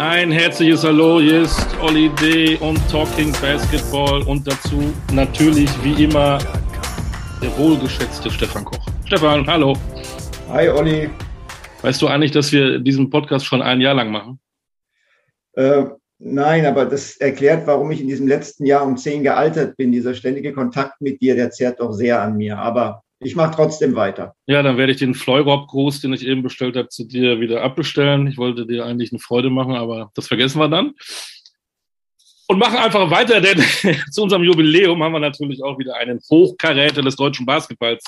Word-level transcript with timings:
Ein 0.00 0.30
herzliches 0.30 0.84
Hallo, 0.84 1.20
hier 1.20 1.42
ist 1.42 1.66
Olli 1.82 2.08
D. 2.22 2.54
und 2.58 2.78
Talking 2.88 3.32
Basketball 3.42 4.22
und 4.28 4.46
dazu 4.46 4.94
natürlich 5.12 5.68
wie 5.82 6.04
immer 6.04 6.38
der 7.42 7.58
wohlgeschätzte 7.58 8.30
Stefan 8.30 8.64
Koch. 8.64 8.78
Stefan, 9.06 9.44
hallo. 9.44 9.76
Hi 10.50 10.68
Olli. 10.68 11.10
Weißt 11.82 12.00
du 12.00 12.06
eigentlich, 12.06 12.30
dass 12.30 12.52
wir 12.52 12.78
diesen 12.78 13.10
Podcast 13.10 13.44
schon 13.44 13.60
ein 13.60 13.80
Jahr 13.80 13.94
lang 13.94 14.12
machen? 14.12 14.38
Äh, 15.54 15.86
nein, 16.20 16.64
aber 16.64 16.84
das 16.86 17.16
erklärt, 17.16 17.66
warum 17.66 17.90
ich 17.90 18.00
in 18.00 18.06
diesem 18.06 18.28
letzten 18.28 18.66
Jahr 18.66 18.86
um 18.86 18.96
zehn 18.96 19.24
gealtert 19.24 19.76
bin. 19.76 19.90
Dieser 19.90 20.14
ständige 20.14 20.52
Kontakt 20.52 21.00
mit 21.00 21.20
dir, 21.20 21.34
der 21.34 21.50
zehrt 21.50 21.80
doch 21.80 21.90
sehr 21.90 22.22
an 22.22 22.36
mir. 22.36 22.56
Aber 22.56 23.02
ich 23.20 23.34
mache 23.34 23.54
trotzdem 23.54 23.96
weiter. 23.96 24.36
Ja, 24.46 24.62
dann 24.62 24.76
werde 24.76 24.92
ich 24.92 24.98
den 24.98 25.14
Fleurop-Gruß, 25.14 26.00
den 26.00 26.12
ich 26.12 26.24
eben 26.24 26.42
bestellt 26.42 26.76
habe, 26.76 26.88
zu 26.88 27.04
dir 27.04 27.40
wieder 27.40 27.62
abbestellen. 27.62 28.28
Ich 28.28 28.38
wollte 28.38 28.66
dir 28.66 28.84
eigentlich 28.84 29.12
eine 29.12 29.18
Freude 29.18 29.50
machen, 29.50 29.74
aber 29.74 30.10
das 30.14 30.28
vergessen 30.28 30.60
wir 30.60 30.68
dann. 30.68 30.92
Und 32.46 32.58
machen 32.58 32.78
einfach 32.78 33.10
weiter, 33.10 33.40
denn 33.40 33.58
zu 34.10 34.22
unserem 34.22 34.44
Jubiläum 34.44 35.02
haben 35.02 35.12
wir 35.12 35.20
natürlich 35.20 35.62
auch 35.62 35.78
wieder 35.78 35.96
einen 35.96 36.20
Hochkaräter 36.30 37.02
des 37.02 37.16
deutschen 37.16 37.44
Basketballs 37.44 38.04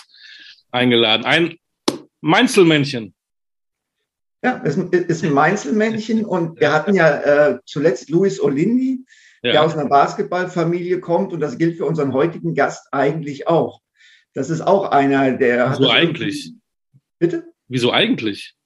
eingeladen. 0.71 1.27
Ein 1.27 1.57
Mainzelmännchen. 2.21 3.13
Ja, 4.43 4.53
ist 4.59 4.79
ein, 4.79 4.91
ist 4.91 5.25
ein 5.25 5.33
Mainzelmännchen 5.33 6.25
und 6.25 6.61
wir 6.61 6.73
hatten 6.73 6.95
ja 6.95 7.09
äh, 7.09 7.59
zuletzt 7.67 8.09
Luis 8.09 8.41
Olindi, 8.41 9.05
ja. 9.43 9.53
der 9.53 9.65
aus 9.65 9.77
einer 9.77 9.89
Basketballfamilie 9.89 11.01
kommt 11.01 11.33
und 11.33 11.41
das 11.41 11.59
gilt 11.59 11.77
für 11.77 11.85
unseren 11.85 12.15
heutigen 12.15 12.55
Gast 12.55 12.89
eigentlich 12.93 13.49
auch. 13.49 13.83
Das 14.35 14.51
ist 14.51 14.61
auch 14.61 14.91
einer, 14.91 15.33
der. 15.33 15.71
Wieso 15.73 15.91
eigentlich? 15.91 16.53
Bitte? 17.19 17.45
Wieso 17.69 17.93
eigentlich? 17.93 18.57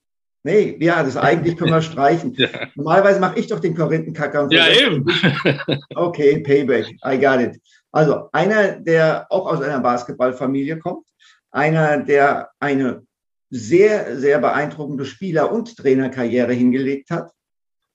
Nee, 0.42 0.76
ja, 0.78 1.02
das 1.02 1.16
eigentlich 1.16 1.56
können 1.56 1.72
wir 1.72 1.80
streichen. 1.80 2.34
ja. 2.36 2.48
Normalerweise 2.74 3.18
mache 3.18 3.38
ich 3.38 3.46
doch 3.46 3.60
den 3.60 3.74
Korinthenkacker. 3.74 4.48
Ja, 4.50 4.68
eben. 4.68 5.06
okay, 5.94 6.40
Payback, 6.40 6.98
I 7.04 7.18
got 7.18 7.40
it. 7.40 7.60
Also 7.90 8.28
einer, 8.32 8.72
der 8.72 9.26
auch 9.30 9.46
aus 9.46 9.62
einer 9.62 9.80
Basketballfamilie 9.80 10.78
kommt, 10.78 11.06
einer, 11.50 11.98
der 11.98 12.50
eine 12.60 13.06
sehr, 13.48 14.18
sehr 14.18 14.38
beeindruckende 14.38 15.06
Spieler- 15.06 15.50
und 15.50 15.76
Trainerkarriere 15.76 16.52
hingelegt 16.52 17.10
hat 17.10 17.30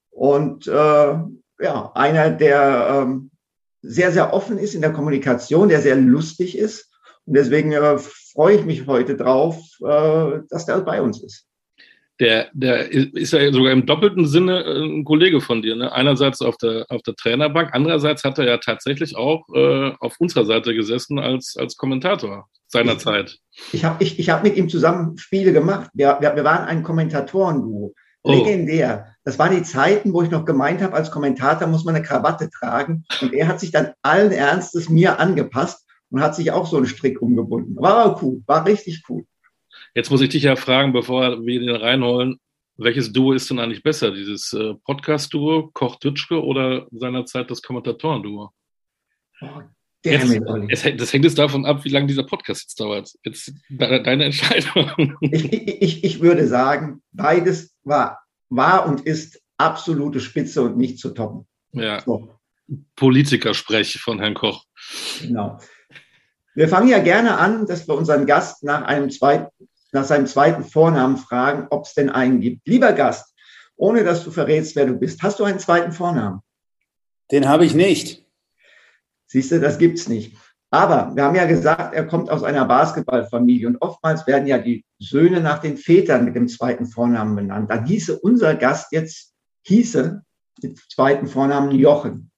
und 0.09 0.67
äh, 0.67 0.71
ja, 0.71 1.91
einer, 1.93 2.31
der 2.31 3.03
ähm, 3.03 3.29
sehr, 3.81 4.11
sehr 4.11 4.33
offen 4.33 4.57
ist 4.57 4.73
in 4.73 4.81
der 4.81 4.93
Kommunikation, 4.93 5.69
der 5.69 5.81
sehr 5.81 5.97
lustig 5.97 6.57
ist 6.57 6.88
und 7.29 7.35
deswegen 7.35 7.71
äh, 7.73 7.97
freue 8.33 8.55
ich 8.55 8.65
mich 8.65 8.87
heute 8.87 9.15
drauf, 9.15 9.55
äh, 9.85 10.39
dass 10.49 10.65
der 10.65 10.79
bei 10.81 10.99
uns 10.99 11.21
ist. 11.21 11.45
Der, 12.19 12.47
der 12.53 12.91
ist 12.91 13.33
ja 13.33 13.53
sogar 13.53 13.71
im 13.71 13.85
doppelten 13.85 14.25
Sinne 14.25 14.63
äh, 14.63 14.83
ein 14.83 15.05
Kollege 15.05 15.39
von 15.39 15.61
dir. 15.61 15.75
Ne? 15.75 15.91
Einerseits 15.93 16.41
auf 16.41 16.57
der, 16.57 16.87
auf 16.89 17.03
der 17.03 17.13
Trainerbank, 17.15 17.69
andererseits 17.73 18.23
hat 18.23 18.39
er 18.39 18.45
ja 18.45 18.57
tatsächlich 18.57 19.15
auch 19.15 19.45
äh, 19.53 19.91
auf 19.99 20.15
unserer 20.17 20.43
Seite 20.43 20.73
gesessen 20.73 21.19
als, 21.19 21.55
als 21.55 21.77
Kommentator 21.77 22.49
seinerzeit. 22.65 23.37
Ich 23.73 23.85
habe 23.85 24.03
ich, 24.03 24.17
ich 24.17 24.31
hab 24.31 24.41
mit 24.41 24.57
ihm 24.57 24.69
zusammen 24.69 25.15
Spiele 25.19 25.53
gemacht. 25.53 25.91
Wir, 25.93 26.17
wir, 26.19 26.35
wir 26.35 26.43
waren 26.43 26.67
ein 26.67 26.81
Kommentatoren-Duo. 26.81 27.93
Oh. 28.23 28.31
Legendär. 28.31 29.15
Das 29.23 29.37
waren 29.37 29.55
die 29.55 29.63
Zeiten, 29.63 30.13
wo 30.13 30.23
ich 30.23 30.31
noch 30.31 30.45
gemeint 30.45 30.81
habe, 30.81 30.95
als 30.95 31.11
Kommentator 31.11 31.67
muss 31.67 31.85
man 31.85 31.95
eine 31.95 32.03
Krawatte 32.03 32.49
tragen. 32.49 33.05
Und 33.21 33.33
er 33.33 33.47
hat 33.47 33.59
sich 33.59 33.69
dann 33.69 33.91
allen 34.01 34.31
Ernstes 34.31 34.89
mir 34.89 35.19
angepasst 35.19 35.85
und 36.09 36.21
hat 36.21 36.35
sich 36.35 36.51
auch 36.51 36.67
so 36.67 36.77
einen 36.77 36.85
Strick 36.85 37.21
umgebunden. 37.21 37.75
War 37.77 38.21
cool, 38.23 38.41
war 38.45 38.65
richtig 38.65 39.03
cool. 39.09 39.25
Jetzt 39.93 40.11
muss 40.11 40.21
ich 40.21 40.29
dich 40.29 40.43
ja 40.43 40.55
fragen, 40.55 40.93
bevor 40.93 41.45
wir 41.45 41.59
den 41.59 41.75
reinholen, 41.75 42.39
welches 42.77 43.11
Duo 43.11 43.33
ist 43.33 43.49
denn 43.49 43.59
eigentlich 43.59 43.83
besser? 43.83 44.11
Dieses 44.11 44.53
äh, 44.53 44.73
Podcast-Duo, 44.85 45.69
Koch-Dütschke 45.73 46.41
oder 46.41 46.87
seinerzeit 46.91 47.51
das 47.51 47.61
Kommentatoren-Duo? 47.61 48.51
Oh, 49.41 49.61
jetzt, 50.05 50.41
es, 50.69 50.97
das 50.97 51.13
hängt 51.13 51.25
jetzt 51.25 51.37
davon 51.37 51.65
ab, 51.65 51.83
wie 51.83 51.89
lange 51.89 52.07
dieser 52.07 52.23
Podcast 52.23 52.63
jetzt 52.63 52.79
dauert. 52.79 53.11
Jetzt 53.23 53.53
deine 53.69 54.25
Entscheidung. 54.25 55.17
Ich, 55.21 55.51
ich, 55.51 56.03
ich 56.03 56.21
würde 56.21 56.47
sagen, 56.47 57.01
beides 57.11 57.75
war, 57.83 58.19
war 58.49 58.87
und 58.87 59.01
ist 59.01 59.41
absolute 59.57 60.21
Spitze 60.21 60.61
und 60.61 60.77
nicht 60.77 60.99
zu 60.99 61.09
toppen. 61.09 61.47
Ja. 61.73 62.01
So. 62.01 62.29
Politikersprech 62.95 63.99
von 63.99 64.19
Herrn 64.19 64.35
Koch. 64.35 64.65
Genau. 65.21 65.59
Wir 66.55 66.67
fangen 66.67 66.89
ja 66.89 66.99
gerne 66.99 67.37
an, 67.37 67.65
dass 67.65 67.87
wir 67.87 67.95
unseren 67.95 68.25
Gast 68.25 68.63
nach, 68.63 68.83
einem 68.83 69.09
zweiten, 69.09 69.47
nach 69.91 70.03
seinem 70.03 70.27
zweiten 70.27 70.63
Vornamen 70.63 71.17
fragen, 71.17 71.67
ob 71.69 71.85
es 71.85 71.93
denn 71.93 72.09
einen 72.09 72.41
gibt. 72.41 72.67
Lieber 72.67 72.93
Gast, 72.93 73.33
ohne 73.75 74.03
dass 74.03 74.23
du 74.23 74.31
verrätst, 74.31 74.75
wer 74.75 74.85
du 74.85 74.93
bist, 74.93 75.21
hast 75.23 75.39
du 75.39 75.43
einen 75.43 75.59
zweiten 75.59 75.91
Vornamen? 75.91 76.41
Den 77.31 77.47
habe 77.47 77.65
ich 77.65 77.75
nicht. 77.75 78.25
Siehst 79.27 79.51
du, 79.51 79.59
das 79.59 79.77
gibt's 79.77 80.07
nicht. 80.07 80.35
Aber 80.71 81.15
wir 81.15 81.23
haben 81.23 81.35
ja 81.35 81.45
gesagt, 81.45 81.95
er 81.95 82.05
kommt 82.05 82.29
aus 82.29 82.43
einer 82.43 82.65
Basketballfamilie 82.65 83.67
und 83.67 83.81
oftmals 83.81 84.27
werden 84.27 84.47
ja 84.47 84.59
die 84.59 84.85
Söhne 84.99 85.41
nach 85.41 85.59
den 85.59 85.77
Vätern 85.77 86.25
mit 86.25 86.35
dem 86.35 86.47
zweiten 86.47 86.85
Vornamen 86.85 87.35
benannt. 87.35 87.71
Da 87.71 87.83
hieße 87.83 88.19
unser 88.19 88.55
Gast 88.55 88.91
jetzt, 88.91 89.33
hieße 89.63 90.23
mit 90.61 90.77
zweiten 90.91 91.27
Vornamen 91.27 91.71
Jochen. 91.71 92.31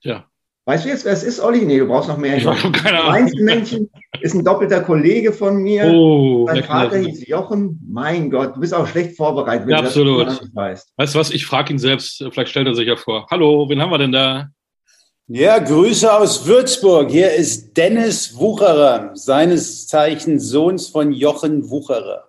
Ja, 0.00 0.28
Weißt 0.68 0.84
du 0.84 0.90
jetzt, 0.90 1.06
wer 1.06 1.14
es 1.14 1.22
ist, 1.22 1.40
Olli? 1.40 1.64
Nee, 1.64 1.78
du 1.78 1.86
brauchst 1.86 2.10
noch 2.10 2.18
mehr. 2.18 2.36
Ich 2.36 2.44
habe 2.44 2.70
keine 2.72 3.00
Ahnung. 3.00 3.14
Einzelmännchen 3.14 3.90
ist 4.20 4.34
ein 4.34 4.44
doppelter 4.44 4.82
Kollege 4.82 5.32
von 5.32 5.62
mir. 5.62 5.90
Oh, 5.90 6.46
Sein 6.46 6.62
Vater 6.62 6.98
hieß 6.98 7.26
Jochen. 7.26 7.80
Mein 7.90 8.30
Gott, 8.30 8.54
du 8.54 8.60
bist 8.60 8.74
auch 8.74 8.86
schlecht 8.86 9.16
vorbereitet, 9.16 9.66
wenn 9.66 9.76
ja, 9.76 9.78
absolut. 9.78 10.20
du 10.20 10.24
das 10.26 10.54
weißt. 10.54 10.92
Weißt 10.94 11.14
du 11.14 11.18
was, 11.20 11.30
ich 11.30 11.46
frage 11.46 11.72
ihn 11.72 11.78
selbst, 11.78 12.22
vielleicht 12.32 12.50
stellt 12.50 12.66
er 12.66 12.74
sich 12.74 12.86
ja 12.86 12.96
vor. 12.96 13.26
Hallo, 13.30 13.66
wen 13.70 13.80
haben 13.80 13.90
wir 13.90 13.96
denn 13.96 14.12
da? 14.12 14.48
Ja, 15.28 15.58
Grüße 15.58 16.12
aus 16.12 16.44
Würzburg. 16.44 17.10
Hier 17.10 17.32
ist 17.32 17.74
Dennis 17.74 18.36
Wucherer, 18.36 19.12
seines 19.14 19.86
Zeichens 19.86 20.50
Sohns 20.50 20.88
von 20.88 21.12
Jochen 21.12 21.70
Wucherer. 21.70 22.28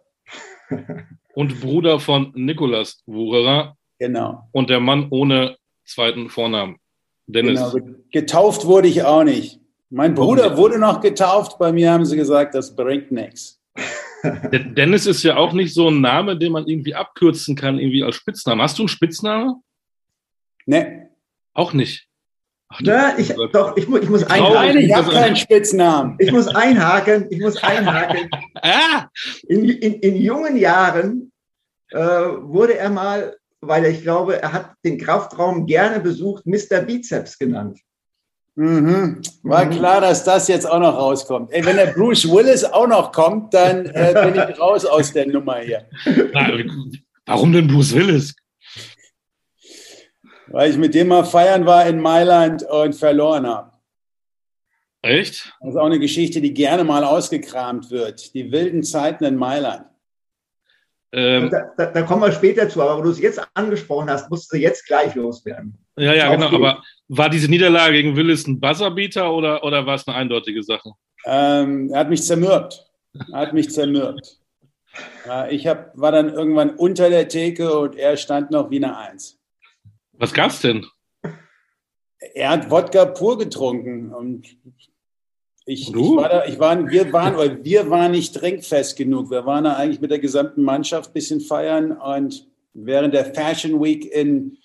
Und 1.34 1.60
Bruder 1.60 2.00
von 2.00 2.32
Nikolas 2.36 3.04
Wucherer. 3.06 3.76
Genau. 4.00 4.48
Und 4.54 4.70
der 4.70 4.80
Mann 4.80 5.08
ohne 5.10 5.58
zweiten 5.84 6.30
Vornamen. 6.30 6.78
Dennis. 7.32 7.60
Genau, 7.72 7.88
getauft 8.12 8.66
wurde 8.66 8.88
ich 8.88 9.04
auch 9.04 9.24
nicht. 9.24 9.60
Mein 9.92 10.14
Bruder 10.14 10.58
wurde 10.58 10.78
noch 10.78 11.02
getauft, 11.02 11.58
bei 11.58 11.72
mir 11.72 11.92
haben 11.92 12.06
sie 12.06 12.16
gesagt, 12.16 12.54
das 12.54 12.76
bringt 12.76 13.12
nichts. 13.12 13.60
Dennis 14.52 15.06
ist 15.06 15.24
ja 15.24 15.38
auch 15.38 15.54
nicht 15.54 15.74
so 15.74 15.90
ein 15.90 16.02
Name, 16.02 16.38
den 16.38 16.52
man 16.52 16.68
irgendwie 16.68 16.94
abkürzen 16.94 17.56
kann, 17.56 17.80
irgendwie 17.80 18.04
als 18.04 18.16
Spitzname. 18.16 18.62
Hast 18.62 18.78
du 18.78 18.84
einen 18.84 18.90
Spitzname? 18.90 19.56
Nee. 20.66 21.08
Auch 21.54 21.74
nicht. 21.74 22.08
Ach, 22.68 22.82
Na, 22.84 23.18
ich, 23.18 23.34
doch, 23.52 23.76
ich, 23.78 23.88
muss, 23.88 24.02
ich 24.02 24.10
muss 24.10 24.24
einhaken. 24.24 24.78
Ich 24.78 24.94
habe 24.94 25.12
keinen 25.12 25.36
Spitznamen. 25.36 26.16
Ich 26.20 26.32
muss 26.32 26.48
einhaken, 26.48 27.26
ich 27.32 27.40
muss 27.40 27.58
einhaken. 27.64 28.30
ah. 28.62 29.08
in, 29.48 29.68
in, 29.70 29.94
in 29.94 30.16
jungen 30.18 30.56
Jahren 30.56 31.32
äh, 31.90 31.98
wurde 31.98 32.78
er 32.78 32.92
mal 32.92 33.36
weil 33.62 33.86
ich 33.86 34.02
glaube, 34.02 34.42
er 34.42 34.54
hat 34.54 34.74
den 34.86 34.98
Kraftraum 34.98 35.66
gerne 35.66 36.00
besucht, 36.00 36.46
Mr. 36.46 36.82
Bizeps 36.82 37.38
genannt. 37.38 37.80
Mhm. 38.56 39.22
War 39.44 39.66
mhm. 39.66 39.72
klar, 39.72 40.02
dass 40.02 40.24
das 40.24 40.48
jetzt 40.48 40.70
auch 40.70 40.80
noch 40.80 40.96
rauskommt. 40.96 41.52
Ey, 41.52 41.66
wenn 41.66 41.78
der 41.78 41.88
Bruce 41.88 42.30
Willis 42.30 42.64
auch 42.66 42.88
noch 42.88 43.12
kommt, 43.12 43.54
dann 43.54 43.86
äh, 43.86 44.14
bin 44.14 44.36
ich 44.36 44.60
raus 44.60 44.86
aus 44.86 45.14
der 45.14 45.28
Nummer 45.28 45.60
hier. 45.60 45.86
Warum 47.26 47.54
denn 47.54 47.68
Bruce 47.68 47.94
Willis? 47.94 48.36
Weil 50.48 50.72
ich 50.72 50.78
mit 50.78 50.96
dem 50.96 51.10
mal 51.10 51.24
feiern 51.24 51.66
war 51.66 51.86
in 51.86 52.02
Mailand 52.02 52.64
und 52.64 52.96
verloren 52.96 53.46
habe. 53.48 53.72
Echt? 55.02 55.54
Das 55.62 55.70
ist 55.70 55.76
auch 55.78 55.86
eine 55.86 56.00
Geschichte, 56.00 56.42
die 56.42 56.54
gerne 56.54 56.84
mal 56.84 57.04
ausgekramt 57.04 57.92
wird. 57.92 58.34
Die 58.34 58.52
wilden 58.52 58.84
Zeiten 58.84 59.24
in 59.24 59.36
Mailand. 59.38 59.86
Ähm, 61.12 61.50
da, 61.50 61.72
da, 61.76 61.88
da, 61.88 62.02
kommen 62.04 62.22
wir 62.22 62.32
später 62.32 62.70
zu, 62.70 62.82
aber 62.82 62.98
wo 62.98 63.02
du 63.02 63.10
es 63.10 63.20
jetzt 63.20 63.42
angesprochen 63.56 64.10
hast, 64.12 64.30
musst 64.30 64.54
du 64.54 64.58
jetzt 64.58 64.86
gleich 64.86 65.16
loswerden. 65.16 65.76
Ja, 65.98 66.14
ja, 66.14 66.34
genau. 66.34 66.48
Aber 66.54 66.84
war 67.08 67.30
diese 67.30 67.50
Niederlage 67.50 67.94
gegen 67.94 68.16
Willis 68.16 68.46
ein 68.46 68.60
Buzzerbeater 68.60 69.34
oder, 69.34 69.64
oder 69.64 69.86
war 69.88 69.96
es 69.96 70.08
eine 70.08 70.18
eindeutige 70.18 70.62
Sache? 70.62 70.92
Ähm, 71.26 71.90
er 71.92 72.02
hat 72.02 72.10
mich 72.10 72.24
zermürbt. 72.24 72.86
Er 73.32 73.40
hat 73.40 73.54
mich 73.54 73.72
zermürbt. 73.72 74.40
Äh, 75.28 75.56
ich 75.56 75.66
hab, 75.66 75.98
war 75.98 76.12
dann 76.12 76.30
irgendwann 76.30 76.72
unter 76.72 77.10
der 77.10 77.28
Theke 77.28 77.78
und 77.78 77.96
er 77.96 78.16
stand 78.16 78.52
noch 78.52 78.70
wie 78.70 78.78
eine 78.78 78.96
Eins. 78.96 79.40
Was 80.14 80.34
gab's 80.34 80.62
denn? 80.62 80.86
Er 82.34 82.50
hat 82.50 82.70
Wodka 82.70 83.06
pur 83.06 83.38
getrunken 83.38 84.14
und 84.14 84.58
ich, 85.70 85.90
ich, 85.90 85.96
war 85.96 86.30
da, 86.30 86.46
ich 86.46 86.58
war, 86.58 86.90
wir 86.90 87.14
waren, 87.14 87.64
wir 87.64 87.90
waren 87.92 88.12
nicht 88.12 88.34
trinkfest 88.34 88.98
genug. 88.98 89.30
Wir 89.30 89.46
waren 89.46 89.66
da 89.66 89.76
eigentlich 89.76 90.02
mit 90.02 90.10
der 90.10 90.18
gesamten 90.18 90.64
Mannschaft 90.64 91.12
ein 91.12 91.14
bisschen 91.14 91.42
feiern 91.42 91.92
und 91.92 92.48
während 92.74 93.14
der 93.14 93.34
Fashion 93.36 93.80
Week 93.80 94.12
in, 94.12 94.58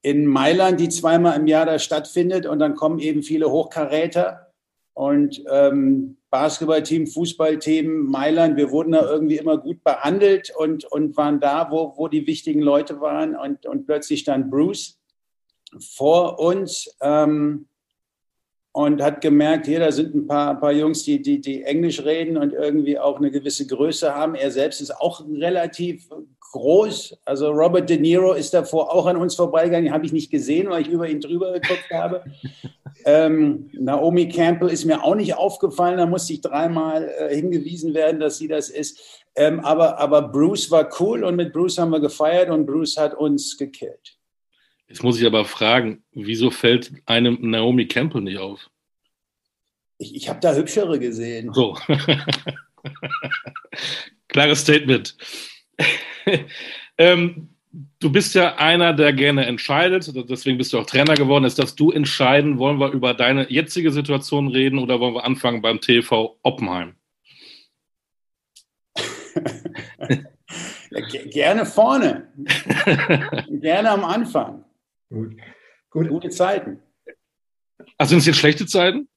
in 0.00 0.24
Mailand, 0.24 0.80
die 0.80 0.88
zweimal 0.88 1.38
im 1.38 1.46
Jahr 1.46 1.66
da 1.66 1.78
stattfindet 1.78 2.46
und 2.46 2.58
dann 2.58 2.74
kommen 2.74 3.00
eben 3.00 3.22
viele 3.22 3.50
Hochkaräter 3.50 4.46
und 4.94 5.44
ähm, 5.50 6.16
Basketballteam, 6.30 7.06
Fußballteam, 7.06 8.06
Mailand, 8.06 8.56
wir 8.56 8.70
wurden 8.70 8.92
da 8.92 9.02
irgendwie 9.02 9.36
immer 9.36 9.58
gut 9.58 9.84
behandelt 9.84 10.54
und, 10.56 10.86
und 10.86 11.18
waren 11.18 11.38
da, 11.38 11.70
wo, 11.70 11.92
wo 11.98 12.08
die 12.08 12.26
wichtigen 12.26 12.62
Leute 12.62 13.02
waren. 13.02 13.36
Und, 13.36 13.66
und 13.66 13.84
plötzlich 13.84 14.20
stand 14.20 14.50
Bruce 14.50 14.98
vor 15.78 16.38
uns 16.38 16.96
ähm, 17.02 17.66
und 18.76 19.00
hat 19.00 19.22
gemerkt, 19.22 19.64
hier, 19.64 19.80
da 19.80 19.90
sind 19.90 20.14
ein 20.14 20.26
paar, 20.26 20.50
ein 20.50 20.60
paar 20.60 20.72
Jungs, 20.72 21.02
die, 21.02 21.22
die, 21.22 21.40
die 21.40 21.62
Englisch 21.62 22.04
reden 22.04 22.36
und 22.36 22.52
irgendwie 22.52 22.98
auch 22.98 23.16
eine 23.16 23.30
gewisse 23.30 23.66
Größe 23.66 24.14
haben. 24.14 24.34
Er 24.34 24.50
selbst 24.50 24.82
ist 24.82 24.94
auch 25.00 25.24
relativ 25.26 26.10
groß. 26.52 27.16
Also 27.24 27.52
Robert 27.52 27.88
De 27.88 27.98
Niro 27.98 28.34
ist 28.34 28.52
davor 28.52 28.94
auch 28.94 29.06
an 29.06 29.16
uns 29.16 29.34
vorbeigegangen. 29.34 29.86
Den 29.86 29.94
habe 29.94 30.04
ich 30.04 30.12
nicht 30.12 30.30
gesehen, 30.30 30.68
weil 30.68 30.82
ich 30.82 30.88
über 30.88 31.08
ihn 31.08 31.22
drüber 31.22 31.54
geguckt 31.54 31.90
habe. 31.90 32.22
ähm, 33.06 33.70
Naomi 33.72 34.28
Campbell 34.28 34.68
ist 34.68 34.84
mir 34.84 35.02
auch 35.02 35.14
nicht 35.14 35.34
aufgefallen. 35.34 35.96
Da 35.96 36.04
musste 36.04 36.34
ich 36.34 36.42
dreimal 36.42 37.08
äh, 37.18 37.34
hingewiesen 37.34 37.94
werden, 37.94 38.20
dass 38.20 38.36
sie 38.36 38.48
das 38.48 38.68
ist. 38.68 39.24
Ähm, 39.36 39.60
aber, 39.60 39.98
aber 39.98 40.20
Bruce 40.20 40.70
war 40.70 40.90
cool 41.00 41.24
und 41.24 41.36
mit 41.36 41.54
Bruce 41.54 41.78
haben 41.78 41.92
wir 41.92 42.00
gefeiert 42.00 42.50
und 42.50 42.66
Bruce 42.66 42.98
hat 42.98 43.14
uns 43.14 43.56
gekillt. 43.56 44.15
Jetzt 44.88 45.02
muss 45.02 45.20
ich 45.20 45.26
aber 45.26 45.44
fragen, 45.44 46.04
wieso 46.12 46.50
fällt 46.50 46.92
einem 47.06 47.38
Naomi 47.40 47.88
Campbell 47.88 48.22
nicht 48.22 48.38
auf? 48.38 48.70
Ich, 49.98 50.14
ich 50.14 50.28
habe 50.28 50.40
da 50.40 50.54
hübschere 50.54 50.98
gesehen. 50.98 51.52
So. 51.52 51.76
Klares 54.28 54.60
Statement. 54.60 55.16
ähm, 56.98 57.48
du 57.98 58.12
bist 58.12 58.34
ja 58.34 58.56
einer, 58.56 58.92
der 58.92 59.12
gerne 59.12 59.46
entscheidet, 59.46 60.10
deswegen 60.28 60.58
bist 60.58 60.72
du 60.72 60.78
auch 60.78 60.86
Trainer 60.86 61.14
geworden. 61.14 61.44
Ist 61.44 61.58
das 61.58 61.74
du 61.74 61.90
entscheiden, 61.90 62.58
wollen 62.58 62.78
wir 62.78 62.92
über 62.92 63.14
deine 63.14 63.50
jetzige 63.50 63.90
Situation 63.90 64.48
reden 64.48 64.78
oder 64.78 65.00
wollen 65.00 65.14
wir 65.14 65.24
anfangen 65.24 65.62
beim 65.62 65.80
TV 65.80 66.38
Oppenheim? 66.42 66.94
ja, 70.90 71.00
gerne 71.30 71.66
vorne. 71.66 72.28
gerne 73.48 73.90
am 73.90 74.04
Anfang. 74.04 74.65
Gut. 75.08 75.36
Gut. 75.90 76.08
Gute 76.08 76.30
Zeiten. 76.30 76.82
Also 77.98 78.10
sind 78.10 78.18
es 78.18 78.26
jetzt 78.26 78.38
schlechte 78.38 78.66
Zeiten? 78.66 79.08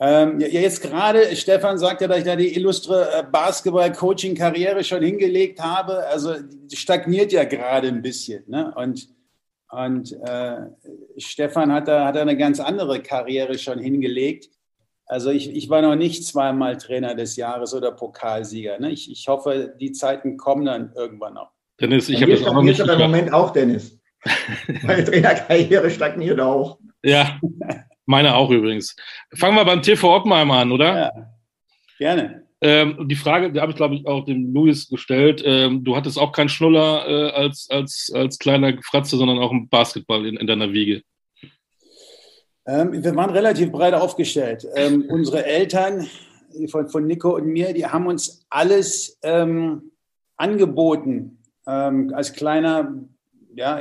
Ähm, 0.00 0.38
ja, 0.38 0.46
jetzt 0.46 0.80
gerade, 0.80 1.34
Stefan 1.34 1.76
sagt 1.76 2.00
ja, 2.00 2.06
dass 2.06 2.18
ich 2.18 2.24
da 2.24 2.36
die 2.36 2.54
illustre 2.54 3.10
äh, 3.12 3.24
Basketball-Coaching-Karriere 3.24 4.84
schon 4.84 5.02
hingelegt 5.02 5.60
habe. 5.60 6.06
Also 6.06 6.34
stagniert 6.72 7.32
ja 7.32 7.44
gerade 7.44 7.88
ein 7.88 8.00
bisschen. 8.00 8.44
Ne? 8.46 8.72
Und, 8.76 9.08
und 9.70 10.12
äh, 10.24 10.58
Stefan 11.16 11.72
hat 11.72 11.88
da, 11.88 12.06
hat 12.06 12.14
da 12.14 12.22
eine 12.22 12.36
ganz 12.36 12.60
andere 12.60 13.02
Karriere 13.02 13.58
schon 13.58 13.80
hingelegt. 13.80 14.50
Also 15.06 15.30
ich, 15.30 15.50
ich 15.50 15.68
war 15.68 15.82
noch 15.82 15.96
nicht 15.96 16.24
zweimal 16.24 16.76
Trainer 16.76 17.16
des 17.16 17.34
Jahres 17.34 17.74
oder 17.74 17.90
Pokalsieger. 17.90 18.78
Ne? 18.78 18.92
Ich, 18.92 19.10
ich 19.10 19.26
hoffe, 19.26 19.74
die 19.80 19.92
Zeiten 19.92 20.36
kommen 20.36 20.66
dann 20.66 20.92
irgendwann 20.94 21.34
noch. 21.34 21.50
Dennis, 21.80 22.08
ich 22.08 22.22
habe 22.22 22.32
das 22.32 22.46
auch 22.46 22.54
noch 22.54 22.62
nicht. 22.62 22.78
im 22.78 22.98
Moment 22.98 23.32
auch, 23.32 23.50
Dennis. 23.50 23.97
Meine 24.82 25.04
Trainerkarriere 25.04 25.90
stagniert 25.90 26.40
auch. 26.40 26.78
Ja. 27.02 27.38
Meine 28.06 28.34
auch 28.34 28.50
übrigens. 28.50 28.96
Fangen 29.34 29.56
wir 29.56 29.64
beim 29.64 29.82
TV 29.82 30.16
Oppenheim 30.16 30.50
an, 30.50 30.72
oder? 30.72 30.96
Ja, 30.96 31.12
gerne. 31.98 32.48
Ähm, 32.60 33.06
die 33.06 33.14
Frage, 33.14 33.52
die 33.52 33.60
habe 33.60 33.70
ich, 33.70 33.76
glaube 33.76 33.94
ich, 33.94 34.06
auch 34.06 34.24
dem 34.24 34.52
Luis 34.52 34.88
gestellt. 34.88 35.42
Ähm, 35.44 35.84
du 35.84 35.94
hattest 35.94 36.18
auch 36.18 36.32
keinen 36.32 36.48
Schnuller 36.48 37.06
äh, 37.06 37.30
als, 37.30 37.68
als, 37.70 38.10
als 38.12 38.38
kleiner 38.38 38.72
Fratze, 38.82 39.16
sondern 39.16 39.38
auch 39.38 39.52
einen 39.52 39.68
Basketball 39.68 40.26
in, 40.26 40.36
in 40.36 40.46
deiner 40.46 40.72
Wiege. 40.72 41.02
Ähm, 42.66 42.92
wir 42.92 43.14
waren 43.14 43.30
relativ 43.30 43.70
breit 43.70 43.94
aufgestellt. 43.94 44.66
Ähm, 44.74 45.04
unsere 45.08 45.44
Eltern 45.44 46.08
von, 46.68 46.88
von 46.88 47.06
Nico 47.06 47.36
und 47.36 47.46
mir, 47.46 47.72
die 47.72 47.86
haben 47.86 48.06
uns 48.06 48.44
alles 48.50 49.18
ähm, 49.22 49.92
angeboten. 50.36 51.38
Ähm, 51.66 52.12
als 52.14 52.32
kleiner, 52.32 52.92
ja, 53.54 53.80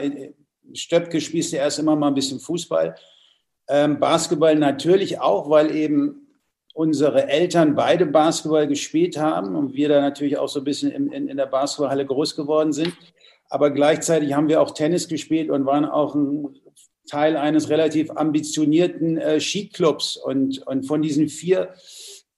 Stöpke 0.74 1.22
spielte 1.22 1.58
erst 1.58 1.80
immer 1.80 1.96
mal 1.96 2.08
ein 2.08 2.16
bisschen 2.16 2.40
Fußball. 2.40 2.96
Ähm, 3.70 4.00
Basketball 4.00 4.56
natürlich 4.56 5.20
auch, 5.20 5.50
weil 5.50 5.76
eben 5.76 6.28
unsere 6.74 7.28
Eltern 7.28 7.76
beide 7.76 8.06
Basketball 8.06 8.68
gespielt 8.68 9.18
haben 9.18 9.56
und 9.56 9.74
wir 9.74 9.90
da 9.90 10.00
natürlich 10.00 10.38
auch 10.38 10.48
so 10.48 10.60
ein 10.60 10.64
bisschen 10.64 10.92
in, 10.92 11.12
in, 11.12 11.28
in 11.28 11.38
der 11.38 11.48
Basketballhalle 11.48 12.06
groß 12.06 12.36
geworden 12.36 12.72
sind. 12.72 12.94
Aber 13.50 13.72
gleichzeitig 13.72 14.34
haben 14.34 14.48
wir 14.48 14.62
auch 14.62 14.72
Tennis 14.72 15.08
gespielt 15.08 15.50
und 15.50 15.66
waren 15.66 15.86
auch 15.86 16.14
ein 16.16 16.60
Teil 17.10 17.38
eines 17.38 17.70
relativ 17.70 18.12
ambitionierten 18.12 19.18
äh, 19.18 19.40
Skiclubs. 19.40 20.18
Und, 20.18 20.66
und 20.68 20.86
von 20.86 21.02
diesen 21.02 21.30
vier 21.30 21.74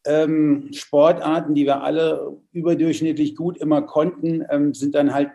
ähm, 0.06 0.70
Sportarten, 0.72 1.54
die 1.56 1.66
wir 1.66 1.84
alle 1.84 2.38
überdurchschnittlich 2.54 3.36
gut 3.36 3.58
immer 3.58 3.82
konnten, 3.82 4.46
ähm, 4.50 4.74
sind 4.74 4.96
dann 4.96 5.14
halt 5.14 5.32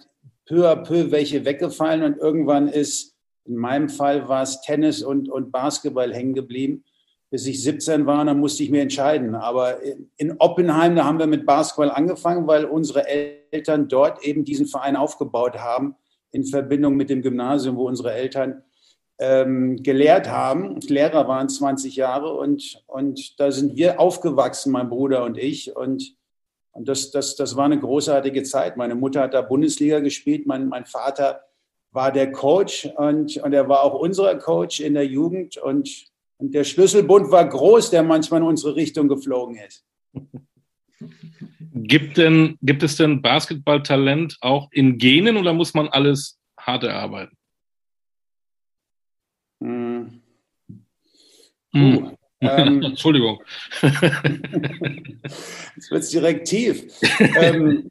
peu 0.47 0.69
à 0.69 0.77
peu 0.77 1.11
welche 1.11 1.45
weggefallen 1.45 2.03
und 2.03 2.19
irgendwann 2.19 2.69
ist 2.69 3.15
in 3.47 3.57
meinem 3.57 3.89
Fall 3.89 4.29
war 4.29 4.43
es 4.43 4.61
Tennis 4.63 5.03
und, 5.03 5.29
und 5.29 5.53
Basketball 5.53 6.15
hängen 6.15 6.35
geblieben. 6.35 6.85
Bis 7.31 7.47
ich 7.47 7.63
17 7.63 8.07
war, 8.07 8.25
dann 8.25 8.41
musste 8.41 8.63
ich 8.63 8.71
mir 8.71 8.83
entscheiden. 8.83 9.35
Aber 9.35 9.79
in 10.17 10.37
Oppenheim, 10.39 10.97
da 10.97 11.05
haben 11.05 11.19
wir 11.19 11.27
mit 11.27 11.45
Basketball 11.45 11.91
angefangen, 11.91 12.47
weil 12.47 12.65
unsere 12.65 13.07
Eltern 13.07 13.89
dort 13.89 14.25
eben 14.25 14.45
diesen 14.45 14.67
Verein 14.67 14.97
aufgebaut 14.97 15.57
haben, 15.59 15.97
in 16.31 16.45
Verbindung 16.45 16.97
mit 16.97 17.11
dem 17.11 17.23
Gymnasium, 17.23 17.77
wo 17.77 17.87
unsere 17.87 18.13
Eltern 18.13 18.63
ähm, 19.19 19.83
gelehrt 19.83 20.31
haben. 20.31 20.81
Lehrer 20.81 21.29
waren 21.29 21.49
20 21.49 21.97
Jahre 21.97 22.33
und, 22.35 22.83
und 22.87 23.39
da 23.39 23.51
sind 23.53 23.77
wir 23.77 24.01
aufgewachsen, 24.01 24.73
mein 24.73 24.89
Bruder 24.89 25.25
und 25.25 25.37
ich. 25.37 25.77
Und, 25.77 26.17
und 26.75 26.89
das, 26.89 27.11
das, 27.13 27.37
das 27.37 27.57
war 27.57 27.65
eine 27.65 27.79
großartige 27.79 28.43
Zeit. 28.43 28.77
Meine 28.77 28.97
Mutter 28.97 29.23
hat 29.23 29.35
da 29.35 29.43
Bundesliga 29.43 30.01
gespielt, 30.01 30.47
mein, 30.47 30.69
mein 30.69 30.85
Vater 30.85 31.41
war 31.93 32.11
der 32.11 32.33
Coach 32.33 32.87
und, 32.97 33.37
und 33.37 33.53
er 33.53 33.69
war 33.69 33.83
auch 33.83 33.95
unser 33.95 34.37
Coach 34.37 34.81
in 34.81 34.95
der 34.95 35.07
Jugend 35.07 35.57
und, 35.57 36.07
und 36.37 36.53
der 36.53 36.65
Schlüsselbund 36.65 37.31
war 37.31 37.49
groß, 37.49 37.91
der 37.91 38.03
manchmal 38.03 38.41
in 38.41 38.49
unsere 38.49 38.75
Richtung 38.75 39.07
geflogen 39.07 39.57
ist. 39.57 39.87
Gibt, 41.75 42.17
denn, 42.17 42.59
gibt 42.63 42.83
es 42.83 42.97
denn 42.97 43.23
Basketballtalent 43.23 44.39
auch 44.41 44.69
in 44.73 44.99
Genen 44.99 45.37
oder 45.37 45.53
muss 45.53 45.75
man 45.75 45.89
alles 45.89 46.41
hart 46.59 46.83
erarbeiten? 46.83 47.37
Hm. 49.61 50.23
Hm. 51.73 52.17
Ähm, 52.57 52.83
Entschuldigung. 52.83 53.43
Jetzt 55.77 55.91
wird 55.91 56.03
es 56.03 56.11
direkt 56.11 56.49
tief. 56.49 56.85
ähm, 57.37 57.91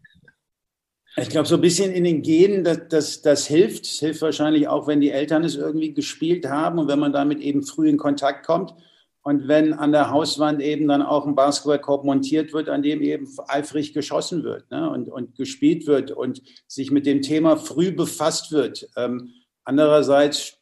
ich 1.16 1.30
glaube, 1.30 1.48
so 1.48 1.56
ein 1.56 1.62
bisschen 1.62 1.92
in 1.92 2.04
den 2.04 2.22
Genen, 2.24 2.64
das, 2.64 2.88
das, 2.90 3.22
das 3.22 3.48
hilft. 3.48 3.86
Es 3.86 4.00
hilft 4.00 4.22
wahrscheinlich 4.22 4.68
auch, 4.68 4.88
wenn 4.88 5.00
die 5.00 5.12
Eltern 5.12 5.44
es 5.44 5.56
irgendwie 5.56 5.94
gespielt 5.94 6.48
haben 6.48 6.80
und 6.80 6.88
wenn 6.88 7.00
man 7.00 7.14
damit 7.14 7.40
eben 7.40 7.64
früh 7.64 7.88
in 7.88 7.98
Kontakt 7.98 8.46
kommt. 8.46 8.74
Und 9.22 9.48
wenn 9.48 9.74
an 9.74 9.94
der 9.94 10.10
Hauswand 10.10 10.62
eben 10.62 10.88
dann 10.88 11.02
auch 11.02 11.26
ein 11.26 11.36
Basketballkorb 11.36 12.04
montiert 12.04 12.52
wird, 12.52 12.68
an 12.68 12.84
dem 12.84 13.02
eben 13.02 13.28
eifrig 13.48 13.94
geschossen 13.94 14.44
wird 14.44 14.70
ne? 14.70 14.90
und, 14.90 15.08
und 15.08 15.36
gespielt 15.36 15.88
wird 15.88 16.12
und 16.12 16.42
sich 16.68 16.92
mit 16.92 17.06
dem 17.06 17.22
Thema 17.22 17.56
früh 17.56 17.92
befasst 17.92 18.52
wird. 18.52 18.90
Ähm, 18.98 19.30
andererseits, 19.64 20.58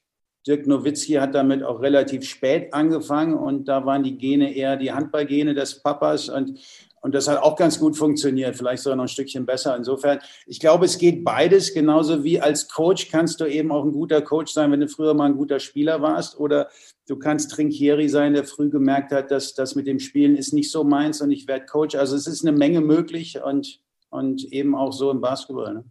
Dirk 0.48 0.66
Nowitzki 0.66 1.14
hat 1.14 1.36
damit 1.36 1.64
auch 1.64 1.82
relativ 1.82 2.24
spät 2.24 2.74
angefangen 2.74 3.36
und 3.36 3.68
da 3.68 3.86
waren 3.86 4.04
die 4.04 4.18
Gene 4.18 4.56
eher 4.56 4.76
die 4.78 4.92
Handballgene 4.92 5.54
des 5.54 5.82
Papas 5.82 6.30
und 6.30 6.60
und 7.04 7.16
das 7.16 7.28
hat 7.28 7.40
auch 7.40 7.56
ganz 7.56 7.80
gut 7.80 7.98
funktioniert, 7.98 8.56
vielleicht 8.56 8.84
sogar 8.84 8.96
noch 8.96 9.06
ein 9.06 9.10
Stückchen 9.10 9.46
besser. 9.46 9.76
Insofern, 9.76 10.20
ich 10.46 10.60
glaube, 10.60 10.86
es 10.86 11.00
geht 11.00 11.24
beides. 11.24 11.74
Genauso 11.74 12.24
wie 12.24 12.40
als 12.40 12.70
Coach 12.70 13.10
kannst 13.10 13.42
du 13.42 13.46
eben 13.46 13.72
auch 13.72 13.84
ein 13.84 13.92
guter 13.92 14.22
Coach 14.22 14.54
sein, 14.54 14.72
wenn 14.72 14.82
du 14.82 14.88
früher 14.88 15.16
mal 15.16 15.26
ein 15.26 15.36
guter 15.36 15.60
Spieler 15.60 16.02
warst. 16.04 16.40
Oder 16.40 16.70
du 17.08 17.18
kannst 17.18 17.52
Trinkieri 17.52 18.08
sein, 18.08 18.34
der 18.34 18.44
früh 18.44 18.70
gemerkt 18.70 19.12
hat, 19.12 19.32
dass 19.32 19.56
das 19.56 19.74
mit 19.74 19.88
dem 19.88 20.00
Spielen 20.00 20.36
ist 20.36 20.54
nicht 20.54 20.70
so 20.70 20.84
meins 20.84 21.22
und 21.22 21.32
ich 21.32 21.48
werde 21.48 21.66
Coach. 21.66 21.96
Also 21.96 22.16
es 22.16 22.28
ist 22.28 22.46
eine 22.46 22.56
Menge 22.56 22.82
möglich 22.82 23.42
und, 23.42 23.82
und 24.12 24.44
eben 24.54 24.76
auch 24.76 24.94
so 24.94 25.10
im 25.10 25.22
Basketball. 25.22 25.74
Ne? 25.74 25.84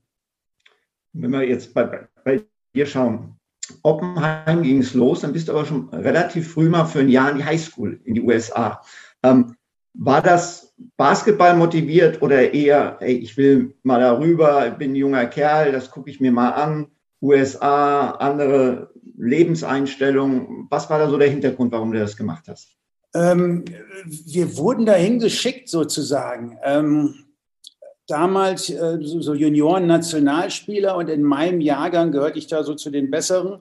Wenn 1.12 1.32
wir 1.32 1.42
jetzt 1.42 1.74
bei, 1.74 2.08
bei 2.24 2.44
dir 2.72 2.86
schauen, 2.86 3.39
Oppenheim 3.82 4.62
ging 4.62 4.78
es 4.78 4.94
los, 4.94 5.20
dann 5.20 5.32
bist 5.32 5.48
du 5.48 5.52
aber 5.52 5.64
schon 5.64 5.88
relativ 5.90 6.52
früh 6.52 6.68
mal 6.68 6.84
für 6.84 7.00
ein 7.00 7.08
Jahr 7.08 7.30
in 7.30 7.38
die 7.38 7.44
Highschool 7.44 8.00
in 8.04 8.14
die 8.14 8.22
USA. 8.22 8.82
Ähm, 9.22 9.56
war 9.94 10.22
das 10.22 10.74
Basketball 10.96 11.56
motiviert 11.56 12.22
oder 12.22 12.52
eher, 12.52 12.96
ey, 13.00 13.14
ich 13.14 13.36
will 13.36 13.74
mal 13.82 14.00
darüber, 14.00 14.70
bin 14.70 14.92
ein 14.92 14.96
junger 14.96 15.26
Kerl, 15.26 15.72
das 15.72 15.90
gucke 15.90 16.10
ich 16.10 16.20
mir 16.20 16.32
mal 16.32 16.50
an, 16.50 16.86
USA, 17.20 18.12
andere 18.12 18.90
Lebenseinstellungen. 19.18 20.66
Was 20.70 20.88
war 20.88 20.98
da 20.98 21.10
so 21.10 21.18
der 21.18 21.28
Hintergrund, 21.28 21.72
warum 21.72 21.92
du 21.92 21.98
das 21.98 22.16
gemacht 22.16 22.44
hast? 22.48 22.76
Ähm, 23.14 23.64
wir 24.06 24.56
wurden 24.56 24.86
dahin 24.86 25.18
geschickt 25.18 25.68
sozusagen. 25.68 26.58
Ähm, 26.64 27.14
damals 28.10 28.70
äh, 28.70 28.98
so 29.00 29.34
Junioren-Nationalspieler 29.34 30.96
und 30.96 31.08
in 31.08 31.22
meinem 31.22 31.60
Jahrgang 31.60 32.12
gehörte 32.12 32.38
ich 32.38 32.46
da 32.46 32.62
so 32.64 32.74
zu 32.74 32.90
den 32.90 33.10
Besseren. 33.10 33.60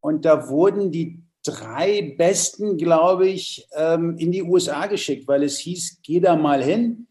Und 0.00 0.24
da 0.24 0.48
wurden 0.48 0.90
die 0.90 1.22
drei 1.44 2.14
Besten, 2.16 2.76
glaube 2.76 3.28
ich, 3.28 3.66
ähm, 3.76 4.16
in 4.18 4.32
die 4.32 4.42
USA 4.42 4.86
geschickt, 4.86 5.28
weil 5.28 5.42
es 5.42 5.58
hieß, 5.58 6.00
geh 6.02 6.20
da 6.20 6.36
mal 6.36 6.62
hin 6.62 7.06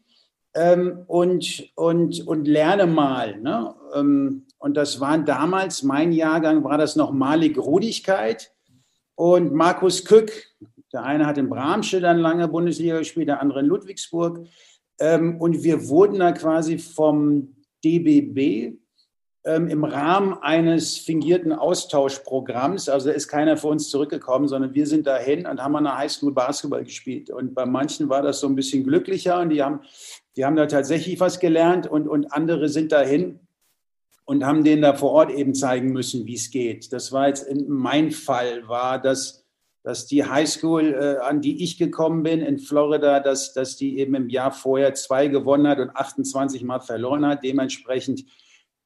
ähm, 0.54 1.04
und, 1.06 1.70
und, 1.74 2.26
und 2.26 2.46
lerne 2.46 2.86
mal. 2.86 3.40
Ne? 3.40 3.74
Ähm, 3.94 4.46
und 4.58 4.76
das 4.76 5.00
waren 5.00 5.24
damals, 5.24 5.82
mein 5.82 6.12
Jahrgang 6.12 6.64
war 6.64 6.78
das 6.78 6.96
noch 6.96 7.12
Malik 7.12 7.58
Rudigkeit 7.58 8.52
und 9.14 9.52
Markus 9.52 10.04
Kück. 10.04 10.48
Der 10.92 11.04
eine 11.04 11.26
hat 11.26 11.38
in 11.38 11.48
Bramsche 11.48 12.00
dann 12.00 12.18
lange 12.18 12.48
Bundesliga 12.48 12.98
gespielt, 12.98 13.28
der 13.28 13.40
andere 13.40 13.60
in 13.60 13.66
Ludwigsburg. 13.66 14.46
Ähm, 15.00 15.40
und 15.40 15.64
wir 15.64 15.88
wurden 15.88 16.18
da 16.18 16.32
quasi 16.32 16.78
vom 16.78 17.56
DBB 17.84 18.74
ähm, 19.44 19.68
im 19.68 19.84
Rahmen 19.84 20.34
eines 20.34 20.98
fingierten 20.98 21.52
Austauschprogramms, 21.52 22.90
also 22.90 23.08
da 23.08 23.14
ist 23.14 23.28
keiner 23.28 23.56
für 23.56 23.68
uns 23.68 23.88
zurückgekommen, 23.88 24.48
sondern 24.48 24.74
wir 24.74 24.86
sind 24.86 25.06
dahin 25.06 25.46
und 25.46 25.62
haben 25.62 25.76
an 25.76 25.84
der 25.84 25.96
Highschool 25.96 26.32
Basketball 26.32 26.84
gespielt. 26.84 27.30
Und 27.30 27.54
bei 27.54 27.64
manchen 27.64 28.10
war 28.10 28.20
das 28.20 28.40
so 28.40 28.46
ein 28.46 28.54
bisschen 28.54 28.84
glücklicher 28.84 29.40
und 29.40 29.48
die 29.48 29.62
haben, 29.62 29.80
die 30.36 30.44
haben 30.44 30.56
da 30.56 30.66
tatsächlich 30.66 31.18
was 31.20 31.40
gelernt 31.40 31.86
und, 31.86 32.06
und 32.06 32.32
andere 32.32 32.68
sind 32.68 32.92
dahin 32.92 33.40
und 34.26 34.44
haben 34.44 34.62
denen 34.62 34.82
da 34.82 34.94
vor 34.94 35.12
Ort 35.12 35.30
eben 35.30 35.54
zeigen 35.54 35.90
müssen, 35.92 36.26
wie 36.26 36.34
es 36.34 36.50
geht. 36.50 36.92
Das 36.92 37.10
war 37.10 37.28
jetzt 37.28 37.48
in 37.48 37.68
mein 37.68 38.10
Fall, 38.10 38.68
war 38.68 39.00
das 39.00 39.39
dass 39.82 40.06
die 40.06 40.24
Highschool, 40.24 40.94
äh, 40.94 41.24
an 41.24 41.40
die 41.40 41.62
ich 41.62 41.78
gekommen 41.78 42.22
bin 42.22 42.40
in 42.40 42.58
Florida, 42.58 43.20
dass, 43.20 43.54
dass 43.54 43.76
die 43.76 43.98
eben 43.98 44.14
im 44.14 44.28
Jahr 44.28 44.52
vorher 44.52 44.94
zwei 44.94 45.28
gewonnen 45.28 45.66
hat 45.66 45.78
und 45.78 45.90
28 45.90 46.62
Mal 46.64 46.80
verloren 46.80 47.24
hat. 47.26 47.42
Dementsprechend 47.42 48.24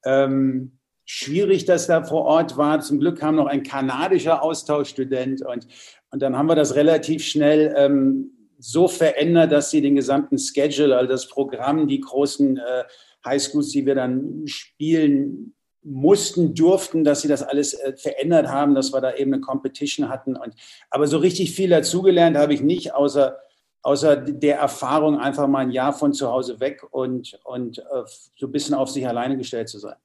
ähm, 0.04 0.78
schwierig, 1.04 1.64
dass 1.64 1.86
da 1.86 2.04
vor 2.04 2.24
Ort 2.24 2.56
war. 2.56 2.80
Zum 2.80 3.00
Glück 3.00 3.18
kam 3.18 3.36
noch 3.36 3.46
ein 3.46 3.64
kanadischer 3.64 4.42
Austauschstudent 4.42 5.44
und, 5.44 5.66
und 6.10 6.22
dann 6.22 6.36
haben 6.36 6.48
wir 6.48 6.54
das 6.54 6.76
relativ 6.76 7.24
schnell 7.24 7.74
ähm, 7.76 8.30
so 8.58 8.86
verändert, 8.86 9.50
dass 9.50 9.70
sie 9.70 9.82
den 9.82 9.96
gesamten 9.96 10.38
Schedule, 10.38 10.96
also 10.96 11.10
das 11.10 11.28
Programm, 11.28 11.88
die 11.88 12.00
großen 12.00 12.56
äh, 12.56 12.84
Highschools, 13.26 13.70
die 13.70 13.84
wir 13.84 13.94
dann 13.94 14.46
spielen 14.46 15.53
mussten, 15.84 16.54
durften, 16.54 17.04
dass 17.04 17.20
sie 17.20 17.28
das 17.28 17.42
alles 17.42 17.74
äh, 17.74 17.94
verändert 17.96 18.48
haben, 18.48 18.74
dass 18.74 18.92
wir 18.92 19.00
da 19.00 19.14
eben 19.14 19.32
eine 19.32 19.42
Competition 19.42 20.08
hatten. 20.08 20.36
Und, 20.36 20.54
aber 20.90 21.06
so 21.06 21.18
richtig 21.18 21.54
viel 21.54 21.70
dazugelernt 21.70 22.36
habe 22.36 22.54
ich 22.54 22.62
nicht, 22.62 22.94
außer 22.94 23.38
außer 23.84 24.16
der 24.16 24.58
Erfahrung, 24.58 25.18
einfach 25.18 25.46
mal 25.46 25.58
ein 25.58 25.70
Jahr 25.70 25.92
von 25.92 26.14
zu 26.14 26.28
Hause 26.28 26.58
weg 26.58 26.82
und, 26.90 27.38
und 27.44 27.78
äh, 27.78 28.04
so 28.34 28.46
ein 28.46 28.52
bisschen 28.52 28.74
auf 28.74 28.88
sich 28.88 29.06
alleine 29.06 29.36
gestellt 29.36 29.68
zu 29.68 29.78
sein. 29.78 29.96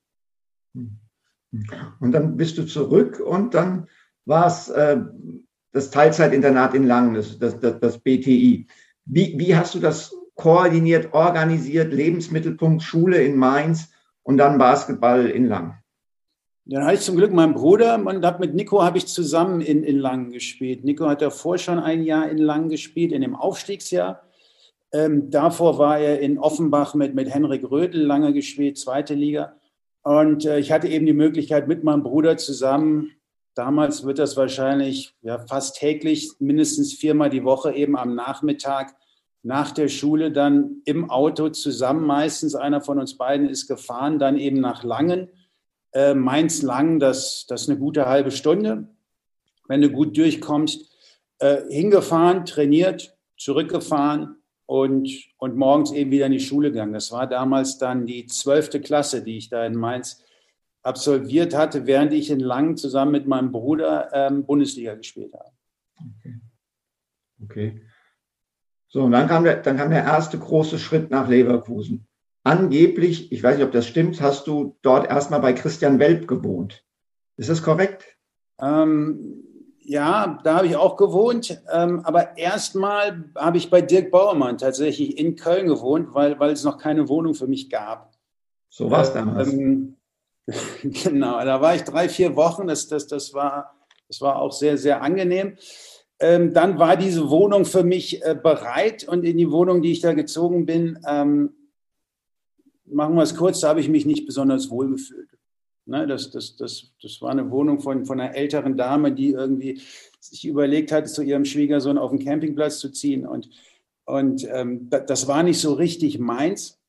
Und 2.00 2.12
dann 2.12 2.38
bist 2.38 2.57
du 2.57 2.65
zurück 2.65 3.19
und 3.19 3.53
dann 3.53 3.88
war 4.25 4.48
es 4.48 4.69
äh, 4.69 4.98
das 5.71 5.91
Teilzeitinternat 5.91 6.74
in 6.74 6.86
Langen, 6.88 7.15
das, 7.15 7.39
das, 7.39 7.59
das, 7.59 7.79
das 7.79 7.98
BTI. 8.00 8.67
Wie, 9.05 9.39
wie 9.39 9.55
hast 9.55 9.75
du 9.75 9.79
das 9.79 10.13
koordiniert, 10.36 11.13
organisiert, 11.13 11.93
Lebensmittelpunkt, 11.93 12.83
Schule 12.83 13.24
in 13.24 13.38
Mainz 13.38 13.91
und 14.24 14.38
dann 14.38 14.58
Basketball 14.58 15.28
in 15.28 15.48
Langen? 15.48 15.76
Dann 16.66 16.86
hatte 16.86 16.96
ich 16.96 17.02
zum 17.02 17.16
Glück 17.16 17.34
meinen 17.34 17.54
Bruder 17.54 17.96
und 17.96 18.24
hab 18.24 18.40
mit 18.40 18.54
Nico 18.54 18.84
habe 18.84 19.00
ich 19.00 19.08
zusammen 19.08 19.60
in, 19.62 19.84
in 19.84 19.98
Langen 19.98 20.32
gespielt. 20.32 20.84
Nico 20.84 21.08
hat 21.08 21.22
davor 21.22 21.58
schon 21.58 21.80
ein 21.80 22.04
Jahr 22.04 22.30
in 22.30 22.38
Langen 22.38 22.70
gespielt, 22.70 23.12
in 23.12 23.22
dem 23.22 23.36
Aufstiegsjahr. 23.36 24.22
Ähm, 24.92 25.32
davor 25.32 25.80
war 25.80 25.98
er 26.00 26.20
in 26.20 26.38
Offenbach 26.38 26.94
mit, 26.94 27.16
mit 27.16 27.34
Henrik 27.34 27.70
Rödel 27.70 28.04
lange 28.04 28.34
gespielt, 28.34 28.78
zweite 28.78 29.16
Liga. 29.16 29.56
Und 30.04 30.46
äh, 30.46 30.60
ich 30.60 30.72
hatte 30.72 30.88
eben 30.88 31.06
die 31.06 31.14
Möglichkeit 31.14 31.68
mit 31.68 31.84
meinem 31.84 32.04
Bruder 32.04 32.38
zusammen, 32.38 33.12
damals 33.56 34.06
wird 34.06 34.20
das 34.20 34.38
wahrscheinlich 34.38 35.14
ja, 35.22 35.40
fast 35.40 35.78
täglich, 35.78 36.32
mindestens 36.40 36.94
viermal 36.94 37.30
die 37.30 37.44
Woche 37.44 37.74
eben 37.74 37.98
am 37.98 38.16
Nachmittag 38.16 38.96
nach 39.41 39.72
der 39.72 39.88
Schule 39.88 40.31
dann 40.31 40.81
im 40.86 41.10
Auto 41.10 41.50
zusammen, 41.50 42.05
meistens 42.05 42.55
einer 42.55 42.81
von 42.81 43.00
uns 43.00 43.17
beiden 43.17 43.50
ist 43.50 43.67
gefahren, 43.67 44.19
dann 44.19 44.38
eben 44.38 44.60
nach 44.60 44.84
Langen 44.84 45.29
äh, 45.93 46.13
Mainz 46.13 46.62
lang, 46.62 47.00
das, 47.00 47.46
das 47.48 47.63
ist 47.63 47.69
eine 47.69 47.79
gute 47.79 48.05
halbe 48.05 48.31
Stunde. 48.31 48.88
Wenn 49.67 49.81
du 49.81 49.89
gut 49.89 50.17
durchkommst, 50.17 50.89
äh, 51.39 51.62
hingefahren, 51.69 52.46
trainiert, 52.46 53.15
zurückgefahren 53.38 54.36
und, 54.65 55.10
und 55.38 55.55
morgens 55.55 55.91
eben 55.91 56.12
wieder 56.12 56.25
in 56.25 56.31
die 56.31 56.39
Schule 56.39 56.72
gegangen. 56.72 56.93
Das 56.93 57.12
war 57.12 57.27
damals 57.27 57.77
dann 57.77 58.05
die 58.05 58.25
zwölfte 58.27 58.81
Klasse, 58.81 59.24
die 59.24 59.38
ich 59.38 59.50
da 59.50 59.65
in 59.65 59.75
Mainz 59.75 60.24
absolviert 60.81 61.55
hatte, 61.55 61.88
während 61.88 62.13
ich 62.13 62.29
in 62.29 62.39
Langen 62.39 62.77
zusammen 62.77 63.12
mit 63.12 63.27
meinem 63.27 63.51
Bruder 63.51 64.10
ähm, 64.13 64.46
Bundesliga 64.46 64.96
gespielt 64.96 65.34
habe. 65.34 65.51
Okay. 66.17 66.39
okay. 67.43 67.81
So, 68.89 69.03
und 69.03 69.12
dann 69.12 69.27
kam, 69.27 69.43
der, 69.43 69.58
dann 69.58 69.77
kam 69.77 69.91
der 69.91 70.03
erste 70.03 70.38
große 70.38 70.79
Schritt 70.79 71.12
nach 71.12 71.29
Leverkusen 71.29 72.08
angeblich, 72.43 73.31
ich 73.31 73.43
weiß 73.43 73.58
nicht, 73.58 73.65
ob 73.65 73.72
das 73.72 73.88
stimmt, 73.88 74.22
hast 74.22 74.48
du 74.48 74.77
dort 74.81 75.08
erstmal 75.08 75.39
bei 75.39 75.53
Christian 75.53 76.00
Welp 76.00 76.27
gewohnt. 76.27 76.84
Ist 77.38 77.50
das 77.50 77.62
korrekt? 77.62 78.05
Ähm, 78.60 79.43
ja, 79.79 80.39
da 80.43 80.58
habe 80.58 80.67
ich 80.67 80.75
auch 80.75 80.98
gewohnt. 80.98 81.62
Ähm, 81.72 82.01
aber 82.03 82.38
erstmal 82.38 83.31
habe 83.36 83.58
ich 83.58 83.69
bei 83.69 83.81
Dirk 83.81 84.12
Bauermann 84.12 84.58
tatsächlich 84.58 85.17
in 85.17 85.36
Köln 85.36 85.67
gewohnt, 85.67 86.13
weil, 86.13 86.39
weil 86.39 86.51
es 86.51 86.63
noch 86.63 86.77
keine 86.77 87.08
Wohnung 87.08 87.34
für 87.34 87.48
mich 87.48 87.69
gab. 87.69 88.13
So 88.69 88.91
war 88.91 89.01
es 89.01 89.13
damals. 89.13 89.53
Ähm, 89.53 89.98
genau, 90.84 91.43
da 91.43 91.62
war 91.62 91.75
ich 91.75 91.84
drei, 91.84 92.10
vier 92.10 92.36
Wochen. 92.36 92.67
Das, 92.67 92.88
das, 92.88 93.08
das, 93.08 93.34
war, 93.34 93.75
das 94.08 94.22
war 94.22 94.38
auch 94.38 94.51
sehr, 94.51 94.77
sehr 94.77 95.01
angenehm. 95.01 95.58
Ähm, 96.20 96.54
dann 96.54 96.80
war 96.80 96.98
diese 96.98 97.30
Wohnung 97.30 97.66
für 97.66 97.84
mich 97.84 98.24
äh, 98.24 98.36
bereit 98.36 99.08
und 99.08 99.24
in 99.24 99.38
die 99.38 99.52
Wohnung, 99.52 99.82
die 99.82 99.94
ich 99.94 100.02
da 100.02 100.14
gezogen 100.14 100.66
bin, 100.66 101.00
ähm, 101.08 101.54
machen 102.86 103.16
wir 103.16 103.24
es 103.24 103.36
kurz, 103.36 103.62
da 103.62 103.70
habe 103.70 103.80
ich 103.80 103.90
mich 103.90 104.06
nicht 104.06 104.26
besonders 104.26 104.70
wohl 104.70 104.90
gefühlt. 104.90 105.30
Ne, 105.86 106.06
das, 106.06 106.30
das, 106.30 106.56
das, 106.56 106.92
das 107.02 107.20
war 107.22 107.32
eine 107.32 107.50
Wohnung 107.50 107.80
von, 107.80 108.06
von 108.06 108.20
einer 108.20 108.36
älteren 108.36 108.78
Dame, 108.78 109.12
die 109.12 109.32
irgendwie 109.32 109.82
sich 110.20 110.46
überlegt 110.46 110.92
hat, 110.92 111.10
zu 111.10 111.24
ihrem 111.24 111.46
Schwiegersohn 111.46 111.98
auf 111.98 112.12
den 112.12 112.24
Campingplatz 112.24 112.80
zu 112.80 112.92
ziehen. 112.92 113.26
Und, 113.26 113.50
und 114.06 114.48
ähm, 114.52 114.90
das 114.90 115.28
war 115.28 115.42
nicht 115.42 115.60
so 115.60 115.74
richtig 115.74 116.20
meins. 116.20 116.80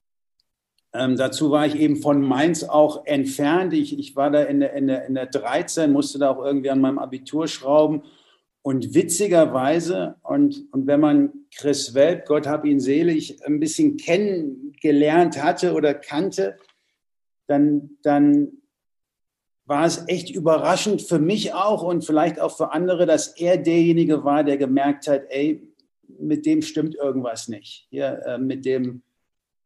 Ähm, 0.93 1.17
dazu 1.17 1.51
war 1.51 1.67
ich 1.67 1.77
eben 1.77 1.97
von 1.97 2.21
Mainz 2.21 2.65
auch 2.65 3.07
entfernt. 3.07 3.73
Ich, 3.73 3.99
ich 3.99 4.17
war 4.17 4.31
da 4.31 4.43
in 4.43 4.61
der, 4.61 4.75
in, 4.75 4.89
der, 4.89 5.07
in 5.07 5.15
der 5.15 5.27
13, 5.27 5.93
musste 5.93 6.19
da 6.19 6.31
auch 6.31 6.45
irgendwie 6.45 6.71
an 6.71 6.81
meinem 6.81 6.99
Abitur 6.99 7.47
schrauben. 7.47 8.03
Und 8.63 8.95
witzigerweise, 8.95 10.17
und, 10.23 10.67
und 10.73 10.87
wenn 10.87 11.01
man 11.01 11.33
Chris 11.57 11.95
Welp, 11.95 12.27
Gott 12.27 12.47
hab 12.47 12.67
ihn 12.67 12.79
selig, 12.79 13.45
ein 13.47 13.59
bisschen 13.59 13.97
kennengelernt 13.97 15.43
hatte 15.43 15.73
oder 15.73 15.95
kannte, 15.95 16.57
dann, 17.47 17.97
dann 18.03 18.61
war 19.65 19.87
es 19.87 20.05
echt 20.09 20.31
überraschend 20.31 21.01
für 21.01 21.19
mich 21.19 21.55
auch 21.55 21.83
und 21.83 22.05
vielleicht 22.05 22.39
auch 22.39 22.57
für 22.57 22.73
andere, 22.73 23.07
dass 23.07 23.29
er 23.29 23.57
derjenige 23.57 24.25
war, 24.25 24.45
der 24.45 24.57
gemerkt 24.57 25.09
hat, 25.09 25.23
ey, 25.31 25.67
mit 26.19 26.45
dem 26.45 26.61
stimmt 26.61 26.97
irgendwas 26.97 27.49
nicht. 27.49 27.87
Hier, 27.89 28.21
äh, 28.27 28.39
mit, 28.39 28.65
dem, 28.65 29.03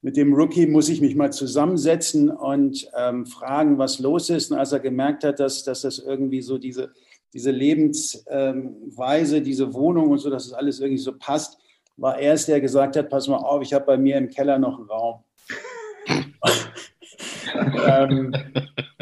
mit 0.02 0.16
dem 0.16 0.34
Rookie 0.34 0.66
muss 0.66 0.88
ich 0.88 1.00
mich 1.00 1.16
mal 1.16 1.32
zusammensetzen 1.32 2.30
und 2.30 2.88
ähm, 2.96 3.26
fragen, 3.26 3.78
was 3.78 3.98
los 3.98 4.30
ist. 4.30 4.52
Und 4.52 4.58
als 4.58 4.72
er 4.72 4.80
gemerkt 4.80 5.24
hat, 5.24 5.40
dass, 5.40 5.64
dass 5.64 5.80
das 5.80 5.98
irgendwie 5.98 6.42
so 6.42 6.58
diese 6.58 6.92
diese 7.34 7.50
Lebensweise, 7.50 9.42
diese 9.42 9.74
Wohnung 9.74 10.10
und 10.10 10.18
so, 10.18 10.30
dass 10.30 10.44
es 10.44 10.50
das 10.50 10.58
alles 10.58 10.78
irgendwie 10.78 11.02
so 11.02 11.12
passt, 11.18 11.58
war 11.96 12.18
er 12.18 12.34
es, 12.34 12.46
der 12.46 12.60
gesagt 12.60 12.96
hat, 12.96 13.10
pass 13.10 13.26
mal 13.28 13.36
auf, 13.36 13.60
ich 13.62 13.74
habe 13.74 13.84
bei 13.84 13.96
mir 13.98 14.16
im 14.16 14.30
Keller 14.30 14.58
noch 14.58 14.78
einen 14.78 14.88
Raum. 14.88 15.24
ähm, 17.88 18.32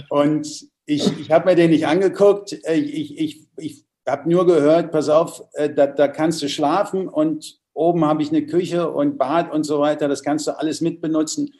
und 0.08 0.66
ich, 0.86 1.20
ich 1.20 1.30
habe 1.30 1.50
mir 1.50 1.56
den 1.56 1.70
nicht 1.70 1.86
angeguckt. 1.86 2.52
Äh, 2.64 2.76
ich, 2.76 3.18
ich, 3.18 3.46
ich 3.56 3.84
habe 4.08 4.28
nur 4.28 4.46
gehört, 4.46 4.92
pass 4.92 5.08
auf, 5.08 5.42
äh, 5.52 5.72
da, 5.72 5.86
da 5.86 6.08
kannst 6.08 6.42
du 6.42 6.48
schlafen 6.48 7.08
und 7.08 7.60
oben 7.74 8.04
habe 8.04 8.22
ich 8.22 8.30
eine 8.30 8.46
Küche 8.46 8.90
und 8.90 9.18
Bad 9.18 9.52
und 9.52 9.64
so 9.64 9.78
weiter. 9.78 10.08
Das 10.08 10.22
kannst 10.22 10.46
du 10.46 10.58
alles 10.58 10.80
mitbenutzen. 10.80 11.52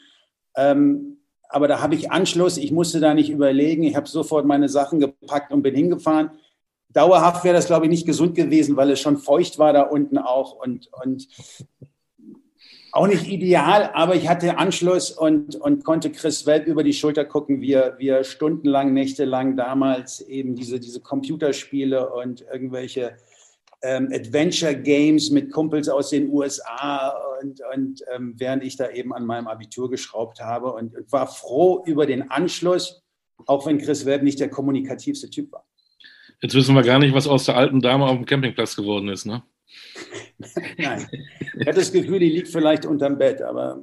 Ähm, 0.55 1.17
aber 1.49 1.67
da 1.67 1.81
habe 1.81 1.93
ich 1.95 2.11
Anschluss. 2.11 2.57
Ich 2.57 2.71
musste 2.71 2.99
da 2.99 3.13
nicht 3.13 3.29
überlegen. 3.29 3.83
Ich 3.83 3.95
habe 3.95 4.07
sofort 4.07 4.45
meine 4.45 4.69
Sachen 4.69 4.99
gepackt 4.99 5.51
und 5.51 5.61
bin 5.61 5.75
hingefahren 5.75 6.31
dauerhaft 6.93 7.43
wäre 7.43 7.55
das, 7.55 7.67
glaube 7.67 7.85
ich, 7.85 7.89
nicht 7.89 8.05
gesund 8.05 8.35
gewesen, 8.35 8.77
weil 8.77 8.91
es 8.91 8.99
schon 8.99 9.17
feucht 9.17 9.59
war 9.59 9.73
da 9.73 9.81
unten 9.83 10.17
auch 10.17 10.53
und, 10.53 10.89
und 11.03 11.27
auch 12.93 13.07
nicht 13.07 13.27
ideal, 13.27 13.89
aber 13.95 14.15
ich 14.15 14.29
hatte 14.29 14.59
Anschluss 14.59 15.09
und, 15.11 15.55
und 15.55 15.83
konnte 15.83 16.11
Chris 16.11 16.45
Welp 16.45 16.67
über 16.67 16.83
die 16.83 16.93
Schulter 16.93 17.25
gucken, 17.25 17.59
wie 17.59 17.73
er, 17.73 17.97
wie 17.97 18.09
er 18.09 18.23
stundenlang, 18.23 18.93
nächtelang 18.93 19.57
damals 19.57 20.21
eben 20.21 20.55
diese, 20.55 20.79
diese 20.79 21.01
Computerspiele 21.01 22.13
und 22.13 22.45
irgendwelche 22.53 23.17
ähm, 23.81 24.09
Adventure 24.13 24.75
Games 24.75 25.31
mit 25.31 25.51
Kumpels 25.51 25.89
aus 25.89 26.11
den 26.11 26.29
USA 26.29 27.15
und, 27.41 27.61
und 27.75 28.03
ähm, 28.13 28.35
während 28.37 28.63
ich 28.63 28.77
da 28.77 28.91
eben 28.91 29.11
an 29.11 29.25
meinem 29.25 29.47
Abitur 29.47 29.89
geschraubt 29.89 30.39
habe 30.39 30.71
und, 30.73 30.95
und 30.95 31.11
war 31.11 31.25
froh 31.25 31.83
über 31.87 32.05
den 32.05 32.29
Anschluss, 32.29 33.01
auch 33.47 33.65
wenn 33.65 33.79
Chris 33.79 34.05
Welp 34.05 34.21
nicht 34.21 34.39
der 34.39 34.49
kommunikativste 34.49 35.31
Typ 35.31 35.51
war. 35.51 35.65
Jetzt 36.43 36.55
wissen 36.55 36.75
wir 36.75 36.81
gar 36.81 36.99
nicht, 36.99 37.13
was 37.13 37.25
aus 37.25 37.45
der 37.45 37.55
alten 37.55 37.79
Dame 37.79 38.03
auf 38.05 38.17
dem 38.17 38.25
Campingplatz 38.25 38.75
geworden 38.75 39.07
ist, 39.07 39.25
ne? 39.25 39.43
Nein. 40.77 41.07
Ich 41.57 41.65
hatte 41.65 41.79
das 41.79 41.93
Gefühl, 41.93 42.19
die 42.19 42.29
liegt 42.29 42.49
vielleicht 42.49 42.85
unterm 42.85 43.17
Bett, 43.17 43.41
aber. 43.41 43.81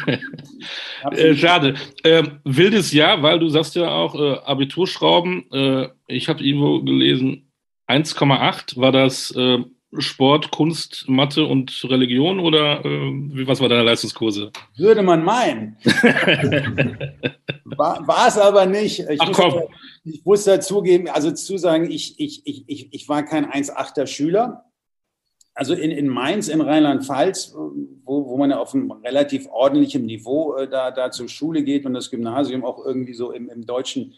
äh, 1.12 1.34
schade. 1.36 1.76
Äh, 2.02 2.24
wildes 2.42 2.92
Jahr, 2.92 3.22
weil 3.22 3.38
du 3.38 3.48
sagst 3.48 3.76
ja 3.76 3.88
auch 3.88 4.16
äh, 4.16 4.38
Abiturschrauben. 4.40 5.48
Äh, 5.52 5.88
ich 6.08 6.28
habe 6.28 6.42
irgendwo 6.42 6.82
gelesen, 6.82 7.52
1,8 7.86 8.80
war 8.80 8.90
das 8.90 9.30
äh, 9.36 9.58
Sport, 9.98 10.50
Kunst, 10.50 11.08
Mathe 11.08 11.44
und 11.44 11.84
Religion 11.88 12.40
oder 12.40 12.84
äh, 12.84 13.46
was 13.46 13.60
war 13.60 13.68
deine 13.68 13.82
Leistungskurse? 13.82 14.50
Würde 14.76 15.02
man 15.02 15.24
meinen. 15.24 15.76
war 17.76 18.28
es 18.28 18.38
aber 18.38 18.66
nicht. 18.66 19.00
Ich 19.00 19.20
Ach 19.20 19.32
komm. 19.32 19.52
Muss, 19.52 19.62
ich 20.04 20.24
muss 20.24 20.44
dazugeben, 20.44 21.08
also 21.08 21.30
zu 21.30 21.58
sagen, 21.58 21.90
ich, 21.90 22.18
ich, 22.18 22.42
ich, 22.46 22.92
ich 22.92 23.08
war 23.08 23.24
kein 23.24 23.46
1,8er 23.46 24.06
Schüler 24.06 24.66
also 25.56 25.72
in, 25.72 25.90
in 25.90 26.06
Mainz, 26.06 26.48
in 26.48 26.60
Rheinland-Pfalz, 26.60 27.54
wo, 27.54 28.26
wo 28.26 28.36
man 28.36 28.50
ja 28.50 28.58
auf 28.58 28.74
einem 28.74 28.90
relativ 28.90 29.48
ordentlichem 29.48 30.04
Niveau 30.04 30.54
äh, 30.54 30.68
da, 30.68 30.90
da 30.90 31.10
zur 31.10 31.30
Schule 31.30 31.62
geht 31.64 31.86
und 31.86 31.94
das 31.94 32.10
Gymnasium 32.10 32.62
auch 32.62 32.84
irgendwie 32.84 33.14
so 33.14 33.32
im, 33.32 33.48
im 33.48 33.64
deutschen 33.64 34.14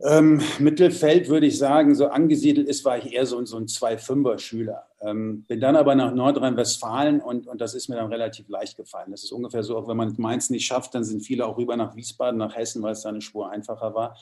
ähm, 0.00 0.42
Mittelfeld, 0.58 1.28
würde 1.28 1.46
ich 1.46 1.56
sagen, 1.56 1.94
so 1.94 2.08
angesiedelt 2.08 2.68
ist, 2.68 2.84
war 2.84 2.98
ich 2.98 3.12
eher 3.14 3.24
so, 3.24 3.42
so 3.46 3.56
ein 3.56 3.66
2-5er-Schüler. 3.66 4.86
Ähm, 5.00 5.44
bin 5.48 5.60
dann 5.60 5.74
aber 5.74 5.94
nach 5.94 6.14
Nordrhein-Westfalen 6.14 7.20
und, 7.20 7.46
und 7.46 7.60
das 7.60 7.74
ist 7.74 7.88
mir 7.88 7.96
dann 7.96 8.12
relativ 8.12 8.48
leicht 8.48 8.76
gefallen. 8.76 9.10
Das 9.10 9.24
ist 9.24 9.32
ungefähr 9.32 9.62
so, 9.62 9.76
auch 9.76 9.88
wenn 9.88 9.96
man 9.96 10.14
Mainz 10.18 10.50
nicht 10.50 10.66
schafft, 10.66 10.94
dann 10.94 11.04
sind 11.04 11.22
viele 11.22 11.46
auch 11.46 11.56
rüber 11.56 11.76
nach 11.76 11.96
Wiesbaden, 11.96 12.38
nach 12.38 12.56
Hessen, 12.56 12.82
weil 12.82 12.92
es 12.92 13.02
da 13.02 13.08
eine 13.08 13.22
Spur 13.22 13.50
einfacher 13.50 13.94
war. 13.94 14.16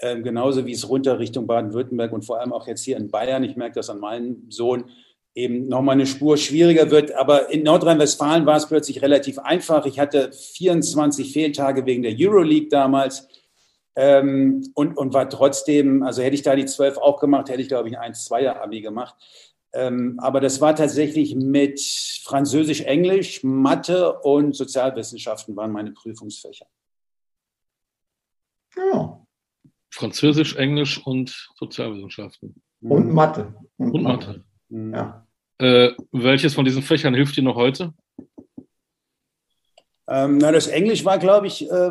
Ähm, 0.00 0.22
genauso 0.22 0.64
wie 0.66 0.72
es 0.72 0.88
runter 0.88 1.18
Richtung 1.18 1.48
Baden-Württemberg 1.48 2.12
und 2.12 2.24
vor 2.24 2.38
allem 2.40 2.52
auch 2.52 2.68
jetzt 2.68 2.84
hier 2.84 2.96
in 2.96 3.10
Bayern. 3.10 3.42
Ich 3.42 3.56
merke 3.56 3.74
das 3.74 3.90
an 3.90 3.98
meinem 3.98 4.48
Sohn 4.50 4.84
eben 5.34 5.68
nochmal 5.68 5.94
eine 5.94 6.06
Spur 6.06 6.36
schwieriger 6.36 6.92
wird. 6.92 7.12
Aber 7.16 7.50
in 7.50 7.64
Nordrhein-Westfalen 7.64 8.46
war 8.46 8.56
es 8.56 8.66
plötzlich 8.66 9.02
relativ 9.02 9.40
einfach. 9.40 9.84
Ich 9.86 9.98
hatte 9.98 10.30
24 10.32 11.32
Fehltage 11.32 11.86
wegen 11.86 12.02
der 12.02 12.14
Euroleague 12.16 12.68
damals 12.68 13.28
ähm, 14.00 14.62
und, 14.74 14.96
und 14.96 15.12
war 15.12 15.28
trotzdem, 15.28 16.04
also 16.04 16.22
hätte 16.22 16.36
ich 16.36 16.42
da 16.42 16.54
die 16.54 16.66
12 16.66 16.98
auch 16.98 17.18
gemacht, 17.18 17.48
hätte 17.48 17.60
ich, 17.60 17.66
glaube 17.66 17.88
ich, 17.88 17.98
ein 17.98 18.12
1-2er-Abi 18.12 18.80
gemacht. 18.80 19.16
Ähm, 19.72 20.20
aber 20.20 20.40
das 20.40 20.60
war 20.60 20.76
tatsächlich 20.76 21.34
mit 21.34 21.80
Französisch, 22.22 22.82
Englisch, 22.82 23.42
Mathe 23.42 24.20
und 24.20 24.54
Sozialwissenschaften 24.54 25.56
waren 25.56 25.72
meine 25.72 25.90
Prüfungsfächer. 25.90 26.66
Ja. 28.76 29.26
Französisch, 29.90 30.54
Englisch 30.54 31.04
und 31.04 31.50
Sozialwissenschaften. 31.56 32.62
Und 32.80 33.12
Mathe. 33.12 33.52
Und, 33.78 33.94
und 33.94 34.02
Mathe. 34.04 34.44
Mathe. 34.68 34.96
Ja. 34.96 35.26
Äh, 35.58 35.92
welches 36.12 36.54
von 36.54 36.64
diesen 36.64 36.82
Fächern 36.82 37.14
hilft 37.14 37.36
dir 37.36 37.42
noch 37.42 37.56
heute? 37.56 37.94
Ähm, 40.06 40.38
na, 40.38 40.52
das 40.52 40.68
Englisch 40.68 41.04
war, 41.04 41.18
glaube 41.18 41.48
ich, 41.48 41.68
äh, 41.68 41.90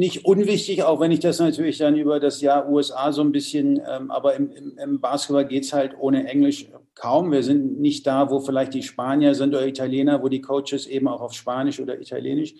nicht 0.00 0.24
unwichtig, 0.24 0.82
auch 0.82 0.98
wenn 0.98 1.12
ich 1.12 1.20
das 1.20 1.38
natürlich 1.38 1.78
dann 1.78 1.96
über 1.96 2.18
das 2.18 2.40
Jahr 2.40 2.68
USA 2.68 3.12
so 3.12 3.22
ein 3.22 3.32
bisschen, 3.32 3.80
ähm, 3.86 4.10
aber 4.10 4.34
im, 4.34 4.50
im, 4.50 4.78
im 4.78 5.00
Basketball 5.00 5.46
geht 5.46 5.64
es 5.64 5.72
halt 5.72 5.94
ohne 5.98 6.26
Englisch 6.26 6.68
kaum. 6.94 7.30
Wir 7.30 7.42
sind 7.42 7.80
nicht 7.80 8.06
da, 8.06 8.30
wo 8.30 8.40
vielleicht 8.40 8.74
die 8.74 8.82
Spanier 8.82 9.34
sind 9.34 9.54
oder 9.54 9.66
Italiener, 9.66 10.22
wo 10.22 10.28
die 10.28 10.40
Coaches 10.40 10.86
eben 10.86 11.06
auch 11.06 11.20
auf 11.20 11.34
Spanisch 11.34 11.78
oder 11.78 12.00
Italienisch 12.00 12.54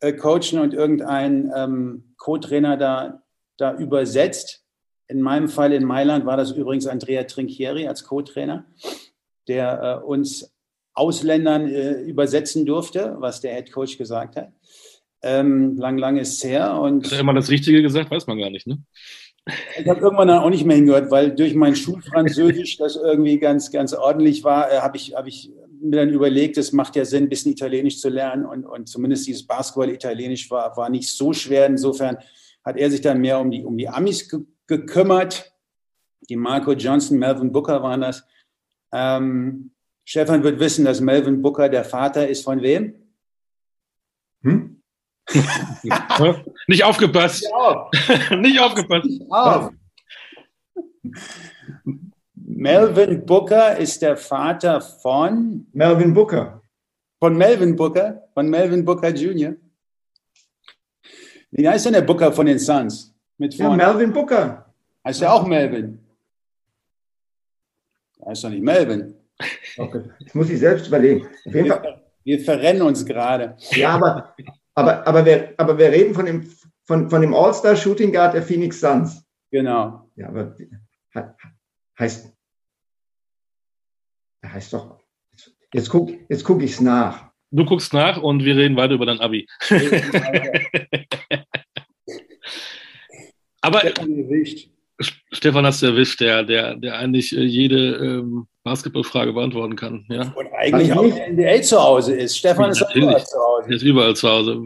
äh, 0.00 0.12
coachen 0.12 0.60
und 0.60 0.72
irgendein 0.72 1.52
ähm, 1.54 2.14
Co-Trainer 2.16 2.76
da, 2.76 3.22
da 3.56 3.74
übersetzt. 3.74 4.64
In 5.08 5.20
meinem 5.20 5.48
Fall 5.48 5.72
in 5.72 5.84
Mailand 5.84 6.26
war 6.26 6.36
das 6.36 6.52
übrigens 6.52 6.86
Andrea 6.86 7.24
Trinchieri 7.24 7.88
als 7.88 8.04
Co-Trainer 8.04 8.64
der 9.48 10.00
äh, 10.02 10.04
uns 10.04 10.54
Ausländern 10.94 11.68
äh, 11.68 12.02
übersetzen 12.02 12.66
durfte, 12.66 13.16
was 13.18 13.40
der 13.40 13.54
Head 13.54 13.72
Coach 13.72 13.98
gesagt 13.98 14.36
hat. 14.36 14.52
Ähm, 15.22 15.76
lang, 15.76 15.98
lang 15.98 16.16
ist 16.16 16.34
es 16.34 16.44
her. 16.44 16.80
Und 16.80 17.06
hat 17.06 17.12
er 17.12 17.20
immer 17.20 17.34
das 17.34 17.50
Richtige 17.50 17.82
gesagt? 17.82 18.10
Weiß 18.10 18.26
man 18.26 18.38
gar 18.38 18.50
nicht, 18.50 18.66
ne? 18.66 18.78
Ich 19.78 19.88
habe 19.88 20.00
irgendwann 20.00 20.28
dann 20.28 20.38
auch 20.40 20.50
nicht 20.50 20.66
mehr 20.66 20.76
hingehört, 20.76 21.10
weil 21.10 21.34
durch 21.34 21.54
mein 21.54 21.74
Schulfranzösisch, 21.74 22.76
das 22.76 22.96
irgendwie 22.96 23.38
ganz, 23.38 23.70
ganz 23.70 23.94
ordentlich 23.94 24.44
war, 24.44 24.70
äh, 24.70 24.80
habe 24.80 24.96
ich, 24.96 25.14
hab 25.14 25.26
ich 25.26 25.50
mir 25.80 25.96
dann 25.96 26.10
überlegt, 26.10 26.58
es 26.58 26.72
macht 26.72 26.96
ja 26.96 27.04
Sinn, 27.04 27.24
ein 27.24 27.28
bisschen 27.28 27.52
Italienisch 27.52 27.98
zu 27.98 28.08
lernen 28.08 28.44
und, 28.44 28.66
und 28.66 28.88
zumindest 28.88 29.26
dieses 29.26 29.46
Basketball-Italienisch 29.46 30.50
war, 30.50 30.76
war 30.76 30.90
nicht 30.90 31.08
so 31.08 31.32
schwer. 31.32 31.66
Insofern 31.66 32.18
hat 32.64 32.76
er 32.76 32.90
sich 32.90 33.00
dann 33.00 33.20
mehr 33.20 33.40
um 33.40 33.50
die, 33.50 33.64
um 33.64 33.76
die 33.76 33.88
Amis 33.88 34.28
ge 34.28 34.40
gekümmert. 34.66 35.50
Die 36.28 36.36
Marco 36.36 36.72
Johnson, 36.72 37.18
Melvin 37.18 37.52
Booker 37.52 37.82
waren 37.82 38.02
das. 38.02 38.26
Ähm, 38.92 39.70
Stefan 40.04 40.42
wird 40.42 40.60
wissen, 40.60 40.84
dass 40.84 41.00
Melvin 41.00 41.40
Booker 41.40 41.70
der 41.70 41.84
Vater 41.84 42.28
ist 42.28 42.44
von 42.44 42.60
wem? 42.60 42.97
Nicht 46.66 46.84
aufgepasst. 46.84 47.46
Nicht 48.30 48.60
aufgepasst. 48.62 49.08
Auf. 49.28 49.70
Melvin 52.34 53.24
Booker 53.26 53.76
ist 53.76 54.00
der 54.02 54.16
Vater 54.16 54.80
von 54.80 55.66
Melvin 55.72 56.14
Booker. 56.14 56.62
Von 57.20 57.36
Melvin 57.36 57.76
Booker, 57.76 58.22
von 58.32 58.48
Melvin 58.48 58.84
Booker 58.84 59.08
Jr. 59.08 59.54
Wie 61.50 61.68
heißt 61.68 61.86
denn 61.86 61.94
der 61.94 62.02
Booker 62.02 62.32
von 62.32 62.46
den 62.46 62.58
Suns? 62.58 63.14
Mit 63.38 63.54
ja, 63.54 63.70
Melvin 63.70 64.12
Booker. 64.12 64.72
Heißt 65.04 65.22
er 65.22 65.32
auch 65.32 65.46
Melvin? 65.46 65.98
Heißt 68.24 68.44
doch 68.44 68.50
nicht 68.50 68.62
Melvin. 68.62 69.14
Okay. 69.76 70.02
Das 70.20 70.34
muss 70.34 70.50
ich 70.50 70.58
selbst 70.58 70.88
überlegen. 70.88 71.26
Wir, 71.44 72.00
wir, 72.24 72.40
verrennen 72.40 72.82
uns 72.82 73.04
gerade. 73.04 73.56
Ja, 73.70 73.90
aber, 73.90 74.34
aber, 74.78 75.06
aber, 75.08 75.26
wir, 75.26 75.54
aber 75.56 75.76
wir 75.76 75.90
reden 75.90 76.14
von 76.14 76.26
dem, 76.26 76.48
von, 76.84 77.10
von 77.10 77.20
dem 77.20 77.34
All-Star-Shooting 77.34 78.12
Guard 78.12 78.34
der 78.34 78.42
Phoenix 78.42 78.78
Suns. 78.78 79.26
Genau. 79.50 80.08
Ja, 80.14 80.28
aber 80.28 80.56
heißt, 81.98 82.32
heißt 84.46 84.72
doch, 84.72 85.00
jetzt 85.74 85.88
gucke 85.88 86.20
jetzt 86.28 86.44
guck 86.44 86.62
ich 86.62 86.70
es 86.72 86.80
nach. 86.80 87.28
Du 87.50 87.64
guckst 87.64 87.92
nach 87.92 88.22
und 88.22 88.44
wir 88.44 88.56
reden 88.56 88.76
weiter 88.76 88.94
über 88.94 89.06
dein 89.06 89.18
Abi. 89.18 89.48
aber 93.60 93.82
Stefan 95.32 95.66
hast 95.66 95.82
du 95.82 95.86
erwischt, 95.86 96.20
der, 96.20 96.44
der, 96.44 96.76
der 96.76 96.98
eigentlich 96.98 97.36
äh, 97.36 97.42
jede 97.42 97.96
ähm, 97.96 98.46
Basketballfrage 98.68 99.32
beantworten 99.32 99.76
kann. 99.76 100.04
Ja? 100.08 100.32
Und 100.36 100.52
eigentlich 100.52 100.92
auch 100.92 101.02
in 101.02 101.36
der 101.36 101.54
NBA 101.56 101.62
zu 101.62 101.82
Hause 101.82 102.14
ist. 102.14 102.36
Stefan 102.36 102.70
ist 102.70 102.82
auch 102.82 102.94
überall 102.94 103.24
zu 103.24 103.38
Hause. 103.38 103.68
Er 103.68 103.76
ist 103.76 103.82
überall 103.82 104.16
zu 104.16 104.28
Hause. 104.28 104.62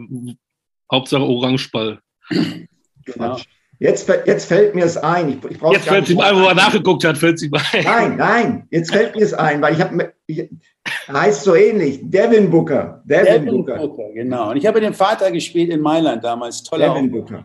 Hauptsache 0.91 1.23
Orangeball. 1.23 1.99
Genau. 3.05 3.37
Jetzt, 3.79 4.07
jetzt 4.25 4.45
fällt 4.45 4.75
mir 4.75 4.85
es 4.85 4.95
ein. 4.95 5.29
Ich, 5.29 5.51
ich 5.51 5.61
jetzt 5.61 5.87
fällt 5.87 6.05
es 6.05 6.11
ihm 6.11 6.19
ein, 6.19 6.35
wo 6.35 6.47
er 6.47 6.55
nachgeguckt 6.55 7.03
hat, 7.03 7.17
fällt 7.17 7.35
es 7.35 7.43
ihm 7.43 7.53
ein. 7.53 7.83
Nein, 7.83 8.15
nein, 8.15 8.67
jetzt 8.71 8.93
fällt 8.93 9.15
mir 9.15 9.23
es 9.23 9.33
ein, 9.33 9.61
weil 9.61 9.73
ich 9.73 9.81
habe, 9.81 10.13
heißt 11.11 11.43
so 11.43 11.55
ähnlich, 11.55 11.99
Devin 12.03 12.49
Booker. 12.49 13.03
Devin, 13.03 13.25
Devin 13.25 13.45
Booker. 13.45 13.77
Booker. 13.79 14.13
Genau. 14.13 14.51
Und 14.51 14.57
ich 14.57 14.65
habe 14.65 14.79
den 14.79 14.93
Vater 14.93 15.31
gespielt 15.31 15.69
in 15.69 15.81
Mailand 15.81 16.23
damals. 16.23 16.63
Toller 16.63 16.93
Devin 16.93 17.11
Booker. 17.11 17.43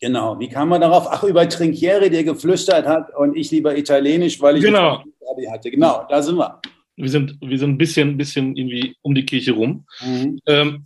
Genau, 0.00 0.38
wie 0.38 0.48
kam 0.48 0.68
man 0.68 0.80
darauf? 0.80 1.06
Ach, 1.08 1.24
über 1.24 1.48
Trinchieri, 1.48 2.08
der 2.08 2.22
geflüstert 2.22 2.86
hat 2.86 3.14
und 3.16 3.36
ich 3.36 3.50
lieber 3.50 3.76
Italienisch, 3.76 4.40
weil 4.40 4.58
ich 4.58 4.64
genau. 4.64 5.02
hatte. 5.50 5.70
Genau, 5.70 6.06
da 6.08 6.22
sind 6.22 6.36
wir. 6.36 6.60
Wir 6.96 7.08
sind, 7.08 7.36
wir 7.40 7.58
sind 7.58 7.70
ein 7.70 7.78
bisschen, 7.78 8.16
bisschen 8.16 8.56
irgendwie 8.56 8.96
um 9.02 9.14
die 9.14 9.24
Kirche 9.24 9.52
rum. 9.52 9.84
Mhm. 10.00 10.40
Ähm, 10.46 10.84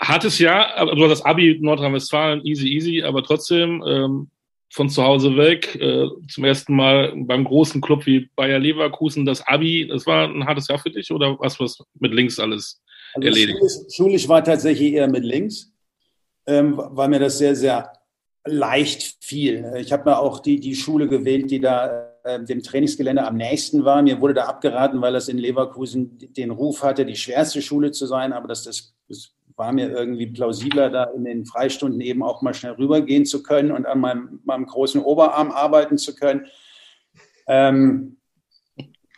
hartes 0.00 0.38
Jahr, 0.38 0.84
du 0.94 1.02
hast 1.02 1.10
das 1.10 1.24
Abi 1.24 1.58
Nordrhein-Westfalen, 1.60 2.44
easy, 2.44 2.68
easy, 2.68 3.02
aber 3.02 3.22
trotzdem 3.22 3.82
ähm, 3.86 4.30
von 4.70 4.88
zu 4.88 5.02
Hause 5.02 5.36
weg, 5.36 5.74
äh, 5.76 6.06
zum 6.28 6.44
ersten 6.44 6.74
Mal 6.74 7.12
beim 7.14 7.44
großen 7.44 7.80
Club 7.80 8.06
wie 8.06 8.30
Bayer 8.34 8.58
Leverkusen, 8.58 9.26
das 9.26 9.46
Abi, 9.46 9.86
das 9.86 10.06
war 10.06 10.28
ein 10.28 10.46
hartes 10.46 10.68
Jahr 10.68 10.78
für 10.78 10.90
dich 10.90 11.10
oder 11.12 11.36
was 11.38 11.60
was 11.60 11.78
mit 11.98 12.12
links 12.12 12.38
alles 12.38 12.80
also 13.14 13.28
erledigt? 13.28 13.58
Schulisch, 13.58 13.94
schulisch 13.94 14.28
war 14.28 14.42
tatsächlich 14.42 14.94
eher 14.94 15.08
mit 15.08 15.24
links 15.24 15.71
ähm, 16.46 16.74
weil 16.76 17.08
mir 17.08 17.20
das 17.20 17.38
sehr, 17.38 17.56
sehr 17.56 17.92
leicht 18.44 19.22
fiel. 19.24 19.74
Ich 19.78 19.92
habe 19.92 20.10
mir 20.10 20.18
auch 20.18 20.40
die, 20.40 20.58
die 20.58 20.74
Schule 20.74 21.08
gewählt, 21.08 21.50
die 21.50 21.60
da 21.60 22.08
äh, 22.24 22.42
dem 22.42 22.62
Trainingsgelände 22.62 23.24
am 23.24 23.36
nächsten 23.36 23.84
war. 23.84 24.02
Mir 24.02 24.20
wurde 24.20 24.34
da 24.34 24.44
abgeraten, 24.44 25.00
weil 25.00 25.12
das 25.12 25.28
in 25.28 25.38
Leverkusen 25.38 26.18
den 26.18 26.50
Ruf 26.50 26.82
hatte, 26.82 27.04
die 27.06 27.16
schwerste 27.16 27.62
Schule 27.62 27.92
zu 27.92 28.06
sein, 28.06 28.32
aber 28.32 28.48
das, 28.48 28.64
das, 28.64 28.94
das 29.08 29.32
war 29.56 29.72
mir 29.72 29.90
irgendwie 29.90 30.26
plausibler, 30.26 30.90
da 30.90 31.04
in 31.04 31.24
den 31.24 31.46
Freistunden 31.46 32.00
eben 32.00 32.22
auch 32.22 32.42
mal 32.42 32.54
schnell 32.54 32.72
rübergehen 32.72 33.26
zu 33.26 33.42
können 33.42 33.70
und 33.70 33.86
an 33.86 34.00
meinem, 34.00 34.40
meinem 34.44 34.66
großen 34.66 35.00
Oberarm 35.00 35.50
arbeiten 35.50 35.98
zu 35.98 36.14
können. 36.14 36.46
Ähm, 37.46 38.16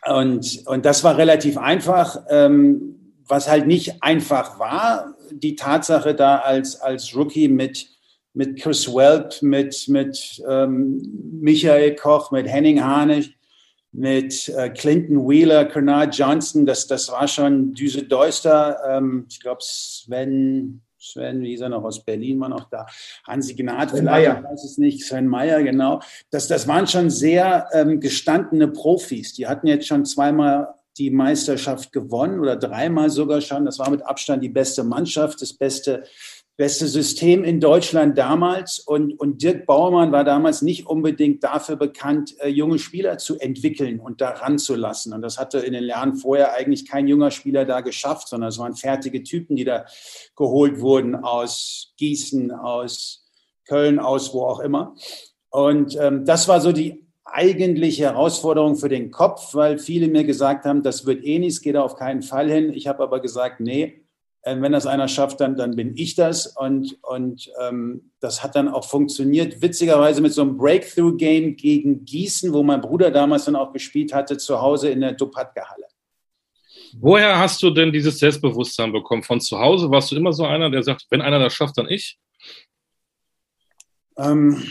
und, 0.07 0.63
und 0.67 0.85
das 0.85 1.03
war 1.03 1.17
relativ 1.17 1.57
einfach. 1.57 2.25
Ähm, 2.29 2.94
was 3.27 3.49
halt 3.49 3.67
nicht 3.67 4.03
einfach 4.03 4.59
war, 4.59 5.15
die 5.31 5.55
Tatsache 5.55 6.15
da 6.15 6.37
als, 6.37 6.79
als 6.79 7.15
Rookie 7.15 7.47
mit 7.47 7.95
mit 8.35 8.61
Chris 8.61 8.87
Welp, 8.93 9.41
mit, 9.41 9.87
mit 9.87 10.43
ähm, 10.47 11.01
Michael 11.39 11.95
Koch, 11.95 12.31
mit 12.31 12.47
Henning 12.47 12.83
Harnisch, 12.83 13.31
mit 13.93 14.49
äh, 14.49 14.69
Clinton 14.69 15.27
Wheeler, 15.27 15.65
Kernard 15.65 16.15
Johnson, 16.15 16.65
das, 16.65 16.85
das 16.85 17.09
war 17.09 17.27
schon 17.27 17.73
Düse 17.73 18.03
Deuster. 18.03 18.77
Ähm, 18.89 19.25
ich 19.29 19.39
glaube, 19.39 19.61
Sven, 19.61 20.81
Sven, 20.99 21.41
wie 21.41 21.53
ist 21.53 21.61
er 21.61 21.69
noch 21.69 21.83
aus 21.83 22.03
Berlin, 22.03 22.39
war 22.41 22.49
noch 22.49 22.69
da. 22.69 22.85
Hansi 23.25 23.55
Gnad, 23.55 23.91
Sven 23.91 23.99
vielleicht, 23.99 24.37
ich 24.37 24.43
weiß 24.43 24.63
es 24.65 24.77
nicht. 24.77 25.05
Sven 25.05 25.27
Meyer, 25.27 25.63
genau. 25.63 26.01
Das, 26.29 26.49
das 26.49 26.67
waren 26.67 26.87
schon 26.87 27.09
sehr 27.09 27.69
ähm, 27.71 28.01
gestandene 28.01 28.67
Profis. 28.67 29.33
Die 29.33 29.47
hatten 29.47 29.67
jetzt 29.67 29.87
schon 29.87 30.03
zweimal 30.03 30.74
die 30.97 31.11
Meisterschaft 31.11 31.91
gewonnen 31.91 32.39
oder 32.39 32.55
dreimal 32.55 33.09
sogar 33.09 33.41
schon. 33.41 33.65
Das 33.65 33.79
war 33.79 33.89
mit 33.89 34.05
Abstand 34.05 34.43
die 34.43 34.49
beste 34.49 34.83
Mannschaft, 34.83 35.41
das 35.41 35.53
beste 35.53 36.03
beste 36.57 36.87
System 36.87 37.43
in 37.43 37.59
Deutschland 37.59 38.17
damals. 38.17 38.79
Und, 38.79 39.19
und 39.19 39.41
Dirk 39.41 39.65
Baumann 39.65 40.11
war 40.11 40.23
damals 40.23 40.61
nicht 40.61 40.87
unbedingt 40.87 41.43
dafür 41.43 41.75
bekannt, 41.75 42.35
äh, 42.39 42.47
junge 42.47 42.79
Spieler 42.79 43.17
zu 43.17 43.37
entwickeln 43.39 43.99
und 43.99 44.21
da 44.21 44.29
ranzulassen. 44.29 45.13
Und 45.13 45.21
das 45.21 45.37
hatte 45.37 45.59
in 45.59 45.73
den 45.73 45.83
Jahren 45.83 46.15
vorher 46.15 46.53
eigentlich 46.53 46.87
kein 46.87 47.07
junger 47.07 47.31
Spieler 47.31 47.65
da 47.65 47.81
geschafft, 47.81 48.29
sondern 48.29 48.49
es 48.49 48.57
waren 48.57 48.75
fertige 48.75 49.23
Typen, 49.23 49.55
die 49.55 49.65
da 49.65 49.85
geholt 50.35 50.79
wurden 50.79 51.15
aus 51.15 51.93
Gießen, 51.97 52.51
aus 52.51 53.25
Köln, 53.67 53.99
aus 53.99 54.33
wo 54.33 54.45
auch 54.45 54.59
immer. 54.59 54.95
Und 55.49 55.97
ähm, 55.99 56.25
das 56.25 56.47
war 56.47 56.61
so 56.61 56.71
die 56.71 57.04
eigentliche 57.25 58.03
Herausforderung 58.03 58.75
für 58.75 58.89
den 58.89 59.11
Kopf, 59.11 59.53
weil 59.53 59.77
viele 59.79 60.07
mir 60.07 60.23
gesagt 60.23 60.65
haben, 60.65 60.83
das 60.83 61.05
wird 61.05 61.23
eh 61.25 61.39
nichts, 61.39 61.61
geht 61.61 61.75
auf 61.75 61.95
keinen 61.95 62.21
Fall 62.21 62.49
hin. 62.49 62.71
Ich 62.73 62.87
habe 62.87 63.03
aber 63.03 63.19
gesagt, 63.19 63.59
nee, 63.59 64.05
äh, 64.43 64.61
wenn 64.61 64.71
das 64.71 64.85
einer 64.85 65.07
schafft, 65.07 65.41
dann, 65.41 65.57
dann 65.57 65.75
bin 65.75 65.97
ich 65.97 66.15
das. 66.15 66.47
Und, 66.47 66.97
und 67.01 67.51
ähm, 67.61 68.11
das 68.19 68.43
hat 68.43 68.55
dann 68.55 68.69
auch 68.69 68.87
funktioniert. 68.87 69.61
Witzigerweise 69.61 70.21
mit 70.21 70.33
so 70.33 70.43
einem 70.43 70.55
Breakthrough-Game 70.55 71.55
gegen 71.55 72.05
Gießen, 72.05 72.53
wo 72.53 72.61
mein 72.61 72.81
Bruder 72.81 73.09
damals 73.09 73.45
dann 73.45 73.55
auch 73.55 73.73
gespielt 73.73 74.13
hatte, 74.13 74.37
zu 74.37 74.61
Hause 74.61 74.89
in 74.89 75.01
der 75.01 75.13
Dupatka-Halle. 75.13 75.87
Woher 76.97 77.37
hast 77.39 77.61
du 77.61 77.71
denn 77.71 77.91
dieses 77.91 78.19
Selbstbewusstsein 78.19 78.93
bekommen? 78.93 79.23
Von 79.23 79.41
zu 79.41 79.59
Hause 79.59 79.89
warst 79.89 80.11
du 80.11 80.15
immer 80.15 80.31
so 80.31 80.45
einer, 80.45 80.69
der 80.69 80.83
sagt, 80.83 81.07
wenn 81.09 81.21
einer 81.21 81.39
das 81.39 81.53
schafft, 81.53 81.77
dann 81.77 81.89
ich? 81.89 82.17
Ähm, 84.17 84.63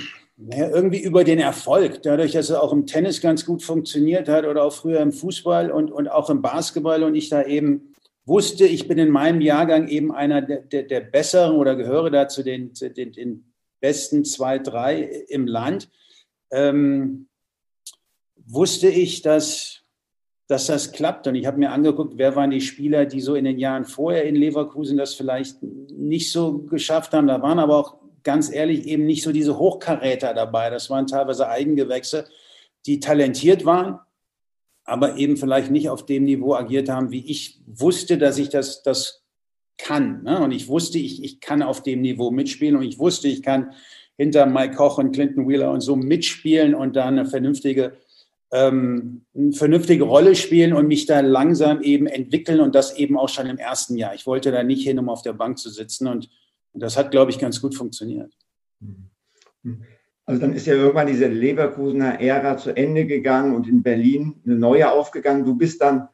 naja, 0.47 0.69
irgendwie 0.69 1.03
über 1.03 1.25
den 1.25 1.39
Erfolg, 1.39 2.03
dadurch, 2.03 2.33
dass 2.33 2.51
er 2.51 2.63
auch 2.63 2.73
im 2.73 2.87
Tennis 2.87 3.23
ganz 3.23 3.47
gut 3.47 3.63
funktioniert 3.63 4.29
hat 4.29 4.45
oder 4.45 4.65
auch 4.65 4.75
früher 4.75 5.01
im 5.01 5.13
Fußball 5.13 5.71
und, 5.71 5.91
und 5.91 6.09
auch 6.09 6.29
im 6.29 6.43
Basketball 6.43 7.03
und 7.03 7.15
ich 7.15 7.31
da 7.31 7.45
eben 7.45 7.95
wusste, 8.27 8.67
ich 8.67 8.87
bin 8.87 8.99
in 8.99 9.11
meinem 9.11 9.41
Jahrgang 9.41 9.89
eben 9.89 10.13
einer 10.13 10.43
der, 10.43 10.61
der, 10.61 10.83
der 10.83 11.01
besseren 11.01 11.57
oder 11.57 11.77
gehöre 11.77 12.11
da 12.11 12.29
zu 12.29 12.43
den, 12.43 12.73
den, 12.75 13.13
den 13.13 13.53
besten 13.81 14.25
zwei, 14.25 14.59
drei 14.59 15.03
im 15.29 15.47
Land, 15.47 15.89
ähm, 16.51 17.29
wusste 18.47 18.89
ich, 18.89 19.23
dass, 19.23 19.83
dass 20.47 20.67
das 20.67 20.93
klappt. 20.93 21.27
Und 21.27 21.37
ich 21.37 21.47
habe 21.47 21.59
mir 21.59 21.71
angeguckt, 21.71 22.15
wer 22.19 22.37
waren 22.37 22.51
die 22.51 22.61
Spieler, 22.61 23.07
die 23.07 23.21
so 23.21 23.35
in 23.35 23.47
den 23.47 23.59
Jahren 23.59 23.87
vorher 23.87 24.25
in 24.25 24.37
Leverkusen 24.37 24.99
das 24.99 25.15
vielleicht 25.15 25.63
nicht 25.63 26.31
so 26.31 26.59
geschafft 26.59 27.15
haben. 27.15 27.29
Da 27.29 27.41
waren 27.41 27.59
aber 27.59 27.77
auch 27.79 28.04
ganz 28.25 28.53
ehrlich 28.53 28.87
eben 28.87 29.07
nicht 29.07 29.23
so 29.23 29.31
diese 29.31 29.59
Hochkaräter 29.59 30.35
dabei. 30.35 30.71
Das 30.71 30.91
waren 30.91 31.07
teilweise 31.07 31.49
Eigengewächse, 31.49 32.27
die 32.87 32.99
talentiert 32.99 33.65
waren, 33.65 34.01
aber 34.85 35.17
eben 35.17 35.37
vielleicht 35.37 35.71
nicht 35.71 35.89
auf 35.89 36.05
dem 36.05 36.25
Niveau 36.25 36.55
agiert 36.55 36.89
haben, 36.89 37.11
wie 37.11 37.25
ich 37.25 37.61
wusste, 37.67 38.19
dass 38.19 38.39
ich 38.39 38.49
das, 38.49 38.83
das 38.83 39.23
kann. 39.79 40.23
Ne? 40.23 40.43
Und 40.43 40.53
ich 40.53 40.69
wusste, 40.69 40.99
ich, 40.99 41.23
ich 41.23 41.41
kann 41.41 41.63
auf 41.63 41.83
dem 41.83 42.01
Niveau 42.01 42.31
mitspielen 42.31 42.77
und 42.77 42.83
ich 42.83 42.99
wusste, 42.99 43.29
ich 43.29 43.43
kann 43.43 43.73
hinter 44.17 44.47
Mike 44.47 44.77
Koch 44.77 44.99
und 44.99 45.13
Clinton 45.13 45.49
Wheeler 45.49 45.71
und 45.71 45.81
so 45.81 45.97
mitspielen 45.97 46.75
und 46.75 46.97
da 46.97 47.07
eine 47.07 47.27
vernünftige, 47.27 47.97
ähm, 48.53 49.23
eine 49.35 49.53
vernünftige 49.53 50.05
Rolle 50.05 50.35
spielen 50.35 50.73
und 50.73 50.87
mich 50.87 51.07
da 51.07 51.21
langsam 51.21 51.83
eben 51.83 52.07
entwickeln 52.07 52.61
und 52.61 52.75
das 52.75 52.97
eben 52.97 53.19
auch 53.19 53.29
schon 53.29 53.47
im 53.47 53.59
ersten 53.59 53.97
Jahr. 53.97 54.15
Ich 54.15 54.27
wollte 54.27 54.53
da 54.53 54.63
nicht 54.63 54.85
hin, 54.85 54.99
um 54.99 55.09
auf 55.09 55.23
der 55.23 55.33
Bank 55.33 55.59
zu 55.59 55.69
sitzen 55.71 56.07
und, 56.07 56.29
und 56.75 56.83
das 56.83 56.97
hat, 56.97 57.11
glaube 57.11 57.31
ich, 57.31 57.39
ganz 57.39 57.61
gut 57.61 57.75
funktioniert. 57.75 58.33
Also 60.27 60.41
dann 60.41 60.55
ist 60.55 60.67
ja 60.67 60.75
irgendwann 60.75 61.07
diese 61.07 61.29
Leverkusener 61.29 62.21
Ära 62.21 62.57
zu 62.57 62.77
Ende 62.77 63.07
gegangen 63.07 63.55
und 63.55 63.69
in 63.69 63.83
Berlin 63.83 64.41
eine 64.45 64.57
neue 64.57 64.91
aufgegangen. 64.91 65.45
Du 65.45 65.55
bist 65.55 65.81
dann 65.81 66.09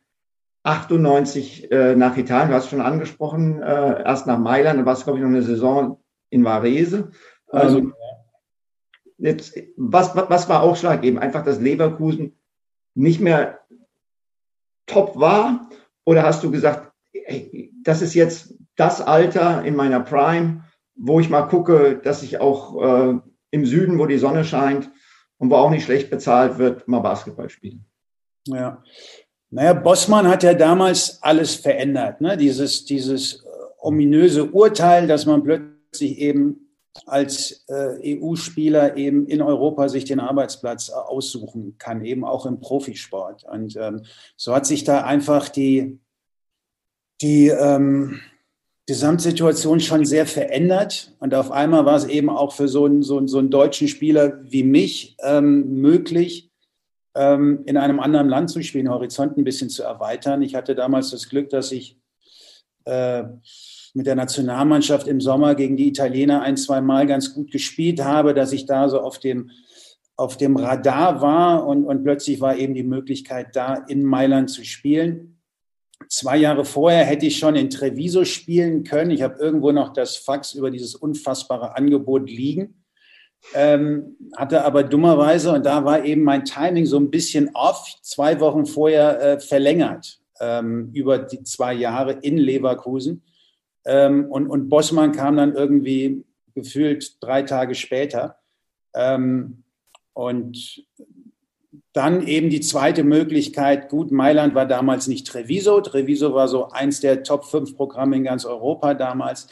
98 0.63 1.73
äh, 1.73 1.97
nach 1.97 2.17
Italien, 2.17 2.51
du 2.51 2.55
hast 2.55 2.69
schon 2.69 2.83
angesprochen, 2.83 3.63
äh, 3.63 4.03
erst 4.05 4.27
nach 4.27 4.39
Mailand, 4.39 4.79
dann 4.79 4.87
warst 4.87 5.05
glaube 5.05 5.19
ich, 5.19 5.23
noch 5.23 5.31
eine 5.31 5.43
Saison 5.43 5.99
in 6.29 6.45
Varese. 6.45 7.11
Also, 7.49 7.79
ähm, 7.79 7.95
jetzt, 9.19 9.59
was, 9.77 10.15
was 10.15 10.49
war 10.49 10.63
ausschlaggebend? 10.63 11.23
Einfach, 11.23 11.45
dass 11.45 11.61
Leverkusen 11.61 12.37
nicht 12.95 13.21
mehr 13.21 13.61
top 14.87 15.19
war? 15.19 15.69
Oder 16.05 16.25
hast 16.25 16.43
du 16.43 16.51
gesagt, 16.51 16.93
ey, 17.13 17.73
das 17.83 18.03
ist 18.03 18.15
jetzt 18.15 18.55
das 18.81 19.01
Alter 19.03 19.63
in 19.65 19.77
meiner 19.77 20.01
Prime, 20.01 20.65
wo 20.97 21.21
ich 21.21 21.29
mal 21.29 21.43
gucke, 21.43 22.01
dass 22.03 22.23
ich 22.23 22.41
auch 22.41 22.83
äh, 22.83 23.19
im 23.51 23.67
Süden, 23.67 23.99
wo 23.99 24.07
die 24.07 24.19
Sonne 24.19 24.45
scheint 24.45 24.91
und 25.39 25.51
wo 25.51 25.57
auch 25.57 25.71
nicht 25.71 25.85
schlecht 25.85 26.11
bezahlt 26.11 26.59
wird, 26.59 26.89
mal 26.89 27.01
Basketball 27.01 27.51
spielen? 27.51 27.85
Ja. 28.47 28.83
Naja, 29.51 29.75
Bossmann 29.75 30.29
hat 30.29 30.43
ja 30.45 30.55
damals 30.55 31.23
alles 31.23 31.57
verändert. 31.57 32.21
Ne? 32.21 32.37
Dieses, 32.37 32.85
dieses 32.85 33.45
ominöse 33.79 34.47
Urteil, 34.47 35.07
dass 35.07 35.27
man 35.27 35.43
plötzlich 35.43 36.19
eben 36.19 36.71
als 37.07 37.65
äh, 37.69 38.19
EU-Spieler 38.19 38.97
eben 38.97 39.27
in 39.27 39.43
Europa 39.43 39.89
sich 39.89 40.05
den 40.05 40.21
Arbeitsplatz 40.21 40.89
äh, 40.89 40.93
aussuchen 40.93 41.77
kann, 41.79 42.05
eben 42.05 42.25
auch 42.25 42.47
im 42.47 42.61
Profisport. 42.61 43.45
Und 43.45 43.77
ähm, 43.77 44.03
so 44.37 44.55
hat 44.55 44.67
sich 44.67 44.85
da 44.85 45.03
einfach 45.03 45.49
die, 45.49 46.01
die 47.21 47.49
ähm, 47.49 48.21
Gesamtsituation 48.91 49.79
schon 49.79 50.05
sehr 50.05 50.27
verändert. 50.27 51.15
Und 51.21 51.33
auf 51.33 51.53
einmal 51.53 51.87
war 51.87 51.95
es 51.95 52.07
eben 52.07 52.29
auch 52.29 52.53
für 52.53 52.67
so 52.67 52.87
einen, 52.87 53.05
so 53.05 53.19
einen, 53.19 53.29
so 53.29 53.39
einen 53.39 53.49
deutschen 53.49 53.87
Spieler 53.87 54.41
wie 54.43 54.65
mich 54.65 55.17
ähm, 55.23 55.75
möglich, 55.81 56.51
ähm, 57.15 57.63
in 57.67 57.77
einem 57.77 58.01
anderen 58.01 58.29
Land 58.29 58.51
zu 58.51 58.61
spielen, 58.65 58.91
Horizont 58.91 59.37
ein 59.37 59.45
bisschen 59.45 59.71
zu 59.71 59.85
erweitern. 59.85 60.43
Ich 60.43 60.57
hatte 60.57 60.75
damals 60.75 61.11
das 61.11 61.29
Glück, 61.29 61.51
dass 61.51 61.71
ich 61.71 62.01
äh, 62.85 63.23
mit 63.95 64.09
der 64.09 64.17
Nationalmannschaft 64.17 65.07
im 65.07 65.21
Sommer 65.21 65.55
gegen 65.55 65.77
die 65.77 65.87
Italiener 65.87 66.43
ein, 66.43 66.57
zwei 66.57 66.81
Mal 66.81 67.07
ganz 67.07 67.33
gut 67.33 67.53
gespielt 67.53 68.03
habe, 68.03 68.35
dass 68.35 68.51
ich 68.51 68.67
da 68.67 68.89
so 68.89 68.99
auf 68.99 69.21
dem, 69.21 69.53
auf 70.17 70.37
dem 70.37 70.57
Radar 70.57 71.21
war 71.21 71.65
und, 71.65 71.85
und 71.85 72.03
plötzlich 72.03 72.41
war 72.41 72.57
eben 72.57 72.75
die 72.75 72.83
Möglichkeit 72.83 73.55
da, 73.55 73.85
in 73.87 74.03
Mailand 74.03 74.51
zu 74.51 74.65
spielen. 74.65 75.40
Zwei 76.09 76.39
Jahre 76.39 76.65
vorher 76.65 77.05
hätte 77.05 77.27
ich 77.27 77.39
schon 77.39 77.57
in 77.57 77.71
Treviso 77.71 78.25
spielen 78.25 78.85
können. 78.85 79.11
Ich 79.11 79.23
habe 79.23 79.39
irgendwo 79.39 79.71
noch 79.71 79.93
das 79.93 80.17
Fax 80.17 80.55
über 80.55 80.71
dieses 80.71 80.95
unfassbare 80.95 81.77
Angebot 81.77 82.29
liegen. 82.29 82.83
Ähm, 83.55 84.17
hatte 84.37 84.65
aber 84.65 84.83
dummerweise, 84.83 85.53
und 85.53 85.65
da 85.65 85.85
war 85.85 86.05
eben 86.05 86.23
mein 86.23 86.45
Timing 86.45 86.87
so 86.87 86.99
ein 86.99 87.11
bisschen 87.11 87.51
off, 87.55 87.97
zwei 88.03 88.39
Wochen 88.41 88.67
vorher 88.67 89.21
äh, 89.21 89.41
verlängert 89.41 90.21
ähm, 90.41 90.91
über 90.93 91.19
die 91.19 91.43
zwei 91.45 91.75
Jahre 91.75 92.13
in 92.13 92.37
Leverkusen. 92.37 93.23
Ähm, 93.85 94.27
und, 94.31 94.49
und 94.49 94.69
Bossmann 94.69 95.13
kam 95.13 95.37
dann 95.37 95.55
irgendwie 95.55 96.25
gefühlt 96.55 97.23
drei 97.23 97.43
Tage 97.43 97.75
später. 97.75 98.37
Ähm, 98.95 99.63
und 100.13 100.85
dann 101.93 102.27
eben 102.27 102.51
die 102.51 102.61
zweite 102.61 103.03
Möglichkeit, 103.03 103.89
gut, 103.89 104.13
Mailand 104.13 104.55
war 104.55 104.67
damals 104.67 105.09
nicht 105.09 105.27
Treviso. 105.27 105.81
Treviso 105.81 106.35
war 106.35 106.47
so 106.47 106.69
eins 106.69 107.01
der 107.01 107.25
Top 107.25 107.45
5 107.45 107.77
Programme 107.77 108.17
in 108.17 108.25
ganz 108.25 108.45
Europa 108.45 108.95
damals. 108.95 109.49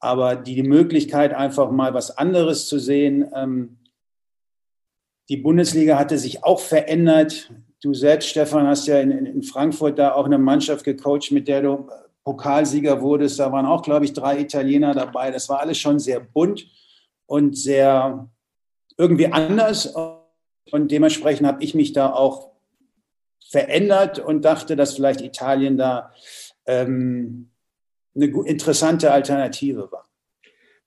Aber 0.00 0.34
die 0.34 0.62
Möglichkeit, 0.62 1.34
einfach 1.34 1.70
mal 1.70 1.92
was 1.92 2.16
anderes 2.16 2.66
zu 2.66 2.78
sehen. 2.78 3.30
Ähm, 3.34 3.78
die 5.28 5.36
Bundesliga 5.36 5.98
hatte 5.98 6.18
sich 6.18 6.42
auch 6.44 6.60
verändert. 6.60 7.52
Du 7.82 7.92
selbst, 7.92 8.28
Stefan, 8.28 8.66
hast 8.66 8.86
ja 8.86 8.98
in, 9.00 9.10
in 9.10 9.42
Frankfurt 9.42 9.98
da 9.98 10.14
auch 10.14 10.24
eine 10.24 10.38
Mannschaft 10.38 10.84
gecoacht, 10.84 11.30
mit 11.30 11.46
der 11.46 11.62
du 11.62 11.88
Pokalsieger 12.24 13.02
wurdest. 13.02 13.38
Da 13.38 13.52
waren 13.52 13.66
auch, 13.66 13.82
glaube 13.82 14.06
ich, 14.06 14.12
drei 14.12 14.40
Italiener 14.40 14.94
dabei. 14.94 15.30
Das 15.30 15.48
war 15.48 15.60
alles 15.60 15.78
schon 15.78 15.98
sehr 15.98 16.20
bunt 16.20 16.66
und 17.26 17.56
sehr 17.56 18.28
irgendwie 18.96 19.26
anders. 19.26 19.94
Und 20.70 20.90
dementsprechend 20.90 21.46
habe 21.46 21.62
ich 21.62 21.74
mich 21.74 21.92
da 21.92 22.12
auch 22.12 22.50
verändert 23.48 24.18
und 24.18 24.44
dachte, 24.44 24.76
dass 24.76 24.94
vielleicht 24.94 25.20
Italien 25.20 25.76
da 25.76 26.12
ähm, 26.66 27.50
eine 28.14 28.26
interessante 28.26 29.12
Alternative 29.12 29.90
war. 29.90 30.06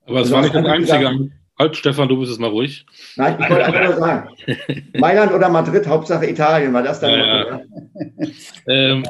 Aber 0.05 0.21
es 0.21 0.31
war 0.31 0.41
nicht 0.41 0.55
das 0.55 0.65
Einzige. 0.65 1.31
Halt, 1.57 1.77
Stefan, 1.77 2.09
du 2.09 2.19
bist 2.19 2.31
es 2.33 2.37
mal 2.37 2.49
ruhig. 2.49 2.85
Nein, 3.15 3.37
ich 3.39 3.49
wollte 3.49 3.65
einfach 3.65 3.83
nur 3.83 3.97
sagen, 3.97 4.29
Mailand 4.97 5.31
oder 5.31 5.47
Madrid, 5.47 5.87
Hauptsache 5.87 6.29
Italien, 6.29 6.73
war 6.73 6.83
das 6.83 6.99
dann? 6.99 7.11
Ja, 7.11 7.47
ja. 7.47 7.61
ähm, 8.67 9.05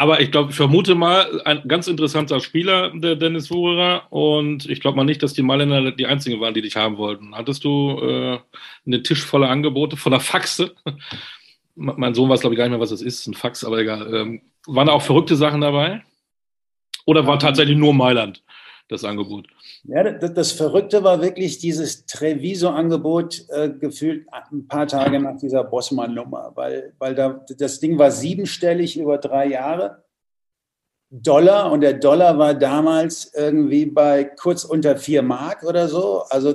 Aber 0.00 0.22
ich 0.22 0.30
glaube, 0.30 0.48
ich 0.48 0.56
vermute 0.56 0.94
mal, 0.94 1.42
ein 1.44 1.60
ganz 1.68 1.86
interessanter 1.86 2.40
Spieler, 2.40 2.90
der 2.94 3.16
Dennis 3.16 3.50
Wucherer. 3.50 4.10
Und 4.10 4.64
ich 4.64 4.80
glaube 4.80 4.96
mal 4.96 5.04
nicht, 5.04 5.22
dass 5.22 5.34
die 5.34 5.42
Mailänder 5.42 5.92
die 5.92 6.06
einzigen 6.06 6.40
waren, 6.40 6.54
die 6.54 6.62
dich 6.62 6.74
haben 6.76 6.96
wollten. 6.96 7.34
Hattest 7.34 7.64
du 7.64 8.00
äh, 8.00 8.38
einen 8.86 9.04
Tisch 9.04 9.22
voller 9.22 9.50
Angebote 9.50 9.98
von 9.98 10.12
der 10.12 10.20
Faxe? 10.20 10.74
mein 11.74 12.14
Sohn 12.14 12.30
weiß, 12.30 12.40
glaube 12.40 12.54
ich, 12.54 12.56
gar 12.56 12.64
nicht 12.64 12.70
mehr, 12.70 12.80
was 12.80 12.88
das 12.88 13.02
ist, 13.02 13.26
ein 13.26 13.34
Fax, 13.34 13.62
aber 13.62 13.76
egal. 13.76 14.14
Ähm, 14.14 14.40
waren 14.66 14.86
da 14.86 14.94
auch 14.94 15.02
verrückte 15.02 15.36
Sachen 15.36 15.60
dabei? 15.60 16.02
Oder 17.04 17.26
war 17.26 17.38
tatsächlich 17.38 17.76
nur 17.76 17.92
Mailand 17.92 18.42
das 18.90 19.04
Angebot? 19.04 19.46
Ja, 19.84 20.02
das, 20.02 20.34
das 20.34 20.52
Verrückte 20.52 21.04
war 21.04 21.22
wirklich 21.22 21.58
dieses 21.58 22.06
Treviso-Angebot 22.06 23.44
äh, 23.48 23.70
gefühlt 23.70 24.26
ein 24.50 24.66
paar 24.66 24.86
Tage 24.86 25.20
nach 25.20 25.36
dieser 25.36 25.64
Bossmann-Nummer, 25.64 26.52
weil, 26.54 26.92
weil 26.98 27.14
da, 27.14 27.44
das 27.58 27.80
Ding 27.80 27.98
war 27.98 28.10
siebenstellig 28.10 28.98
über 28.98 29.18
drei 29.18 29.46
Jahre. 29.46 30.04
Dollar 31.10 31.72
und 31.72 31.80
der 31.80 31.94
Dollar 31.94 32.38
war 32.38 32.54
damals 32.54 33.32
irgendwie 33.34 33.86
bei 33.86 34.24
kurz 34.24 34.64
unter 34.64 34.96
vier 34.96 35.22
Mark 35.22 35.64
oder 35.64 35.88
so. 35.88 36.22
Also 36.30 36.54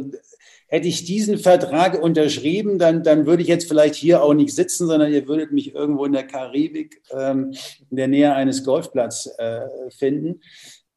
hätte 0.67 0.88
ich 0.88 1.06
diesen 1.06 1.38
Vertrag 1.38 2.02
unterschrieben, 2.02 2.80
dann, 2.80 3.04
dann 3.04 3.26
würde 3.26 3.43
ich 3.43 3.48
jetzt 3.48 3.67
vielleicht 3.67 3.95
hier 3.95 4.24
auch 4.24 4.34
nicht 4.34 4.56
sitzen, 4.56 4.88
sondern 4.88 5.12
ihr 5.12 5.28
würdet 5.28 5.52
mich 5.52 5.76
irgendwo 5.76 6.06
in 6.06 6.13
der 6.13 6.26
Karibik 6.26 7.02
ähm, 7.12 7.54
in 7.89 7.98
der 7.98 8.08
Nähe 8.08 8.34
eines 8.34 8.63
Golfplatzes 8.63 9.38
äh, 9.38 9.62
finden. 9.89 10.41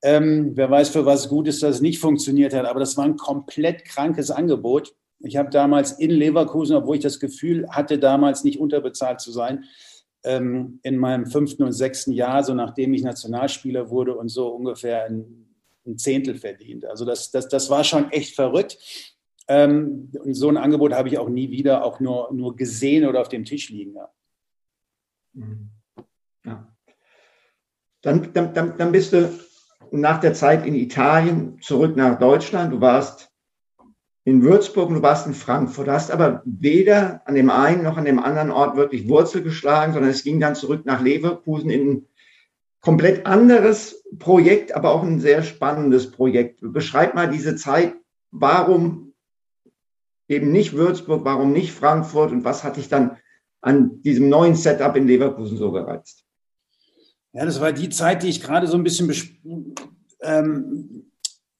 Ähm, 0.02 0.52
wer 0.54 0.70
weiß, 0.70 0.90
für 0.90 1.06
was 1.06 1.28
gut 1.28 1.48
ist, 1.48 1.62
dass 1.62 1.76
es 1.76 1.80
nicht 1.80 1.98
funktioniert 1.98 2.54
hat. 2.54 2.66
Aber 2.66 2.80
das 2.80 2.96
war 2.96 3.04
ein 3.04 3.16
komplett 3.16 3.84
krankes 3.84 4.30
Angebot. 4.30 4.94
Ich 5.20 5.36
habe 5.36 5.50
damals 5.50 5.92
in 5.92 6.10
Leverkusen, 6.10 6.76
obwohl 6.76 6.96
ich 6.96 7.02
das 7.02 7.18
Gefühl 7.18 7.68
hatte, 7.70 7.98
damals 7.98 8.44
nicht 8.44 8.60
unterbezahlt 8.60 9.20
zu 9.20 9.32
sein, 9.32 9.64
ähm, 10.22 10.78
in 10.82 10.96
meinem 10.96 11.26
fünften 11.26 11.64
und 11.64 11.72
sechsten 11.72 12.12
Jahr, 12.12 12.44
so 12.44 12.54
nachdem 12.54 12.94
ich 12.94 13.02
Nationalspieler 13.02 13.90
wurde 13.90 14.16
und 14.16 14.28
so 14.28 14.48
ungefähr 14.48 15.06
ein, 15.06 15.48
ein 15.86 15.98
Zehntel 15.98 16.36
verdient. 16.36 16.84
Also 16.84 17.04
das, 17.04 17.30
das, 17.32 17.48
das 17.48 17.68
war 17.70 17.82
schon 17.82 18.10
echt 18.12 18.36
verrückt. 18.36 18.78
Ähm, 19.48 20.12
und 20.22 20.34
so 20.34 20.48
ein 20.48 20.56
Angebot 20.56 20.92
habe 20.92 21.08
ich 21.08 21.18
auch 21.18 21.28
nie 21.28 21.50
wieder 21.50 21.84
auch 21.84 21.98
nur, 21.98 22.32
nur 22.32 22.54
gesehen 22.54 23.06
oder 23.06 23.20
auf 23.20 23.28
dem 23.28 23.44
Tisch 23.44 23.70
liegen. 23.70 23.94
Ja. 23.94 24.10
Mhm. 25.32 25.70
Dann, 28.02 28.32
dann, 28.32 28.78
dann 28.78 28.92
bist 28.92 29.12
du 29.12 29.28
nach 29.92 30.20
der 30.20 30.34
Zeit 30.34 30.66
in 30.66 30.74
Italien 30.74 31.58
zurück 31.60 31.96
nach 31.96 32.18
Deutschland. 32.18 32.72
Du 32.72 32.80
warst 32.80 33.30
in 34.24 34.42
Würzburg 34.42 34.88
und 34.88 34.96
du 34.96 35.02
warst 35.02 35.26
in 35.26 35.34
Frankfurt. 35.34 35.86
Du 35.86 35.92
hast 35.92 36.10
aber 36.10 36.42
weder 36.44 37.22
an 37.24 37.34
dem 37.34 37.48
einen 37.48 37.82
noch 37.82 37.96
an 37.96 38.04
dem 38.04 38.18
anderen 38.18 38.50
Ort 38.50 38.76
wirklich 38.76 39.08
Wurzel 39.08 39.42
geschlagen, 39.42 39.94
sondern 39.94 40.10
es 40.10 40.22
ging 40.22 40.38
dann 40.38 40.54
zurück 40.54 40.84
nach 40.84 41.00
Leverkusen 41.00 41.70
in 41.70 41.90
ein 41.90 42.06
komplett 42.80 43.26
anderes 43.26 44.04
Projekt, 44.18 44.74
aber 44.74 44.92
auch 44.92 45.02
ein 45.02 45.20
sehr 45.20 45.42
spannendes 45.42 46.10
Projekt. 46.10 46.60
Beschreib 46.60 47.14
mal 47.14 47.30
diese 47.30 47.56
Zeit. 47.56 47.94
Warum 48.30 49.14
eben 50.28 50.52
nicht 50.52 50.74
Würzburg? 50.74 51.24
Warum 51.24 51.52
nicht 51.52 51.72
Frankfurt? 51.72 52.30
Und 52.30 52.44
was 52.44 52.64
hat 52.64 52.76
dich 52.76 52.88
dann 52.88 53.16
an 53.62 54.02
diesem 54.02 54.28
neuen 54.28 54.54
Setup 54.54 54.94
in 54.94 55.06
Leverkusen 55.06 55.56
so 55.56 55.72
gereizt? 55.72 56.27
Ja, 57.38 57.44
das 57.44 57.60
war 57.60 57.70
die 57.70 57.88
Zeit, 57.88 58.24
die 58.24 58.28
ich 58.30 58.42
gerade 58.42 58.66
so 58.66 58.76
ein 58.76 58.82
bisschen 58.82 59.76
ähm, 60.22 61.04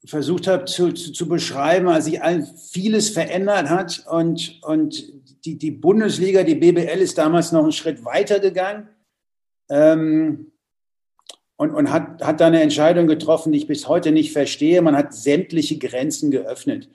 versucht 0.04 0.48
habe 0.48 0.64
zu, 0.64 0.90
zu, 0.90 1.12
zu, 1.12 1.28
beschreiben, 1.28 1.86
als 1.86 2.06
sich 2.06 2.18
vieles 2.72 3.10
verändert 3.10 3.70
hat 3.70 4.04
und, 4.10 4.58
und 4.62 5.04
die, 5.44 5.56
die 5.56 5.70
Bundesliga, 5.70 6.42
die 6.42 6.56
BBL 6.56 6.98
ist 6.98 7.16
damals 7.16 7.52
noch 7.52 7.62
einen 7.62 7.70
Schritt 7.70 8.04
weiter 8.04 8.40
gegangen 8.40 8.88
ähm, 9.70 10.50
und, 11.54 11.70
und 11.70 11.92
hat, 11.92 12.24
hat 12.24 12.40
da 12.40 12.48
eine 12.48 12.60
Entscheidung 12.60 13.06
getroffen, 13.06 13.52
die 13.52 13.58
ich 13.58 13.68
bis 13.68 13.86
heute 13.86 14.10
nicht 14.10 14.32
verstehe. 14.32 14.82
Man 14.82 14.96
hat 14.96 15.14
sämtliche 15.14 15.78
Grenzen 15.78 16.32
geöffnet, 16.32 16.88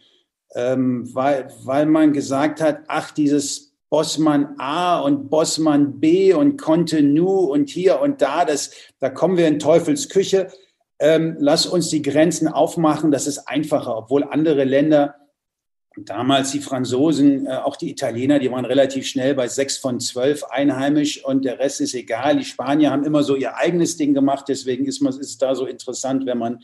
ähm, 0.55 1.07
weil, 1.15 1.47
weil 1.63 1.85
man 1.85 2.11
gesagt 2.11 2.59
hat, 2.59 2.81
ach, 2.87 3.11
dieses 3.11 3.72
Bossmann 3.93 4.55
A 4.57 5.01
und 5.01 5.29
Bossmann 5.29 5.99
B 5.99 6.33
und 6.33 6.59
Contenu 6.59 7.41
und 7.41 7.69
hier 7.69 8.01
und 8.01 8.23
da, 8.23 8.43
das, 8.43 8.71
da 8.97 9.11
kommen 9.11 9.37
wir 9.37 9.47
in 9.47 9.59
Teufels 9.59 10.09
Küche. 10.09 10.47
Ähm, 10.97 11.35
lass 11.37 11.67
uns 11.67 11.89
die 11.89 12.01
Grenzen 12.01 12.47
aufmachen, 12.47 13.11
das 13.11 13.27
ist 13.27 13.47
einfacher, 13.47 13.95
obwohl 13.95 14.23
andere 14.23 14.63
Länder, 14.63 15.13
damals 15.95 16.53
die 16.53 16.59
Franzosen, 16.59 17.45
äh, 17.45 17.51
auch 17.51 17.75
die 17.75 17.91
Italiener, 17.91 18.39
die 18.39 18.49
waren 18.49 18.65
relativ 18.65 19.05
schnell 19.05 19.35
bei 19.35 19.47
sechs 19.47 19.77
von 19.77 19.99
zwölf 19.99 20.43
einheimisch 20.45 21.23
und 21.23 21.45
der 21.45 21.59
Rest 21.59 21.79
ist 21.79 21.93
egal. 21.93 22.37
Die 22.37 22.45
Spanier 22.45 22.89
haben 22.89 23.03
immer 23.03 23.21
so 23.21 23.35
ihr 23.35 23.57
eigenes 23.57 23.95
Ding 23.95 24.15
gemacht, 24.15 24.45
deswegen 24.47 24.87
ist, 24.87 25.01
man, 25.01 25.13
ist 25.13 25.19
es 25.19 25.37
da 25.37 25.53
so 25.53 25.67
interessant, 25.67 26.25
wenn 26.25 26.39
man 26.39 26.63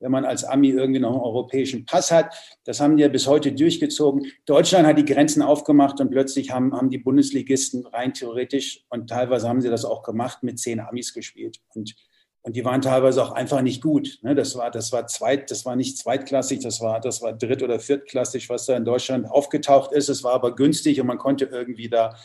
wenn 0.00 0.10
man 0.10 0.24
als 0.24 0.44
Ami 0.44 0.70
irgendwie 0.70 1.00
noch 1.00 1.12
einen 1.12 1.20
europäischen 1.20 1.86
Pass 1.86 2.10
hat. 2.10 2.34
Das 2.64 2.80
haben 2.80 2.96
die 2.96 3.02
ja 3.02 3.08
bis 3.08 3.26
heute 3.26 3.52
durchgezogen. 3.52 4.30
Deutschland 4.44 4.86
hat 4.86 4.98
die 4.98 5.04
Grenzen 5.04 5.42
aufgemacht 5.42 6.00
und 6.00 6.10
plötzlich 6.10 6.50
haben, 6.50 6.74
haben 6.74 6.90
die 6.90 6.98
Bundesligisten 6.98 7.86
rein 7.86 8.12
theoretisch 8.12 8.84
und 8.90 9.08
teilweise 9.08 9.48
haben 9.48 9.60
sie 9.60 9.70
das 9.70 9.84
auch 9.84 10.02
gemacht, 10.02 10.42
mit 10.42 10.58
zehn 10.58 10.80
Amis 10.80 11.14
gespielt. 11.14 11.58
Und, 11.74 11.94
und 12.42 12.56
die 12.56 12.64
waren 12.64 12.82
teilweise 12.82 13.22
auch 13.22 13.32
einfach 13.32 13.62
nicht 13.62 13.82
gut. 13.82 14.18
Ne? 14.22 14.34
Das 14.34 14.54
war, 14.56 14.70
das 14.70 14.92
war 14.92 15.06
zweit, 15.06 15.50
das 15.50 15.64
war 15.64 15.76
nicht 15.76 15.98
zweitklassig, 15.98 16.60
das 16.60 16.80
war, 16.80 17.00
das 17.00 17.22
war 17.22 17.32
dritt- 17.32 17.62
oder 17.62 17.80
viertklassig, 17.80 18.48
was 18.50 18.66
da 18.66 18.76
in 18.76 18.84
Deutschland 18.84 19.28
aufgetaucht 19.28 19.92
ist. 19.92 20.08
Es 20.08 20.22
war 20.22 20.34
aber 20.34 20.54
günstig 20.54 21.00
und 21.00 21.06
man 21.06 21.18
konnte 21.18 21.46
irgendwie 21.46 21.88
da 21.88 22.16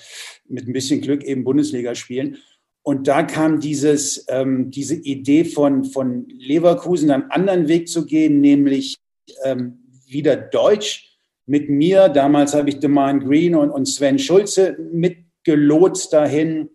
mit 0.47 0.67
ein 0.67 0.73
bisschen 0.73 1.01
Glück 1.01 1.23
eben 1.23 1.43
Bundesliga 1.43 1.95
spielen. 1.95 2.37
Und 2.83 3.07
da 3.07 3.23
kam 3.23 3.59
dieses, 3.59 4.25
ähm, 4.27 4.71
diese 4.71 4.95
Idee 4.95 5.45
von, 5.45 5.85
von 5.85 6.27
Leverkusen 6.29 7.11
einen 7.11 7.29
anderen 7.29 7.67
Weg 7.67 7.87
zu 7.87 8.05
gehen, 8.05 8.41
nämlich 8.41 8.97
ähm, 9.43 9.83
wieder 10.07 10.35
Deutsch. 10.35 11.17
Mit 11.45 11.69
mir, 11.69 12.09
damals 12.09 12.53
habe 12.53 12.69
ich 12.69 12.79
Deman 12.79 13.19
Green 13.19 13.55
und, 13.55 13.69
und 13.69 13.85
Sven 13.85 14.17
Schulze 14.17 14.77
mitgelotst 14.91 16.11
dahin, 16.13 16.69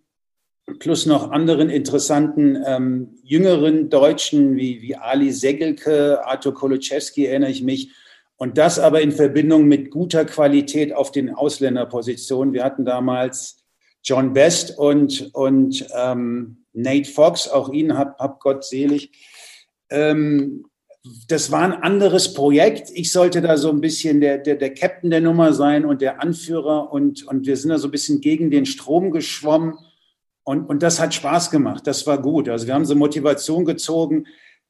plus 0.79 1.07
noch 1.07 1.31
anderen 1.31 1.71
interessanten 1.71 2.59
ähm, 2.67 3.17
jüngeren 3.23 3.89
Deutschen 3.89 4.57
wie, 4.57 4.83
wie 4.83 4.97
Ali 4.97 5.33
Segelke, 5.33 6.25
Arthur 6.25 6.55
Koloczewski 6.55 7.27
erinnere 7.27 7.51
ich 7.51 7.63
mich. 7.63 7.93
Und 8.37 8.59
das 8.59 8.79
aber 8.79 9.01
in 9.01 9.13
Verbindung 9.13 9.67
mit 9.67 9.91
guter 9.91 10.25
Qualität 10.25 10.93
auf 10.93 11.11
den 11.11 11.33
Ausländerpositionen. 11.35 12.53
Wir 12.53 12.65
hatten 12.65 12.85
damals 12.85 13.66
John 14.07 14.33
Best 14.33 14.79
und, 14.79 15.31
und 15.35 15.85
ähm, 15.97 16.65
Nate 16.73 17.11
Fox, 17.11 17.49
auch 17.49 17.73
ihn 17.73 17.99
hab, 17.99 18.19
hab 18.21 18.39
Gott 18.41 18.65
selig. 18.65 19.11
Ähm, 19.91 20.65
das 21.29 21.51
war 21.51 21.63
ein 21.63 21.73
anderes 21.73 22.33
Projekt. 22.33 22.91
Ich 22.95 23.11
sollte 23.13 23.41
da 23.41 23.57
so 23.57 23.71
ein 23.71 23.81
bisschen 23.81 24.21
der, 24.21 24.39
der, 24.39 24.57
der 24.57 24.75
Captain 24.75 25.11
der 25.11 25.21
Nummer 25.21 25.53
sein 25.53 25.85
und 25.85 26.01
der 26.01 26.23
Anführer 26.23 26.93
und, 26.93 27.27
und 27.27 27.47
wir 27.47 27.57
sind 27.57 27.71
da 27.71 27.79
so 27.79 27.89
ein 27.89 27.93
bisschen 27.93 28.21
gegen 28.21 28.51
den 28.51 28.67
Strom 28.67 29.11
geschwommen 29.11 29.75
und, 30.45 30.67
und 30.67 30.83
das 30.83 31.01
hat 31.01 31.13
Spaß 31.13 31.51
gemacht. 31.51 31.87
Das 31.87 32.07
war 32.07 32.23
gut. 32.23 32.49
Also 32.49 32.69
wir 32.69 32.75
haben 32.75 32.85
so 32.85 32.95
Motivation 32.95 33.65
gezogen. 33.65 34.27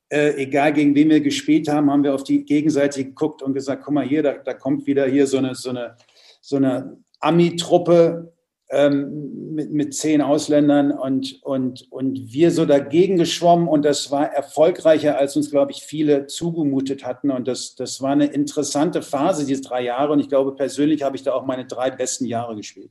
Äh, 0.08 0.42
egal 0.42 0.72
gegen 0.72 0.94
wen 0.94 1.10
wir 1.10 1.20
gespielt 1.20 1.68
haben, 1.68 1.90
haben 1.90 2.04
wir 2.04 2.14
auf 2.14 2.24
die 2.24 2.44
Gegenseite 2.44 3.04
geguckt 3.04 3.42
und 3.42 3.52
gesagt, 3.52 3.82
guck 3.84 3.92
mal 3.92 4.06
hier, 4.06 4.22
da, 4.22 4.32
da 4.32 4.54
kommt 4.54 4.86
wieder 4.86 5.06
hier 5.06 5.26
so 5.26 5.36
eine, 5.38 5.54
so 5.54 5.70
eine, 5.70 5.96
so 6.40 6.56
eine 6.56 6.98
Ami-Truppe, 7.20 8.32
ähm, 8.68 9.54
mit, 9.54 9.72
mit 9.72 9.94
zehn 9.94 10.20
Ausländern 10.20 10.90
und, 10.90 11.40
und, 11.42 11.86
und 11.90 12.32
wir 12.32 12.50
so 12.50 12.66
dagegen 12.66 13.16
geschwommen 13.16 13.68
und 13.68 13.84
das 13.84 14.10
war 14.10 14.32
erfolgreicher, 14.32 15.18
als 15.18 15.36
uns, 15.36 15.50
glaube 15.50 15.72
ich, 15.72 15.82
viele 15.82 16.26
zugemutet 16.26 17.04
hatten. 17.04 17.30
Und 17.30 17.46
das, 17.46 17.76
das 17.76 18.02
war 18.02 18.10
eine 18.10 18.26
interessante 18.26 19.02
Phase, 19.02 19.46
diese 19.46 19.62
drei 19.62 19.82
Jahre. 19.82 20.12
Und 20.12 20.20
ich 20.20 20.28
glaube, 20.28 20.54
persönlich 20.54 21.02
habe 21.02 21.16
ich 21.16 21.22
da 21.22 21.32
auch 21.32 21.46
meine 21.46 21.66
drei 21.66 21.90
besten 21.90 22.26
Jahre 22.26 22.56
gespielt. 22.56 22.90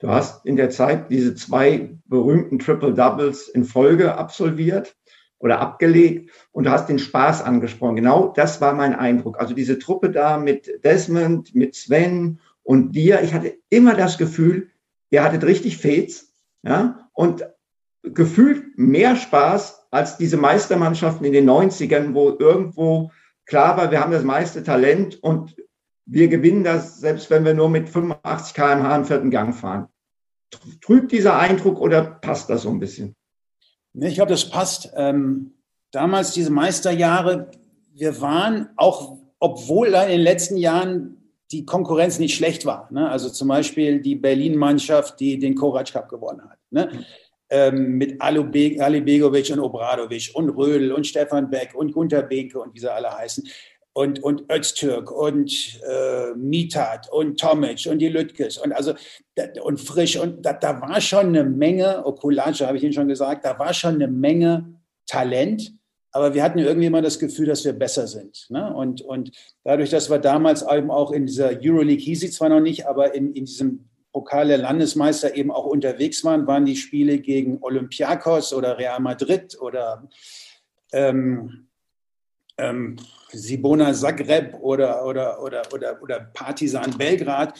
Du 0.00 0.08
hast 0.08 0.46
in 0.46 0.56
der 0.56 0.70
Zeit 0.70 1.10
diese 1.10 1.34
zwei 1.34 1.90
berühmten 2.06 2.58
Triple 2.58 2.94
Doubles 2.94 3.48
in 3.48 3.64
Folge 3.64 4.14
absolviert 4.16 4.96
oder 5.38 5.60
abgelegt 5.60 6.30
und 6.52 6.64
du 6.64 6.70
hast 6.70 6.88
den 6.88 6.98
Spaß 6.98 7.42
angesprochen. 7.42 7.96
Genau 7.96 8.32
das 8.34 8.60
war 8.60 8.74
mein 8.74 8.94
Eindruck. 8.94 9.38
Also 9.38 9.54
diese 9.54 9.78
Truppe 9.78 10.10
da 10.10 10.38
mit 10.38 10.70
Desmond, 10.84 11.54
mit 11.54 11.74
Sven 11.74 12.38
und 12.62 12.92
dir, 12.92 13.22
ich 13.22 13.34
hatte 13.34 13.56
immer 13.68 13.94
das 13.94 14.16
Gefühl, 14.16 14.70
ihr 15.10 15.22
hattet 15.22 15.44
richtig 15.44 15.78
Fets, 15.78 16.32
ja, 16.62 17.08
und 17.12 17.44
gefühlt 18.02 18.78
mehr 18.78 19.16
Spaß 19.16 19.86
als 19.90 20.16
diese 20.16 20.36
Meistermannschaften 20.36 21.26
in 21.26 21.32
den 21.32 21.48
90ern, 21.48 22.14
wo 22.14 22.30
irgendwo 22.38 23.10
klar 23.44 23.76
war, 23.76 23.90
wir 23.90 24.00
haben 24.00 24.12
das 24.12 24.22
meiste 24.22 24.62
Talent 24.62 25.22
und 25.22 25.56
wir 26.06 26.28
gewinnen 26.28 26.64
das, 26.64 26.98
selbst 26.98 27.30
wenn 27.30 27.44
wir 27.44 27.54
nur 27.54 27.68
mit 27.68 27.88
85 27.88 28.54
km/h 28.54 28.96
im 28.96 29.04
vierten 29.04 29.30
Gang 29.30 29.54
fahren. 29.54 29.88
Trübt 30.80 31.12
dieser 31.12 31.38
Eindruck 31.38 31.80
oder 31.80 32.02
passt 32.02 32.50
das 32.50 32.62
so 32.62 32.70
ein 32.70 32.80
bisschen? 32.80 33.14
Ich 33.94 34.14
glaube, 34.14 34.30
das 34.30 34.48
passt. 34.48 34.92
Ähm, 34.96 35.52
damals 35.90 36.32
diese 36.32 36.50
Meisterjahre, 36.50 37.50
wir 37.92 38.20
waren 38.20 38.70
auch, 38.76 39.18
obwohl 39.38 39.88
in 39.88 40.08
den 40.08 40.20
letzten 40.20 40.56
Jahren 40.56 41.19
die 41.52 41.64
Konkurrenz 41.64 42.18
nicht 42.18 42.36
schlecht 42.36 42.64
war. 42.64 42.88
Ne? 42.92 43.08
Also 43.08 43.28
zum 43.28 43.48
Beispiel 43.48 44.00
die 44.00 44.14
Berlin-Mannschaft, 44.14 45.18
die 45.20 45.38
den 45.38 45.54
Korac 45.54 45.92
Cup 45.92 46.08
gewonnen 46.08 46.42
hat. 46.48 46.58
Ne? 46.70 47.04
ähm, 47.50 47.98
mit 47.98 48.20
Ali 48.20 49.00
Begovic 49.00 49.50
und 49.50 49.60
Obradovic 49.60 50.30
und 50.34 50.50
Rödel 50.50 50.92
und 50.92 51.06
Stefan 51.06 51.50
Beck 51.50 51.74
und 51.74 51.92
Gunter 51.92 52.22
Behnke 52.22 52.60
und 52.60 52.74
wie 52.74 52.78
sie 52.78 52.92
alle 52.92 53.12
heißen 53.12 53.46
und, 53.92 54.22
und 54.22 54.44
Öztürk 54.50 55.10
und 55.10 55.80
äh, 55.86 56.32
Mitat 56.36 57.10
und 57.10 57.38
Tomic 57.40 57.86
und 57.90 57.98
die 57.98 58.08
Lütkes 58.08 58.56
und 58.56 58.72
also 58.72 58.94
und 59.62 59.80
Frisch 59.80 60.16
und 60.16 60.46
da, 60.46 60.52
da 60.52 60.80
war 60.80 61.00
schon 61.00 61.28
eine 61.28 61.44
Menge, 61.44 62.06
Okulace 62.06 62.60
habe 62.60 62.76
ich 62.76 62.84
Ihnen 62.84 62.92
schon 62.92 63.08
gesagt, 63.08 63.44
da 63.44 63.58
war 63.58 63.74
schon 63.74 63.96
eine 63.96 64.08
Menge 64.08 64.74
Talent, 65.06 65.72
aber 66.12 66.34
wir 66.34 66.42
hatten 66.42 66.58
irgendwie 66.58 66.86
immer 66.86 67.02
das 67.02 67.18
Gefühl, 67.18 67.46
dass 67.46 67.64
wir 67.64 67.72
besser 67.72 68.06
sind. 68.06 68.46
Ne? 68.50 68.72
Und, 68.74 69.02
und 69.02 69.30
dadurch, 69.64 69.90
dass 69.90 70.10
wir 70.10 70.18
damals 70.18 70.62
eben 70.62 70.90
auch 70.90 71.12
in 71.12 71.26
dieser 71.26 71.50
Euroleague 71.60 72.02
hieß 72.02 72.20
sie 72.20 72.30
zwar 72.30 72.48
noch 72.48 72.60
nicht, 72.60 72.86
aber 72.86 73.14
in, 73.14 73.32
in 73.34 73.44
diesem 73.44 73.88
Pokal 74.12 74.48
der 74.48 74.58
Landesmeister 74.58 75.36
eben 75.36 75.52
auch 75.52 75.66
unterwegs 75.66 76.24
waren, 76.24 76.46
waren 76.46 76.64
die 76.64 76.76
Spiele 76.76 77.18
gegen 77.18 77.58
Olympiakos 77.62 78.52
oder 78.52 78.76
Real 78.76 78.98
Madrid 78.98 79.56
oder 79.60 80.08
ähm, 80.92 81.68
ähm, 82.58 82.96
Sibona 83.32 83.92
Zagreb 83.94 84.54
oder, 84.60 85.06
oder, 85.06 85.42
oder, 85.42 85.62
oder, 85.72 86.02
oder 86.02 86.20
Partisan 86.34 86.96
Belgrad, 86.98 87.58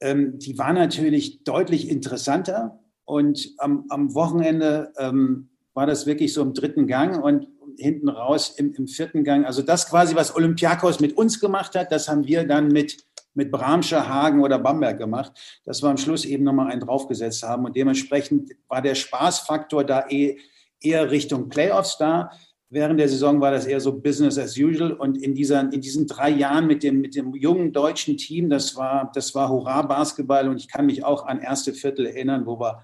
ähm, 0.00 0.38
die 0.38 0.58
waren 0.58 0.74
natürlich 0.74 1.44
deutlich 1.44 1.88
interessanter. 1.88 2.78
Und 3.04 3.54
am, 3.58 3.86
am 3.88 4.14
Wochenende 4.14 4.92
ähm, 4.98 5.48
war 5.74 5.86
das 5.86 6.06
wirklich 6.06 6.32
so 6.32 6.42
im 6.42 6.54
dritten 6.54 6.86
Gang 6.86 7.22
und 7.22 7.46
hinten 7.78 8.08
raus 8.08 8.54
im, 8.56 8.72
im 8.74 8.86
vierten 8.86 9.24
Gang. 9.24 9.44
Also 9.44 9.62
das 9.62 9.88
quasi, 9.88 10.14
was 10.14 10.34
Olympiakos 10.34 11.00
mit 11.00 11.16
uns 11.16 11.40
gemacht 11.40 11.74
hat, 11.74 11.92
das 11.92 12.08
haben 12.08 12.26
wir 12.26 12.46
dann 12.46 12.68
mit, 12.68 13.04
mit 13.34 13.50
Bramsche, 13.50 14.08
Hagen 14.08 14.42
oder 14.42 14.58
Bamberg 14.58 14.98
gemacht, 14.98 15.32
dass 15.64 15.82
wir 15.82 15.88
am 15.88 15.96
Schluss 15.96 16.24
eben 16.24 16.44
nochmal 16.44 16.70
einen 16.70 16.80
draufgesetzt 16.80 17.42
haben. 17.42 17.64
Und 17.64 17.76
dementsprechend 17.76 18.50
war 18.68 18.82
der 18.82 18.94
Spaßfaktor 18.94 19.84
da 19.84 20.06
eh, 20.08 20.38
eher 20.80 21.10
Richtung 21.10 21.48
Playoffs 21.48 21.96
da. 21.98 22.30
Während 22.68 22.98
der 22.98 23.08
Saison 23.08 23.40
war 23.40 23.50
das 23.50 23.66
eher 23.66 23.80
so 23.80 24.00
Business 24.00 24.38
as 24.38 24.56
usual. 24.56 24.92
Und 24.92 25.22
in, 25.22 25.34
dieser, 25.34 25.60
in 25.60 25.80
diesen 25.80 26.06
drei 26.06 26.30
Jahren 26.30 26.66
mit 26.66 26.82
dem, 26.82 27.00
mit 27.00 27.14
dem 27.14 27.34
jungen 27.34 27.72
deutschen 27.72 28.16
Team, 28.16 28.48
das 28.48 28.76
war, 28.76 29.10
das 29.14 29.34
war 29.34 29.50
Hurra-Basketball. 29.50 30.48
Und 30.48 30.56
ich 30.56 30.68
kann 30.68 30.86
mich 30.86 31.04
auch 31.04 31.26
an 31.26 31.40
erste 31.40 31.74
Viertel 31.74 32.06
erinnern, 32.06 32.46
wo 32.46 32.58
wir 32.58 32.82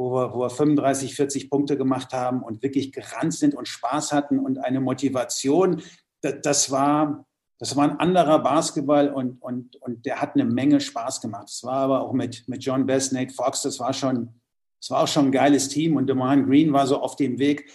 wo 0.00 0.14
wir, 0.14 0.32
wo 0.32 0.40
wir 0.40 0.50
35, 0.50 1.14
40 1.14 1.50
Punkte 1.50 1.76
gemacht 1.76 2.14
haben 2.14 2.42
und 2.42 2.62
wirklich 2.62 2.90
gerannt 2.90 3.34
sind 3.34 3.54
und 3.54 3.68
Spaß 3.68 4.12
hatten 4.12 4.38
und 4.38 4.56
eine 4.56 4.80
Motivation. 4.80 5.82
Das 6.22 6.70
war, 6.70 7.26
das 7.58 7.76
war 7.76 7.84
ein 7.84 8.00
anderer 8.00 8.38
Basketball 8.38 9.12
und, 9.12 9.42
und, 9.42 9.76
und 9.76 10.06
der 10.06 10.22
hat 10.22 10.34
eine 10.34 10.46
Menge 10.46 10.80
Spaß 10.80 11.20
gemacht. 11.20 11.50
Es 11.50 11.62
war 11.64 11.80
aber 11.80 12.00
auch 12.00 12.14
mit, 12.14 12.48
mit 12.48 12.64
John 12.64 12.86
Best, 12.86 13.12
Nate 13.12 13.34
Fox, 13.34 13.60
das 13.60 13.78
war 13.78 13.92
schon, 13.92 14.40
das 14.80 14.90
war 14.90 15.02
auch 15.02 15.08
schon 15.08 15.26
ein 15.26 15.32
geiles 15.32 15.68
Team 15.68 15.96
und 15.96 16.08
Deman 16.08 16.46
Green 16.46 16.72
war 16.72 16.86
so 16.86 17.02
auf 17.02 17.16
dem 17.16 17.38
Weg, 17.38 17.70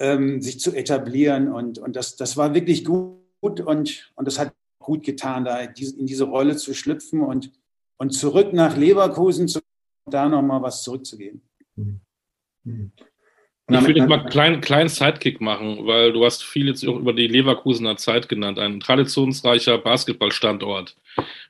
ähm, 0.00 0.42
sich 0.42 0.58
zu 0.58 0.74
etablieren 0.74 1.52
und, 1.52 1.78
und 1.78 1.94
das, 1.94 2.16
das 2.16 2.36
war 2.36 2.54
wirklich 2.54 2.84
gut 2.84 3.20
und, 3.40 4.10
und 4.16 4.26
das 4.26 4.40
hat 4.40 4.52
gut 4.80 5.04
getan, 5.04 5.44
da 5.44 5.60
in 5.60 6.06
diese 6.06 6.24
Rolle 6.24 6.56
zu 6.56 6.74
schlüpfen 6.74 7.20
und, 7.20 7.52
und 7.98 8.10
zurück 8.10 8.52
nach 8.52 8.76
Leverkusen 8.76 9.46
zu 9.46 9.60
da 10.10 10.28
nochmal 10.28 10.62
was 10.62 10.82
zurückzugeben. 10.82 11.42
Mhm. 11.78 12.92
Ich 13.70 13.82
würde 13.82 14.00
jetzt 14.00 14.08
mal 14.08 14.20
einen 14.20 14.30
kleinen, 14.30 14.60
kleinen 14.62 14.88
Sidekick 14.88 15.42
machen, 15.42 15.86
weil 15.86 16.12
du 16.12 16.24
hast 16.24 16.42
viel 16.42 16.68
jetzt 16.68 16.86
auch 16.88 16.96
über 16.96 17.12
die 17.12 17.26
Leverkusener 17.26 17.98
Zeit 17.98 18.26
genannt. 18.26 18.58
Ein 18.58 18.80
traditionsreicher 18.80 19.76
Basketballstandort. 19.76 20.96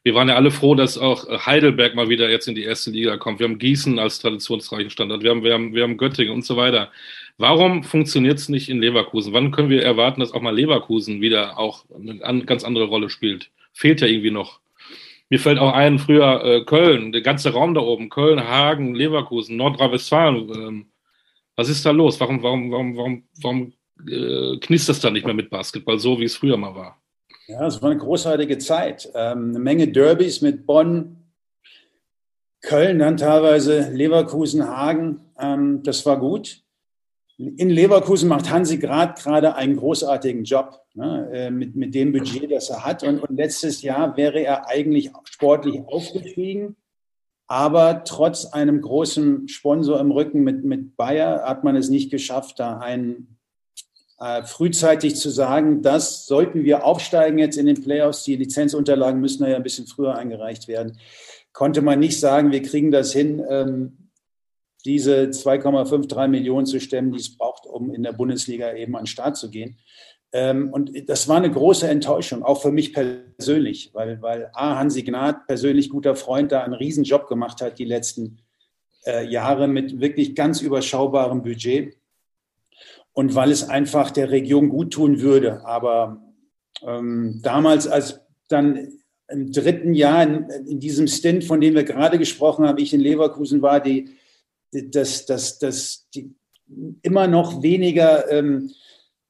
Wir 0.03 0.15
waren 0.17 0.29
ja 0.29 0.35
alle 0.35 0.51
froh, 0.51 0.75
dass 0.75 0.99
auch 0.99 1.47
Heidelberg 1.47 1.95
mal 1.95 2.09
wieder 2.09 2.29
jetzt 2.29 2.49
in 2.49 2.57
die 2.57 2.65
erste 2.65 2.91
Liga 2.91 3.19
kommt. 3.19 3.39
Wir 3.39 3.47
haben 3.47 3.61
Gießen 3.61 4.01
als 4.01 4.19
traditionsreichen 4.19 4.91
Standort. 4.91 5.23
Wir 5.23 5.31
haben, 5.31 5.45
wir 5.45 5.55
haben, 5.55 5.75
wir 5.75 5.85
haben 5.85 5.97
Göttingen 5.97 6.35
und 6.35 6.45
so 6.45 6.57
weiter. 6.57 6.91
Warum 7.37 7.85
funktioniert 7.85 8.39
es 8.39 8.49
nicht 8.49 8.69
in 8.69 8.81
Leverkusen? 8.81 9.33
Wann 9.33 9.53
können 9.53 9.71
wir 9.71 9.85
erwarten, 9.85 10.19
dass 10.19 10.33
auch 10.33 10.43
mal 10.43 10.55
Leverkusen 10.55 11.21
wieder 11.21 11.57
auch 11.57 11.85
eine 11.95 12.45
ganz 12.45 12.65
andere 12.65 12.87
Rolle 12.87 13.11
spielt? 13.11 13.51
Fehlt 13.73 14.01
ja 14.01 14.09
irgendwie 14.09 14.33
noch. 14.33 14.59
Mir 15.31 15.39
fällt 15.39 15.59
auch 15.59 15.73
ein, 15.73 15.99
früher 15.99 16.43
äh, 16.45 16.65
Köln, 16.65 17.13
der 17.13 17.21
ganze 17.21 17.53
Raum 17.53 17.75
da 17.75 17.81
oben, 17.81 18.09
Köln, 18.09 18.41
Hagen, 18.41 18.95
Leverkusen, 18.95 19.57
Nordrhein-Westfalen. 19.57 20.51
Ähm, 20.55 20.87
was 21.55 21.69
ist 21.69 21.85
da 21.85 21.91
los? 21.91 22.19
Warum, 22.21 22.43
warum, 22.43 22.71
warum, 22.71 22.97
warum, 22.97 23.25
warum 23.43 23.73
äh, 24.09 24.59
knistert 24.59 24.97
das 24.97 25.01
da 25.01 25.11
nicht 25.11 25.27
mehr 25.27 25.35
mit 25.35 25.51
Basketball, 25.51 25.99
so 25.99 26.19
wie 26.19 26.25
es 26.25 26.37
früher 26.37 26.57
mal 26.57 26.75
war? 26.75 27.01
Ja, 27.47 27.67
es 27.67 27.83
war 27.83 27.91
eine 27.91 27.99
großartige 27.99 28.59
Zeit. 28.59 29.11
Ähm, 29.15 29.51
eine 29.51 29.59
Menge 29.59 29.89
Derbys 29.89 30.41
mit 30.41 30.67
Bonn, 30.67 31.17
Köln, 32.61 32.99
dann 32.99 33.17
teilweise 33.17 33.91
Leverkusen, 33.93 34.67
Hagen. 34.67 35.21
Ähm, 35.39 35.83
das 35.83 36.05
war 36.07 36.19
gut. 36.19 36.63
In 37.39 37.71
Leverkusen 37.71 38.29
macht 38.29 38.51
Hansi 38.51 38.79
Grad 38.79 39.23
gerade 39.23 39.55
einen 39.55 39.77
großartigen 39.77 40.43
Job 40.43 40.83
ne, 40.95 41.31
äh, 41.33 41.51
mit, 41.51 41.77
mit 41.77 41.95
dem 41.95 42.11
Budget, 42.13 42.51
das 42.51 42.69
er 42.69 42.85
hat. 42.85 43.05
Und, 43.05 43.21
und 43.21 43.37
letztes 43.37 43.83
Jahr 43.83 44.17
wäre 44.17 44.41
er 44.41 44.69
eigentlich 44.69 45.13
sportlich 45.25 45.81
aufgestiegen. 45.87 46.77
Aber 47.47 48.03
trotz 48.05 48.45
einem 48.47 48.81
großen 48.81 49.47
Sponsor 49.47 50.01
im 50.01 50.11
Rücken 50.11 50.43
mit, 50.43 50.65
mit 50.65 50.97
Bayer 50.97 51.45
hat 51.45 51.63
man 51.63 51.77
es 51.77 51.89
nicht 51.89 52.11
geschafft, 52.11 52.59
da 52.59 52.79
einen 52.79 53.39
äh, 54.19 54.43
frühzeitig 54.43 55.15
zu 55.15 55.31
sagen, 55.31 55.81
das 55.81 56.27
sollten 56.27 56.65
wir 56.65 56.85
aufsteigen 56.85 57.39
jetzt 57.39 57.57
in 57.57 57.67
den 57.67 57.83
Playoffs. 57.83 58.25
Die 58.25 58.35
Lizenzunterlagen 58.35 59.21
müssen 59.21 59.47
ja 59.47 59.55
ein 59.55 59.63
bisschen 59.63 59.87
früher 59.87 60.17
eingereicht 60.17 60.67
werden. 60.67 60.99
Konnte 61.53 61.83
man 61.83 62.01
nicht 62.01 62.19
sagen, 62.19 62.51
wir 62.51 62.63
kriegen 62.63 62.91
das 62.91 63.13
hin. 63.13 63.43
Ähm, 63.49 64.08
diese 64.85 65.25
2,53 65.25 66.29
Millionen 66.29 66.67
zu 66.67 66.81
stemmen, 66.81 67.13
die 67.13 67.19
es 67.19 67.37
braucht, 67.37 67.67
um 67.67 67.93
in 67.93 68.03
der 68.03 68.13
Bundesliga 68.13 68.75
eben 68.75 68.97
an 68.97 69.03
den 69.03 69.07
Start 69.07 69.37
zu 69.37 69.51
gehen. 69.51 69.79
Ähm, 70.33 70.71
und 70.73 71.09
das 71.09 71.27
war 71.29 71.39
eine 71.39 71.51
große 71.51 71.89
Enttäuschung, 71.89 72.43
auch 72.43 72.61
für 72.61 72.71
mich 72.71 72.93
persönlich, 72.93 73.91
weil, 73.95 74.21
weil 74.21 74.51
A, 74.53 74.79
Hansi 74.79 75.03
Gnad, 75.03 75.47
persönlich 75.47 75.89
guter 75.89 76.17
Freund, 76.17 76.53
da 76.53 76.63
einen 76.63 76.75
Riesenjob 76.75 77.29
gemacht 77.29 77.63
hat 77.63 77.79
die 77.79 77.85
letzten 77.85 78.39
äh, 79.07 79.27
Jahre 79.27 79.69
mit 79.69 80.01
wirklich 80.01 80.35
ganz 80.35 80.61
überschaubarem 80.61 81.43
Budget 81.43 81.97
und 83.15 83.35
weil 83.35 83.51
es 83.51 83.69
einfach 83.69 84.11
der 84.11 84.31
Region 84.31 84.69
gut 84.69 84.93
tun 84.93 85.21
würde. 85.21 85.65
Aber 85.65 86.23
ähm, 86.87 87.41
damals, 87.43 87.89
als 87.89 88.21
dann 88.49 88.99
im 89.31 89.51
dritten 89.51 89.95
Jahr 89.95 90.23
in, 90.23 90.49
in, 90.67 90.81
diesem 90.81 91.07
Stint, 91.07 91.45
von 91.45 91.61
dem 91.61 91.75
wir 91.75 91.85
gerade 91.85 92.19
gesprochen 92.19 92.67
haben, 92.67 92.79
ich 92.79 92.95
in 92.95 93.01
Leverkusen 93.01 93.63
war, 93.63 93.81
die 93.81 94.11
dass, 94.73 95.27
dass, 95.27 95.59
dass 95.59 96.09
die 96.15 96.35
immer 97.03 97.27
noch 97.27 97.63
weniger 97.63 98.31
ähm, 98.31 98.71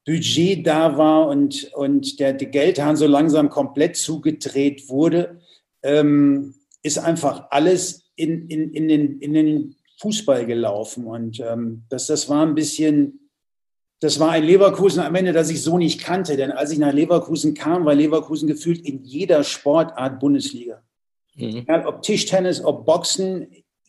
Budget 0.04 0.66
da 0.66 0.96
war 0.96 1.28
und, 1.28 1.70
und 1.74 2.18
der, 2.18 2.32
der 2.32 2.48
Geldhahn 2.48 2.96
so 2.96 3.06
langsam 3.06 3.50
komplett 3.50 3.96
zugedreht 3.96 4.88
wurde, 4.88 5.40
ähm, 5.82 6.54
ist 6.82 6.98
einfach 6.98 7.48
alles 7.50 8.10
in, 8.16 8.48
in, 8.48 8.72
in, 8.72 8.88
den, 8.88 9.18
in 9.20 9.34
den 9.34 9.76
Fußball 10.00 10.46
gelaufen. 10.46 11.06
Und 11.06 11.40
ähm, 11.40 11.84
das, 11.90 12.06
das 12.06 12.28
war 12.28 12.46
ein 12.46 12.54
bisschen, 12.54 13.28
das 14.00 14.18
war 14.18 14.30
ein 14.30 14.44
Leverkusen 14.44 15.00
am 15.00 15.14
Ende, 15.14 15.32
das 15.32 15.50
ich 15.50 15.62
so 15.62 15.76
nicht 15.76 16.00
kannte. 16.00 16.36
Denn 16.36 16.52
als 16.52 16.70
ich 16.70 16.78
nach 16.78 16.92
Leverkusen 16.92 17.54
kam, 17.54 17.84
war 17.84 17.94
Leverkusen 17.94 18.48
gefühlt 18.48 18.80
in 18.86 19.04
jeder 19.04 19.44
Sportart 19.44 20.20
Bundesliga. 20.20 20.82
Mhm. 21.34 21.66
Ob 21.84 22.02
Tischtennis, 22.02 22.64
ob 22.64 22.86
Boxen, 22.86 23.48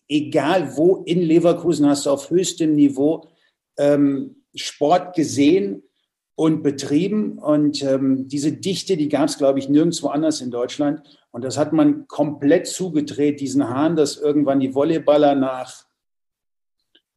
egal 0.09 0.75
wo 0.75 1.03
in 1.05 1.21
Leverkusen 1.21 1.87
hast 1.87 2.05
du 2.05 2.09
auf 2.09 2.29
höchstem 2.29 2.75
Niveau 2.75 3.27
ähm, 3.77 4.35
Sport 4.55 5.15
gesehen 5.15 5.83
und 6.35 6.63
betrieben. 6.63 7.37
Und 7.37 7.83
ähm, 7.83 8.27
diese 8.27 8.51
Dichte, 8.51 8.97
die 8.97 9.09
gab 9.09 9.29
es, 9.29 9.37
glaube 9.37 9.59
ich, 9.59 9.69
nirgendwo 9.69 10.07
anders 10.07 10.41
in 10.41 10.51
Deutschland. 10.51 11.01
Und 11.31 11.43
das 11.43 11.57
hat 11.57 11.73
man 11.73 12.07
komplett 12.07 12.67
zugedreht, 12.67 13.39
diesen 13.39 13.69
Hahn, 13.69 13.95
dass 13.95 14.17
irgendwann 14.17 14.59
die 14.59 14.73
Volleyballer 14.73 15.35
nach, 15.35 15.85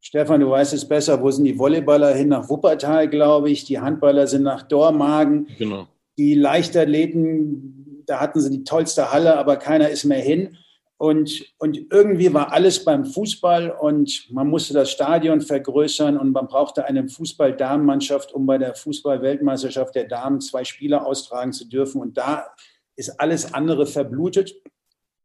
Stefan, 0.00 0.40
du 0.40 0.50
weißt 0.50 0.74
es 0.74 0.87
besser, 0.87 1.22
wo 1.22 1.31
sind 1.31 1.44
die 1.44 1.59
Volleyballer 1.59 2.14
hin? 2.14 2.28
Nach 2.28 2.48
Wuppertal, 2.48 3.09
glaube 3.09 3.50
ich. 3.50 3.64
Die 3.64 3.78
Handballer 3.78 4.26
sind 4.26 4.42
nach 4.42 4.62
Dormagen. 4.62 5.48
Genau. 5.57 5.87
Die 6.18 6.35
Leichtathleten, 6.35 8.02
da 8.07 8.20
hatten 8.20 8.40
sie 8.40 8.50
die 8.50 8.64
tollste 8.64 9.12
Halle, 9.12 9.38
aber 9.38 9.57
keiner 9.57 9.88
ist 9.88 10.05
mehr 10.05 10.20
hin. 10.20 10.59
Und, 11.02 11.52
und 11.58 11.90
irgendwie 11.90 12.32
war 12.32 12.52
alles 12.52 12.84
beim 12.84 13.04
Fußball 13.04 13.72
und 13.72 14.28
man 14.30 14.46
musste 14.46 14.72
das 14.72 14.92
Stadion 14.92 15.40
vergrößern 15.40 16.16
und 16.16 16.30
man 16.30 16.46
brauchte 16.46 16.84
eine 16.84 17.09
Fußball-Damenmannschaft, 17.09 18.32
um 18.32 18.46
bei 18.46 18.57
der 18.57 18.76
Fußball-Weltmeisterschaft 18.76 19.96
der 19.96 20.05
Damen 20.05 20.40
zwei 20.40 20.62
Spieler 20.62 21.05
austragen 21.05 21.53
zu 21.53 21.68
dürfen. 21.68 22.00
Und 22.00 22.18
da 22.18 22.55
ist 22.94 23.18
alles 23.18 23.53
andere 23.53 23.86
verblutet 23.86 24.55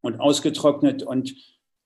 und 0.00 0.18
ausgetrocknet. 0.18 1.04
Und, 1.04 1.36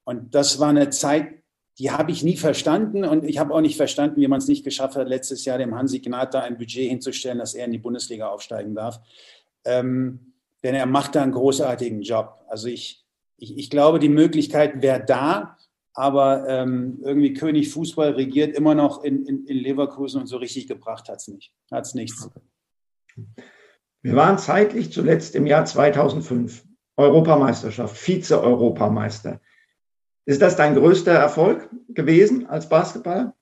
und 0.04 0.34
das 0.34 0.58
war 0.58 0.70
eine 0.70 0.88
Zeit, 0.88 1.42
die 1.78 1.90
habe 1.90 2.12
ich 2.12 2.22
nie 2.22 2.38
verstanden. 2.38 3.04
Und 3.04 3.24
ich 3.24 3.36
habe 3.36 3.52
auch 3.52 3.60
nicht 3.60 3.76
verstanden, 3.76 4.22
wie 4.22 4.26
man 4.26 4.38
es 4.38 4.48
nicht 4.48 4.64
geschafft 4.64 4.96
hat, 4.96 5.06
letztes 5.06 5.44
Jahr 5.44 5.58
dem 5.58 5.74
Hansi 5.74 6.00
Gnad 6.00 6.32
da 6.32 6.40
ein 6.40 6.56
Budget 6.56 6.88
hinzustellen, 6.88 7.40
dass 7.40 7.52
er 7.52 7.66
in 7.66 7.72
die 7.72 7.78
Bundesliga 7.78 8.28
aufsteigen 8.28 8.74
darf. 8.74 9.00
Ähm, 9.66 10.32
denn 10.62 10.74
er 10.74 10.86
macht 10.86 11.14
da 11.14 11.22
einen 11.22 11.32
großartigen 11.32 12.00
Job. 12.00 12.38
Also 12.48 12.68
ich, 12.68 13.01
ich, 13.42 13.58
ich 13.58 13.70
glaube, 13.70 13.98
die 13.98 14.08
Möglichkeit 14.08 14.80
wäre 14.82 15.04
da. 15.04 15.56
Aber 15.94 16.48
ähm, 16.48 17.00
irgendwie 17.02 17.34
König 17.34 17.70
Fußball 17.70 18.12
regiert 18.12 18.56
immer 18.56 18.74
noch 18.74 19.04
in, 19.04 19.26
in, 19.26 19.44
in 19.44 19.58
Leverkusen 19.58 20.22
und 20.22 20.26
so 20.26 20.38
richtig 20.38 20.66
gebracht 20.66 21.10
hat 21.10 21.18
es 21.18 21.28
nicht. 21.28 21.52
Hat 21.70 21.84
es 21.84 21.92
nichts. 21.92 22.30
Wir 24.00 24.16
waren 24.16 24.38
zeitlich 24.38 24.90
zuletzt 24.90 25.34
im 25.34 25.46
Jahr 25.46 25.66
2005 25.66 26.64
Europameisterschaft, 26.96 27.94
Vize-Europameister. 27.94 29.40
Ist 30.24 30.40
das 30.40 30.56
dein 30.56 30.74
größter 30.74 31.12
Erfolg 31.12 31.68
gewesen 31.88 32.46
als 32.46 32.70
Basketballer? 32.70 33.34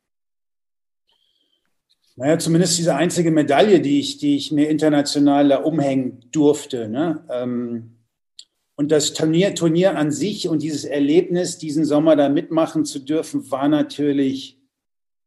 Naja, 2.16 2.38
zumindest 2.38 2.78
diese 2.78 2.96
einzige 2.96 3.30
Medaille, 3.30 3.80
die 3.80 4.01
ich, 4.01 4.18
die 4.18 4.36
ich 4.36 4.51
mir 4.51 4.68
international 4.68 5.48
da 5.48 5.59
umhängen 5.59 6.24
durfte. 6.32 6.88
Ne? 6.88 7.24
Ähm, 7.30 7.99
und 8.81 8.91
das 8.91 9.12
Turnier, 9.12 9.55
Turnier 9.55 9.99
an 9.99 10.11
sich 10.11 10.49
und 10.49 10.62
dieses 10.62 10.87
Erlebnis, 10.87 11.59
diesen 11.59 11.85
Sommer 11.85 12.16
da 12.16 12.31
mitmachen 12.31 12.87
zu 12.87 12.99
dürfen, 12.99 13.51
war 13.51 13.68
natürlich, 13.68 14.59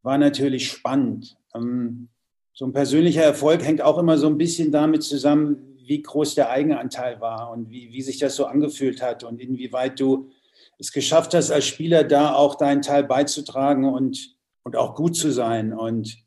war 0.01 0.17
natürlich 0.17 0.67
spannend. 0.67 1.37
Ähm, 1.53 2.09
so 2.51 2.65
ein 2.65 2.73
persönlicher 2.73 3.21
Erfolg 3.21 3.63
hängt 3.63 3.83
auch 3.83 3.99
immer 3.99 4.17
so 4.17 4.25
ein 4.25 4.39
bisschen 4.39 4.71
damit 4.71 5.03
zusammen, 5.03 5.77
wie 5.85 6.01
groß 6.01 6.33
der 6.33 6.49
Eigenanteil 6.49 7.21
war 7.21 7.51
und 7.51 7.69
wie, 7.69 7.91
wie 7.91 8.01
sich 8.01 8.17
das 8.17 8.35
so 8.35 8.47
angefühlt 8.47 9.03
hat 9.03 9.23
und 9.23 9.39
inwieweit 9.39 9.99
du 9.99 10.31
es 10.79 10.91
geschafft 10.91 11.35
hast, 11.35 11.51
als 11.51 11.67
Spieler 11.67 12.03
da 12.03 12.33
auch 12.33 12.55
deinen 12.55 12.81
Teil 12.81 13.03
beizutragen 13.03 13.85
und, 13.85 14.35
und 14.63 14.75
auch 14.75 14.95
gut 14.95 15.15
zu 15.15 15.29
sein. 15.29 15.73
Und 15.73 16.17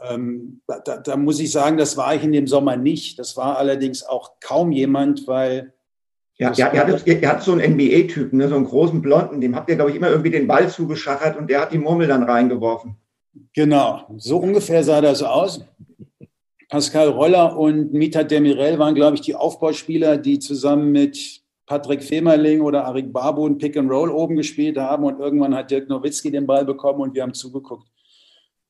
ähm, 0.00 0.62
da, 0.66 0.80
da, 0.80 1.16
muss 1.16 1.38
ich 1.38 1.52
sagen, 1.52 1.76
das 1.76 1.96
war 1.96 2.16
ich 2.16 2.24
in 2.24 2.32
dem 2.32 2.48
Sommer 2.48 2.76
nicht. 2.76 3.20
Das 3.20 3.36
war 3.36 3.56
allerdings 3.56 4.02
auch 4.02 4.40
kaum 4.40 4.72
jemand, 4.72 5.28
weil. 5.28 5.72
Ja, 6.38 6.52
ja 6.52 6.72
ihr, 6.72 6.80
hattet, 6.80 7.06
ihr 7.06 7.28
hattet 7.28 7.44
so 7.44 7.52
einen 7.52 7.72
NBA-Typen, 7.74 8.38
ne, 8.38 8.48
so 8.48 8.56
einen 8.56 8.66
großen 8.66 9.00
Blonden, 9.00 9.40
dem 9.40 9.56
habt 9.56 9.70
ihr, 9.70 9.76
glaube 9.76 9.90
ich, 9.90 9.96
immer 9.96 10.10
irgendwie 10.10 10.30
den 10.30 10.46
Ball 10.46 10.68
zugeschachert 10.68 11.36
und 11.36 11.48
der 11.48 11.62
hat 11.62 11.72
die 11.72 11.78
Murmel 11.78 12.08
dann 12.08 12.22
reingeworfen. 12.24 12.96
Genau, 13.54 14.04
so 14.16 14.38
ungefähr 14.38 14.84
sah 14.84 15.00
das 15.00 15.22
aus. 15.22 15.64
Pascal 16.68 17.08
Roller 17.08 17.56
und 17.56 17.92
Mita 17.92 18.22
Demirel 18.22 18.78
waren, 18.78 18.94
glaube 18.94 19.14
ich, 19.14 19.20
die 19.22 19.34
Aufbauspieler, 19.34 20.18
die 20.18 20.38
zusammen 20.38 20.90
mit 20.90 21.42
Patrick 21.64 22.02
Femerling 22.02 22.60
oder 22.60 22.84
Arik 22.84 23.12
Babu 23.12 23.46
ein 23.46 23.58
Pick 23.58 23.76
and 23.76 23.90
Roll 23.90 24.10
oben 24.10 24.36
gespielt 24.36 24.78
haben 24.78 25.04
und 25.04 25.20
irgendwann 25.20 25.54
hat 25.54 25.70
Dirk 25.70 25.88
Nowitzki 25.88 26.30
den 26.30 26.46
Ball 26.46 26.64
bekommen 26.64 27.00
und 27.00 27.14
wir 27.14 27.22
haben 27.22 27.34
zugeguckt. 27.34 27.88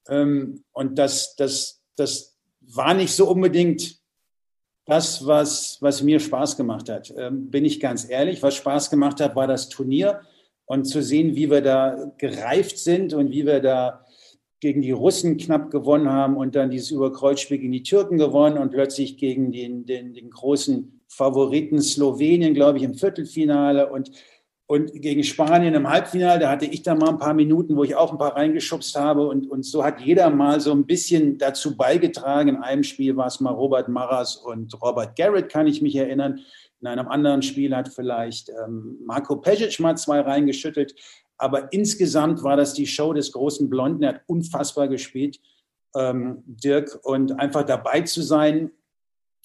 Ähm, 0.08 0.62
und 0.72 0.98
das, 0.98 1.36
das, 1.36 1.82
das 1.96 2.36
war 2.60 2.94
nicht 2.94 3.12
so 3.12 3.28
unbedingt 3.28 3.98
das, 4.86 5.26
was, 5.26 5.78
was 5.80 6.02
mir 6.02 6.20
Spaß 6.20 6.56
gemacht 6.56 6.88
hat. 6.88 7.12
Ähm, 7.16 7.50
bin 7.50 7.64
ich 7.64 7.80
ganz 7.80 8.08
ehrlich, 8.08 8.42
was 8.42 8.54
Spaß 8.54 8.90
gemacht 8.90 9.20
hat, 9.20 9.36
war 9.36 9.46
das 9.46 9.68
Turnier 9.68 10.20
und 10.64 10.84
zu 10.84 11.02
sehen, 11.02 11.36
wie 11.36 11.50
wir 11.50 11.60
da 11.60 12.12
gereift 12.18 12.78
sind 12.78 13.12
und 13.12 13.30
wie 13.30 13.44
wir 13.44 13.60
da 13.60 14.04
gegen 14.60 14.82
die 14.82 14.92
Russen 14.92 15.36
knapp 15.36 15.70
gewonnen 15.70 16.10
haben 16.10 16.36
und 16.36 16.54
dann 16.54 16.70
dieses 16.70 16.90
Überkreuzspiel 16.90 17.58
gegen 17.58 17.72
die 17.72 17.82
Türken 17.82 18.16
gewonnen 18.16 18.58
und 18.58 18.70
plötzlich 18.70 19.18
gegen 19.18 19.52
den, 19.52 19.84
den, 19.84 20.14
den 20.14 20.30
großen 20.30 21.02
Favoriten 21.08 21.80
Slowenien, 21.80 22.54
glaube 22.54 22.78
ich, 22.78 22.84
im 22.84 22.94
Viertelfinale 22.94 23.90
und 23.90 24.10
und 24.68 24.92
gegen 25.00 25.22
Spanien 25.22 25.74
im 25.74 25.88
Halbfinale, 25.88 26.40
da 26.40 26.50
hatte 26.50 26.66
ich 26.66 26.82
da 26.82 26.96
mal 26.96 27.10
ein 27.10 27.18
paar 27.18 27.34
Minuten, 27.34 27.76
wo 27.76 27.84
ich 27.84 27.94
auch 27.94 28.10
ein 28.10 28.18
paar 28.18 28.34
reingeschubst 28.34 28.96
habe. 28.96 29.28
Und, 29.28 29.48
und 29.48 29.64
so 29.64 29.84
hat 29.84 30.00
jeder 30.00 30.28
mal 30.28 30.60
so 30.60 30.72
ein 30.72 30.86
bisschen 30.86 31.38
dazu 31.38 31.76
beigetragen. 31.76 32.48
In 32.48 32.56
einem 32.56 32.82
Spiel 32.82 33.16
war 33.16 33.28
es 33.28 33.38
mal 33.38 33.52
Robert 33.52 33.88
Maras 33.88 34.36
und 34.36 34.74
Robert 34.82 35.14
Garrett, 35.16 35.50
kann 35.50 35.68
ich 35.68 35.82
mich 35.82 35.94
erinnern. 35.94 36.40
In 36.80 36.88
einem 36.88 37.06
anderen 37.06 37.42
Spiel 37.42 37.76
hat 37.76 37.88
vielleicht 37.88 38.48
ähm, 38.48 38.98
Marco 39.04 39.36
Pesic 39.36 39.78
mal 39.78 39.96
zwei 39.96 40.20
reingeschüttelt. 40.20 40.96
Aber 41.38 41.72
insgesamt 41.72 42.42
war 42.42 42.56
das 42.56 42.74
die 42.74 42.86
Show 42.88 43.12
des 43.12 43.30
großen 43.30 43.70
Blonden. 43.70 44.02
Er 44.02 44.14
hat 44.14 44.22
unfassbar 44.26 44.88
gespielt, 44.88 45.38
ähm, 45.94 46.42
Dirk. 46.44 46.98
Und 47.04 47.38
einfach 47.38 47.62
dabei 47.62 48.00
zu 48.00 48.20
sein, 48.20 48.72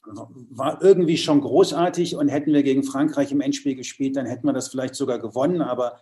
war 0.04 0.82
irgendwie 0.82 1.18
schon 1.18 1.42
großartig 1.42 2.16
und 2.16 2.28
hätten 2.28 2.54
wir 2.54 2.64
gegen 2.64 2.84
Frankreich 2.84 3.32
im 3.32 3.42
Endspiel 3.42 3.76
gespielt, 3.76 4.16
dann 4.16 4.26
hätten 4.26 4.48
wir 4.48 4.54
das 4.54 4.70
vielleicht 4.70 4.96
sogar 4.96 5.20
gewonnen, 5.20 5.62
aber 5.62 6.00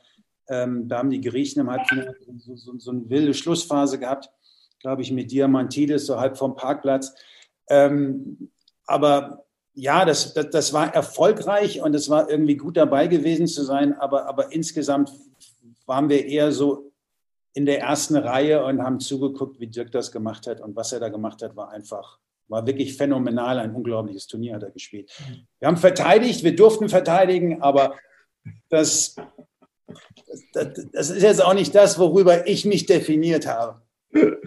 ähm, 0.48 0.88
da 0.88 1.00
haben 1.00 1.10
die 1.10 1.22
Griechen 1.22 1.62
im 1.62 1.70
Halbfinale 1.70 2.16
so, 2.38 2.56
so, 2.56 2.78
so, 2.78 2.92
eine 2.92 3.10
wilde 3.10 3.34
Schlussphase 3.34 4.00
gehabt, 4.00 4.32
glaube 4.80 5.02
ich, 5.02 5.12
mit 5.12 5.32
Diamantidis, 5.32 6.06
so 6.06 6.20
halb 6.20 6.38
vom 6.38 6.56
Parkplatz. 6.56 7.14
Ähm, 7.68 8.50
aber 8.88 9.46
ja, 9.74 10.06
das, 10.06 10.34
das, 10.34 10.50
das, 10.50 10.74
war 10.74 10.94
erfolgreich 10.94 11.82
und 11.82 11.94
es 11.94 12.10
war 12.10 12.30
irgendwie 12.30 12.58
gut 12.58 12.78
dabei 12.78 13.08
gewesen 13.08 13.48
zu 13.48 13.64
sein, 13.64 13.94
aber, 13.94 14.26
aber 14.26 14.52
insgesamt 14.52 15.12
waren 15.86 16.10
wir 16.10 16.26
eher 16.26 16.52
so 16.52 16.92
in 17.54 17.66
der 17.66 17.80
ersten 17.82 18.16
Reihe 18.16 18.64
und 18.64 18.82
haben 18.82 19.00
zugeguckt, 19.00 19.60
wie 19.60 19.68
Dirk 19.68 19.92
das 19.92 20.12
gemacht 20.12 20.48
hat. 20.48 20.62
Und 20.62 20.76
was 20.76 20.92
er 20.92 21.00
da 21.00 21.10
gemacht 21.10 21.42
hat, 21.42 21.56
war 21.56 21.70
einfach 21.70 22.20
war 22.50 22.66
wirklich 22.66 22.98
phänomenal, 22.98 23.60
ein 23.60 23.74
unglaubliches 23.74 24.28
Turnier 24.28 24.56
hat 24.56 24.64
er 24.64 24.72
gespielt. 24.72 25.12
Wir 25.60 25.68
haben 25.68 25.78
verteidigt, 25.78 26.44
wir 26.44 26.56
durften 26.56 26.90
verteidigen, 26.90 27.62
aber 27.62 27.96
das, 28.70 29.16
das, 30.54 30.90
das 30.92 31.10
ist 31.10 31.24
jetzt 31.24 31.44
auch 31.44 31.54
nicht 31.54 31.74
das, 31.76 32.00
worüber 32.00 32.48
ich 32.48 32.66
mich 32.66 32.86
definiert 32.86 33.48
habe. 33.48 33.82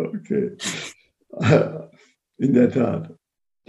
Okay. 0.00 0.56
In 2.36 2.54
der 2.54 2.70
Tat. 2.70 3.17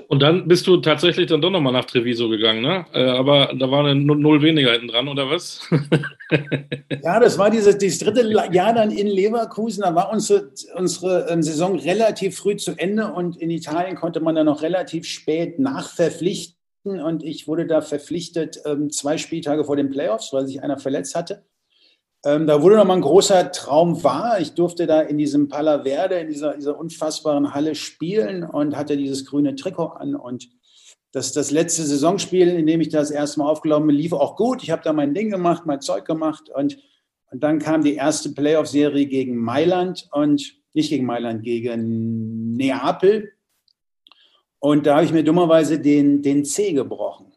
Und 0.07 0.21
dann 0.21 0.47
bist 0.47 0.67
du 0.67 0.77
tatsächlich 0.77 1.27
dann 1.27 1.41
doch 1.41 1.49
nochmal 1.49 1.73
nach 1.73 1.85
Treviso 1.85 2.29
gegangen, 2.29 2.61
ne? 2.61 2.85
Äh, 2.93 3.03
aber 3.03 3.53
da 3.57 3.69
war 3.69 3.85
eine 3.85 3.95
Null 3.95 4.41
weniger 4.41 4.71
hinten 4.71 4.87
dran, 4.87 5.07
oder 5.07 5.29
was? 5.29 5.61
ja, 7.03 7.19
das 7.19 7.37
war 7.37 7.49
dieses, 7.49 7.77
dieses 7.77 7.99
dritte 7.99 8.27
Jahr 8.51 8.73
dann 8.73 8.91
in 8.91 9.07
Leverkusen. 9.07 9.81
Da 9.81 9.93
war 9.95 10.11
unsere, 10.11 10.51
unsere 10.75 11.27
ähm, 11.29 11.41
Saison 11.41 11.77
relativ 11.77 12.37
früh 12.37 12.55
zu 12.55 12.73
Ende 12.77 13.11
und 13.11 13.37
in 13.37 13.49
Italien 13.49 13.95
konnte 13.95 14.19
man 14.19 14.35
dann 14.35 14.45
noch 14.45 14.61
relativ 14.61 15.05
spät 15.05 15.59
nachverpflichten. 15.59 16.55
Und 16.83 17.23
ich 17.23 17.47
wurde 17.47 17.67
da 17.67 17.81
verpflichtet 17.81 18.61
ähm, 18.65 18.89
zwei 18.89 19.17
Spieltage 19.17 19.65
vor 19.65 19.75
den 19.75 19.89
Playoffs, 19.89 20.31
weil 20.31 20.47
sich 20.47 20.63
einer 20.63 20.77
verletzt 20.77 21.15
hatte. 21.15 21.43
Ähm, 22.25 22.47
da 22.47 22.61
wurde 22.61 22.75
nochmal 22.75 22.97
ein 22.97 23.01
großer 23.01 23.51
Traum 23.51 24.03
wahr. 24.03 24.41
Ich 24.41 24.53
durfte 24.53 24.87
da 24.87 25.01
in 25.01 25.17
diesem 25.17 25.47
Pala 25.47 25.83
Verde, 25.83 26.19
in 26.19 26.27
dieser, 26.27 26.55
dieser 26.55 26.77
unfassbaren 26.77 27.53
Halle 27.53 27.75
spielen 27.75 28.43
und 28.43 28.75
hatte 28.75 28.97
dieses 28.97 29.25
grüne 29.25 29.55
Trikot 29.55 29.93
an. 29.93 30.15
Und 30.15 30.49
das, 31.13 31.31
das 31.31 31.49
letzte 31.49 31.83
Saisonspiel, 31.83 32.49
in 32.49 32.67
dem 32.67 32.81
ich 32.81 32.89
das 32.89 33.09
erste 33.09 33.39
Mal 33.39 33.49
aufgelaufen 33.49 33.87
bin, 33.87 33.95
lief 33.95 34.11
auch 34.11 34.35
gut. 34.35 34.63
Ich 34.63 34.69
habe 34.71 34.81
da 34.83 34.91
mein 34.91 35.13
Ding 35.13 35.29
gemacht, 35.29 35.65
mein 35.65 35.81
Zeug 35.81 36.05
gemacht. 36.05 36.49
Und, 36.53 36.77
und 37.31 37.41
dann 37.41 37.59
kam 37.59 37.83
die 37.83 37.95
erste 37.95 38.31
Playoff-Serie 38.31 39.05
gegen 39.05 39.37
Mailand 39.37 40.09
und 40.11 40.55
nicht 40.73 40.89
gegen 40.89 41.05
Mailand, 41.05 41.43
gegen 41.43 42.55
Neapel. 42.57 43.31
Und 44.59 44.85
da 44.85 44.95
habe 44.95 45.05
ich 45.05 45.13
mir 45.13 45.23
dummerweise 45.23 45.79
den, 45.79 46.21
den 46.21 46.43
C 46.43 46.73
gebrochen. 46.73 47.31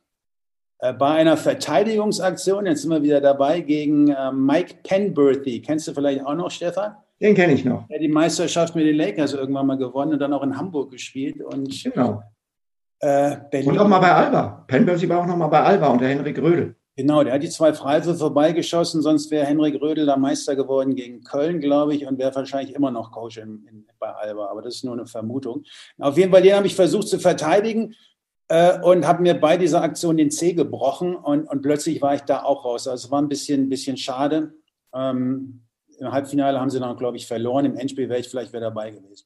Äh, 0.83 0.93
bei 0.95 1.11
einer 1.11 1.37
Verteidigungsaktion, 1.37 2.67
jetzt 2.67 2.83
sind 2.83 2.91
wir 2.91 3.03
wieder 3.03 3.21
dabei, 3.21 3.61
gegen 3.61 4.09
äh, 4.09 4.33
Mike 4.33 4.75
Penberthy. 4.83 5.63
Kennst 5.63 5.87
du 5.87 5.95
vielleicht 5.95 6.27
auch 6.27 6.35
noch, 6.35 6.51
Stefan? 6.51 6.97
Den 7.21 7.37
kenne 7.37 7.53
ich 7.53 7.65
noch. 7.65 7.87
Der 7.87 7.99
hat 7.99 8.03
die 8.03 8.09
Meisterschaft 8.09 8.75
mit 8.75 8.85
den 8.85 8.97
Lakers 8.97 9.33
irgendwann 9.33 9.67
mal 9.69 9.79
gewonnen 9.79 10.15
und 10.15 10.19
dann 10.19 10.33
auch 10.33 10.43
in 10.43 10.59
Hamburg 10.59 10.91
gespielt. 10.91 11.41
Und, 11.41 11.85
genau. 11.85 12.25
Äh, 12.99 13.37
und 13.65 13.79
auch 13.79 13.87
mal 13.87 14.01
bei 14.01 14.11
Alba. 14.11 14.65
Penberthy 14.67 15.09
war 15.09 15.21
auch 15.21 15.27
noch 15.27 15.37
mal 15.37 15.47
bei 15.47 15.61
Alba 15.61 15.87
unter 15.87 16.09
Henrik 16.09 16.39
Rödel. 16.39 16.75
Genau, 16.97 17.23
der 17.23 17.35
hat 17.35 17.43
die 17.45 17.49
zwei 17.49 17.73
Freiwürfe 17.73 18.19
vorbeigeschossen, 18.19 19.01
sonst 19.01 19.31
wäre 19.31 19.47
Henrik 19.47 19.81
Rödel 19.81 20.05
da 20.05 20.17
Meister 20.17 20.57
geworden 20.57 20.95
gegen 20.95 21.23
Köln, 21.23 21.61
glaube 21.61 21.95
ich, 21.95 22.07
und 22.07 22.19
wäre 22.19 22.35
wahrscheinlich 22.35 22.75
immer 22.75 22.91
noch 22.91 23.13
Coach 23.13 23.39
in, 23.39 23.67
in, 23.71 23.87
bei 23.99 24.09
Alba. 24.09 24.49
Aber 24.49 24.61
das 24.63 24.75
ist 24.75 24.85
nur 24.85 24.95
eine 24.95 25.07
Vermutung. 25.07 25.63
Auf 25.99 26.19
jeden 26.19 26.33
Fall, 26.33 26.43
den 26.43 26.55
habe 26.55 26.67
ich 26.67 26.75
versucht 26.75 27.09
zu 27.09 27.19
verteidigen 27.21 27.95
äh, 28.53 28.79
und 28.83 29.07
habe 29.07 29.23
mir 29.23 29.33
bei 29.33 29.57
dieser 29.57 29.81
Aktion 29.81 30.19
den 30.19 30.31
Zeh 30.31 30.53
gebrochen 30.53 31.17
und, 31.17 31.45
und 31.45 31.63
plötzlich 31.63 32.03
war 32.03 32.15
ich 32.15 32.21
da 32.21 32.43
auch 32.43 32.67
raus. 32.67 32.87
Also 32.87 33.07
es 33.07 33.11
war 33.11 33.23
ein 33.23 33.31
bisschen, 33.31 33.71
bisschen 33.71 33.97
schade. 33.97 34.53
Ähm, 34.95 35.63
Im 35.99 36.13
Halbfinale 36.13 36.61
haben 36.61 36.69
sie 36.69 36.79
dann, 36.79 36.95
glaube 36.99 37.17
ich, 37.17 37.27
verloren. 37.27 37.65
Im 37.65 37.77
Endspiel 37.77 38.11
wäre 38.11 38.21
ich 38.21 38.29
vielleicht 38.29 38.53
wieder 38.53 38.61
dabei 38.61 38.91
gewesen. 38.91 39.25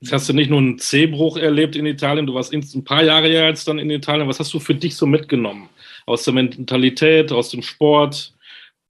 Jetzt 0.00 0.12
hast 0.12 0.28
du 0.28 0.32
nicht 0.32 0.50
nur 0.50 0.58
einen 0.58 0.80
Zehbruch 0.80 1.36
erlebt 1.36 1.76
in 1.76 1.86
Italien, 1.86 2.26
du 2.26 2.34
warst 2.34 2.52
ein 2.52 2.84
paar 2.84 3.04
Jahre 3.04 3.28
jetzt 3.28 3.68
dann 3.68 3.78
in 3.78 3.88
Italien. 3.88 4.26
Was 4.26 4.40
hast 4.40 4.52
du 4.52 4.58
für 4.58 4.74
dich 4.74 4.96
so 4.96 5.06
mitgenommen? 5.06 5.68
Aus 6.04 6.24
der 6.24 6.34
Mentalität, 6.34 7.30
aus 7.30 7.50
dem 7.50 7.62
Sport? 7.62 8.34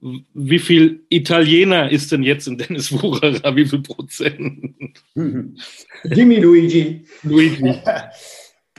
Wie 0.00 0.58
viel 0.58 1.04
Italiener 1.10 1.90
ist 1.90 2.12
denn 2.12 2.22
jetzt 2.22 2.48
in 2.48 2.56
Dennis 2.56 2.90
Wucherer? 2.92 3.54
Wie 3.54 3.66
viel 3.66 3.82
Prozent? 3.82 4.74
Dimmi 5.14 6.36
Luigi. 6.36 7.04
Luigi. 7.22 7.74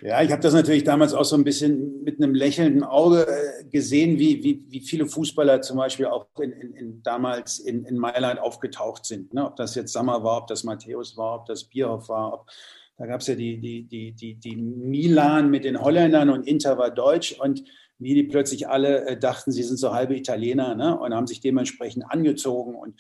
Ja, 0.02 0.22
ich 0.22 0.32
habe 0.32 0.42
das 0.42 0.54
natürlich 0.54 0.84
damals 0.84 1.14
auch 1.14 1.24
so 1.24 1.38
ein 1.38 1.46
bisschen 1.46 2.04
mit 2.04 2.22
einem 2.22 2.36
lächelnden 2.36 2.84
Auge 2.84 3.28
äh, 3.28 3.64
gesehen, 3.66 4.20
wie, 4.20 4.44
wie, 4.44 4.66
wie 4.68 4.82
viele 4.82 5.06
Fußballer 5.06 5.62
zum 5.62 5.78
Beispiel 5.78 6.08
auch 6.08 6.28
in, 6.40 6.52
in, 6.52 6.74
in 6.74 7.04
damals 7.04 7.60
in, 7.60 7.86
in 7.86 7.98
Mailand 7.98 8.40
aufgetaucht 8.40 9.06
sind. 9.06 9.34
Ne? 9.34 9.46
Ob 9.46 9.56
das 9.56 9.74
jetzt 9.76 9.94
Sammer 9.94 10.22
war, 10.24 10.40
ob 10.40 10.48
das 10.48 10.66
Matthäus 10.66 11.16
war, 11.16 11.40
ob 11.40 11.46
das 11.46 11.64
Bierhoff 11.64 12.10
war. 12.10 12.34
Ob, 12.34 12.52
da 12.98 13.06
gab 13.06 13.22
es 13.22 13.28
ja 13.28 13.36
die, 13.36 13.58
die, 13.58 13.84
die, 13.84 14.12
die, 14.12 14.36
die 14.36 14.56
Milan 14.58 15.50
mit 15.50 15.64
den 15.64 15.82
Holländern 15.82 16.30
und 16.30 16.46
Inter 16.46 16.78
war 16.78 16.92
deutsch. 16.92 17.40
Und 17.40 17.64
wie 17.98 18.16
die 18.16 18.24
plötzlich 18.24 18.68
alle 18.68 19.06
äh, 19.06 19.18
dachten, 19.18 19.54
sie 19.54 19.64
sind 19.64 19.78
so 19.78 19.94
halbe 19.94 20.18
Italiener 20.18 20.76
ne? 20.76 21.00
und 21.00 21.14
haben 21.14 21.28
sich 21.28 21.40
dementsprechend 21.40 22.04
angezogen. 22.10 22.76
Und, 22.76 23.00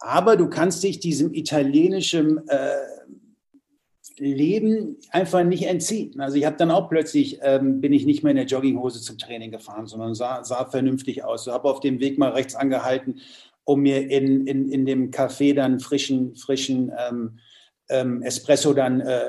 aber 0.00 0.36
du 0.36 0.48
kannst 0.48 0.82
dich 0.82 0.98
diesem 0.98 1.32
italienischen 1.32 2.46
äh, 2.48 2.74
Leben 4.18 4.96
einfach 5.10 5.42
nicht 5.44 5.66
entziehen. 5.66 6.20
Also 6.20 6.36
ich 6.36 6.44
habe 6.44 6.56
dann 6.56 6.70
auch 6.70 6.88
plötzlich, 6.88 7.38
ähm, 7.42 7.80
bin 7.80 7.92
ich 7.92 8.06
nicht 8.06 8.22
mehr 8.22 8.30
in 8.30 8.36
der 8.36 8.46
Jogginghose 8.46 9.00
zum 9.00 9.18
Training 9.18 9.50
gefahren, 9.50 9.86
sondern 9.86 10.14
sah, 10.14 10.44
sah 10.44 10.66
vernünftig 10.66 11.24
aus. 11.24 11.46
Ich 11.46 11.52
habe 11.52 11.68
auf 11.68 11.80
dem 11.80 12.00
Weg 12.00 12.18
mal 12.18 12.30
rechts 12.30 12.54
angehalten, 12.54 13.20
um 13.64 13.80
mir 13.80 14.10
in, 14.10 14.46
in, 14.46 14.70
in 14.70 14.86
dem 14.86 15.10
Café 15.10 15.54
dann 15.54 15.80
frischen, 15.80 16.36
frischen 16.36 16.92
ähm, 17.08 17.38
ähm, 17.88 18.22
Espresso 18.22 18.72
dann 18.72 19.00
äh, 19.00 19.26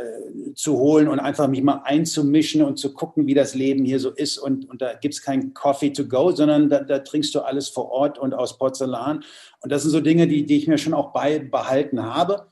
zu 0.53 0.77
holen 0.77 1.07
und 1.07 1.19
einfach 1.19 1.47
mich 1.47 1.61
mal 1.61 1.81
einzumischen 1.83 2.61
und 2.61 2.77
zu 2.77 2.93
gucken, 2.93 3.27
wie 3.27 3.33
das 3.33 3.53
Leben 3.53 3.83
hier 3.83 3.99
so 3.99 4.11
ist. 4.11 4.37
Und, 4.37 4.69
und 4.69 4.81
da 4.81 4.93
gibt 4.93 5.13
es 5.13 5.21
kein 5.21 5.53
Coffee 5.53 5.91
to 5.91 6.05
go, 6.05 6.31
sondern 6.31 6.69
da, 6.69 6.79
da, 6.81 6.99
trinkst 6.99 7.35
du 7.35 7.41
alles 7.41 7.67
vor 7.67 7.91
Ort 7.91 8.17
und 8.17 8.33
aus 8.33 8.57
Porzellan. 8.57 9.23
Und 9.61 9.71
das 9.71 9.81
sind 9.81 9.91
so 9.91 9.99
Dinge, 9.99 10.27
die, 10.27 10.45
die 10.45 10.57
ich 10.57 10.67
mir 10.67 10.77
schon 10.77 10.93
auch 10.93 11.11
beibehalten 11.11 12.03
habe 12.03 12.47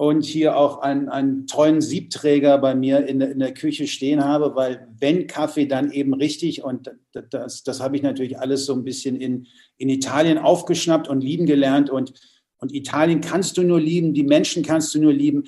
und 0.00 0.24
hier 0.24 0.56
auch 0.56 0.78
einen, 0.78 1.10
einen 1.10 1.46
treuen 1.46 1.82
Siebträger 1.82 2.56
bei 2.56 2.74
mir 2.74 3.06
in 3.06 3.20
in 3.20 3.38
der 3.38 3.52
Küche 3.52 3.86
stehen 3.86 4.24
habe, 4.24 4.54
weil 4.54 4.88
wenn 4.98 5.26
Kaffee, 5.26 5.66
dann 5.66 5.92
eben 5.92 6.14
richtig. 6.14 6.64
Und 6.64 6.90
das, 7.12 7.64
das 7.64 7.80
habe 7.80 7.96
ich 7.96 8.02
natürlich 8.02 8.38
alles 8.38 8.64
so 8.64 8.72
ein 8.72 8.82
bisschen 8.82 9.20
in, 9.20 9.46
in 9.76 9.90
Italien 9.90 10.38
aufgeschnappt 10.38 11.06
und 11.06 11.20
lieben 11.20 11.44
gelernt. 11.44 11.90
Und, 11.90 12.14
und 12.56 12.74
Italien 12.74 13.20
kannst 13.20 13.58
du 13.58 13.62
nur 13.62 13.78
lieben, 13.78 14.14
die 14.14 14.22
Menschen 14.22 14.62
kannst 14.62 14.94
du 14.94 15.02
nur 15.02 15.12
lieben. 15.12 15.44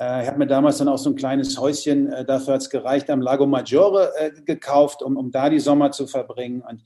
Äh, 0.00 0.22
ich 0.22 0.26
habe 0.26 0.38
mir 0.40 0.48
damals 0.48 0.78
dann 0.78 0.88
auch 0.88 0.98
so 0.98 1.10
ein 1.10 1.14
kleines 1.14 1.56
Häuschen, 1.60 2.08
äh, 2.08 2.24
dafür 2.24 2.54
hat 2.54 2.62
es 2.62 2.70
gereicht, 2.70 3.08
am 3.08 3.22
Lago 3.22 3.46
Maggiore 3.46 4.10
äh, 4.18 4.32
gekauft, 4.44 5.04
um, 5.04 5.16
um 5.16 5.30
da 5.30 5.48
die 5.48 5.60
Sommer 5.60 5.92
zu 5.92 6.08
verbringen. 6.08 6.60
Und 6.68 6.82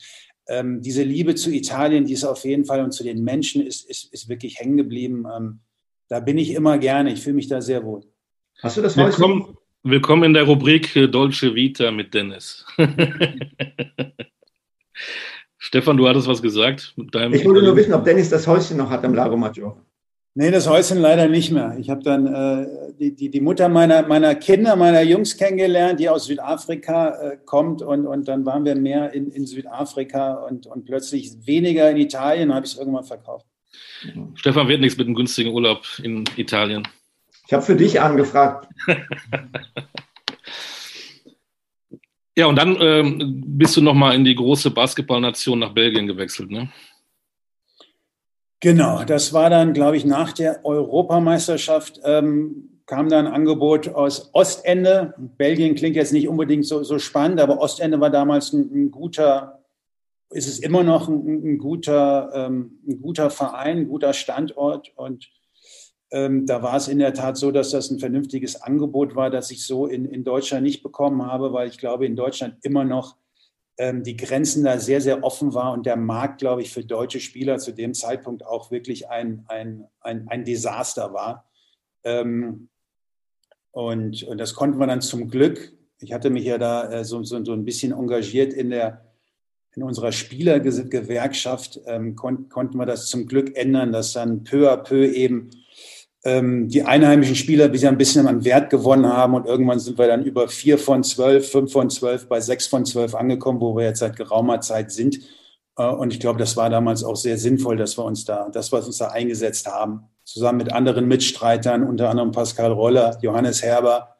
ähm, 0.48 0.82
diese 0.82 1.02
Liebe 1.02 1.34
zu 1.34 1.50
Italien, 1.50 2.04
die 2.04 2.12
ist 2.12 2.24
auf 2.24 2.44
jeden 2.44 2.66
Fall 2.66 2.84
und 2.84 2.92
zu 2.92 3.04
den 3.04 3.24
Menschen 3.24 3.64
ist, 3.64 3.88
ist, 3.88 4.12
ist 4.12 4.28
wirklich 4.28 4.60
hängen 4.60 4.76
geblieben. 4.76 5.24
Ähm, 5.34 5.60
da 6.08 6.20
bin 6.20 6.38
ich 6.38 6.52
immer 6.52 6.78
gerne. 6.78 7.12
Ich 7.12 7.22
fühle 7.22 7.36
mich 7.36 7.48
da 7.48 7.60
sehr 7.60 7.84
wohl. 7.84 8.02
Hast 8.62 8.76
du 8.76 8.82
das 8.82 8.96
willkommen, 8.96 9.56
willkommen 9.82 10.24
in 10.24 10.34
der 10.34 10.44
Rubrik 10.44 10.94
äh, 10.96 11.08
Dolce 11.08 11.54
Vita 11.54 11.90
mit 11.90 12.14
Dennis. 12.14 12.64
Stefan, 15.58 15.96
du 15.96 16.08
hattest 16.08 16.28
was 16.28 16.40
gesagt. 16.40 16.94
ich 16.96 17.44
wollte 17.44 17.62
nur 17.64 17.76
wissen, 17.76 17.92
ob 17.92 18.04
Dennis 18.04 18.30
das 18.30 18.46
Häuschen 18.46 18.76
noch 18.76 18.88
hat 18.88 19.04
am 19.04 19.14
Lago 19.14 19.36
Maggiore. 19.36 19.82
Nee, 20.38 20.50
das 20.50 20.68
Häuschen 20.68 20.98
leider 20.98 21.28
nicht 21.28 21.50
mehr. 21.50 21.76
Ich 21.78 21.88
habe 21.88 22.02
dann 22.02 22.26
äh, 22.26 22.92
die, 22.98 23.14
die, 23.14 23.30
die, 23.30 23.40
Mutter 23.40 23.70
meiner, 23.70 24.06
meiner 24.06 24.34
Kinder, 24.34 24.76
meiner 24.76 25.00
Jungs 25.00 25.36
kennengelernt, 25.36 25.98
die 25.98 26.10
aus 26.10 26.26
Südafrika 26.26 27.08
äh, 27.08 27.38
kommt. 27.44 27.80
Und, 27.80 28.06
und 28.06 28.28
dann 28.28 28.44
waren 28.44 28.66
wir 28.66 28.74
mehr 28.74 29.14
in, 29.14 29.30
in 29.30 29.46
Südafrika 29.46 30.34
und, 30.34 30.66
und 30.66 30.84
plötzlich 30.84 31.46
weniger 31.46 31.90
in 31.90 31.96
Italien, 31.96 32.54
habe 32.54 32.66
ich 32.66 32.72
es 32.72 32.78
irgendwann 32.78 33.04
verkauft. 33.04 33.46
Stefan 34.34 34.68
wird 34.68 34.80
nichts 34.80 34.98
mit 34.98 35.06
einem 35.06 35.16
günstigen 35.16 35.52
Urlaub 35.52 35.84
in 36.02 36.24
Italien. 36.36 36.86
Ich 37.46 37.52
habe 37.52 37.62
für 37.62 37.76
dich 37.76 38.00
angefragt. 38.00 38.68
ja, 42.36 42.46
und 42.46 42.56
dann 42.56 42.76
ähm, 42.80 43.42
bist 43.46 43.76
du 43.76 43.80
nochmal 43.80 44.14
in 44.14 44.24
die 44.24 44.34
große 44.34 44.70
Basketballnation 44.70 45.58
nach 45.60 45.72
Belgien 45.72 46.06
gewechselt, 46.06 46.50
ne? 46.50 46.70
Genau, 48.60 49.04
das 49.04 49.32
war 49.32 49.50
dann, 49.50 49.74
glaube 49.74 49.96
ich, 49.96 50.04
nach 50.04 50.32
der 50.32 50.64
Europameisterschaft 50.64 52.00
ähm, 52.04 52.80
kam 52.86 53.08
da 53.08 53.18
ein 53.18 53.26
Angebot 53.26 53.88
aus 53.88 54.30
Ostende. 54.32 55.14
Belgien 55.36 55.74
klingt 55.74 55.96
jetzt 55.96 56.12
nicht 56.12 56.28
unbedingt 56.28 56.64
so, 56.64 56.82
so 56.82 56.98
spannend, 56.98 57.40
aber 57.40 57.60
Ostende 57.60 58.00
war 58.00 58.10
damals 58.10 58.52
ein, 58.52 58.70
ein 58.72 58.90
guter 58.90 59.55
ist 60.30 60.48
es 60.48 60.58
immer 60.58 60.82
noch 60.82 61.08
ein, 61.08 61.54
ein 61.54 61.58
guter, 61.58 62.30
ähm, 62.34 62.80
ein 62.86 63.00
guter 63.00 63.30
Verein, 63.30 63.78
ein 63.78 63.88
guter 63.88 64.12
Standort. 64.12 64.92
Und 64.96 65.30
ähm, 66.10 66.46
da 66.46 66.62
war 66.62 66.76
es 66.76 66.88
in 66.88 66.98
der 66.98 67.14
Tat 67.14 67.36
so, 67.36 67.50
dass 67.50 67.70
das 67.70 67.90
ein 67.90 67.98
vernünftiges 67.98 68.60
Angebot 68.62 69.14
war, 69.14 69.30
das 69.30 69.50
ich 69.50 69.64
so 69.64 69.86
in, 69.86 70.04
in 70.04 70.24
Deutschland 70.24 70.64
nicht 70.64 70.82
bekommen 70.82 71.24
habe, 71.24 71.52
weil 71.52 71.68
ich 71.68 71.78
glaube, 71.78 72.06
in 72.06 72.16
Deutschland 72.16 72.56
immer 72.62 72.84
noch 72.84 73.16
ähm, 73.78 74.02
die 74.02 74.16
Grenzen 74.16 74.64
da 74.64 74.78
sehr, 74.78 75.00
sehr 75.00 75.22
offen 75.22 75.54
war 75.54 75.72
und 75.72 75.86
der 75.86 75.96
Markt, 75.96 76.38
glaube 76.38 76.62
ich, 76.62 76.72
für 76.72 76.84
deutsche 76.84 77.20
Spieler 77.20 77.58
zu 77.58 77.72
dem 77.72 77.94
Zeitpunkt 77.94 78.44
auch 78.44 78.70
wirklich 78.70 79.08
ein, 79.08 79.44
ein, 79.48 79.86
ein, 80.00 80.28
ein 80.28 80.44
Desaster 80.44 81.12
war. 81.12 81.48
Ähm, 82.04 82.68
und, 83.72 84.22
und 84.22 84.38
das 84.38 84.54
konnten 84.54 84.78
wir 84.78 84.86
dann 84.86 85.02
zum 85.02 85.28
Glück. 85.28 85.72
Ich 86.00 86.12
hatte 86.12 86.30
mich 86.30 86.44
ja 86.44 86.56
da 86.56 86.90
äh, 86.90 87.04
so, 87.04 87.22
so, 87.22 87.44
so 87.44 87.52
ein 87.52 87.64
bisschen 87.64 87.92
engagiert 87.92 88.54
in 88.54 88.70
der 88.70 89.05
in 89.76 89.82
unserer 89.82 90.10
Spielergewerkschaft 90.10 91.80
ähm, 91.86 92.16
kon 92.16 92.48
konnten 92.48 92.78
wir 92.78 92.86
das 92.86 93.06
zum 93.06 93.26
Glück 93.26 93.56
ändern, 93.56 93.92
dass 93.92 94.14
dann 94.14 94.42
peu 94.42 94.72
à 94.72 94.78
peu 94.78 95.06
eben 95.06 95.50
ähm, 96.24 96.68
die 96.68 96.82
einheimischen 96.82 97.36
Spieler 97.36 97.68
bisher 97.68 97.90
ein 97.90 97.98
bisschen 97.98 98.26
an 98.26 98.44
Wert 98.44 98.70
gewonnen 98.70 99.06
haben 99.06 99.34
und 99.34 99.46
irgendwann 99.46 99.78
sind 99.78 99.98
wir 99.98 100.08
dann 100.08 100.24
über 100.24 100.48
vier 100.48 100.78
von 100.78 101.04
zwölf, 101.04 101.50
fünf 101.50 101.72
von 101.72 101.90
zwölf, 101.90 102.26
bei 102.26 102.40
sechs 102.40 102.66
von 102.66 102.86
zwölf 102.86 103.14
angekommen, 103.14 103.60
wo 103.60 103.76
wir 103.76 103.84
jetzt 103.84 104.00
seit 104.00 104.16
geraumer 104.16 104.62
Zeit 104.62 104.90
sind. 104.90 105.20
Äh, 105.76 105.86
und 105.86 106.12
ich 106.12 106.20
glaube, 106.20 106.38
das 106.38 106.56
war 106.56 106.70
damals 106.70 107.04
auch 107.04 107.16
sehr 107.16 107.36
sinnvoll, 107.36 107.76
dass 107.76 107.98
wir 107.98 108.04
uns 108.04 108.24
da, 108.24 108.48
das, 108.48 108.72
was 108.72 108.86
uns 108.86 108.96
da 108.96 109.08
eingesetzt 109.08 109.66
haben, 109.66 110.08
zusammen 110.24 110.58
mit 110.58 110.72
anderen 110.72 111.06
Mitstreitern, 111.06 111.84
unter 111.84 112.08
anderem 112.08 112.32
Pascal 112.32 112.72
Roller, 112.72 113.18
Johannes 113.20 113.62
Herber, 113.62 114.16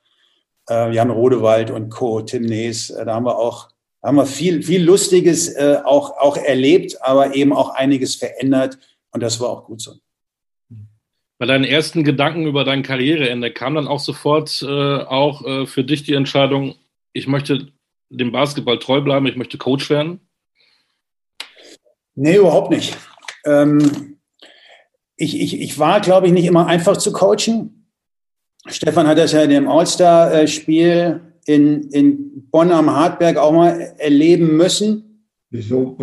äh, 0.69 0.93
Jan 0.93 1.11
Rodewald 1.11 1.71
und 1.71 1.89
Co., 1.89 2.21
Tim 2.21 2.43
Nees. 2.43 2.91
Äh, 2.91 3.07
da 3.07 3.15
haben 3.15 3.25
wir 3.25 3.39
auch 3.39 3.71
haben 4.07 4.17
wir 4.17 4.27
viel, 4.27 4.63
viel 4.63 4.85
Lustiges 4.85 5.49
äh, 5.49 5.79
auch, 5.85 6.17
auch 6.17 6.37
erlebt, 6.37 7.03
aber 7.03 7.35
eben 7.35 7.53
auch 7.53 7.71
einiges 7.71 8.15
verändert 8.15 8.79
und 9.11 9.21
das 9.21 9.41
war 9.41 9.49
auch 9.49 9.65
gut 9.65 9.81
so. 9.81 9.95
Bei 11.39 11.47
deinen 11.47 11.65
ersten 11.65 12.05
Gedanken 12.05 12.47
über 12.47 12.65
dein 12.65 12.83
Karriereende 12.83 13.53
kam 13.53 13.75
dann 13.75 13.89
auch 13.89 13.99
sofort 13.99 14.63
äh, 14.63 14.67
auch 14.67 15.45
äh, 15.45 15.67
für 15.67 15.83
dich 15.83 16.05
die 16.05 16.15
Entscheidung, 16.15 16.77
ich 17.13 17.27
möchte 17.27 17.73
dem 18.09 18.31
Basketball 18.31 18.79
treu 18.79 19.01
bleiben, 19.01 19.27
ich 19.27 19.37
möchte 19.37 19.59
Coach 19.59 19.91
werden? 19.91 20.21
Nee, 22.15 22.37
überhaupt 22.37 22.71
nicht. 22.71 22.97
Ähm, 23.45 24.19
ich, 25.17 25.39
ich, 25.41 25.61
ich 25.61 25.79
war, 25.79 26.01
glaube 26.01 26.29
ich, 26.29 26.33
nicht 26.33 26.47
immer 26.47 26.67
einfach 26.67 26.97
zu 26.97 27.13
coachen. 27.13 27.91
Stefan 28.69 29.09
hat 29.09 29.19
das 29.19 29.33
ja 29.33 29.43
in 29.43 29.51
dem 29.51 29.69
All-Star-Spiel 29.69 31.21
in, 31.47 31.91
in 31.91 32.49
Bonn 32.51 32.73
am 32.73 32.95
Hartberg 32.95 33.37
auch 33.37 33.53
mal 33.53 33.95
erleben 33.99 34.57
müssen. 34.57 35.27
Wieso? 35.51 35.97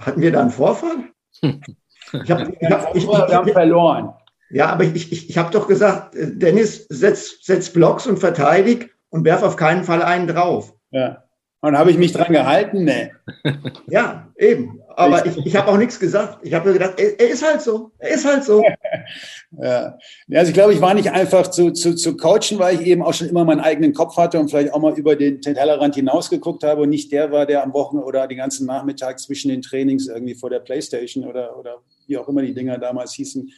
Hatten 0.00 0.20
wir 0.20 0.32
da 0.32 0.40
einen 0.40 0.50
Vorfall? 0.50 0.96
Ich 1.42 2.30
hab, 2.30 2.48
ich 2.48 2.70
hab, 2.70 2.96
ich, 2.96 3.06
wir 3.06 3.28
haben 3.28 3.52
verloren. 3.52 4.12
Ja, 4.50 4.66
aber 4.66 4.84
ich, 4.84 5.10
ich, 5.10 5.30
ich 5.30 5.36
habe 5.36 5.50
doch 5.50 5.66
gesagt, 5.66 6.14
äh, 6.14 6.36
Dennis, 6.36 6.86
setz, 6.88 7.44
setz 7.44 7.70
Blocks 7.70 8.06
und 8.06 8.18
verteidig 8.18 8.94
und 9.10 9.24
werf 9.24 9.42
auf 9.42 9.56
keinen 9.56 9.82
Fall 9.82 10.02
einen 10.02 10.28
drauf. 10.28 10.74
Ja. 10.90 11.23
Und 11.64 11.78
habe 11.78 11.90
ich 11.90 11.96
mich 11.96 12.12
dran 12.12 12.30
gehalten? 12.30 12.84
Nee. 12.84 13.10
Ja, 13.86 14.28
eben. 14.36 14.80
Aber 14.96 15.24
ich, 15.24 15.46
ich 15.46 15.56
habe 15.56 15.70
auch 15.70 15.78
nichts 15.78 15.98
gesagt. 15.98 16.38
Ich 16.42 16.52
habe 16.52 16.66
nur 16.66 16.74
gedacht, 16.74 16.94
er, 16.98 17.18
er, 17.18 17.30
ist 17.30 17.42
halt 17.42 17.62
so. 17.62 17.90
Er 17.98 18.10
ist 18.10 18.26
halt 18.26 18.44
so. 18.44 18.62
ja. 19.62 19.96
Also 20.32 20.48
ich 20.50 20.54
glaube, 20.54 20.74
ich 20.74 20.80
war 20.82 20.92
nicht 20.92 21.10
einfach 21.10 21.48
zu, 21.48 21.70
zu, 21.70 21.94
zu 21.94 22.18
coachen, 22.18 22.58
weil 22.58 22.80
ich 22.80 22.86
eben 22.86 23.02
auch 23.02 23.14
schon 23.14 23.28
immer 23.30 23.46
meinen 23.46 23.60
eigenen 23.60 23.94
Kopf 23.94 24.18
hatte 24.18 24.38
und 24.38 24.50
vielleicht 24.50 24.74
auch 24.74 24.78
mal 24.78 24.92
über 24.98 25.16
den 25.16 25.40
Tellerrand 25.40 25.94
hinausgeguckt 25.94 26.64
habe 26.64 26.82
und 26.82 26.90
nicht 26.90 27.10
der 27.12 27.32
war, 27.32 27.46
der 27.46 27.62
am 27.62 27.72
Wochenende 27.72 28.06
oder 28.06 28.26
den 28.26 28.38
ganzen 28.38 28.66
Nachmittag 28.66 29.18
zwischen 29.18 29.48
den 29.48 29.62
Trainings 29.62 30.06
irgendwie 30.06 30.34
vor 30.34 30.50
der 30.50 30.60
Playstation 30.60 31.24
oder, 31.24 31.58
oder 31.58 31.78
wie 32.06 32.18
auch 32.18 32.28
immer 32.28 32.42
die 32.42 32.52
Dinger 32.52 32.76
damals 32.76 33.14
hießen, 33.14 33.50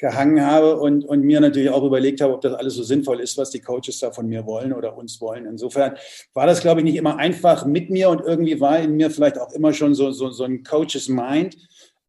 gehangen 0.00 0.44
habe 0.44 0.80
und, 0.80 1.04
und 1.04 1.22
mir 1.22 1.40
natürlich 1.40 1.68
auch 1.68 1.84
überlegt 1.84 2.22
habe, 2.22 2.32
ob 2.32 2.40
das 2.40 2.54
alles 2.54 2.74
so 2.74 2.82
sinnvoll 2.82 3.20
ist, 3.20 3.36
was 3.36 3.50
die 3.50 3.60
Coaches 3.60 4.00
da 4.00 4.10
von 4.10 4.26
mir 4.26 4.46
wollen 4.46 4.72
oder 4.72 4.96
uns 4.96 5.20
wollen. 5.20 5.44
Insofern 5.44 5.94
war 6.32 6.46
das, 6.46 6.62
glaube 6.62 6.80
ich, 6.80 6.84
nicht 6.84 6.96
immer 6.96 7.18
einfach 7.18 7.66
mit 7.66 7.90
mir 7.90 8.08
und 8.08 8.22
irgendwie 8.22 8.58
war 8.60 8.78
in 8.78 8.96
mir 8.96 9.10
vielleicht 9.10 9.38
auch 9.38 9.52
immer 9.52 9.74
schon 9.74 9.94
so, 9.94 10.10
so, 10.10 10.30
so 10.30 10.44
ein 10.44 10.64
Coaches 10.64 11.08
Mind. 11.08 11.56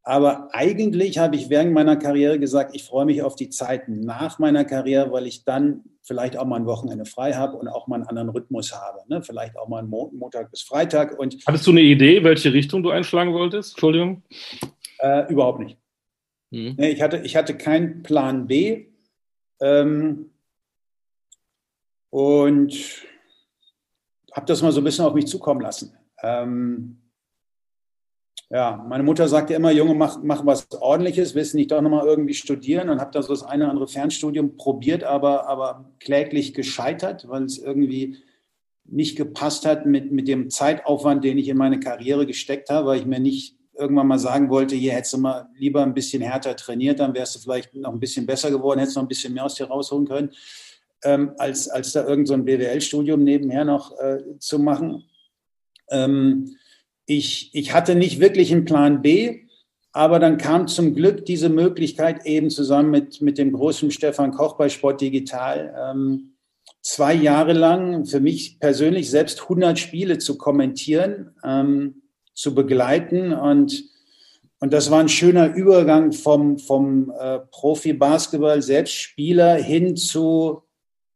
Aber 0.04 0.48
eigentlich 0.54 1.20
habe 1.20 1.36
ich 1.36 1.50
während 1.50 1.74
meiner 1.74 1.98
Karriere 1.98 2.40
gesagt, 2.40 2.72
ich 2.74 2.86
freue 2.86 3.06
mich 3.06 3.22
auf 3.22 3.36
die 3.36 3.50
Zeiten 3.50 4.00
nach 4.00 4.40
meiner 4.40 4.66
Karriere, 4.66 5.12
weil 5.12 5.28
ich 5.28 5.44
dann 5.44 5.84
vielleicht 6.02 6.38
auch 6.38 6.46
mal 6.46 6.56
ein 6.56 6.66
Wochenende 6.66 7.06
frei 7.06 7.34
habe 7.34 7.58
und 7.58 7.68
auch 7.68 7.88
mal 7.88 7.98
einen 7.98 8.08
anderen 8.08 8.30
Rhythmus 8.30 8.74
habe. 8.74 9.00
Ne? 9.10 9.22
Vielleicht 9.22 9.58
auch 9.60 9.68
mal 9.68 9.80
einen 9.80 9.90
Montag 9.90 10.50
bis 10.50 10.62
Freitag. 10.64 11.20
Und 11.20 11.38
Hattest 11.46 11.68
du 11.68 11.72
eine 11.72 11.82
Idee, 11.82 12.24
welche 12.24 12.52
Richtung 12.54 12.82
du 12.82 12.90
einschlagen 12.90 13.34
wolltest? 13.34 13.74
Entschuldigung. 13.74 14.24
Äh, 15.00 15.32
überhaupt 15.32 15.60
nicht. 15.60 15.81
Mhm. 16.52 16.76
Ich, 16.78 17.02
hatte, 17.02 17.18
ich 17.18 17.36
hatte 17.36 17.58
keinen 17.58 18.04
Plan 18.04 18.48
B. 18.48 18.88
Ähm, 19.60 20.32
und 22.10 22.74
habe 24.34 24.46
das 24.46 24.62
mal 24.62 24.72
so 24.72 24.82
ein 24.82 24.84
bisschen 24.84 25.06
auf 25.06 25.14
mich 25.14 25.28
zukommen 25.28 25.62
lassen. 25.62 25.98
Ähm, 26.22 26.98
ja, 28.50 28.86
meine 28.88 29.04
Mutter 29.04 29.30
sagte 29.30 29.54
immer, 29.54 29.72
Junge, 29.72 29.96
mach, 29.96 30.22
mach 30.22 30.46
was 30.46 30.70
Ordentliches, 30.74 31.36
willst 31.36 31.54
du 31.54 31.58
nicht 31.58 31.72
doch 31.72 31.82
nochmal 31.82 32.06
irgendwie 32.06 32.34
studieren? 32.34 32.90
Und 32.90 33.00
habe 33.00 33.12
da 33.12 33.22
so 33.22 33.30
das 33.30 33.44
eine 33.44 33.64
oder 33.64 33.72
andere 33.72 33.88
Fernstudium 33.88 34.58
probiert, 34.58 35.06
aber, 35.06 35.48
aber 35.48 35.90
kläglich 36.00 36.54
gescheitert, 36.54 37.30
weil 37.30 37.44
es 37.44 37.58
irgendwie 37.58 38.18
nicht 38.84 39.16
gepasst 39.16 39.66
hat 39.66 39.86
mit, 39.86 40.12
mit 40.12 40.28
dem 40.28 40.50
Zeitaufwand, 40.50 41.24
den 41.24 41.38
ich 41.38 41.48
in 41.48 41.56
meine 41.56 41.80
Karriere 41.80 42.26
gesteckt 42.26 42.70
habe, 42.70 42.88
weil 42.88 43.00
ich 43.00 43.06
mir 43.06 43.22
nicht 43.22 43.56
irgendwann 43.82 44.08
mal 44.08 44.20
sagen 44.20 44.50
wollte, 44.50 44.76
hier 44.76 44.94
hättest 44.94 45.14
du 45.14 45.18
mal 45.18 45.50
lieber 45.58 45.84
ein 45.84 45.94
bisschen 45.94 46.22
härter 46.22 46.56
trainiert, 46.56 47.00
dann 47.00 47.14
wärst 47.14 47.36
du 47.36 47.40
vielleicht 47.40 47.74
noch 47.74 47.92
ein 47.92 48.00
bisschen 48.00 48.26
besser 48.26 48.52
geworden, 48.52 48.80
hättest 48.80 48.96
noch 48.96 49.04
ein 49.04 49.10
bisschen 49.10 49.34
mehr 49.34 49.46
aus 49.46 49.56
dir 49.56 49.66
rausholen 49.66 50.08
können, 50.08 50.32
ähm, 51.04 51.34
als, 51.38 51.68
als 51.68 51.92
da 51.92 52.08
irgend 52.08 52.28
so 52.28 52.38
BWL-Studium 52.38 53.24
nebenher 53.24 53.66
noch 53.66 53.98
äh, 54.00 54.20
zu 54.40 54.60
machen. 54.60 55.04
Ähm, 55.90 56.56
ich, 57.06 57.50
ich 57.54 57.74
hatte 57.74 57.96
nicht 57.96 58.20
wirklich 58.20 58.52
einen 58.54 58.66
Plan 58.66 59.02
B, 59.02 59.42
aber 59.92 60.20
dann 60.20 60.38
kam 60.38 60.68
zum 60.68 60.96
Glück 60.96 61.26
diese 61.26 61.50
Möglichkeit 61.50 62.26
eben 62.26 62.50
zusammen 62.50 62.92
mit, 62.92 63.22
mit 63.22 63.38
dem 63.38 63.52
großen 63.52 63.92
Stefan 63.92 64.32
Koch 64.32 64.56
bei 64.56 64.70
Sport 64.70 65.02
Digital, 65.02 65.76
ähm, 65.78 66.36
zwei 66.82 67.14
Jahre 67.14 67.54
lang 67.54 68.06
für 68.06 68.20
mich 68.20 68.60
persönlich 68.60 69.10
selbst 69.10 69.42
100 69.42 69.78
Spiele 69.78 70.18
zu 70.18 70.38
kommentieren, 70.38 71.32
ähm, 71.44 72.01
zu 72.34 72.56
begleiten 72.56 73.34
und 73.34 73.92
und 74.64 74.74
das 74.74 74.92
war 74.92 75.00
ein 75.00 75.10
schöner 75.10 75.56
Übergang 75.56 76.12
vom, 76.12 76.60
vom 76.60 77.12
äh, 77.20 77.40
Profi-Basketball, 77.50 78.62
Selbstspieler 78.62 79.56
hin 79.56 79.98
zu 79.98 80.62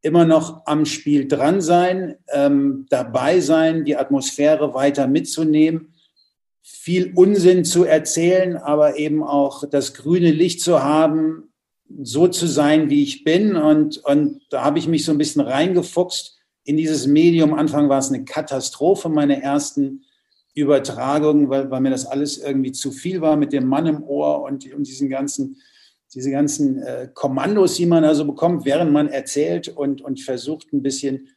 immer 0.01 0.25
noch 0.25 0.65
am 0.65 0.85
Spiel 0.85 1.27
dran 1.27 1.61
sein, 1.61 2.15
ähm, 2.31 2.87
dabei 2.89 3.39
sein, 3.39 3.85
die 3.85 3.97
Atmosphäre 3.97 4.73
weiter 4.73 5.07
mitzunehmen, 5.07 5.93
viel 6.63 7.13
Unsinn 7.15 7.65
zu 7.65 7.83
erzählen, 7.85 8.57
aber 8.57 8.97
eben 8.97 9.23
auch 9.23 9.67
das 9.69 9.93
grüne 9.93 10.31
Licht 10.31 10.61
zu 10.61 10.83
haben, 10.83 11.51
so 12.01 12.27
zu 12.27 12.47
sein, 12.47 12.89
wie 12.89 13.03
ich 13.03 13.23
bin. 13.23 13.55
Und, 13.55 13.97
und 13.97 14.41
da 14.49 14.63
habe 14.63 14.79
ich 14.79 14.87
mich 14.87 15.05
so 15.05 15.11
ein 15.11 15.19
bisschen 15.19 15.41
reingefuchst 15.41 16.37
in 16.63 16.77
dieses 16.77 17.05
Medium. 17.05 17.53
Anfang 17.53 17.89
war 17.89 17.99
es 17.99 18.09
eine 18.09 18.25
Katastrophe, 18.25 19.09
meine 19.09 19.41
ersten 19.41 20.03
Übertragungen, 20.55 21.49
weil, 21.49 21.69
weil 21.69 21.81
mir 21.81 21.91
das 21.91 22.05
alles 22.05 22.37
irgendwie 22.37 22.71
zu 22.71 22.91
viel 22.91 23.21
war 23.21 23.35
mit 23.35 23.53
dem 23.53 23.67
Mann 23.67 23.85
im 23.85 24.03
Ohr 24.03 24.41
und, 24.41 24.73
und 24.73 24.87
diesen 24.87 25.09
ganzen, 25.09 25.57
diese 26.13 26.31
ganzen 26.31 26.81
äh, 26.81 27.09
Kommandos, 27.13 27.75
die 27.75 27.85
man 27.85 28.05
also 28.05 28.25
bekommt, 28.25 28.65
während 28.65 28.91
man 28.91 29.09
erzählt 29.09 29.67
und, 29.67 30.01
und 30.01 30.21
versucht 30.21 30.71
ein 30.71 30.81
bisschen 30.81 31.27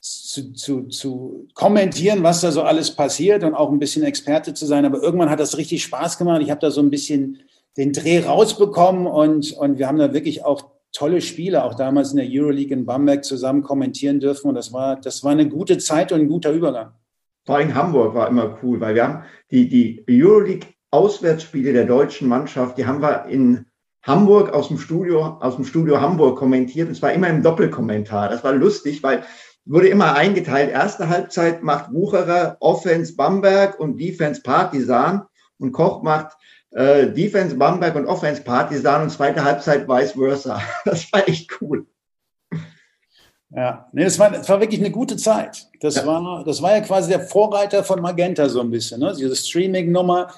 zu, 0.00 0.52
zu, 0.54 0.88
zu 0.88 1.46
kommentieren, 1.54 2.24
was 2.24 2.40
da 2.40 2.50
so 2.50 2.62
alles 2.62 2.90
passiert 2.90 3.44
und 3.44 3.54
auch 3.54 3.70
ein 3.70 3.78
bisschen 3.78 4.02
Experte 4.02 4.52
zu 4.52 4.66
sein. 4.66 4.84
Aber 4.84 5.00
irgendwann 5.00 5.30
hat 5.30 5.38
das 5.38 5.56
richtig 5.56 5.84
Spaß 5.84 6.18
gemacht. 6.18 6.42
Ich 6.42 6.50
habe 6.50 6.60
da 6.60 6.72
so 6.72 6.80
ein 6.80 6.90
bisschen 6.90 7.38
den 7.76 7.92
Dreh 7.92 8.24
rausbekommen 8.24 9.06
und, 9.06 9.52
und 9.52 9.78
wir 9.78 9.86
haben 9.86 9.98
da 9.98 10.12
wirklich 10.12 10.44
auch 10.44 10.72
tolle 10.90 11.20
Spiele, 11.20 11.62
auch 11.62 11.74
damals 11.74 12.10
in 12.10 12.16
der 12.16 12.26
Euroleague 12.28 12.74
in 12.74 12.84
Bamberg 12.84 13.24
zusammen 13.24 13.62
kommentieren 13.62 14.18
dürfen. 14.18 14.48
Und 14.48 14.56
das 14.56 14.72
war, 14.72 15.00
das 15.00 15.22
war 15.22 15.30
eine 15.30 15.48
gute 15.48 15.78
Zeit 15.78 16.10
und 16.10 16.20
ein 16.20 16.28
guter 16.28 16.50
Übergang. 16.50 16.92
Vor 17.44 17.56
allem 17.56 17.74
Hamburg 17.74 18.14
war 18.14 18.28
immer 18.28 18.58
cool, 18.62 18.80
weil 18.80 18.94
wir 18.94 19.04
haben 19.04 19.24
die, 19.50 19.68
die 19.68 20.04
Euroleague-Auswärtsspiele 20.08 21.72
der 21.72 21.86
deutschen 21.86 22.28
Mannschaft, 22.28 22.78
die 22.78 22.86
haben 22.86 23.02
wir 23.02 23.26
in 23.26 23.66
Hamburg 24.02 24.52
aus 24.52 24.68
dem 24.68 24.78
Studio, 24.78 25.38
aus 25.40 25.56
dem 25.56 25.64
Studio 25.64 26.00
Hamburg 26.00 26.38
kommentiert. 26.38 26.88
Und 26.88 26.94
zwar 26.94 27.12
immer 27.12 27.28
im 27.28 27.42
Doppelkommentar. 27.42 28.28
Das 28.28 28.42
war 28.44 28.52
lustig, 28.52 29.02
weil 29.02 29.24
wurde 29.64 29.88
immer 29.88 30.14
eingeteilt. 30.14 30.70
Erste 30.70 31.08
Halbzeit 31.08 31.62
macht 31.62 31.92
Wucherer 31.92 32.56
Offense 32.60 33.14
Bamberg 33.14 33.78
und 33.78 33.98
Defense 33.98 34.42
Partisan 34.42 35.22
und 35.58 35.72
Koch 35.72 36.02
macht 36.02 36.36
äh, 36.72 37.12
Defense 37.12 37.56
Bamberg 37.56 37.94
und 37.94 38.06
Offense 38.06 38.42
Partisan 38.42 39.02
und 39.02 39.10
zweite 39.10 39.44
Halbzeit 39.44 39.88
vice 39.88 40.12
versa. 40.12 40.60
Das 40.84 41.12
war 41.12 41.28
echt 41.28 41.60
cool. 41.60 41.86
Ja, 43.54 43.88
nee, 43.92 44.04
das 44.04 44.18
war, 44.18 44.30
das 44.30 44.48
war 44.48 44.60
wirklich 44.60 44.80
eine 44.80 44.90
gute 44.90 45.16
Zeit. 45.16 45.68
Das, 45.80 45.96
ja. 45.96 46.06
war, 46.06 46.42
das 46.44 46.62
war 46.62 46.74
ja 46.74 46.80
quasi 46.80 47.10
der 47.10 47.20
Vorreiter 47.20 47.84
von 47.84 48.00
Magenta 48.00 48.48
so 48.48 48.60
ein 48.60 48.70
bisschen. 48.70 49.00
Ne? 49.00 49.14
Diese 49.16 49.36
Streaming-Nummer, 49.36 50.32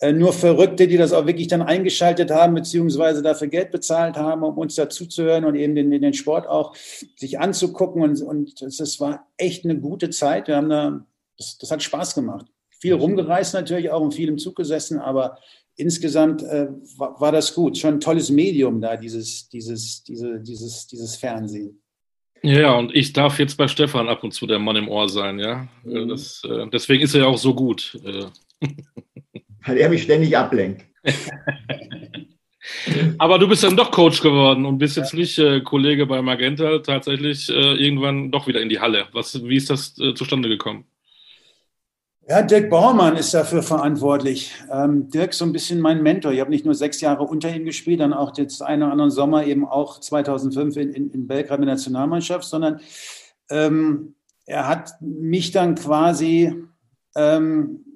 äh, 0.00 0.12
nur 0.12 0.34
Verrückte, 0.34 0.86
die 0.86 0.98
das 0.98 1.12
auch 1.12 1.26
wirklich 1.26 1.48
dann 1.48 1.62
eingeschaltet 1.62 2.30
haben, 2.30 2.54
beziehungsweise 2.54 3.22
dafür 3.22 3.48
Geld 3.48 3.70
bezahlt 3.70 4.16
haben, 4.16 4.42
um 4.42 4.58
uns 4.58 4.74
dazuzuhören 4.74 5.46
und 5.46 5.54
eben 5.54 5.74
den, 5.74 5.90
den 5.90 6.12
Sport 6.12 6.46
auch 6.46 6.76
sich 7.16 7.40
anzugucken. 7.40 8.02
Und, 8.02 8.20
und 8.22 8.60
das 8.60 9.00
war 9.00 9.26
echt 9.38 9.64
eine 9.64 9.78
gute 9.78 10.10
Zeit. 10.10 10.46
Wir 10.48 10.56
haben 10.56 10.68
da, 10.68 11.06
das, 11.38 11.56
das 11.58 11.70
hat 11.70 11.82
Spaß 11.82 12.14
gemacht. 12.14 12.46
Viel 12.80 12.94
rumgereist 12.94 13.54
natürlich 13.54 13.90
auch 13.90 14.02
und 14.02 14.14
viel 14.14 14.28
im 14.28 14.38
Zug 14.38 14.54
gesessen, 14.54 14.98
aber 15.00 15.38
insgesamt 15.74 16.42
äh, 16.42 16.68
war, 16.96 17.20
war, 17.20 17.32
das 17.32 17.54
gut. 17.54 17.78
Schon 17.78 17.94
ein 17.94 18.00
tolles 18.00 18.30
Medium 18.30 18.80
da, 18.80 18.96
dieses, 18.96 19.48
dieses, 19.48 20.04
diese, 20.04 20.38
dieses, 20.38 20.86
dieses 20.86 21.16
Fernsehen. 21.16 21.80
Ja, 22.42 22.72
und 22.76 22.94
ich 22.94 23.12
darf 23.12 23.38
jetzt 23.38 23.56
bei 23.56 23.68
Stefan 23.68 24.08
ab 24.08 24.22
und 24.22 24.32
zu 24.32 24.46
der 24.46 24.58
Mann 24.58 24.76
im 24.76 24.88
Ohr 24.88 25.08
sein, 25.08 25.38
ja. 25.38 25.68
Äh, 25.84 26.00
mhm. 26.00 26.08
Das, 26.08 26.42
äh, 26.44 26.66
deswegen 26.72 27.02
ist 27.02 27.14
er 27.14 27.22
ja 27.22 27.26
auch 27.26 27.38
so 27.38 27.54
gut. 27.54 27.98
Äh. 28.04 28.26
Weil 29.66 29.78
er 29.78 29.88
mich 29.88 30.02
ständig 30.02 30.36
ablenkt. 30.36 30.84
Aber 33.18 33.38
du 33.38 33.48
bist 33.48 33.64
dann 33.64 33.76
doch 33.76 33.90
Coach 33.90 34.20
geworden 34.20 34.66
und 34.66 34.78
bist 34.78 34.96
jetzt 34.96 35.14
nicht 35.14 35.38
äh, 35.38 35.60
Kollege 35.60 36.06
bei 36.06 36.20
Magenta, 36.22 36.78
tatsächlich 36.80 37.48
äh, 37.48 37.74
irgendwann 37.74 38.30
doch 38.30 38.46
wieder 38.46 38.60
in 38.60 38.68
die 38.68 38.80
Halle. 38.80 39.06
Was, 39.12 39.42
wie 39.44 39.56
ist 39.56 39.70
das 39.70 39.98
äh, 39.98 40.14
zustande 40.14 40.48
gekommen? 40.48 40.84
Ja, 42.30 42.42
Dirk 42.42 42.68
Baumann 42.68 43.16
ist 43.16 43.32
dafür 43.32 43.62
verantwortlich. 43.62 44.52
Ähm, 44.70 45.08
Dirk 45.08 45.30
ist 45.30 45.38
so 45.38 45.46
ein 45.46 45.52
bisschen 45.52 45.80
mein 45.80 46.02
Mentor. 46.02 46.30
Ich 46.30 46.40
habe 46.40 46.50
nicht 46.50 46.66
nur 46.66 46.74
sechs 46.74 47.00
Jahre 47.00 47.22
unter 47.22 47.48
ihm 47.48 47.64
gespielt, 47.64 48.00
dann 48.00 48.12
auch 48.12 48.36
jetzt 48.36 48.60
einen 48.60 48.82
oder 48.82 48.92
anderen 48.92 49.10
Sommer 49.10 49.46
eben 49.46 49.66
auch 49.66 49.98
2005 49.98 50.76
in, 50.76 50.92
in, 50.92 51.10
in 51.10 51.26
Belgrad 51.26 51.58
mit 51.58 51.68
der 51.68 51.76
Nationalmannschaft, 51.76 52.44
sondern 52.44 52.80
ähm, 53.48 54.14
er 54.44 54.68
hat 54.68 55.00
mich 55.00 55.52
dann 55.52 55.74
quasi 55.74 56.54
ähm, 57.16 57.86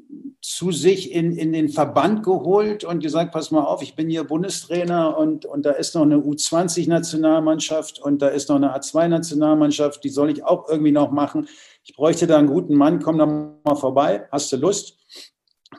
zu 0.41 0.73
sich 0.73 1.13
in, 1.13 1.37
in 1.37 1.53
den 1.53 1.69
Verband 1.69 2.23
geholt 2.23 2.85
und 2.85 3.03
gesagt, 3.03 3.33
pass 3.33 3.51
mal 3.51 3.65
auf, 3.65 3.83
ich 3.83 3.95
bin 3.95 4.09
hier 4.09 4.25
Bundestrainer 4.25 5.17
und, 5.17 5.45
und 5.45 5.67
da 5.67 5.73
ist 5.73 5.95
noch 5.95 6.03
eine 6.03 6.17
U20-Nationalmannschaft 6.17 8.01
und 8.01 8.23
da 8.23 8.29
ist 8.29 8.49
noch 8.49 8.57
eine 8.57 8.75
A2-Nationalmannschaft, 8.75 10.03
die 10.03 10.09
soll 10.09 10.31
ich 10.31 10.43
auch 10.43 10.71
irgendwie 10.71 10.91
noch 10.91 11.11
machen. 11.11 11.49
Ich 11.85 11.97
bräuchte 11.97 12.29
da 12.29 12.39
einen 12.39 12.47
guten 12.47 12.77
Mann, 12.77 13.01
komm 13.01 13.19
da 13.19 13.27
mal 13.27 13.75
vorbei, 13.75 14.29
hast 14.31 14.53
du 14.53 14.57
Lust? 14.57 14.97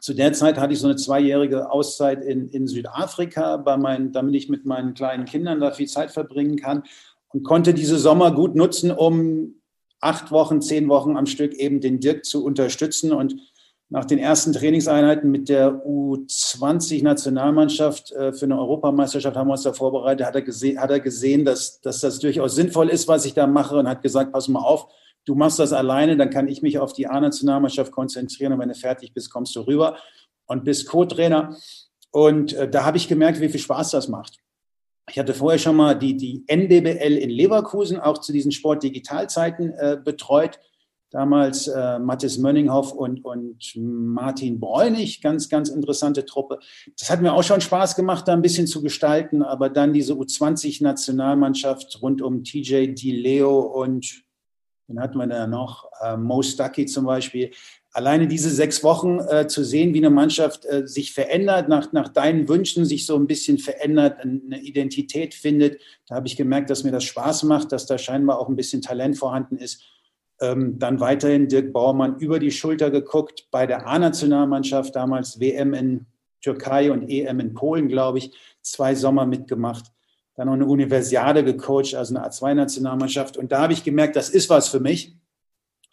Zu 0.02 0.14
der 0.14 0.34
Zeit 0.34 0.58
hatte 0.58 0.74
ich 0.74 0.80
so 0.80 0.88
eine 0.88 0.98
zweijährige 0.98 1.72
Auszeit 1.72 2.26
in, 2.26 2.50
in 2.50 2.68
Südafrika, 2.68 3.56
bei 3.58 3.78
meinen, 3.78 4.12
damit 4.12 4.36
ich 4.36 4.50
mit 4.50 4.66
meinen 4.66 4.96
kleinen 4.96 5.24
Kindern 5.24 5.62
da 5.62 5.72
viel 5.72 5.88
Zeit 5.88 6.12
verbringen 6.12 6.58
kann 6.58 6.84
und 7.30 7.44
konnte 7.44 7.74
diese 7.74 7.98
Sommer 7.98 8.34
gut 8.34 8.54
nutzen, 8.56 8.92
um 8.92 9.62
acht 10.02 10.30
Wochen, 10.32 10.62
zehn 10.62 10.90
Wochen 10.90 11.16
am 11.16 11.26
Stück 11.26 11.54
eben 11.54 11.80
den 11.80 12.02
Dirk 12.02 12.26
zu 12.26 12.44
unterstützen 12.44 13.14
und 13.14 13.38
nach 13.88 14.04
den 14.06 14.20
ersten 14.20 14.54
Trainingseinheiten 14.54 15.32
mit 15.32 15.50
der 15.50 15.86
U20-Nationalmannschaft 15.86 18.12
äh, 18.12 18.34
für 18.34 18.46
eine 18.46 18.58
Europameisterschaft 18.58 19.38
haben 19.38 19.48
wir 19.48 19.54
uns 19.54 19.64
da 19.64 19.72
vorbereitet, 19.72 20.26
hat 20.26 20.36
er, 20.36 20.42
gese 20.42 20.78
hat 20.80 20.90
er 20.90 21.00
gesehen, 21.00 21.46
dass, 21.46 21.80
dass 21.80 22.02
das 22.02 22.20
durchaus 22.20 22.56
sinnvoll 22.56 22.90
ist, 22.90 23.08
was 23.08 23.24
ich 23.26 23.36
da 23.36 23.48
mache 23.48 23.78
und 23.78 23.88
hat 23.88 24.02
gesagt, 24.02 24.34
pass 24.34 24.48
mal 24.48 24.62
auf, 24.62 24.88
du 25.26 25.36
machst 25.36 25.60
das 25.60 25.74
alleine, 25.74 26.18
dann 26.18 26.30
kann 26.30 26.48
ich 26.48 26.62
mich 26.62 26.80
auf 26.80 26.94
die 26.94 27.08
A-Nationalmannschaft 27.08 27.92
konzentrieren 27.92 28.54
und 28.54 28.60
wenn 28.60 28.70
du 28.70 28.76
fertig 28.76 29.14
bist, 29.14 29.32
kommst 29.32 29.56
du 29.56 29.62
rüber 29.62 29.98
und 30.46 30.64
bist 30.64 30.88
Co-Trainer. 30.88 31.56
Und 32.12 32.54
äh, 32.54 32.70
da 32.70 32.86
habe 32.86 32.98
ich 32.98 33.08
gemerkt, 33.08 33.40
wie 33.40 33.50
viel 33.50 33.60
Spaß 33.60 33.92
das 33.92 34.08
macht. 34.08 34.38
Ich 35.10 35.20
hatte 35.20 35.34
vorher 35.34 35.60
schon 35.60 35.76
mal 35.76 35.96
die, 35.96 36.16
die 36.16 36.44
NDBL 36.48 37.18
in 37.18 37.30
Leverkusen, 37.30 38.00
auch 38.00 38.20
zu 38.20 38.32
diesen 38.32 38.52
Sport-Digitalzeiten 38.52 39.72
äh, 39.72 39.98
betreut 40.04 40.60
damals 41.14 41.68
äh, 41.68 42.00
Mathis 42.00 42.40
Mönninghoff 42.40 42.92
und, 42.92 43.24
und 43.24 43.76
Martin 43.76 44.60
Bräunig, 44.60 45.22
ganz, 45.22 45.48
ganz 45.48 45.70
interessante 45.70 46.26
Truppe. 46.26 46.60
Das 47.00 47.10
hat 47.12 47.22
mir 47.22 47.34
auch 47.34 47.44
schon 47.44 47.62
Spaß 47.62 47.96
gemacht, 47.96 48.28
da 48.28 48.34
ein 48.34 48.42
bisschen 48.42 48.66
zu 48.66 48.82
gestalten, 48.82 49.44
aber 49.44 49.70
dann 49.70 49.94
diese 49.94 50.14
U20-Nationalmannschaft 50.14 52.02
rund 52.02 52.24
um 52.24 52.44
TJ 52.44 52.96
Di 52.96 53.12
Leo 53.12 53.60
und 53.60 54.24
den 54.88 55.00
hatten 55.00 55.18
wir 55.18 55.28
da 55.28 55.48
noch, 55.48 55.90
äh, 56.02 56.18
Mo 56.18 56.42
Stuckey 56.42 56.86
zum 56.86 57.06
Beispiel. 57.06 57.52
Alleine 57.94 58.28
diese 58.28 58.50
sechs 58.50 58.84
Wochen 58.84 59.20
äh, 59.20 59.48
zu 59.48 59.64
sehen, 59.64 59.94
wie 59.94 60.00
eine 60.00 60.10
Mannschaft 60.10 60.66
äh, 60.66 60.88
sich 60.88 61.14
verändert, 61.14 61.70
nach, 61.70 61.94
nach 61.94 62.10
deinen 62.10 62.50
Wünschen 62.50 62.86
sich 62.86 63.06
so 63.06 63.16
ein 63.16 63.28
bisschen 63.28 63.60
verändert, 63.60 64.20
eine 64.20 64.60
Identität 64.62 65.34
findet, 65.34 65.80
da 66.08 66.16
habe 66.16 66.28
ich 66.28 66.36
gemerkt, 66.36 66.70
dass 66.70 66.84
mir 66.84 66.92
das 66.92 67.04
Spaß 67.04 67.44
macht, 67.44 67.72
dass 67.72 67.86
da 67.86 67.98
scheinbar 67.98 68.40
auch 68.40 68.50
ein 68.50 68.56
bisschen 68.56 68.82
Talent 68.82 69.18
vorhanden 69.18 69.58
ist. 69.58 69.84
Ähm, 70.42 70.80
dann 70.80 71.00
weiterhin 71.00 71.48
Dirk 71.48 71.72
Baumann 71.72 72.18
über 72.18 72.40
die 72.40 72.52
Schulter 72.52 72.90
geguckt 72.90 73.48
bei 73.52 73.68
der 73.68 73.88
A-Nationalmannschaft, 73.88 74.96
damals 74.96 75.40
WM 75.40 75.74
in 75.74 76.06
Türkei 76.42 76.92
und 76.92 77.10
EM 77.10 77.40
in 77.40 77.54
Polen, 77.54 77.88
glaube 77.88 78.18
ich, 78.18 78.32
zwei 78.62 78.96
Sommer 78.96 79.26
mitgemacht. 79.26 79.86
Dann 80.36 80.48
noch 80.48 80.54
eine 80.54 80.66
Universiade 80.66 81.44
gecoacht, 81.44 81.96
also 81.96 82.16
eine 82.16 82.28
A2-Nationalmannschaft. 82.28 83.38
Und 83.38 83.52
da 83.52 83.62
habe 83.62 83.74
ich 83.74 83.84
gemerkt, 83.84 84.16
das 84.16 84.30
ist 84.30 84.50
was 84.50 84.68
für 84.68 84.80
mich. 84.80 85.16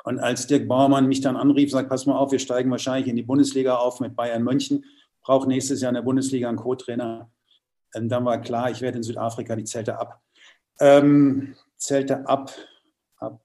Und 0.04 0.18
als 0.18 0.46
Dirk 0.46 0.66
Baumann 0.66 1.08
mich 1.08 1.20
dann 1.20 1.36
anrief, 1.36 1.70
sagt, 1.70 1.90
pass 1.90 2.06
mal 2.06 2.16
auf, 2.16 2.32
wir 2.32 2.38
steigen 2.38 2.70
wahrscheinlich 2.70 3.08
in 3.08 3.16
die 3.16 3.22
Bundesliga 3.22 3.76
auf 3.76 4.00
mit 4.00 4.16
Bayern 4.16 4.42
München, 4.42 4.84
braucht 5.22 5.46
nächstes 5.46 5.82
Jahr 5.82 5.90
in 5.90 5.96
der 5.96 6.02
Bundesliga 6.02 6.48
einen 6.48 6.56
Co-Trainer. 6.56 7.30
Und 7.94 8.08
dann 8.08 8.24
war 8.24 8.40
klar, 8.40 8.70
ich 8.70 8.80
werde 8.80 8.96
in 8.96 9.02
Südafrika 9.02 9.54
die 9.56 9.64
Zelte 9.64 9.98
ab. 9.98 10.22
Ähm, 10.80 11.54
Zelte 11.76 12.26
ab 12.26 12.50
ab 13.20 13.40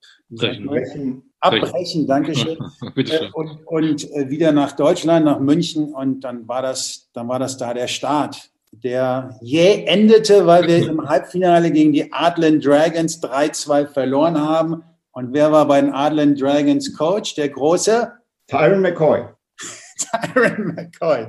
abbrechen, 1.40 2.08
Dankeschön. 2.08 2.58
Äh, 2.96 3.30
und, 3.34 3.68
und 3.68 4.12
äh, 4.12 4.30
wieder 4.30 4.52
nach 4.52 4.72
Deutschland, 4.72 5.26
nach 5.26 5.40
München 5.40 5.94
und 5.94 6.22
dann 6.22 6.48
war 6.48 6.62
das, 6.62 7.10
dann 7.14 7.28
war 7.28 7.40
das 7.40 7.58
da 7.58 7.74
der 7.74 7.88
Start, 7.88 8.52
der 8.84 9.38
jäh 9.42 9.86
endete, 9.86 10.46
weil 10.46 10.68
wir 10.68 10.88
im 10.88 11.08
Halbfinale 11.08 11.72
gegen 11.72 11.94
die 11.94 12.12
Adland 12.12 12.66
Dragons 12.66 13.22
3-2 13.22 13.88
verloren 13.88 14.40
haben. 14.40 14.84
Und 15.12 15.34
wer 15.34 15.52
war 15.52 15.68
bei 15.68 15.82
den 15.82 15.94
Adland 15.94 16.42
Dragons 16.42 16.96
Coach? 16.96 17.36
Der 17.36 17.50
große? 17.50 18.12
Tyron 18.48 18.82
McCoy. 18.82 19.26
Tyron 20.34 20.76
McCoy. 20.76 21.28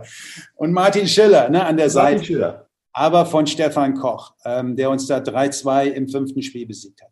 Und 0.57 0.73
Martin 0.73 1.07
Schiller 1.07 1.49
ne, 1.49 1.65
an 1.65 1.77
der 1.77 1.91
Seite. 1.91 2.17
Martin 2.17 2.27
Schiller. 2.27 2.69
Aber 2.93 3.27
von 3.27 3.47
Stefan 3.47 3.95
Koch, 3.95 4.33
ähm, 4.45 4.75
der 4.75 4.91
uns 4.91 5.07
da 5.07 5.19
3-2 5.19 5.85
im 5.91 6.09
fünften 6.09 6.43
Spiel 6.43 6.67
besiegt 6.67 7.03
hat. 7.03 7.11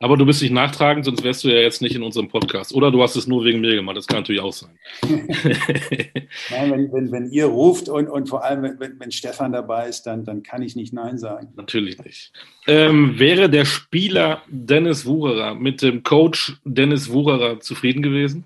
Aber 0.00 0.16
du 0.16 0.26
bist 0.26 0.42
nicht 0.42 0.50
nachtragend, 0.50 1.04
sonst 1.04 1.22
wärst 1.22 1.44
du 1.44 1.48
ja 1.48 1.60
jetzt 1.60 1.80
nicht 1.80 1.94
in 1.94 2.02
unserem 2.02 2.28
Podcast. 2.28 2.74
Oder 2.74 2.90
du 2.90 3.00
hast 3.02 3.14
es 3.14 3.28
nur 3.28 3.44
wegen 3.44 3.60
mir 3.60 3.76
gemacht. 3.76 3.96
Das 3.96 4.06
kann 4.06 4.18
natürlich 4.20 4.42
auch 4.42 4.52
sein. 4.52 4.76
Nein, 5.02 6.70
wenn, 6.72 6.92
wenn, 6.92 7.12
wenn, 7.12 7.30
ihr 7.30 7.46
ruft 7.46 7.88
und, 7.88 8.08
und 8.08 8.28
vor 8.28 8.44
allem, 8.44 8.78
wenn, 8.80 8.98
wenn 8.98 9.12
Stefan 9.12 9.52
dabei 9.52 9.88
ist, 9.88 10.02
dann, 10.02 10.24
dann 10.24 10.42
kann 10.42 10.62
ich 10.62 10.74
nicht 10.74 10.92
Nein 10.92 11.16
sagen. 11.16 11.52
Natürlich 11.54 12.02
nicht. 12.02 12.32
Ähm, 12.66 13.18
wäre 13.18 13.48
der 13.48 13.64
Spieler 13.64 14.42
Dennis 14.48 15.06
Wucherer 15.06 15.54
mit 15.54 15.80
dem 15.80 16.02
Coach 16.02 16.56
Dennis 16.64 17.10
Wucherer 17.10 17.60
zufrieden 17.60 18.02
gewesen? 18.02 18.44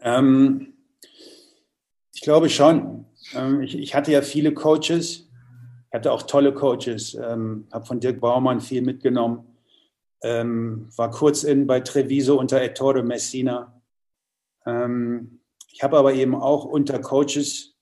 ähm, 0.00 0.74
ich 2.14 2.20
glaube 2.20 2.48
schon. 2.50 3.04
Ähm, 3.34 3.62
ich, 3.62 3.76
ich 3.76 3.94
hatte 3.96 4.12
ja 4.12 4.22
viele 4.22 4.54
Coaches 4.54 5.29
ich 5.90 5.94
hatte 5.94 6.12
auch 6.12 6.22
tolle 6.22 6.54
Coaches, 6.54 7.14
ähm, 7.14 7.66
habe 7.72 7.84
von 7.84 7.98
Dirk 7.98 8.20
Baumann 8.20 8.60
viel 8.60 8.80
mitgenommen, 8.80 9.44
ähm, 10.22 10.88
war 10.96 11.10
kurz 11.10 11.42
in 11.42 11.66
bei 11.66 11.80
Treviso 11.80 12.38
unter 12.38 12.62
Ettore 12.62 13.02
Messina. 13.02 13.82
Ähm, 14.66 15.40
ich 15.66 15.82
habe 15.82 15.98
aber 15.98 16.14
eben 16.14 16.36
auch 16.36 16.64
unter 16.64 17.00
Coaches 17.00 17.76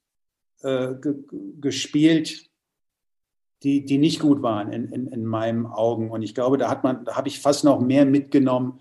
äh, 0.62 0.94
gespielt, 1.60 2.48
die, 3.62 3.84
die 3.84 3.98
nicht 3.98 4.20
gut 4.20 4.40
waren 4.40 4.72
in, 4.72 4.90
in, 4.90 5.08
in 5.08 5.26
meinen 5.26 5.66
Augen. 5.66 6.10
Und 6.10 6.22
ich 6.22 6.34
glaube, 6.34 6.56
da 6.56 6.70
hat 6.70 6.84
man, 6.84 7.04
da 7.04 7.14
habe 7.14 7.28
ich 7.28 7.40
fast 7.40 7.62
noch 7.62 7.78
mehr 7.78 8.06
mitgenommen 8.06 8.80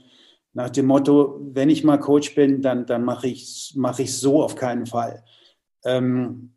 nach 0.53 0.69
dem 0.69 0.85
Motto, 0.85 1.39
wenn 1.53 1.69
ich 1.69 1.83
mal 1.83 1.97
Coach 1.99 2.33
bin, 2.33 2.61
dann, 2.61 2.85
dann 2.85 3.03
mache 3.03 3.27
ich 3.27 3.43
es 3.43 3.73
mach 3.75 3.99
so 3.99 4.41
auf 4.41 4.55
keinen 4.55 4.85
Fall. 4.85 5.23
Ähm, 5.83 6.53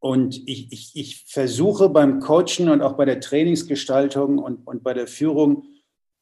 und 0.00 0.48
ich, 0.48 0.72
ich, 0.72 0.90
ich 0.94 1.24
versuche 1.26 1.90
beim 1.90 2.20
Coachen 2.20 2.70
und 2.70 2.80
auch 2.80 2.94
bei 2.94 3.04
der 3.04 3.20
Trainingsgestaltung 3.20 4.38
und, 4.38 4.66
und 4.66 4.82
bei 4.82 4.94
der 4.94 5.06
Führung 5.06 5.64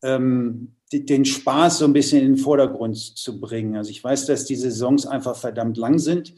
ähm, 0.03 0.75
den 0.93 1.25
Spaß 1.25 1.79
so 1.79 1.85
ein 1.85 1.93
bisschen 1.93 2.21
in 2.21 2.35
den 2.35 2.37
Vordergrund 2.39 2.97
zu 2.97 3.41
bringen. 3.41 3.77
Also 3.77 3.91
ich 3.91 4.03
weiß, 4.03 4.27
dass 4.27 4.47
die 4.47 4.57
Saisons 4.57 5.07
einfach 5.07 5.37
verdammt 5.37 5.77
lang 5.77 5.99
sind, 5.99 6.35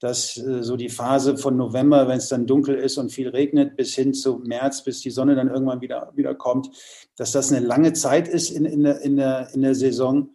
dass 0.00 0.36
äh, 0.38 0.62
so 0.62 0.76
die 0.76 0.88
Phase 0.88 1.36
von 1.36 1.56
November, 1.56 2.08
wenn 2.08 2.18
es 2.18 2.28
dann 2.28 2.46
dunkel 2.46 2.76
ist 2.76 2.96
und 2.96 3.10
viel 3.10 3.28
regnet, 3.28 3.76
bis 3.76 3.94
hin 3.94 4.14
zu 4.14 4.38
März, 4.38 4.82
bis 4.84 5.00
die 5.00 5.10
Sonne 5.10 5.34
dann 5.34 5.48
irgendwann 5.48 5.82
wieder, 5.82 6.12
wieder 6.14 6.34
kommt, 6.34 6.70
dass 7.16 7.32
das 7.32 7.52
eine 7.52 7.66
lange 7.66 7.92
Zeit 7.92 8.28
ist 8.28 8.50
in, 8.50 8.64
in, 8.64 8.84
der, 8.84 9.00
in, 9.00 9.16
der, 9.16 9.50
in 9.52 9.62
der 9.62 9.74
Saison. 9.74 10.30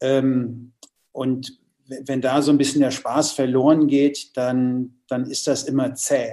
Ähm, 0.00 0.72
und 1.10 1.58
wenn 1.88 2.20
da 2.20 2.42
so 2.42 2.50
ein 2.50 2.58
bisschen 2.58 2.82
der 2.82 2.90
Spaß 2.90 3.32
verloren 3.32 3.86
geht, 3.86 4.36
dann, 4.36 4.98
dann 5.08 5.24
ist 5.24 5.46
das 5.46 5.64
immer 5.64 5.94
zäh. 5.94 6.32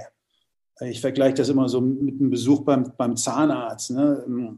Ich 0.82 0.99
vergleiche 0.99 1.36
das 1.36 1.49
immer 1.49 1.70
so 1.70 1.80
mit 1.80 2.20
einem 2.20 2.30
Besuch 2.30 2.64
beim, 2.64 2.91
beim 2.97 3.16
Zahnarzt. 3.16 3.91
Ne? 3.91 4.58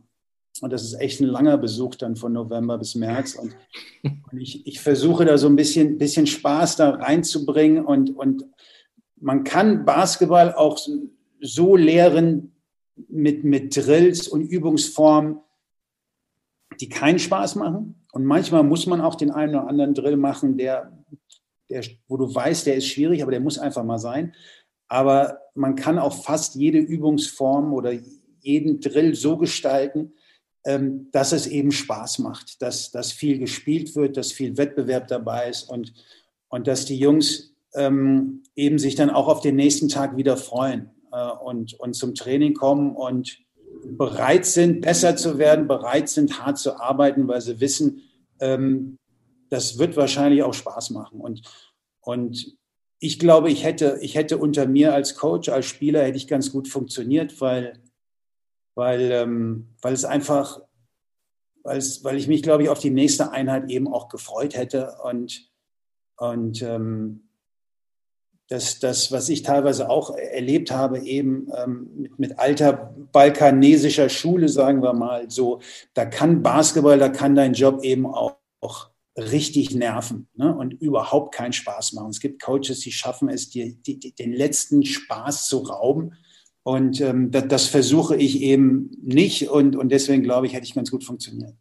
Und 0.61 0.73
das 0.73 0.83
ist 0.83 0.95
echt 0.95 1.21
ein 1.21 1.27
langer 1.27 1.57
Besuch 1.57 1.95
dann 1.95 2.15
von 2.15 2.33
November 2.33 2.79
bis 2.79 2.95
März. 2.95 3.35
Und, 3.35 3.55
und 4.31 4.39
ich, 4.39 4.65
ich, 4.65 4.79
versuche 4.79 5.25
da 5.25 5.37
so 5.37 5.47
ein 5.47 5.55
bisschen, 5.55 5.99
bisschen 5.99 6.25
Spaß 6.25 6.77
da 6.77 6.89
reinzubringen. 6.89 7.85
Und, 7.85 8.15
und 8.15 8.45
man 9.17 9.43
kann 9.43 9.85
Basketball 9.85 10.53
auch 10.53 10.79
so 11.39 11.75
lehren 11.75 12.53
mit, 13.07 13.43
mit 13.43 13.75
Drills 13.75 14.27
und 14.27 14.41
Übungsformen, 14.41 15.39
die 16.79 16.89
keinen 16.89 17.19
Spaß 17.19 17.55
machen. 17.55 18.03
Und 18.17 18.25
manchmal 18.25 18.63
muss 18.63 18.87
man 18.87 18.99
auch 18.99 19.13
den 19.13 19.29
einen 19.29 19.53
oder 19.53 19.67
anderen 19.67 19.93
Drill 19.93 20.17
machen, 20.17 20.57
der, 20.57 20.91
der, 21.69 21.83
wo 22.07 22.17
du 22.17 22.33
weißt, 22.33 22.65
der 22.65 22.73
ist 22.73 22.87
schwierig, 22.87 23.21
aber 23.21 23.29
der 23.29 23.41
muss 23.41 23.59
einfach 23.59 23.83
mal 23.83 23.99
sein. 23.99 24.33
Aber 24.87 25.37
man 25.53 25.75
kann 25.75 25.99
auch 25.99 26.23
fast 26.23 26.55
jede 26.55 26.79
Übungsform 26.79 27.73
oder 27.73 27.93
jeden 28.39 28.79
Drill 28.79 29.13
so 29.13 29.37
gestalten, 29.37 30.13
ähm, 30.65 31.09
dass 31.11 31.31
es 31.31 31.45
eben 31.45 31.71
Spaß 31.71 32.17
macht, 32.17 32.59
dass, 32.63 32.89
dass 32.89 33.11
viel 33.11 33.37
gespielt 33.37 33.95
wird, 33.95 34.17
dass 34.17 34.31
viel 34.31 34.57
Wettbewerb 34.57 35.07
dabei 35.07 35.49
ist 35.49 35.69
und, 35.69 35.93
und 36.47 36.65
dass 36.65 36.85
die 36.85 36.97
Jungs 36.97 37.53
ähm, 37.75 38.41
eben 38.55 38.79
sich 38.79 38.95
dann 38.95 39.11
auch 39.11 39.27
auf 39.27 39.41
den 39.41 39.55
nächsten 39.55 39.89
Tag 39.89 40.17
wieder 40.17 40.37
freuen 40.37 40.89
äh, 41.11 41.29
und, 41.29 41.79
und 41.79 41.93
zum 41.93 42.15
Training 42.15 42.55
kommen 42.55 42.95
und 42.95 43.37
bereit 43.83 44.47
sind, 44.47 44.81
besser 44.81 45.15
zu 45.15 45.37
werden, 45.37 45.67
bereit 45.67 46.09
sind, 46.09 46.43
hart 46.43 46.57
zu 46.57 46.79
arbeiten, 46.79 47.27
weil 47.27 47.41
sie 47.41 47.59
wissen, 47.59 48.01
ähm, 48.39 48.97
das 49.49 49.77
wird 49.77 49.95
wahrscheinlich 49.95 50.43
auch 50.43 50.53
Spaß 50.53 50.91
machen. 50.91 51.21
Und, 51.21 51.41
und 52.01 52.57
ich 52.99 53.19
glaube, 53.19 53.51
ich 53.51 53.63
hätte, 53.63 53.99
ich 54.01 54.15
hätte 54.15 54.37
unter 54.37 54.67
mir 54.67 54.93
als 54.93 55.15
Coach, 55.15 55.49
als 55.49 55.65
Spieler, 55.65 56.03
hätte 56.03 56.17
ich 56.17 56.27
ganz 56.27 56.51
gut 56.51 56.67
funktioniert, 56.67 57.39
weil, 57.41 57.79
weil, 58.75 59.11
ähm, 59.11 59.69
weil 59.81 59.93
es 59.93 60.05
einfach, 60.05 60.61
weil, 61.63 61.77
es, 61.77 62.03
weil 62.03 62.17
ich 62.17 62.27
mich, 62.27 62.43
glaube 62.43 62.63
ich, 62.63 62.69
auf 62.69 62.79
die 62.79 62.89
nächste 62.89 63.31
Einheit 63.31 63.69
eben 63.69 63.87
auch 63.87 64.09
gefreut 64.09 64.55
hätte. 64.55 64.97
Und, 65.03 65.49
und 66.17 66.61
ähm, 66.61 67.26
das, 68.49 68.79
das, 68.79 69.11
was 69.11 69.27
ich 69.29 69.43
teilweise 69.43 69.89
auch 69.89 70.15
erlebt 70.15 70.71
habe, 70.71 70.99
eben 70.99 71.47
ähm, 71.55 71.89
mit, 71.95 72.19
mit, 72.19 72.39
alter 72.39 72.95
balkanesischer 73.11 74.09
Schule, 74.09 74.47
sagen 74.47 74.81
wir 74.81 74.93
mal 74.93 75.29
so, 75.29 75.59
da 75.93 76.05
kann 76.05 76.43
Basketball, 76.43 76.97
da 76.97 77.09
kann 77.09 77.35
dein 77.35 77.53
Job 77.53 77.83
eben 77.83 78.05
auch, 78.05 78.37
auch 78.61 78.89
richtig 79.17 79.75
nerven 79.75 80.27
ne? 80.35 80.55
und 80.55 80.73
überhaupt 80.73 81.33
keinen 81.33 81.53
Spaß 81.53 81.93
machen. 81.93 82.11
Es 82.11 82.19
gibt 82.19 82.41
Coaches, 82.41 82.79
die 82.79 82.91
schaffen 82.91 83.29
es, 83.29 83.49
dir 83.49 83.73
die, 83.73 83.99
die, 83.99 84.13
den 84.13 84.31
letzten 84.31 84.85
Spaß 84.85 85.47
zu 85.47 85.59
rauben. 85.59 86.13
Und 86.63 87.01
ähm, 87.01 87.31
das, 87.31 87.47
das, 87.47 87.67
versuche 87.67 88.15
ich 88.15 88.41
eben 88.41 88.91
nicht 89.01 89.49
und, 89.49 89.75
und 89.75 89.89
deswegen 89.89 90.23
glaube 90.23 90.47
ich, 90.47 90.53
hätte 90.53 90.65
ich 90.65 90.75
ganz 90.75 90.91
gut 90.91 91.03
funktioniert. 91.03 91.55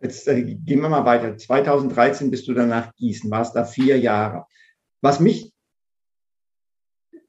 Jetzt 0.00 0.28
äh, 0.28 0.42
gehen 0.42 0.80
wir 0.80 0.88
mal 0.88 1.04
weiter. 1.04 1.36
2013 1.36 2.30
bist 2.30 2.46
du 2.46 2.54
dann 2.54 2.68
nach 2.68 2.94
Gießen, 2.96 3.30
warst 3.30 3.56
da 3.56 3.64
vier 3.64 3.98
Jahre. 3.98 4.46
Was 5.00 5.20
mich 5.20 5.52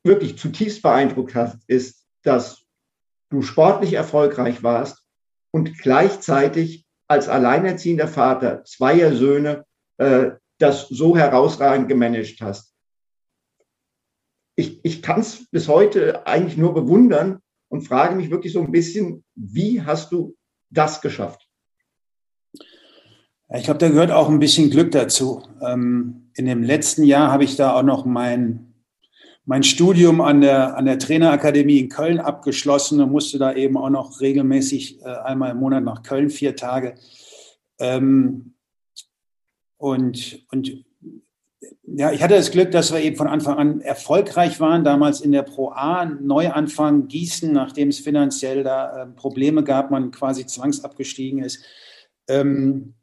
wirklich 0.03 0.37
zutiefst 0.37 0.81
beeindruckt 0.81 1.35
hat, 1.35 1.57
ist, 1.67 2.05
dass 2.23 2.65
du 3.29 3.41
sportlich 3.41 3.93
erfolgreich 3.93 4.63
warst 4.63 5.03
und 5.51 5.77
gleichzeitig 5.77 6.85
als 7.07 7.27
alleinerziehender 7.27 8.07
Vater 8.07 8.63
zweier 8.65 9.15
Söhne 9.15 9.65
äh, 9.97 10.31
das 10.57 10.87
so 10.89 11.17
herausragend 11.17 11.87
gemanagt 11.87 12.41
hast. 12.41 12.73
Ich, 14.55 14.83
ich 14.83 15.01
kann 15.01 15.21
es 15.21 15.49
bis 15.49 15.67
heute 15.67 16.27
eigentlich 16.27 16.57
nur 16.57 16.73
bewundern 16.73 17.39
und 17.69 17.87
frage 17.87 18.15
mich 18.15 18.29
wirklich 18.29 18.53
so 18.53 18.61
ein 18.61 18.71
bisschen, 18.71 19.23
wie 19.35 19.81
hast 19.81 20.11
du 20.11 20.35
das 20.69 21.01
geschafft? 21.01 21.48
Ich 23.55 23.63
glaube, 23.63 23.79
da 23.79 23.89
gehört 23.89 24.11
auch 24.11 24.29
ein 24.29 24.39
bisschen 24.39 24.69
Glück 24.69 24.91
dazu. 24.91 25.41
Ähm, 25.61 26.29
in 26.35 26.45
dem 26.45 26.61
letzten 26.61 27.03
Jahr 27.03 27.31
habe 27.31 27.43
ich 27.43 27.55
da 27.55 27.73
auch 27.73 27.83
noch 27.83 28.05
mein, 28.05 28.75
mein 29.45 29.63
Studium 29.63 30.21
an 30.21 30.41
der, 30.41 30.77
an 30.77 30.85
der 30.85 30.99
Trainerakademie 30.99 31.79
in 31.79 31.89
Köln 31.89 32.19
abgeschlossen 32.19 33.01
und 33.01 33.11
musste 33.11 33.39
da 33.39 33.53
eben 33.53 33.75
auch 33.75 33.89
noch 33.89 34.21
regelmäßig 34.21 35.01
äh, 35.01 35.05
einmal 35.05 35.51
im 35.51 35.57
Monat 35.57 35.83
nach 35.83 36.03
Köln, 36.03 36.29
vier 36.29 36.55
Tage. 36.55 36.93
Ähm, 37.79 38.53
und, 39.77 40.45
und 40.51 40.85
ja, 41.87 42.11
ich 42.11 42.21
hatte 42.21 42.35
das 42.35 42.51
Glück, 42.51 42.69
dass 42.69 42.93
wir 42.93 42.99
eben 42.99 43.15
von 43.15 43.27
Anfang 43.27 43.57
an 43.57 43.81
erfolgreich 43.81 44.59
waren. 44.59 44.83
Damals 44.83 45.21
in 45.21 45.31
der 45.31 45.41
Pro 45.41 45.69
A, 45.69 46.05
Neuanfang 46.05 47.07
Gießen, 47.07 47.51
nachdem 47.51 47.89
es 47.89 47.99
finanziell 47.99 48.63
da 48.63 49.03
äh, 49.03 49.07
Probleme 49.07 49.63
gab, 49.63 49.89
man 49.89 50.11
quasi 50.11 50.45
zwangsabgestiegen 50.45 51.41
ist. 51.41 51.65
Ähm, 52.27 52.93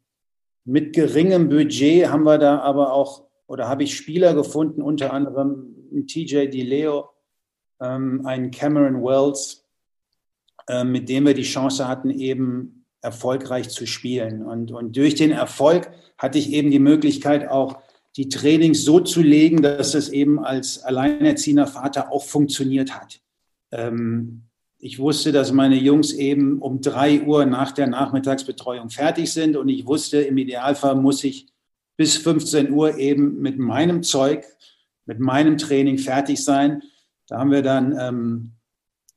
mit 0.66 0.94
geringem 0.94 1.48
Budget 1.48 2.08
haben 2.08 2.24
wir 2.24 2.38
da 2.38 2.58
aber 2.58 2.92
auch, 2.92 3.22
oder 3.46 3.68
habe 3.68 3.84
ich 3.84 3.96
Spieler 3.96 4.34
gefunden, 4.34 4.82
unter 4.82 5.12
anderem 5.12 5.74
TJ 6.06 6.48
DiLeo, 6.48 7.08
ähm, 7.80 8.26
einen 8.26 8.50
Cameron 8.50 9.02
Wells, 9.02 9.64
äh, 10.68 10.82
mit 10.82 11.08
dem 11.08 11.24
wir 11.24 11.34
die 11.34 11.42
Chance 11.42 11.86
hatten, 11.86 12.10
eben 12.10 12.84
erfolgreich 13.00 13.68
zu 13.68 13.86
spielen. 13.86 14.42
Und, 14.42 14.72
und 14.72 14.96
durch 14.96 15.14
den 15.14 15.30
Erfolg 15.30 15.88
hatte 16.18 16.38
ich 16.38 16.52
eben 16.52 16.72
die 16.72 16.80
Möglichkeit, 16.80 17.48
auch 17.48 17.78
die 18.16 18.28
Trainings 18.28 18.82
so 18.84 18.98
zu 18.98 19.22
legen, 19.22 19.62
dass 19.62 19.94
es 19.94 20.08
eben 20.08 20.44
als 20.44 20.82
alleinerziehender 20.82 21.68
Vater 21.68 22.10
auch 22.10 22.24
funktioniert 22.24 22.98
hat. 22.98 23.20
Ähm, 23.70 24.45
ich 24.86 25.00
wusste, 25.00 25.32
dass 25.32 25.50
meine 25.50 25.74
Jungs 25.74 26.12
eben 26.12 26.60
um 26.60 26.80
drei 26.80 27.20
Uhr 27.22 27.44
nach 27.44 27.72
der 27.72 27.88
Nachmittagsbetreuung 27.88 28.88
fertig 28.88 29.32
sind 29.32 29.56
und 29.56 29.68
ich 29.68 29.84
wusste, 29.84 30.18
im 30.18 30.38
Idealfall 30.38 30.94
muss 30.94 31.24
ich 31.24 31.48
bis 31.96 32.16
15 32.18 32.70
Uhr 32.70 32.96
eben 32.96 33.40
mit 33.40 33.58
meinem 33.58 34.04
Zeug, 34.04 34.44
mit 35.04 35.18
meinem 35.18 35.58
Training 35.58 35.98
fertig 35.98 36.44
sein. 36.44 36.84
Da 37.26 37.40
haben 37.40 37.50
wir 37.50 37.62
dann 37.62 37.96
ähm, 37.98 38.52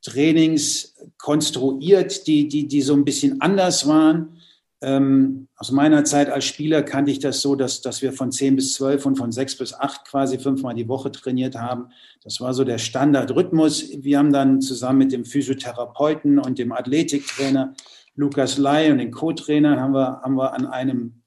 Trainings 0.02 0.96
konstruiert, 1.18 2.26
die, 2.26 2.48
die, 2.48 2.66
die 2.66 2.82
so 2.82 2.94
ein 2.94 3.04
bisschen 3.04 3.40
anders 3.40 3.86
waren. 3.86 4.39
Ähm, 4.82 5.48
aus 5.56 5.72
meiner 5.72 6.04
Zeit 6.04 6.30
als 6.30 6.46
Spieler 6.46 6.82
kannte 6.82 7.10
ich 7.10 7.18
das 7.18 7.42
so, 7.42 7.54
dass, 7.54 7.82
dass 7.82 8.00
wir 8.00 8.14
von 8.14 8.32
10 8.32 8.56
bis 8.56 8.74
12 8.74 9.04
und 9.04 9.16
von 9.16 9.30
6 9.30 9.58
bis 9.58 9.74
8 9.74 10.06
quasi 10.06 10.38
fünfmal 10.38 10.74
die 10.74 10.88
Woche 10.88 11.12
trainiert 11.12 11.54
haben. 11.54 11.88
Das 12.24 12.40
war 12.40 12.54
so 12.54 12.64
der 12.64 12.78
Standardrhythmus. 12.78 13.90
Wir 14.02 14.18
haben 14.18 14.32
dann 14.32 14.62
zusammen 14.62 14.98
mit 14.98 15.12
dem 15.12 15.26
Physiotherapeuten 15.26 16.38
und 16.38 16.58
dem 16.58 16.72
Athletiktrainer 16.72 17.74
Lukas 18.14 18.58
Lai 18.58 18.90
und 18.90 18.98
den 18.98 19.10
Co-Trainern 19.10 19.80
haben 19.80 19.94
wir, 19.94 20.20
haben 20.22 20.34
wir 20.36 20.54
an 20.54 20.66
einem 20.66 21.22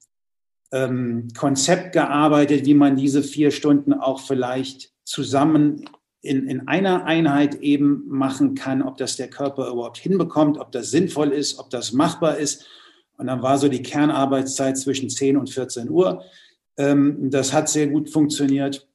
ähm, 0.72 1.28
Konzept 1.38 1.94
gearbeitet, 1.94 2.66
wie 2.66 2.74
man 2.74 2.96
diese 2.96 3.24
vier 3.24 3.52
Stunden 3.52 3.94
auch 3.94 4.20
vielleicht 4.20 4.92
zusammen 5.04 5.86
in, 6.22 6.48
in 6.48 6.68
einer 6.68 7.06
Einheit 7.06 7.56
eben 7.56 8.04
machen 8.08 8.56
kann, 8.56 8.82
ob 8.82 8.98
das 8.98 9.16
der 9.18 9.30
Körper 9.30 9.70
überhaupt 9.70 9.98
hinbekommt, 9.98 10.58
ob 10.58 10.72
das 10.72 10.90
sinnvoll 10.90 11.32
ist, 11.32 11.60
ob 11.60 11.70
das 11.70 11.92
machbar 11.92 12.38
ist. 12.38 12.66
Und 13.18 13.28
dann 13.28 13.42
war 13.42 13.58
so 13.58 13.68
die 13.68 13.84
Kernarbeitszeit 13.84 14.78
zwischen 14.78 15.10
10 15.10 15.38
und 15.38 15.50
14 15.50 15.90
Uhr. 15.90 16.24
Ähm, 16.78 17.30
das 17.30 17.54
hat 17.54 17.70
sehr 17.70 17.88
gut 17.88 18.10
funktioniert 18.10 18.88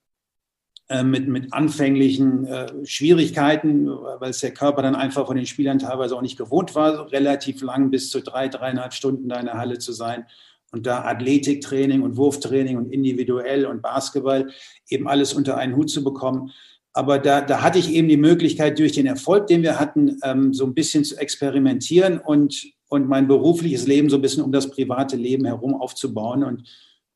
äh, 0.89 1.05
mit, 1.05 1.29
mit 1.29 1.53
anfänglichen 1.53 2.47
äh, 2.47 2.67
Schwierigkeiten, 2.85 3.89
weil 3.89 4.31
es 4.31 4.41
der 4.41 4.53
Körper 4.53 4.83
dann 4.83 4.97
einfach 4.97 5.27
von 5.27 5.37
den 5.37 5.47
Spielern 5.47 5.79
teilweise 5.79 6.17
auch 6.17 6.23
nicht 6.23 6.39
gewohnt 6.39 6.75
war, 6.75 7.13
relativ 7.13 7.63
lang 7.63 7.91
bis 7.91 8.11
zu 8.11 8.21
drei, 8.21 8.49
dreieinhalb 8.49 8.93
Stunden 8.93 9.29
da 9.29 9.39
in 9.39 9.47
der 9.47 9.59
Halle 9.59 9.79
zu 9.79 9.93
sein 9.93 10.25
und 10.73 10.87
da 10.87 11.05
Athletiktraining 11.05 12.03
und 12.03 12.17
Wurftraining 12.17 12.77
und 12.77 12.93
individuell 12.93 13.67
und 13.67 13.83
Basketball 13.83 14.51
eben 14.89 15.09
alles 15.09 15.33
unter 15.33 15.57
einen 15.57 15.77
Hut 15.77 15.91
zu 15.91 16.03
bekommen. 16.03 16.51
Aber 16.93 17.19
da, 17.19 17.43
da 17.43 17.63
hatte 17.63 17.79
ich 17.79 17.93
eben 17.93 18.09
die 18.09 18.17
Möglichkeit, 18.17 18.79
durch 18.79 18.93
den 18.93 19.07
Erfolg, 19.07 19.47
den 19.47 19.63
wir 19.63 19.79
hatten, 19.79 20.19
ähm, 20.25 20.53
so 20.53 20.65
ein 20.65 20.75
bisschen 20.75 21.05
zu 21.05 21.17
experimentieren 21.17 22.19
und, 22.19 22.67
und 22.89 23.09
mein 23.09 23.29
berufliches 23.29 23.87
Leben 23.87 24.09
so 24.09 24.17
ein 24.17 24.23
bisschen 24.23 24.43
um 24.43 24.53
das 24.53 24.71
private 24.71 25.17
Leben 25.17 25.45
herum 25.45 25.75
aufzubauen. 25.75 26.43
Und, 26.43 26.65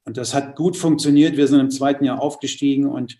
und 0.04 0.16
das 0.16 0.34
hat 0.34 0.56
gut 0.56 0.76
funktioniert. 0.76 1.36
Wir 1.36 1.48
sind 1.48 1.60
im 1.60 1.70
zweiten 1.70 2.04
Jahr 2.04 2.20
aufgestiegen 2.20 2.86
und 2.86 3.16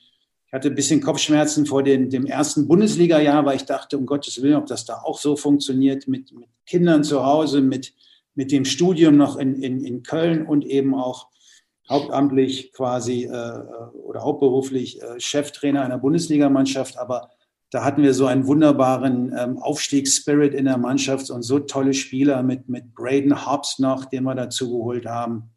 ich 0.47 0.53
hatte 0.53 0.69
ein 0.69 0.75
bisschen 0.75 1.01
Kopfschmerzen 1.01 1.65
vor 1.65 1.83
den, 1.83 2.11
dem 2.11 2.27
ersten 2.27 2.69
Bundesliga-Jahr, 2.69 3.47
weil 3.47 3.57
ich 3.57 3.65
dachte, 3.65 3.97
um 3.97 4.05
Gottes 4.05 4.43
Willen, 4.43 4.57
ob 4.57 4.67
das 4.67 4.85
da 4.85 5.01
auch 5.03 5.19
so 5.19 5.35
funktioniert 5.35 6.07
mit, 6.09 6.31
mit 6.33 6.49
Kindern 6.67 7.05
zu 7.05 7.25
Hause, 7.25 7.63
mit, 7.63 7.95
mit 8.35 8.53
dem 8.53 8.67
Studium 8.67 9.17
noch 9.17 9.39
in, 9.39 9.63
in, 9.63 9.83
in 9.83 10.03
Köln 10.03 10.47
und 10.47 10.67
eben 10.67 10.95
auch 10.95 11.29
hauptamtlich 11.89 12.73
quasi 12.73 13.25
äh, 13.25 13.61
oder 14.05 14.23
hauptberuflich 14.23 15.01
äh, 15.03 15.19
Cheftrainer 15.19 15.83
einer 15.83 15.99
Bundesligamannschaft, 15.99 16.99
aber 16.99 17.31
da 17.73 17.85
hatten 17.85 18.03
wir 18.03 18.13
so 18.13 18.27
einen 18.27 18.47
wunderbaren 18.47 19.35
ähm, 19.37 19.57
Aufstiegsspirit 19.57 20.53
in 20.53 20.67
der 20.67 20.77
Mannschaft 20.77 21.31
und 21.31 21.43
so 21.43 21.59
tolle 21.59 21.95
Spieler 21.95 22.43
mit, 22.43 22.69
mit 22.69 22.95
Braden 22.95 23.47
Hobbs 23.47 23.79
noch, 23.79 24.05
den 24.05 24.25
wir 24.25 24.35
dazu 24.35 24.71
geholt 24.71 25.07
haben. 25.07 25.55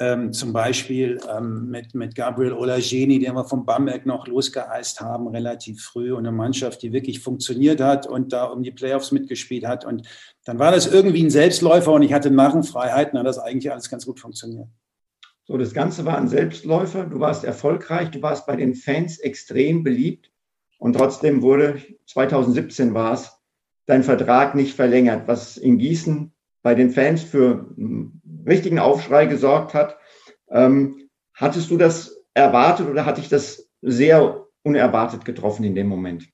Ähm, 0.00 0.32
zum 0.32 0.54
Beispiel 0.54 1.20
ähm, 1.30 1.68
mit, 1.68 1.94
mit 1.94 2.14
Gabriel 2.14 2.54
Olageni, 2.54 3.18
den 3.18 3.34
wir 3.34 3.44
vom 3.44 3.66
Bamberg 3.66 4.06
noch 4.06 4.26
losgeeist 4.26 5.02
haben, 5.02 5.28
relativ 5.28 5.82
früh. 5.82 6.12
Und 6.12 6.26
eine 6.26 6.34
Mannschaft, 6.34 6.80
die 6.80 6.94
wirklich 6.94 7.20
funktioniert 7.20 7.82
hat 7.82 8.06
und 8.06 8.32
da 8.32 8.44
um 8.44 8.62
die 8.62 8.70
Playoffs 8.70 9.12
mitgespielt 9.12 9.66
hat. 9.66 9.84
Und 9.84 10.08
dann 10.46 10.58
war 10.58 10.72
das 10.72 10.86
irgendwie 10.86 11.22
ein 11.22 11.30
Selbstläufer 11.30 11.92
und 11.92 12.02
ich 12.02 12.14
hatte 12.14 12.30
Narrenfreiheit 12.30 13.12
und 13.12 13.18
hat 13.18 13.26
das 13.26 13.38
eigentlich 13.38 13.70
alles 13.70 13.90
ganz 13.90 14.06
gut 14.06 14.20
funktioniert. 14.20 14.68
So, 15.44 15.58
das 15.58 15.74
Ganze 15.74 16.06
war 16.06 16.16
ein 16.16 16.28
Selbstläufer. 16.28 17.04
Du 17.04 17.20
warst 17.20 17.44
erfolgreich, 17.44 18.10
du 18.10 18.22
warst 18.22 18.46
bei 18.46 18.56
den 18.56 18.74
Fans 18.74 19.18
extrem 19.18 19.84
beliebt 19.84 20.30
und 20.78 20.94
trotzdem 20.94 21.42
wurde 21.42 21.82
2017 22.06 22.94
war 22.94 23.12
es 23.12 23.32
dein 23.86 24.04
Vertrag 24.04 24.54
nicht 24.54 24.74
verlängert, 24.74 25.26
was 25.26 25.56
in 25.56 25.78
Gießen 25.78 26.32
bei 26.62 26.74
den 26.74 26.90
Fans 26.90 27.22
für 27.22 27.74
einen 27.76 28.22
richtigen 28.46 28.78
Aufschrei 28.78 29.26
gesorgt 29.26 29.74
hat. 29.74 29.96
Ähm, 30.50 31.08
hattest 31.34 31.70
du 31.70 31.76
das 31.76 32.22
erwartet 32.34 32.88
oder 32.88 33.06
hatte 33.06 33.20
ich 33.20 33.28
das 33.28 33.68
sehr 33.82 34.46
unerwartet 34.62 35.24
getroffen 35.24 35.64
in 35.64 35.74
dem 35.74 35.88
Moment? 35.88 36.28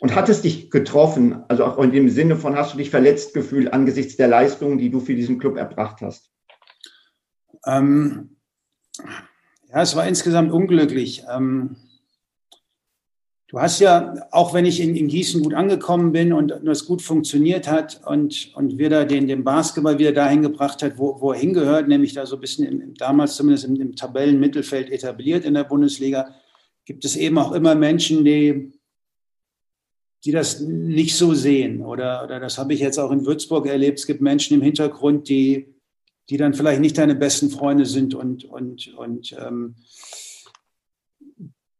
Und 0.00 0.14
hat 0.14 0.28
es 0.28 0.42
dich 0.42 0.70
getroffen, 0.70 1.42
also 1.48 1.64
auch 1.64 1.78
in 1.78 1.90
dem 1.90 2.10
Sinne 2.10 2.36
von, 2.36 2.54
hast 2.54 2.74
du 2.74 2.78
dich 2.78 2.90
verletzt 2.90 3.32
gefühlt 3.32 3.72
angesichts 3.72 4.16
der 4.16 4.28
Leistungen, 4.28 4.78
die 4.78 4.90
du 4.90 5.00
für 5.00 5.14
diesen 5.14 5.38
Club 5.38 5.56
erbracht 5.56 6.02
hast? 6.02 6.30
Ähm, 7.64 8.36
ja, 9.68 9.82
es 9.82 9.96
war 9.96 10.06
insgesamt 10.06 10.52
unglücklich. 10.52 11.24
Ähm, 11.34 11.76
du 13.48 13.60
hast 13.60 13.80
ja, 13.80 14.14
auch 14.32 14.54
wenn 14.54 14.64
ich 14.64 14.80
in, 14.80 14.96
in, 14.96 15.08
Gießen 15.08 15.42
gut 15.42 15.54
angekommen 15.54 16.12
bin 16.12 16.32
und 16.32 16.52
das 16.64 16.84
gut 16.84 17.02
funktioniert 17.02 17.68
hat 17.68 18.00
und, 18.06 18.52
und 18.54 18.78
wir 18.78 18.90
da 18.90 19.04
den, 19.04 19.28
den 19.28 19.44
Basketball 19.44 19.98
wieder 19.98 20.12
dahin 20.12 20.42
gebracht 20.42 20.82
hat, 20.82 20.98
wo, 20.98 21.20
wo 21.20 21.32
er 21.32 21.38
hingehört, 21.38 21.88
nämlich 21.88 22.12
da 22.12 22.26
so 22.26 22.36
ein 22.36 22.40
bisschen 22.40 22.66
im, 22.66 22.94
damals 22.94 23.36
zumindest 23.36 23.64
im, 23.64 23.76
im 23.76 23.94
Tabellenmittelfeld 23.94 24.90
etabliert 24.90 25.44
in 25.44 25.54
der 25.54 25.64
Bundesliga, 25.64 26.34
gibt 26.84 27.04
es 27.04 27.16
eben 27.16 27.38
auch 27.38 27.52
immer 27.52 27.74
Menschen, 27.74 28.24
die, 28.24 28.72
die 30.24 30.32
das 30.32 30.60
nicht 30.60 31.16
so 31.16 31.34
sehen. 31.34 31.84
Oder, 31.84 32.24
oder 32.24 32.40
das 32.40 32.58
habe 32.58 32.74
ich 32.74 32.80
jetzt 32.80 32.98
auch 32.98 33.12
in 33.12 33.26
Würzburg 33.26 33.66
erlebt. 33.66 34.00
Es 34.00 34.06
gibt 34.06 34.20
Menschen 34.20 34.54
im 34.54 34.62
Hintergrund, 34.62 35.28
die, 35.28 35.74
die 36.30 36.36
dann 36.36 36.54
vielleicht 36.54 36.80
nicht 36.80 36.98
deine 36.98 37.14
besten 37.14 37.50
Freunde 37.50 37.86
sind 37.86 38.14
und, 38.14 38.44
und, 38.44 38.92
und 38.96 39.36
ähm, 39.40 39.76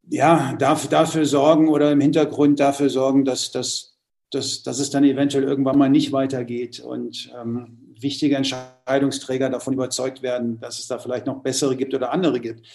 ja, 0.09 0.55
dafür, 0.59 0.91
dafür 0.91 1.27
sorgen 1.27 1.69
oder 1.69 1.93
im 1.93 2.01
Hintergrund 2.01 2.61
dafür 2.61 2.91
sorgen, 2.91 3.25
dass, 3.25 3.51
dass, 3.51 3.97
dass, 4.31 4.63
dass 4.63 4.79
es 4.79 4.91
dann 4.91 5.05
eventuell 5.05 5.45
irgendwann 5.45 5.79
mal 5.79 5.91
nicht 5.91 6.13
weitergeht 6.13 6.81
und 6.81 7.33
ähm, 7.41 7.95
wichtige 7.99 8.37
Entscheidungsträger 8.37 9.51
davon 9.51 9.75
überzeugt 9.75 10.23
werden, 10.23 10.61
dass 10.61 10.79
es 10.79 10.87
da 10.87 10.99
vielleicht 10.99 11.27
noch 11.27 11.43
bessere 11.43 11.77
gibt 11.77 11.95
oder 11.95 12.13
andere 12.13 12.41
gibt. 12.41 12.67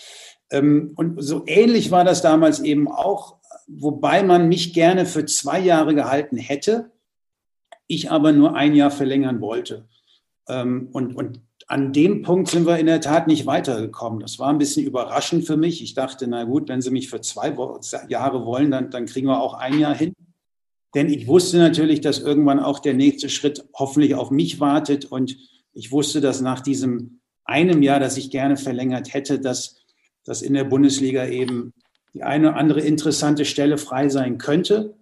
Ähm, 0.50 0.94
und 0.96 1.22
so 1.22 1.44
ähnlich 1.48 1.92
war 1.92 2.04
das 2.04 2.22
damals 2.22 2.60
eben 2.60 2.90
auch, 2.90 3.38
wobei 3.68 4.24
man 4.24 4.50
mich 4.50 4.74
gerne 4.74 5.06
für 5.06 5.26
zwei 5.26 5.60
Jahre 5.60 5.96
gehalten 5.96 6.38
hätte, 6.38 6.92
ich 7.88 8.12
aber 8.12 8.32
nur 8.32 8.56
ein 8.56 8.74
Jahr 8.74 8.92
verlängern 8.92 9.42
wollte. 9.42 9.88
Ähm, 10.48 10.90
und, 10.92 11.16
und 11.16 11.42
an 11.72 11.94
dem 11.94 12.22
Punkt 12.22 12.50
sind 12.50 12.68
wir 12.68 12.78
in 12.80 12.88
der 12.88 13.00
Tat 13.00 13.28
nicht 13.28 13.46
weitergekommen. 13.46 14.20
Das 14.20 14.40
war 14.40 14.50
ein 14.50 14.58
bisschen 14.58 14.86
überraschend 14.86 15.48
für 15.48 15.56
mich. 15.56 15.82
Ich 15.82 15.94
dachte, 15.94 16.28
na 16.28 16.44
gut, 16.44 16.68
wenn 16.68 16.82
Sie 16.82 16.92
mich 16.92 17.10
für 17.10 17.22
zwei 17.22 17.56
Jahre 18.10 18.46
wollen, 18.46 18.72
dann, 18.72 18.90
dann 18.90 19.06
kriegen 19.06 19.28
wir 19.28 19.40
auch 19.40 19.54
ein 19.54 19.80
Jahr 19.80 19.96
hin. 19.96 20.14
Denn 20.94 21.08
ich 21.08 21.28
wusste 21.28 21.60
natürlich, 21.60 22.02
dass 22.02 22.20
irgendwann 22.20 22.60
auch 22.60 22.80
der 22.80 22.94
nächste 22.94 23.30
Schritt 23.30 23.64
hoffentlich 23.74 24.16
auf 24.16 24.32
mich 24.32 24.60
wartet. 24.60 25.06
Und 25.06 25.38
ich 25.72 25.94
wusste, 25.94 26.20
dass 26.20 26.42
nach 26.42 26.60
diesem 26.60 27.22
einem 27.46 27.82
Jahr, 27.82 28.02
das 28.02 28.18
ich 28.18 28.32
gerne 28.32 28.58
verlängert 28.58 29.14
hätte, 29.14 29.40
dass, 29.40 29.78
dass 30.26 30.42
in 30.42 30.54
der 30.54 30.66
Bundesliga 30.66 31.26
eben 31.26 31.72
die 32.14 32.24
eine 32.24 32.50
oder 32.50 32.58
andere 32.58 32.82
interessante 32.82 33.46
Stelle 33.46 33.78
frei 33.78 34.10
sein 34.10 34.38
könnte. 34.38 34.98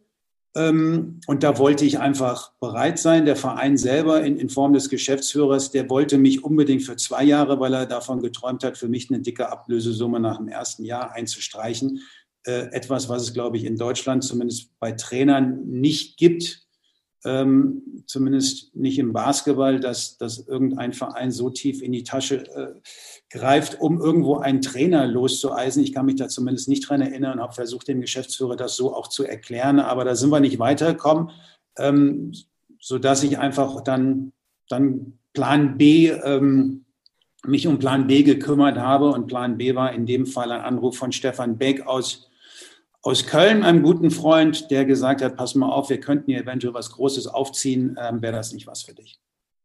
Ähm, 0.55 1.19
und 1.27 1.43
da 1.43 1.57
wollte 1.57 1.85
ich 1.85 1.99
einfach 1.99 2.53
bereit 2.59 2.99
sein. 2.99 3.25
Der 3.25 3.35
Verein 3.35 3.77
selber 3.77 4.23
in, 4.23 4.37
in, 4.37 4.49
Form 4.49 4.73
des 4.73 4.89
Geschäftsführers, 4.89 5.71
der 5.71 5.89
wollte 5.89 6.17
mich 6.17 6.43
unbedingt 6.43 6.83
für 6.83 6.95
zwei 6.95 7.23
Jahre, 7.23 7.59
weil 7.59 7.73
er 7.73 7.85
davon 7.85 8.21
geträumt 8.21 8.63
hat, 8.63 8.77
für 8.77 8.87
mich 8.87 9.09
eine 9.09 9.19
dicke 9.19 9.51
Ablösesumme 9.51 10.19
nach 10.19 10.37
dem 10.37 10.47
ersten 10.47 10.83
Jahr 10.85 11.11
einzustreichen. 11.11 12.01
Äh, 12.45 12.71
etwas, 12.71 13.09
was 13.09 13.23
es, 13.23 13.33
glaube 13.33 13.57
ich, 13.57 13.65
in 13.65 13.77
Deutschland 13.77 14.23
zumindest 14.23 14.71
bei 14.79 14.91
Trainern 14.91 15.63
nicht 15.65 16.17
gibt 16.17 16.67
ähm, 17.25 18.03
zumindest 18.05 18.75
nicht 18.75 18.97
im 18.97 19.13
Basketball, 19.13 19.79
dass, 19.79 20.17
dass 20.17 20.47
irgendein 20.47 20.93
Verein 20.93 21.31
so 21.31 21.49
tief 21.49 21.81
in 21.81 21.91
die 21.91 22.03
Tasche 22.03 22.45
äh, 22.55 22.79
greift, 23.29 23.79
um 23.79 23.99
irgendwo 24.01 24.37
einen 24.37 24.61
Trainer 24.61 25.05
loszueisen. 25.05 25.83
Ich 25.83 25.93
kann 25.93 26.05
mich 26.05 26.15
da 26.15 26.27
zumindest 26.27 26.67
nicht 26.67 26.89
dran 26.89 27.01
erinnern 27.01 27.33
und 27.33 27.41
habe 27.41 27.53
versucht, 27.53 27.87
dem 27.87 28.01
Geschäftsführer 28.01 28.55
das 28.55 28.75
so 28.75 28.95
auch 28.95 29.07
zu 29.07 29.23
erklären, 29.23 29.79
aber 29.79 30.03
da 30.03 30.15
sind 30.15 30.31
wir 30.31 30.39
nicht 30.39 30.59
weitergekommen, 30.59 31.31
ähm, 31.77 32.33
sodass 32.79 33.23
ich 33.23 33.37
einfach 33.37 33.81
dann, 33.81 34.33
dann 34.67 35.19
Plan 35.33 35.77
B, 35.77 36.09
ähm, 36.09 36.85
mich 37.45 37.67
um 37.67 37.79
Plan 37.79 38.07
B 38.07 38.23
gekümmert 38.23 38.77
habe 38.77 39.11
und 39.11 39.27
Plan 39.27 39.57
B 39.57 39.75
war 39.75 39.93
in 39.93 40.05
dem 40.05 40.25
Fall 40.25 40.51
ein 40.51 40.61
Anruf 40.61 40.97
von 40.97 41.11
Stefan 41.11 41.57
Beck 41.57 41.85
aus 41.85 42.29
aus 43.01 43.25
Köln, 43.25 43.63
einem 43.63 43.81
guten 43.81 44.11
Freund, 44.11 44.69
der 44.71 44.85
gesagt 44.85 45.21
hat, 45.21 45.37
pass 45.37 45.55
mal 45.55 45.69
auf, 45.69 45.89
wir 45.89 45.99
könnten 45.99 46.31
hier 46.31 46.41
eventuell 46.41 46.73
was 46.73 46.91
Großes 46.91 47.27
aufziehen, 47.27 47.97
ähm, 47.99 48.21
wäre 48.21 48.33
das 48.33 48.51
nicht 48.51 48.67
was 48.67 48.83
für 48.83 48.93
dich. 48.93 49.19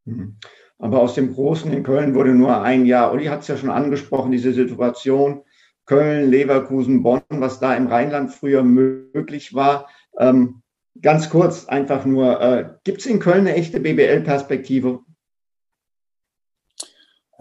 Mhm. 0.04 0.36
Aber 0.78 1.00
aus 1.00 1.14
dem 1.14 1.32
Großen 1.32 1.72
in 1.72 1.82
Köln 1.82 2.14
wurde 2.14 2.34
nur 2.34 2.60
ein 2.60 2.86
Jahr. 2.86 3.12
Uli 3.12 3.26
hat 3.26 3.42
es 3.42 3.48
ja 3.48 3.56
schon 3.56 3.70
angesprochen, 3.70 4.32
diese 4.32 4.52
Situation 4.52 5.42
Köln, 5.86 6.30
Leverkusen, 6.30 7.02
Bonn, 7.02 7.22
was 7.28 7.60
da 7.60 7.74
im 7.74 7.86
Rheinland 7.86 8.32
früher 8.32 8.62
möglich 8.62 9.54
war. 9.54 9.88
Ähm, 10.18 10.62
ganz 11.00 11.28
kurz, 11.30 11.66
einfach 11.66 12.04
nur, 12.04 12.40
äh, 12.40 12.70
gibt 12.84 13.00
es 13.00 13.06
in 13.06 13.18
Köln 13.18 13.40
eine 13.40 13.54
echte 13.54 13.80
BBL-Perspektive? 13.80 15.00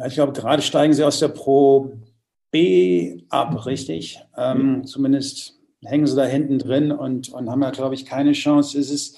Ich 0.05 0.15
glaube, 0.15 0.34
gerade 0.34 0.61
steigen 0.61 0.93
sie 0.93 1.03
aus 1.03 1.19
der 1.19 1.29
Pro 1.29 1.93
B 2.51 3.23
ab, 3.29 3.65
richtig? 3.65 4.19
Ähm, 4.38 4.77
mhm. 4.77 4.86
Zumindest 4.86 5.59
hängen 5.84 6.07
sie 6.07 6.15
da 6.15 6.25
hinten 6.25 6.59
drin 6.59 6.91
und, 6.91 7.29
und 7.29 7.49
haben 7.49 7.61
ja, 7.61 7.71
glaube 7.71 7.95
ich, 7.95 8.05
keine 8.05 8.34
Chance. 8.34 8.77
Es 8.79 8.89
ist, 8.89 9.17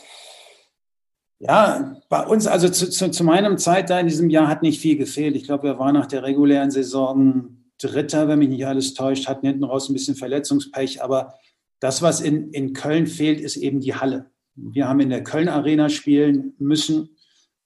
ja, 1.40 1.98
bei 2.10 2.26
uns, 2.26 2.48
also 2.48 2.70
zu, 2.70 2.90
zu, 2.90 3.12
zu 3.12 3.24
meinem 3.24 3.58
Zeit 3.58 3.90
da 3.90 4.00
in 4.00 4.08
diesem 4.08 4.30
Jahr 4.30 4.48
hat 4.48 4.62
nicht 4.62 4.80
viel 4.80 4.98
gefehlt. 4.98 5.36
Ich 5.36 5.44
glaube, 5.44 5.64
wir 5.64 5.80
waren 5.80 5.94
nach 5.94 6.08
der 6.08 6.24
regulären 6.24 6.72
Saison 6.72 7.58
Dritter, 7.78 8.28
wenn 8.28 8.40
mich 8.40 8.50
nicht 8.50 8.66
alles 8.66 8.94
täuscht, 8.94 9.28
hatten 9.28 9.46
hinten 9.46 9.66
raus 9.66 9.90
ein 9.90 9.94
bisschen 9.94 10.16
Verletzungspech, 10.16 11.04
aber 11.04 11.34
das, 11.80 12.02
was 12.02 12.22
in, 12.22 12.52
in 12.52 12.74
Köln 12.74 13.06
fehlt, 13.06 13.42
ist 13.42 13.58
eben 13.58 13.82
die 13.82 13.96
Halle. 13.96 14.32
Wir 14.56 14.88
haben 14.88 15.02
in 15.02 15.10
der 15.10 15.24
Köln 15.24 15.50
Arena 15.50 15.90
spielen 15.90 16.54
müssen, 16.58 17.10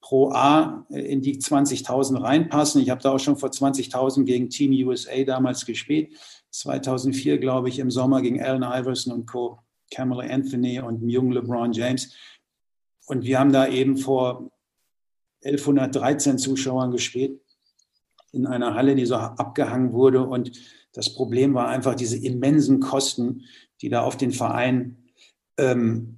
pro 0.01 0.32
A 0.32 0.86
in 0.89 1.22
die 1.22 1.38
20.000 1.38 2.22
reinpassen. 2.22 2.82
Ich 2.82 2.89
habe 2.89 3.01
da 3.01 3.11
auch 3.11 3.20
schon 3.20 3.38
vor 3.38 3.49
20.000 3.49 4.24
gegen 4.24 4.49
Team 4.49 4.72
USA 4.88 5.24
damals 5.24 5.65
gespielt. 5.65 6.13
2004, 6.51 7.38
glaube 7.38 7.70
ich, 7.70 7.78
im 7.78 7.91
Sommer 7.91 8.22
gegen 8.22 8.41
Allen 8.41 8.63
Iverson 8.63 9.13
und 9.13 9.28
Co., 9.28 9.59
Kamala 9.91 10.24
Anthony 10.24 10.80
und 10.80 11.01
dem 11.01 11.09
jungen 11.09 11.32
LeBron 11.32 11.74
James. 11.74 12.13
Und 13.10 13.24
wir 13.24 13.39
haben 13.39 13.51
da 13.51 13.68
eben 13.68 13.97
vor 13.97 14.51
1113 15.43 16.38
Zuschauern 16.38 16.91
gespielt 16.91 17.41
in 18.32 18.45
einer 18.45 18.76
Halle, 18.76 18.95
die 18.95 19.05
so 19.05 19.16
abgehangen 19.16 19.93
wurde. 19.93 20.24
Und 20.24 20.51
das 20.93 21.16
Problem 21.16 21.55
war 21.55 21.70
einfach 21.70 21.95
diese 21.95 22.18
immensen 22.18 22.80
Kosten, 22.80 23.45
die 23.82 23.89
da 23.89 24.01
auf 24.01 24.16
den 24.16 24.32
Verein 24.32 24.97
ähm, 25.57 26.18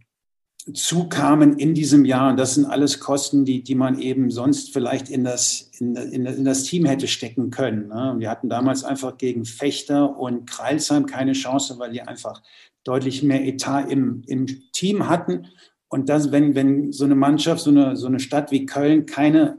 zukamen 0.73 1.57
in 1.57 1.73
diesem 1.73 2.03
Jahr. 2.03 2.31
Und 2.31 2.37
das 2.37 2.55
sind 2.55 2.65
alles 2.65 2.99
Kosten, 2.99 3.45
die, 3.45 3.63
die 3.63 3.75
man 3.75 3.97
eben 3.97 4.29
sonst 4.29 4.73
vielleicht 4.73 5.09
in 5.09 5.23
das, 5.23 5.71
in, 5.79 5.95
in, 5.95 6.25
in 6.25 6.43
das 6.43 6.63
Team 6.63 6.85
hätte 6.85 7.07
stecken 7.07 7.51
können. 7.51 7.87
Ne? 7.87 8.15
Wir 8.17 8.29
hatten 8.29 8.49
damals 8.49 8.83
einfach 8.83 9.17
gegen 9.17 9.45
Fechter 9.45 10.17
und 10.17 10.45
Kreilsheim 10.45 11.05
keine 11.05 11.33
Chance, 11.33 11.79
weil 11.79 11.93
die 11.93 12.01
einfach 12.01 12.43
deutlich 12.83 13.23
mehr 13.23 13.45
Etat 13.45 13.83
im, 13.89 14.23
im 14.27 14.45
Team 14.73 15.07
hatten. 15.07 15.47
Und 15.91 16.07
das, 16.07 16.31
wenn, 16.31 16.55
wenn 16.55 16.93
so 16.93 17.03
eine 17.03 17.15
Mannschaft, 17.15 17.61
so 17.61 17.69
eine, 17.69 17.97
so 17.97 18.07
eine 18.07 18.21
Stadt 18.21 18.49
wie 18.51 18.65
Köln 18.65 19.05
keine 19.05 19.57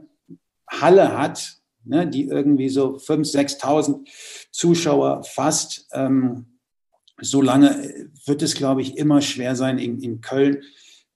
Halle 0.67 1.15
hat, 1.15 1.57
ne, 1.83 2.07
die 2.07 2.23
irgendwie 2.23 2.69
so 2.69 2.97
5.000, 2.97 3.59
6.000 3.61 4.09
Zuschauer 4.51 5.23
fasst, 5.23 5.87
ähm, 5.93 6.57
so 7.21 7.43
lange 7.43 8.09
wird 8.25 8.41
es, 8.41 8.55
glaube 8.55 8.81
ich, 8.81 8.97
immer 8.97 9.21
schwer 9.21 9.55
sein, 9.55 9.77
in, 9.77 10.01
in 10.01 10.21
Köln 10.21 10.63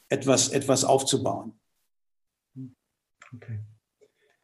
etwas, 0.08 0.50
etwas 0.50 0.84
aufzubauen. 0.84 1.60
Okay. 3.36 3.60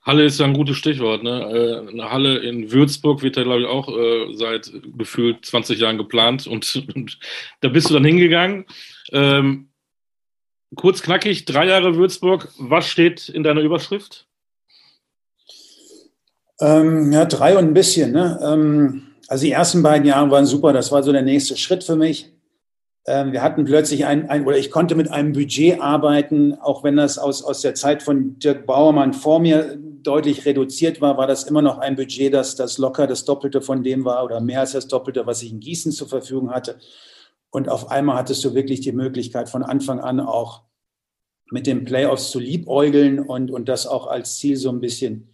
Halle 0.01 0.25
ist 0.25 0.39
ja 0.39 0.47
ein 0.47 0.55
gutes 0.55 0.77
Stichwort. 0.77 1.21
Ne? 1.21 1.85
Äh, 1.85 1.89
eine 1.91 2.09
Halle 2.09 2.39
in 2.39 2.71
Würzburg 2.71 3.21
wird 3.21 3.37
ja, 3.37 3.43
glaube 3.43 3.61
ich, 3.61 3.67
auch 3.67 3.95
äh, 3.95 4.33
seit 4.33 4.71
gefühlt 4.97 5.45
20 5.45 5.79
Jahren 5.79 5.99
geplant 5.99 6.47
und, 6.47 6.83
und 6.95 7.19
da 7.61 7.69
bist 7.69 7.91
du 7.91 7.93
dann 7.93 8.05
hingegangen. 8.05 8.65
Ähm, 9.11 9.69
kurz 10.75 11.01
knackig, 11.01 11.45
drei 11.45 11.67
Jahre 11.67 11.95
Würzburg. 11.95 12.49
Was 12.57 12.87
steht 12.87 13.29
in 13.29 13.43
deiner 13.43 13.61
Überschrift? 13.61 14.27
Ähm, 16.59 17.11
ja, 17.11 17.25
drei 17.25 17.57
und 17.57 17.65
ein 17.65 17.73
bisschen. 17.73 18.11
Ne? 18.11 18.39
Ähm, 18.43 19.03
also 19.27 19.45
die 19.45 19.51
ersten 19.51 19.83
beiden 19.83 20.07
Jahre 20.07 20.29
waren 20.31 20.45
super. 20.45 20.73
Das 20.73 20.91
war 20.91 21.03
so 21.03 21.11
der 21.11 21.21
nächste 21.21 21.57
Schritt 21.57 21.83
für 21.83 21.95
mich. 21.95 22.31
Ähm, 23.05 23.33
wir 23.33 23.41
hatten 23.41 23.65
plötzlich 23.65 24.05
ein, 24.05 24.29
ein, 24.29 24.45
oder 24.45 24.57
ich 24.57 24.71
konnte 24.71 24.95
mit 24.95 25.11
einem 25.11 25.33
Budget 25.33 25.81
arbeiten, 25.81 26.53
auch 26.53 26.83
wenn 26.83 26.95
das 26.95 27.17
aus, 27.17 27.43
aus 27.43 27.61
der 27.61 27.75
Zeit 27.75 28.01
von 28.01 28.39
Dirk 28.39 28.65
Bauermann 28.65 29.13
vor 29.13 29.39
mir 29.39 29.77
deutlich 29.77 30.45
reduziert 30.45 31.01
war, 31.01 31.17
war 31.17 31.27
das 31.27 31.43
immer 31.43 31.61
noch 31.61 31.79
ein 31.79 31.95
Budget, 31.95 32.33
das, 32.33 32.55
das 32.55 32.77
locker 32.77 33.07
das 33.07 33.25
Doppelte 33.25 33.61
von 33.61 33.83
dem 33.83 34.05
war 34.05 34.23
oder 34.23 34.39
mehr 34.39 34.61
als 34.61 34.71
das 34.71 34.87
Doppelte, 34.87 35.25
was 35.25 35.41
ich 35.41 35.51
in 35.51 35.59
Gießen 35.59 35.91
zur 35.91 36.07
Verfügung 36.07 36.51
hatte. 36.51 36.77
Und 37.53 37.69
auf 37.69 37.91
einmal 37.91 38.17
hattest 38.17 38.43
du 38.43 38.55
wirklich 38.55 38.81
die 38.81 38.91
Möglichkeit, 38.91 39.47
von 39.47 39.61
Anfang 39.61 39.99
an 39.99 40.19
auch 40.19 40.63
mit 41.51 41.67
den 41.67 41.85
Playoffs 41.85 42.31
zu 42.31 42.39
liebäugeln 42.39 43.19
und, 43.19 43.51
und 43.51 43.69
das 43.69 43.85
auch 43.85 44.07
als 44.07 44.39
Ziel 44.39 44.57
so 44.57 44.69
ein 44.69 44.81
bisschen 44.81 45.29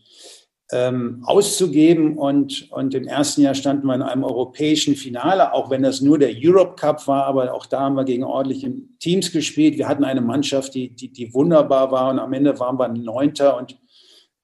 ähm, 0.74 1.24
auszugeben. 1.24 2.17
Und, 2.17 2.70
und 2.74 2.93
im 2.93 3.07
ersten 3.07 3.41
Jahr 3.41 3.55
standen 3.55 3.88
wir 3.88 3.95
in 3.95 4.01
einem 4.01 4.26
europäischen 4.26 4.97
Finale, 4.97 5.53
auch 5.53 5.70
wenn 5.70 5.82
das 5.82 6.01
nur 6.01 6.20
der 6.20 6.34
Europe 6.36 6.76
Cup 6.76 7.07
war, 7.07 7.24
aber 7.24 7.53
auch 7.53 7.65
da 7.65 7.80
haben 7.80 7.95
wir 7.95 8.03
gegen 8.03 8.26
ordentliche 8.26 8.74
Teams 8.99 9.32
gespielt. 9.32 9.78
Wir 9.78 9.88
hatten 9.88 10.03
eine 10.03 10.20
Mannschaft, 10.20 10.76
die, 10.76 10.93
die, 10.93 11.13
die 11.13 11.34
wunderbar 11.34 11.89
war 11.89 12.09
und 12.09 12.20
am 12.20 12.34
Ende 12.34 12.59
waren 12.59 12.78
wir 12.78 12.89
Neunter 12.89 13.55
und 13.55 13.80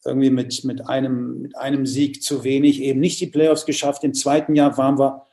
irgendwie 0.06 0.30
mit, 0.30 0.64
mit, 0.64 0.88
einem, 0.88 1.42
mit 1.42 1.58
einem 1.58 1.86
Sieg 1.86 2.24
zu 2.24 2.46
wenig 2.46 2.82
eben 2.82 3.02
nicht 3.02 3.20
die 3.20 3.28
Playoffs 3.28 3.66
geschafft. 3.66 4.06
Im 4.06 4.14
zweiten 4.14 4.56
Jahr 4.56 4.78
waren 4.78 4.98
wir, 4.98 5.25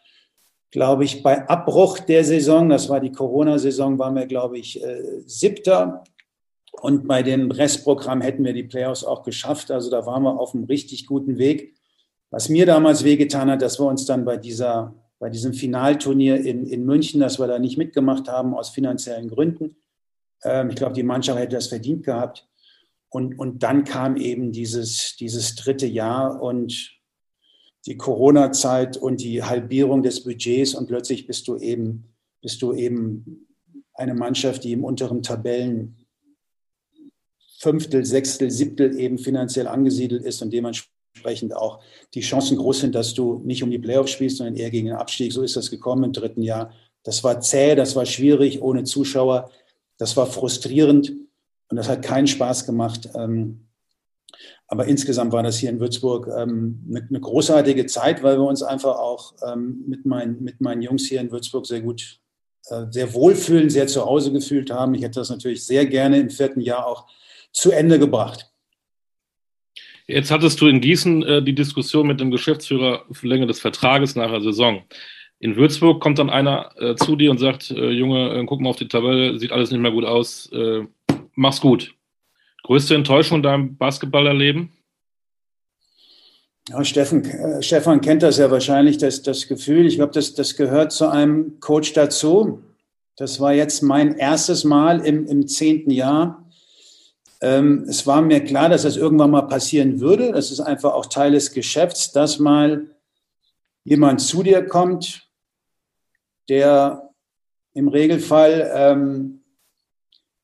glaube 0.72 1.04
ich, 1.04 1.22
bei 1.22 1.48
Abbruch 1.48 2.00
der 2.00 2.24
Saison, 2.24 2.68
das 2.68 2.88
war 2.88 2.98
die 2.98 3.12
Corona-Saison, 3.12 3.98
waren 3.98 4.16
wir, 4.16 4.26
glaube 4.26 4.58
ich, 4.58 4.82
äh, 4.82 5.20
siebter 5.26 6.02
und 6.80 7.06
bei 7.06 7.22
dem 7.22 7.50
Restprogramm 7.50 8.22
hätten 8.22 8.42
wir 8.42 8.54
die 8.54 8.64
Playoffs 8.64 9.04
auch 9.04 9.22
geschafft. 9.22 9.70
Also 9.70 9.90
da 9.90 10.06
waren 10.06 10.22
wir 10.22 10.40
auf 10.40 10.54
einem 10.54 10.64
richtig 10.64 11.06
guten 11.06 11.38
Weg. 11.38 11.76
Was 12.30 12.48
mir 12.48 12.64
damals 12.64 13.04
wehgetan 13.04 13.50
hat, 13.50 13.60
dass 13.60 13.78
wir 13.78 13.86
uns 13.86 14.06
dann 14.06 14.24
bei, 14.24 14.38
dieser, 14.38 14.94
bei 15.18 15.28
diesem 15.28 15.52
Finalturnier 15.52 16.40
in, 16.40 16.66
in 16.66 16.86
München, 16.86 17.20
dass 17.20 17.38
wir 17.38 17.46
da 17.46 17.58
nicht 17.58 17.76
mitgemacht 17.76 18.28
haben 18.28 18.54
aus 18.54 18.70
finanziellen 18.70 19.28
Gründen. 19.28 19.76
Ähm, 20.42 20.70
ich 20.70 20.76
glaube, 20.76 20.94
die 20.94 21.02
Mannschaft 21.02 21.38
hätte 21.38 21.56
das 21.56 21.68
verdient 21.68 22.04
gehabt. 22.04 22.48
Und, 23.10 23.38
und 23.38 23.62
dann 23.62 23.84
kam 23.84 24.16
eben 24.16 24.52
dieses, 24.52 25.16
dieses 25.16 25.54
dritte 25.54 25.86
Jahr 25.86 26.40
und 26.40 27.01
die 27.86 27.96
Corona-Zeit 27.96 28.96
und 28.96 29.20
die 29.22 29.42
Halbierung 29.42 30.02
des 30.02 30.22
Budgets 30.22 30.74
und 30.74 30.86
plötzlich 30.86 31.26
bist 31.26 31.48
du 31.48 31.56
eben, 31.56 32.04
bist 32.40 32.62
du 32.62 32.72
eben 32.72 33.46
eine 33.94 34.14
Mannschaft, 34.14 34.64
die 34.64 34.72
im 34.72 34.84
unteren 34.84 35.22
Tabellen 35.22 35.96
Fünftel, 37.58 38.04
Sechstel, 38.04 38.50
Siebtel 38.50 38.98
eben 38.98 39.18
finanziell 39.18 39.68
angesiedelt 39.68 40.24
ist 40.24 40.42
und 40.42 40.52
dementsprechend 40.52 41.54
auch 41.54 41.80
die 42.14 42.20
Chancen 42.20 42.56
groß 42.56 42.80
sind, 42.80 42.94
dass 42.94 43.14
du 43.14 43.40
nicht 43.44 43.62
um 43.62 43.70
die 43.70 43.78
Playoffs 43.78 44.10
spielst, 44.10 44.38
sondern 44.38 44.56
eher 44.56 44.70
gegen 44.70 44.88
den 44.88 44.96
Abstieg. 44.96 45.32
So 45.32 45.42
ist 45.42 45.56
das 45.56 45.70
gekommen 45.70 46.04
im 46.04 46.12
dritten 46.12 46.42
Jahr. 46.42 46.72
Das 47.04 47.22
war 47.22 47.40
zäh, 47.40 47.76
das 47.76 47.94
war 47.94 48.06
schwierig, 48.06 48.62
ohne 48.62 48.82
Zuschauer. 48.82 49.50
Das 49.96 50.16
war 50.16 50.26
frustrierend 50.26 51.12
und 51.68 51.76
das 51.76 51.88
hat 51.88 52.02
keinen 52.02 52.26
Spaß 52.26 52.66
gemacht. 52.66 53.10
Ähm, 53.14 53.68
aber 54.72 54.86
insgesamt 54.86 55.34
war 55.34 55.42
das 55.42 55.58
hier 55.58 55.68
in 55.68 55.80
Würzburg 55.80 56.30
ähm, 56.34 56.80
eine 56.88 57.20
großartige 57.20 57.84
Zeit, 57.84 58.22
weil 58.22 58.38
wir 58.38 58.46
uns 58.46 58.62
einfach 58.62 58.96
auch 58.96 59.34
ähm, 59.46 59.84
mit, 59.86 60.06
meinen, 60.06 60.42
mit 60.42 60.62
meinen 60.62 60.80
Jungs 60.80 61.06
hier 61.06 61.20
in 61.20 61.30
Würzburg 61.30 61.66
sehr 61.66 61.82
gut, 61.82 62.20
äh, 62.68 62.86
sehr 62.88 63.12
wohlfühlen, 63.12 63.68
sehr 63.68 63.86
zu 63.86 64.02
Hause 64.06 64.32
gefühlt 64.32 64.70
haben. 64.70 64.94
Ich 64.94 65.02
hätte 65.02 65.20
das 65.20 65.28
natürlich 65.28 65.66
sehr 65.66 65.84
gerne 65.84 66.20
im 66.20 66.30
vierten 66.30 66.62
Jahr 66.62 66.86
auch 66.86 67.06
zu 67.52 67.70
Ende 67.70 67.98
gebracht. 67.98 68.50
Jetzt 70.06 70.30
hattest 70.30 70.58
du 70.62 70.68
in 70.68 70.80
Gießen 70.80 71.22
äh, 71.22 71.42
die 71.42 71.54
Diskussion 71.54 72.06
mit 72.06 72.18
dem 72.18 72.30
Geschäftsführer 72.30 73.04
für 73.12 73.28
Länge 73.28 73.46
des 73.46 73.60
Vertrages 73.60 74.16
nach 74.16 74.30
der 74.30 74.40
Saison. 74.40 74.84
In 75.38 75.56
Würzburg 75.56 76.00
kommt 76.00 76.18
dann 76.18 76.30
einer 76.30 76.70
äh, 76.80 76.96
zu 76.96 77.16
dir 77.16 77.30
und 77.30 77.36
sagt, 77.36 77.70
äh, 77.72 77.90
Junge, 77.90 78.30
äh, 78.38 78.46
guck 78.46 78.62
mal 78.62 78.70
auf 78.70 78.76
die 78.76 78.88
Tabelle, 78.88 79.38
sieht 79.38 79.52
alles 79.52 79.70
nicht 79.70 79.80
mehr 79.80 79.92
gut 79.92 80.06
aus, 80.06 80.50
äh, 80.50 80.86
mach's 81.34 81.60
gut. 81.60 81.94
Größte 82.62 82.94
Enttäuschung 82.94 83.38
in 83.38 83.42
deinem 83.42 83.76
Basketballerleben? 83.76 84.72
Ja, 86.68 86.84
Steffen, 86.84 87.24
äh, 87.24 87.62
Stefan 87.62 88.00
kennt 88.00 88.22
das 88.22 88.38
ja 88.38 88.50
wahrscheinlich, 88.50 88.98
das, 88.98 89.22
das 89.22 89.48
Gefühl. 89.48 89.86
Ich 89.86 89.96
glaube, 89.96 90.12
das, 90.12 90.34
das 90.34 90.56
gehört 90.56 90.92
zu 90.92 91.08
einem 91.08 91.58
Coach 91.60 91.92
dazu. 91.92 92.62
Das 93.16 93.40
war 93.40 93.52
jetzt 93.52 93.82
mein 93.82 94.16
erstes 94.16 94.64
Mal 94.64 95.04
im, 95.04 95.26
im 95.26 95.48
zehnten 95.48 95.90
Jahr 95.90 96.42
ähm, 97.42 97.86
es 97.88 98.06
war 98.06 98.22
mir 98.22 98.44
klar, 98.44 98.68
dass 98.68 98.82
das 98.82 98.96
irgendwann 98.96 99.32
mal 99.32 99.42
passieren 99.42 100.00
würde. 100.00 100.30
Das 100.30 100.52
ist 100.52 100.60
einfach 100.60 100.94
auch 100.94 101.06
Teil 101.06 101.32
des 101.32 101.50
Geschäfts, 101.50 102.12
dass 102.12 102.38
mal 102.38 102.86
jemand 103.82 104.20
zu 104.20 104.44
dir 104.44 104.64
kommt, 104.64 105.28
der 106.48 107.10
im 107.74 107.88
Regelfall 107.88 108.70
ähm, 108.72 109.41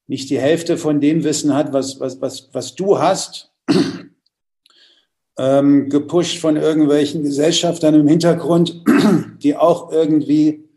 nicht 0.09 0.31
die 0.31 0.41
Hälfte 0.41 0.77
von 0.77 1.01
dem 1.01 1.23
Wissen 1.23 1.55
hat, 1.55 1.73
was, 1.73 2.01
was, 2.01 2.21
was, 2.21 2.49
was 2.53 2.75
du 2.75 2.99
hast, 2.99 3.53
ähm, 5.39 5.89
gepusht 5.91 6.39
von 6.39 6.57
irgendwelchen 6.57 7.23
Gesellschaftern 7.23 7.95
im 7.95 8.09
Hintergrund, 8.09 8.83
die 9.43 9.55
auch 9.55 9.93
irgendwie 9.93 10.69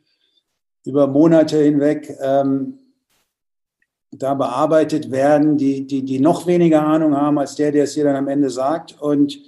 über 0.86 1.08
Monate 1.08 1.64
hinweg 1.64 2.14
ähm, 2.22 2.78
da 4.12 4.34
bearbeitet 4.34 5.10
werden, 5.12 5.58
die, 5.58 5.88
die, 5.88 6.04
die 6.04 6.20
noch 6.20 6.46
weniger 6.46 6.86
Ahnung 6.86 7.16
haben 7.16 7.40
als 7.40 7.56
der, 7.56 7.72
der 7.72 7.86
es 7.86 7.94
dir 7.94 8.04
dann 8.04 8.18
am 8.18 8.28
Ende 8.28 8.50
sagt. 8.50 9.02
Und, 9.02 9.40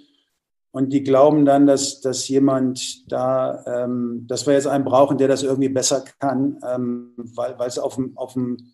und 0.72 0.94
die 0.94 1.04
glauben 1.04 1.44
dann, 1.44 1.68
dass, 1.68 2.00
dass 2.00 2.30
jemand 2.30 3.12
da, 3.12 3.66
ähm, 3.68 4.26
dass 4.28 4.48
wir 4.48 4.54
jetzt 4.54 4.68
einen 4.68 4.86
brauchen, 4.86 5.18
der 5.18 5.28
das 5.28 5.44
irgendwie 5.44 5.68
besser 5.68 6.06
kann, 6.20 6.58
ähm, 6.66 7.14
weil, 7.18 7.56
es 7.68 7.78
auf 7.78 7.96
dem 7.96 8.74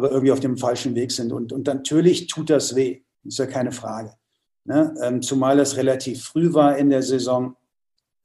wir 0.00 0.10
irgendwie 0.10 0.32
auf 0.32 0.40
dem 0.40 0.56
falschen 0.56 0.94
Weg 0.94 1.12
sind. 1.12 1.32
Und, 1.32 1.52
und 1.52 1.66
natürlich 1.66 2.26
tut 2.26 2.50
das 2.50 2.74
weh, 2.74 3.02
ist 3.24 3.38
ja 3.38 3.46
keine 3.46 3.72
Frage. 3.72 4.14
Ne? 4.64 4.94
Ähm, 5.02 5.22
zumal 5.22 5.56
das 5.56 5.76
relativ 5.76 6.24
früh 6.24 6.54
war 6.54 6.78
in 6.78 6.90
der 6.90 7.02
Saison. 7.02 7.56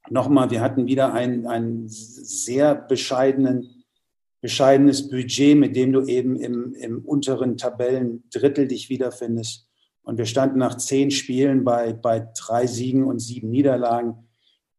Nochmal, 0.10 0.52
wir 0.52 0.62
hatten 0.62 0.88
wieder 0.88 1.14
ein, 1.14 1.46
ein 1.48 1.86
sehr 1.88 2.76
bescheidenen, 2.76 3.84
bescheidenes 4.40 5.10
Budget, 5.10 5.58
mit 5.58 5.76
dem 5.76 5.92
du 5.92 6.06
eben 6.06 6.38
im, 6.38 6.74
im 6.76 7.04
unteren 7.04 7.58
Tabellendrittel 7.58 8.68
dich 8.68 8.90
wiederfindest. 8.90 9.68
Und 10.04 10.18
wir 10.18 10.26
standen 10.26 10.60
nach 10.60 10.78
zehn 10.78 11.12
Spielen 11.12 11.66
bei, 11.66 11.92
bei 11.92 12.30
drei 12.38 12.66
Siegen 12.66 13.04
und 13.04 13.20
sieben 13.20 13.50
Niederlagen. 13.50 14.30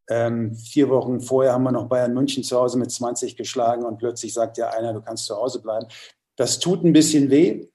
Ähm, 0.09 0.55
vier 0.55 0.89
Wochen 0.89 1.21
vorher 1.21 1.53
haben 1.53 1.63
wir 1.63 1.71
noch 1.71 1.87
Bayern 1.87 2.15
München 2.15 2.43
zu 2.43 2.57
Hause 2.57 2.79
mit 2.79 2.89
20 2.89 3.35
geschlagen 3.35 3.85
und 3.85 3.99
plötzlich 3.99 4.33
sagt 4.33 4.57
ja 4.57 4.69
einer, 4.69 4.91
du 4.91 5.01
kannst 5.01 5.25
zu 5.25 5.35
Hause 5.35 5.61
bleiben. 5.61 5.85
Das 6.39 6.59
tut 6.59 6.85
ein 6.85 6.93
bisschen 6.93 7.29
weh, 7.29 7.67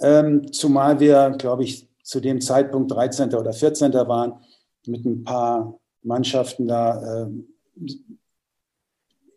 ähm, 0.00 0.52
zumal 0.52 1.00
wir, 1.00 1.30
glaube 1.30 1.64
ich, 1.64 1.88
zu 2.04 2.20
dem 2.20 2.40
Zeitpunkt 2.40 2.92
13. 2.92 3.34
oder 3.34 3.52
14. 3.52 3.92
waren, 3.92 4.34
mit 4.86 5.04
ein 5.04 5.24
paar 5.24 5.80
Mannschaften 6.04 6.68
da 6.68 7.24
äh, 7.24 7.30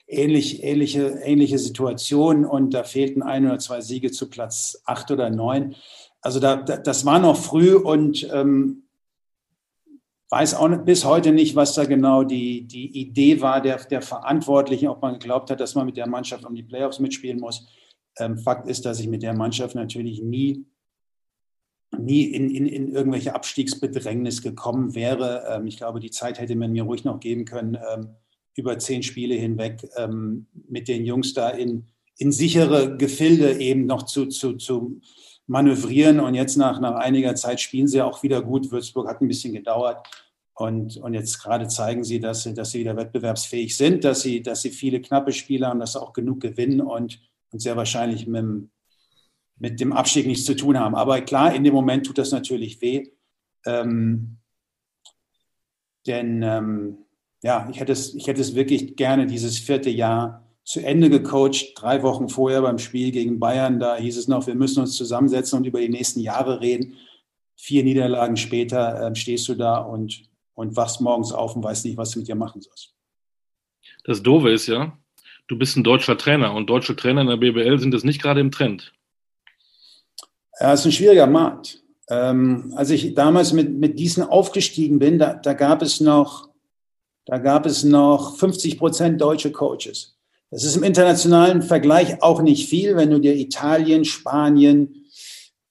ähnlich, 0.07 0.63
ähnliche, 0.63 1.19
ähnliche 1.23 1.57
Situationen 1.57 2.45
und 2.45 2.75
da 2.75 2.83
fehlten 2.83 3.23
ein 3.23 3.47
oder 3.47 3.57
zwei 3.57 3.81
Siege 3.81 4.11
zu 4.11 4.29
Platz 4.29 4.79
acht 4.85 5.09
oder 5.09 5.31
neun. 5.31 5.75
Also 6.21 6.39
da, 6.39 6.55
da, 6.55 6.77
das 6.77 7.07
war 7.07 7.17
noch 7.17 7.37
früh 7.37 7.73
und 7.73 8.29
ähm, 8.31 8.83
weiß 10.29 10.53
auch 10.53 10.69
bis 10.85 11.05
heute 11.05 11.31
nicht, 11.31 11.55
was 11.55 11.73
da 11.73 11.85
genau 11.85 12.23
die, 12.23 12.67
die 12.67 12.99
Idee 12.99 13.41
war 13.41 13.61
der, 13.61 13.83
der 13.85 14.03
Verantwortlichen, 14.03 14.89
ob 14.89 15.01
man 15.01 15.13
geglaubt 15.13 15.49
hat, 15.49 15.59
dass 15.59 15.73
man 15.73 15.87
mit 15.87 15.97
der 15.97 16.07
Mannschaft 16.07 16.45
um 16.45 16.53
die 16.53 16.61
Playoffs 16.61 16.99
mitspielen 16.99 17.39
muss. 17.39 17.65
Ähm, 18.19 18.37
Fakt 18.37 18.67
ist, 18.67 18.85
dass 18.85 18.99
ich 18.99 19.07
mit 19.07 19.23
der 19.23 19.33
Mannschaft 19.33 19.75
natürlich 19.75 20.21
nie, 20.21 20.65
nie 21.97 22.23
in, 22.25 22.49
in, 22.49 22.65
in 22.65 22.91
irgendwelche 22.91 23.35
Abstiegsbedrängnis 23.35 24.41
gekommen 24.41 24.95
wäre. 24.95 25.45
Ähm, 25.49 25.67
ich 25.67 25.77
glaube, 25.77 25.99
die 25.99 26.11
Zeit 26.11 26.39
hätte 26.39 26.55
man 26.55 26.71
mir 26.71 26.83
ruhig 26.83 27.03
noch 27.03 27.19
geben 27.19 27.45
können, 27.45 27.77
ähm, 27.93 28.09
über 28.55 28.79
zehn 28.79 29.03
Spiele 29.03 29.35
hinweg 29.35 29.87
ähm, 29.97 30.47
mit 30.69 30.87
den 30.87 31.05
Jungs 31.05 31.33
da 31.33 31.49
in, 31.49 31.87
in 32.17 32.31
sichere 32.31 32.95
Gefilde 32.97 33.59
eben 33.59 33.85
noch 33.85 34.03
zu, 34.03 34.27
zu, 34.27 34.53
zu 34.53 35.01
manövrieren. 35.47 36.19
Und 36.19 36.35
jetzt 36.35 36.55
nach, 36.55 36.79
nach 36.79 36.95
einiger 36.95 37.35
Zeit 37.35 37.59
spielen 37.59 37.87
sie 37.87 38.01
auch 38.01 38.23
wieder 38.23 38.41
gut. 38.41 38.71
Würzburg 38.71 39.09
hat 39.09 39.21
ein 39.21 39.27
bisschen 39.27 39.53
gedauert. 39.53 40.07
Und, 40.53 40.95
und 40.97 41.13
jetzt 41.13 41.43
gerade 41.43 41.67
zeigen 41.67 42.05
sie, 42.05 42.21
dass 42.21 42.43
sie, 42.43 42.53
dass 42.53 42.71
sie 42.71 42.79
wieder 42.79 42.95
wettbewerbsfähig 42.95 43.75
sind, 43.75 44.05
dass 44.05 44.21
sie, 44.21 44.41
dass 44.41 44.61
sie 44.61 44.69
viele 44.69 45.01
knappe 45.01 45.33
Spiele 45.33 45.67
haben, 45.67 45.81
dass 45.81 45.93
sie 45.93 46.01
auch 46.01 46.13
genug 46.13 46.39
gewinnen 46.39 46.79
und, 46.79 47.19
und 47.51 47.59
sehr 47.59 47.75
wahrscheinlich 47.75 48.27
mit, 48.27 48.69
mit 49.57 49.79
dem 49.79 49.93
Abstieg 49.93 50.27
nichts 50.27 50.45
zu 50.45 50.55
tun 50.55 50.79
haben. 50.79 50.95
Aber 50.95 51.21
klar, 51.21 51.53
in 51.53 51.63
dem 51.63 51.73
Moment 51.73 52.05
tut 52.05 52.17
das 52.17 52.31
natürlich 52.31 52.81
weh. 52.81 53.09
Ähm, 53.65 54.37
denn 56.07 56.43
ähm, 56.43 56.97
ja, 57.41 57.67
ich 57.71 57.79
hätte, 57.79 57.91
es, 57.91 58.13
ich 58.15 58.27
hätte 58.27 58.41
es 58.41 58.55
wirklich 58.55 58.95
gerne 58.95 59.27
dieses 59.27 59.57
vierte 59.57 59.89
Jahr 59.89 60.45
zu 60.63 60.83
Ende 60.83 61.09
gecoacht, 61.09 61.73
drei 61.75 62.01
Wochen 62.01 62.27
vorher 62.27 62.61
beim 62.61 62.79
Spiel 62.79 63.11
gegen 63.11 63.39
Bayern. 63.39 63.79
Da 63.79 63.97
hieß 63.97 64.17
es 64.17 64.27
noch, 64.27 64.47
wir 64.47 64.55
müssen 64.55 64.79
uns 64.79 64.95
zusammensetzen 64.95 65.59
und 65.59 65.65
über 65.65 65.79
die 65.79 65.89
nächsten 65.89 66.19
Jahre 66.19 66.59
reden. 66.59 66.95
Vier 67.55 67.83
Niederlagen 67.83 68.35
später 68.35 69.11
äh, 69.11 69.15
stehst 69.15 69.47
du 69.47 69.55
da 69.55 69.77
und, 69.77 70.23
und 70.55 70.75
wachst 70.75 71.01
morgens 71.01 71.31
auf 71.31 71.55
und 71.55 71.63
weißt 71.63 71.85
nicht, 71.85 71.97
was 71.97 72.11
du 72.11 72.19
mit 72.19 72.27
dir 72.27 72.35
machen 72.35 72.61
sollst. 72.61 72.95
Das 74.03 74.21
Doofe 74.23 74.49
ist 74.49 74.67
ja, 74.67 74.97
du 75.47 75.57
bist 75.57 75.77
ein 75.77 75.83
deutscher 75.83 76.17
Trainer 76.17 76.53
und 76.53 76.69
deutsche 76.69 76.95
Trainer 76.95 77.21
in 77.21 77.27
der 77.27 77.37
BBL 77.37 77.79
sind 77.79 77.91
das 77.91 78.03
nicht 78.03 78.21
gerade 78.21 78.39
im 78.39 78.51
Trend. 78.51 78.93
Ja, 80.59 80.73
es 80.73 80.81
ist 80.81 80.85
ein 80.87 80.91
schwieriger 80.91 81.27
Markt. 81.27 81.81
Ähm, 82.09 82.73
als 82.75 82.91
ich 82.91 83.13
damals 83.15 83.51
mit, 83.51 83.71
mit 83.71 83.97
Gießen 83.97 84.23
aufgestiegen 84.23 84.99
bin, 84.99 85.17
da, 85.17 85.33
da 85.33 85.53
gab 85.53 85.81
es 85.81 85.99
noch, 85.99 86.49
da 87.25 87.39
gab 87.39 87.65
es 87.65 87.83
noch 87.83 88.37
50 88.37 88.77
Prozent 88.77 89.19
deutsche 89.19 89.51
Coaches. 89.51 90.15
Das 90.51 90.63
ist 90.63 90.75
im 90.75 90.83
internationalen 90.83 91.63
Vergleich 91.63 92.21
auch 92.21 92.41
nicht 92.41 92.69
viel, 92.69 92.95
wenn 92.95 93.09
du 93.09 93.19
dir 93.19 93.35
Italien, 93.35 94.05
Spanien, 94.05 95.07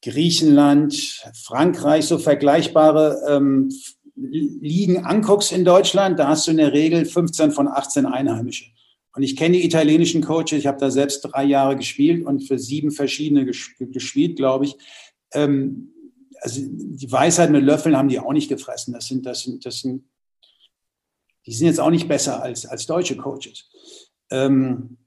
Griechenland, 0.02 1.22
Frankreich, 1.42 2.04
so 2.06 2.18
vergleichbare 2.18 3.22
ähm, 3.28 3.70
Ligen 4.16 5.04
anguckst 5.06 5.52
in 5.52 5.64
Deutschland, 5.64 6.18
da 6.18 6.28
hast 6.28 6.46
du 6.46 6.50
in 6.50 6.58
der 6.58 6.72
Regel 6.72 7.04
15 7.04 7.52
von 7.52 7.68
18 7.68 8.06
Einheimische. 8.06 8.66
Und 9.14 9.22
ich 9.22 9.36
kenne 9.36 9.56
die 9.56 9.64
italienischen 9.64 10.22
Coaches, 10.22 10.52
ich 10.52 10.66
habe 10.66 10.78
da 10.78 10.90
selbst 10.90 11.22
drei 11.22 11.44
Jahre 11.44 11.76
gespielt 11.76 12.26
und 12.26 12.40
für 12.40 12.58
sieben 12.58 12.90
verschiedene 12.90 13.46
gespielt, 13.46 14.36
glaube 14.36 14.66
ich. 14.66 14.76
Ähm, 15.32 15.92
also 16.40 16.60
die 16.62 17.10
Weisheit 17.10 17.50
mit 17.50 17.62
Löffeln 17.62 17.96
haben 17.96 18.08
die 18.08 18.18
auch 18.18 18.32
nicht 18.32 18.48
gefressen. 18.48 18.92
Das 18.92 19.06
sind, 19.06 19.24
das 19.24 19.42
sind, 19.42 19.64
das 19.64 19.80
sind, 19.80 20.04
die 21.46 21.52
sind 21.52 21.68
jetzt 21.68 21.80
auch 21.80 21.90
nicht 21.90 22.08
besser 22.08 22.42
als, 22.42 22.66
als 22.66 22.86
deutsche 22.86 23.16
Coaches. 23.16 23.70
Ähm, 24.30 24.98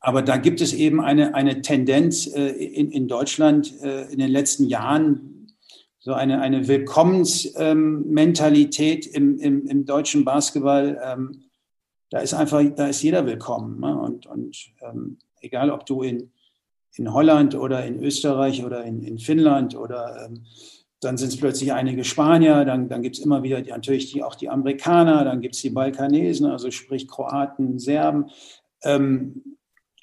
aber 0.00 0.22
da 0.22 0.36
gibt 0.36 0.60
es 0.60 0.74
eben 0.74 1.00
eine, 1.00 1.34
eine 1.34 1.62
Tendenz 1.62 2.26
äh, 2.26 2.50
in, 2.50 2.92
in 2.92 3.08
Deutschland 3.08 3.80
äh, 3.82 4.12
in 4.12 4.18
den 4.18 4.30
letzten 4.30 4.66
Jahren, 4.66 5.56
so 5.98 6.12
eine, 6.12 6.40
eine 6.40 6.68
Willkommensmentalität 6.68 9.06
im, 9.06 9.38
im, 9.38 9.66
im 9.66 9.84
deutschen 9.84 10.24
Basketball. 10.24 11.00
Ähm, 11.02 11.47
da 12.10 12.20
ist 12.20 12.34
einfach, 12.34 12.62
da 12.74 12.86
ist 12.86 13.02
jeder 13.02 13.26
willkommen. 13.26 13.80
Ne? 13.80 13.98
Und, 13.98 14.26
und 14.26 14.56
ähm, 14.80 15.18
egal, 15.40 15.70
ob 15.70 15.86
du 15.86 16.02
in, 16.02 16.30
in 16.94 17.12
Holland 17.12 17.54
oder 17.54 17.84
in 17.84 18.02
Österreich 18.02 18.64
oder 18.64 18.84
in, 18.84 19.02
in 19.02 19.18
Finnland 19.18 19.76
oder 19.76 20.26
ähm, 20.26 20.44
dann 21.00 21.16
sind 21.16 21.28
es 21.28 21.36
plötzlich 21.36 21.72
einige 21.72 22.02
Spanier, 22.02 22.64
dann, 22.64 22.88
dann 22.88 23.02
gibt 23.02 23.16
es 23.16 23.24
immer 23.24 23.42
wieder 23.42 23.62
die, 23.62 23.70
natürlich 23.70 24.12
die, 24.12 24.24
auch 24.24 24.34
die 24.34 24.48
Amerikaner, 24.48 25.24
dann 25.24 25.40
gibt 25.40 25.54
es 25.54 25.62
die 25.62 25.70
Balkanesen, 25.70 26.46
also 26.46 26.70
sprich 26.70 27.06
Kroaten, 27.06 27.78
Serben. 27.78 28.30
Ähm, 28.82 29.57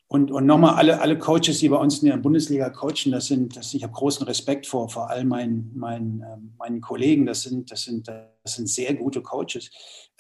und, 0.07 0.31
und 0.31 0.45
nochmal 0.45 0.75
alle, 0.75 1.01
alle 1.01 1.17
Coaches, 1.17 1.59
die 1.59 1.69
bei 1.69 1.77
uns 1.77 2.03
in 2.03 2.09
der 2.09 2.17
Bundesliga 2.17 2.69
coachen, 2.69 3.11
das 3.11 3.25
sind, 3.25 3.57
das, 3.57 3.73
ich 3.73 3.83
habe 3.83 3.93
großen 3.93 4.25
Respekt 4.27 4.67
vor, 4.67 4.87
vor 4.87 5.09
all 5.09 5.25
meinen, 5.25 5.71
meinen, 5.75 6.21
ähm, 6.21 6.53
meinen 6.59 6.79
Kollegen. 6.79 7.25
Das 7.25 7.41
sind, 7.41 7.71
das, 7.71 7.83
sind, 7.83 8.07
das 8.07 8.55
sind 8.55 8.69
sehr 8.69 8.93
gute 8.93 9.21
Coaches. 9.21 9.71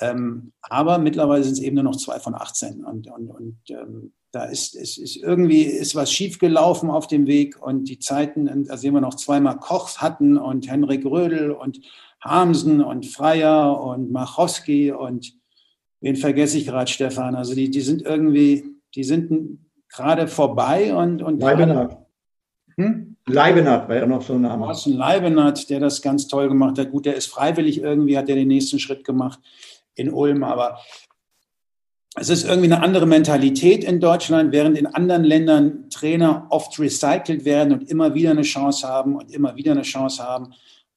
Ähm, 0.01 0.53
aber 0.61 0.97
mittlerweile 0.97 1.43
sind 1.43 1.53
es 1.53 1.59
eben 1.59 1.75
nur 1.75 1.83
noch 1.83 1.97
zwei 1.97 2.19
von 2.19 2.33
18. 2.33 2.83
Und, 2.83 3.11
und, 3.11 3.29
und 3.29 3.59
ähm, 3.69 4.13
da 4.31 4.45
ist, 4.45 4.75
ist, 4.75 4.97
ist 4.97 5.17
irgendwie 5.17 5.61
ist 5.61 5.93
was 5.93 6.11
schiefgelaufen 6.11 6.89
auf 6.89 7.05
dem 7.05 7.27
Weg. 7.27 7.61
Und 7.61 7.87
die 7.87 7.99
Zeiten, 7.99 8.65
da 8.65 8.77
sehen 8.77 8.95
wir 8.95 9.01
noch 9.01 9.15
zweimal 9.15 9.59
Kochs 9.59 10.01
hatten 10.01 10.37
und 10.37 10.67
Henrik 10.67 11.05
Rödel 11.05 11.51
und 11.51 11.79
Hamsen 12.21 12.81
und 12.81 13.05
Freier 13.05 13.79
und 13.79 14.11
Machowski 14.11 14.91
und 14.91 15.33
wen 16.01 16.15
vergesse 16.15 16.57
ich 16.57 16.65
gerade, 16.65 16.89
Stefan? 16.89 17.35
Also 17.35 17.53
die, 17.53 17.69
die 17.69 17.81
sind 17.81 18.01
irgendwie, 18.01 18.63
die 18.95 19.03
sind 19.03 19.59
gerade 19.95 20.27
vorbei 20.27 20.93
und. 20.93 21.21
und 21.21 21.41
Leibenhardt. 21.41 21.97
Hm? 22.77 23.15
Leibenhardt 23.27 23.89
war 23.89 23.95
ja 23.95 24.05
noch 24.05 24.21
so 24.21 24.33
ein 24.33 24.41
Name. 24.41 24.65
Thorsten 24.65 24.93
Leibenhardt, 24.93 25.69
der 25.69 25.79
das 25.79 26.01
ganz 26.01 26.27
toll 26.27 26.47
gemacht 26.47 26.77
hat. 26.77 26.91
Gut, 26.91 27.05
der 27.05 27.15
ist 27.15 27.27
freiwillig 27.27 27.81
irgendwie, 27.81 28.17
hat 28.17 28.29
er 28.29 28.35
den 28.35 28.49
nächsten 28.49 28.79
Schritt 28.79 29.03
gemacht 29.03 29.39
in 29.95 30.11
Ulm, 30.11 30.43
aber 30.43 30.79
es 32.17 32.29
ist 32.29 32.45
irgendwie 32.45 32.71
eine 32.71 32.81
andere 32.81 33.05
Mentalität 33.05 33.83
in 33.83 33.99
Deutschland, 33.99 34.51
während 34.53 34.77
in 34.77 34.85
anderen 34.85 35.23
Ländern 35.23 35.89
Trainer 35.89 36.47
oft 36.49 36.79
recycelt 36.79 37.43
werden 37.43 37.73
und 37.73 37.89
immer 37.89 38.13
wieder 38.13 38.31
eine 38.31 38.43
Chance 38.43 38.87
haben 38.87 39.15
und 39.15 39.31
immer 39.33 39.55
wieder 39.55 39.71
eine 39.71 39.81
Chance 39.81 40.23
haben 40.23 40.53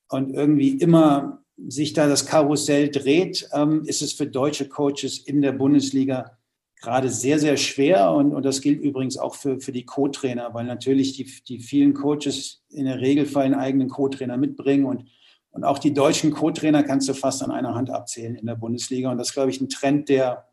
und 0.09 0.33
irgendwie 0.33 0.71
immer 0.71 1.43
sich 1.67 1.93
da 1.93 2.07
das 2.07 2.27
Karussell 2.27 2.91
dreht, 2.91 3.49
ähm, 3.53 3.83
ist 3.85 4.01
es 4.03 4.13
für 4.13 4.27
deutsche 4.27 4.69
Coaches 4.69 5.19
in 5.19 5.43
der 5.43 5.53
Bundesliga 5.53 6.38
gerade 6.81 7.11
sehr, 7.11 7.39
sehr 7.39 7.57
schwer. 7.57 8.13
Und, 8.13 8.35
und 8.35 8.45
das 8.45 8.61
gilt 8.61 8.81
übrigens 8.81 9.19
auch 9.19 9.35
für, 9.35 9.61
für 9.61 9.73
die 9.73 9.85
Co-Trainer, 9.85 10.55
weil 10.55 10.65
natürlich 10.65 11.15
die, 11.15 11.25
die 11.49 11.61
vielen 11.61 11.95
Coaches 11.95 12.63
in 12.71 12.87
der 12.87 13.01
Regelfall 13.01 13.47
einen 13.47 13.55
eigenen 13.55 13.89
Co-Trainer 13.89 14.37
mitbringen. 14.37 14.85
Und, 14.85 15.05
und 15.51 15.65
auch 15.65 15.79
die 15.79 15.95
deutschen 15.95 16.31
Co-Trainer 16.31 16.83
kannst 16.83 17.09
du 17.09 17.15
fast 17.15 17.43
an 17.43 17.51
einer 17.51 17.75
Hand 17.75 17.91
abzählen 17.91 18.37
in 18.37 18.47
der 18.47 18.55
Bundesliga. 18.55 19.11
Und 19.11 19.19
das 19.19 19.29
ist, 19.29 19.35
glaube 19.35 19.51
ich, 19.51 19.61
ein 19.61 19.69
Trend, 19.69 20.09
der, 20.09 20.49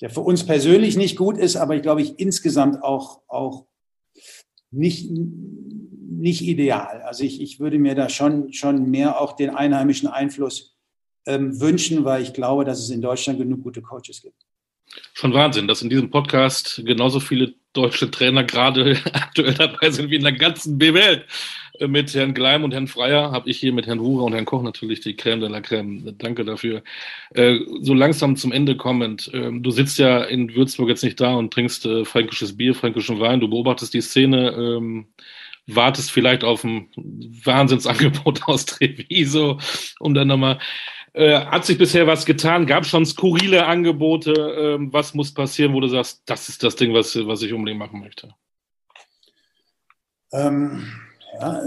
der 0.00 0.10
für 0.10 0.20
uns 0.20 0.44
persönlich 0.44 0.96
nicht 0.96 1.16
gut 1.16 1.38
ist, 1.38 1.56
aber 1.56 1.76
ich 1.76 1.82
glaube 1.82 2.02
ich 2.02 2.18
insgesamt 2.18 2.82
auch, 2.82 3.20
auch 3.28 3.66
nicht, 4.70 5.10
nicht 5.10 6.42
ideal. 6.42 7.02
Also 7.02 7.24
ich, 7.24 7.40
ich 7.40 7.60
würde 7.60 7.78
mir 7.78 7.94
da 7.94 8.08
schon, 8.08 8.52
schon 8.52 8.90
mehr 8.90 9.20
auch 9.20 9.32
den 9.32 9.50
einheimischen 9.50 10.08
Einfluss 10.08 10.76
ähm, 11.26 11.60
wünschen, 11.60 12.04
weil 12.04 12.22
ich 12.22 12.32
glaube, 12.32 12.64
dass 12.64 12.80
es 12.80 12.90
in 12.90 13.02
Deutschland 13.02 13.38
genug 13.38 13.62
gute 13.62 13.82
Coaches 13.82 14.22
gibt. 14.22 14.48
Schon 15.14 15.34
Wahnsinn, 15.34 15.68
dass 15.68 15.82
in 15.82 15.90
diesem 15.90 16.10
Podcast 16.10 16.82
genauso 16.84 17.20
viele 17.20 17.54
deutsche 17.72 18.10
Trainer 18.10 18.44
gerade 18.44 18.98
aktuell 19.12 19.54
dabei 19.54 19.90
sind 19.90 20.10
wie 20.10 20.16
in 20.16 20.22
der 20.22 20.32
ganzen. 20.32 20.80
Äh, 20.80 21.88
mit 21.88 22.14
Herrn 22.14 22.34
Gleim 22.34 22.64
und 22.64 22.72
Herrn 22.72 22.88
Freier 22.88 23.30
habe 23.30 23.48
ich 23.48 23.58
hier 23.58 23.72
mit 23.72 23.86
Herrn 23.86 24.00
Hurer 24.00 24.24
und 24.24 24.32
Herrn 24.32 24.44
Koch 24.44 24.62
natürlich 24.62 25.00
die 25.00 25.16
Creme 25.16 25.40
de 25.40 25.48
la 25.48 25.60
Creme. 25.60 26.14
Danke 26.18 26.44
dafür. 26.44 26.82
Äh, 27.34 27.58
so 27.80 27.94
langsam 27.94 28.36
zum 28.36 28.52
Ende 28.52 28.76
kommend. 28.76 29.30
Ähm, 29.32 29.62
du 29.62 29.70
sitzt 29.70 29.98
ja 29.98 30.24
in 30.24 30.54
Würzburg 30.54 30.88
jetzt 30.88 31.04
nicht 31.04 31.20
da 31.20 31.34
und 31.34 31.52
trinkst 31.52 31.86
äh, 31.86 32.04
fränkisches 32.04 32.56
Bier, 32.56 32.74
fränkischen 32.74 33.20
Wein. 33.20 33.40
Du 33.40 33.48
beobachtest 33.48 33.94
die 33.94 34.00
Szene, 34.00 34.50
ähm, 34.52 35.06
wartest 35.66 36.10
vielleicht 36.10 36.44
auf 36.44 36.64
ein 36.64 36.88
Wahnsinnsangebot 36.96 38.42
aus 38.48 38.66
Treviso, 38.66 39.60
um 40.00 40.14
dann 40.14 40.28
nochmal 40.28 40.58
äh, 41.14 41.40
hat 41.40 41.64
sich 41.64 41.78
bisher 41.78 42.06
was 42.06 42.26
getan? 42.26 42.66
Gab 42.66 42.84
es 42.84 42.90
schon 42.90 43.06
skurrile 43.06 43.66
Angebote? 43.66 44.32
Ähm, 44.32 44.92
was 44.92 45.14
muss 45.14 45.32
passieren, 45.32 45.74
wo 45.74 45.80
du 45.80 45.88
sagst, 45.88 46.22
das 46.26 46.48
ist 46.48 46.62
das 46.62 46.76
Ding, 46.76 46.94
was, 46.94 47.16
was 47.26 47.42
ich 47.42 47.52
unbedingt 47.52 47.78
machen 47.78 48.00
möchte? 48.00 48.34
Ähm, 50.32 50.84
ja, 51.40 51.62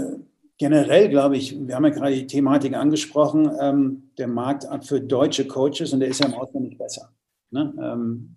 generell 0.58 1.08
glaube 1.08 1.36
ich, 1.36 1.56
wir 1.66 1.74
haben 1.74 1.84
ja 1.84 1.90
gerade 1.90 2.14
die 2.14 2.26
Thematik 2.26 2.74
angesprochen, 2.74 3.50
ähm, 3.60 4.10
der 4.18 4.28
Markt 4.28 4.66
für 4.86 5.00
deutsche 5.00 5.46
Coaches 5.46 5.92
und 5.92 6.00
der 6.00 6.08
ist 6.08 6.20
ja 6.20 6.26
im 6.26 6.34
Ausland 6.34 6.66
nicht 6.66 6.78
besser. 6.78 7.12
Ne? 7.50 7.74
Ähm, 7.82 8.36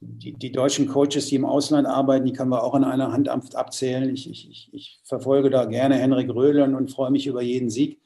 die, 0.00 0.34
die, 0.34 0.52
deutschen 0.52 0.86
Coaches, 0.86 1.28
die 1.28 1.36
im 1.36 1.46
Ausland 1.46 1.86
arbeiten, 1.86 2.26
die 2.26 2.32
können 2.32 2.50
wir 2.50 2.62
auch 2.62 2.74
in 2.74 2.84
einer 2.84 3.12
Hand 3.12 3.28
abzählen. 3.28 4.12
Ich, 4.12 4.28
ich, 4.28 4.68
ich 4.72 5.00
verfolge 5.04 5.48
da 5.48 5.64
gerne 5.64 5.94
Henrik 5.94 6.28
Röhlen 6.28 6.74
und 6.74 6.90
freue 6.90 7.10
mich 7.10 7.26
über 7.26 7.40
jeden 7.40 7.70
Sieg 7.70 8.00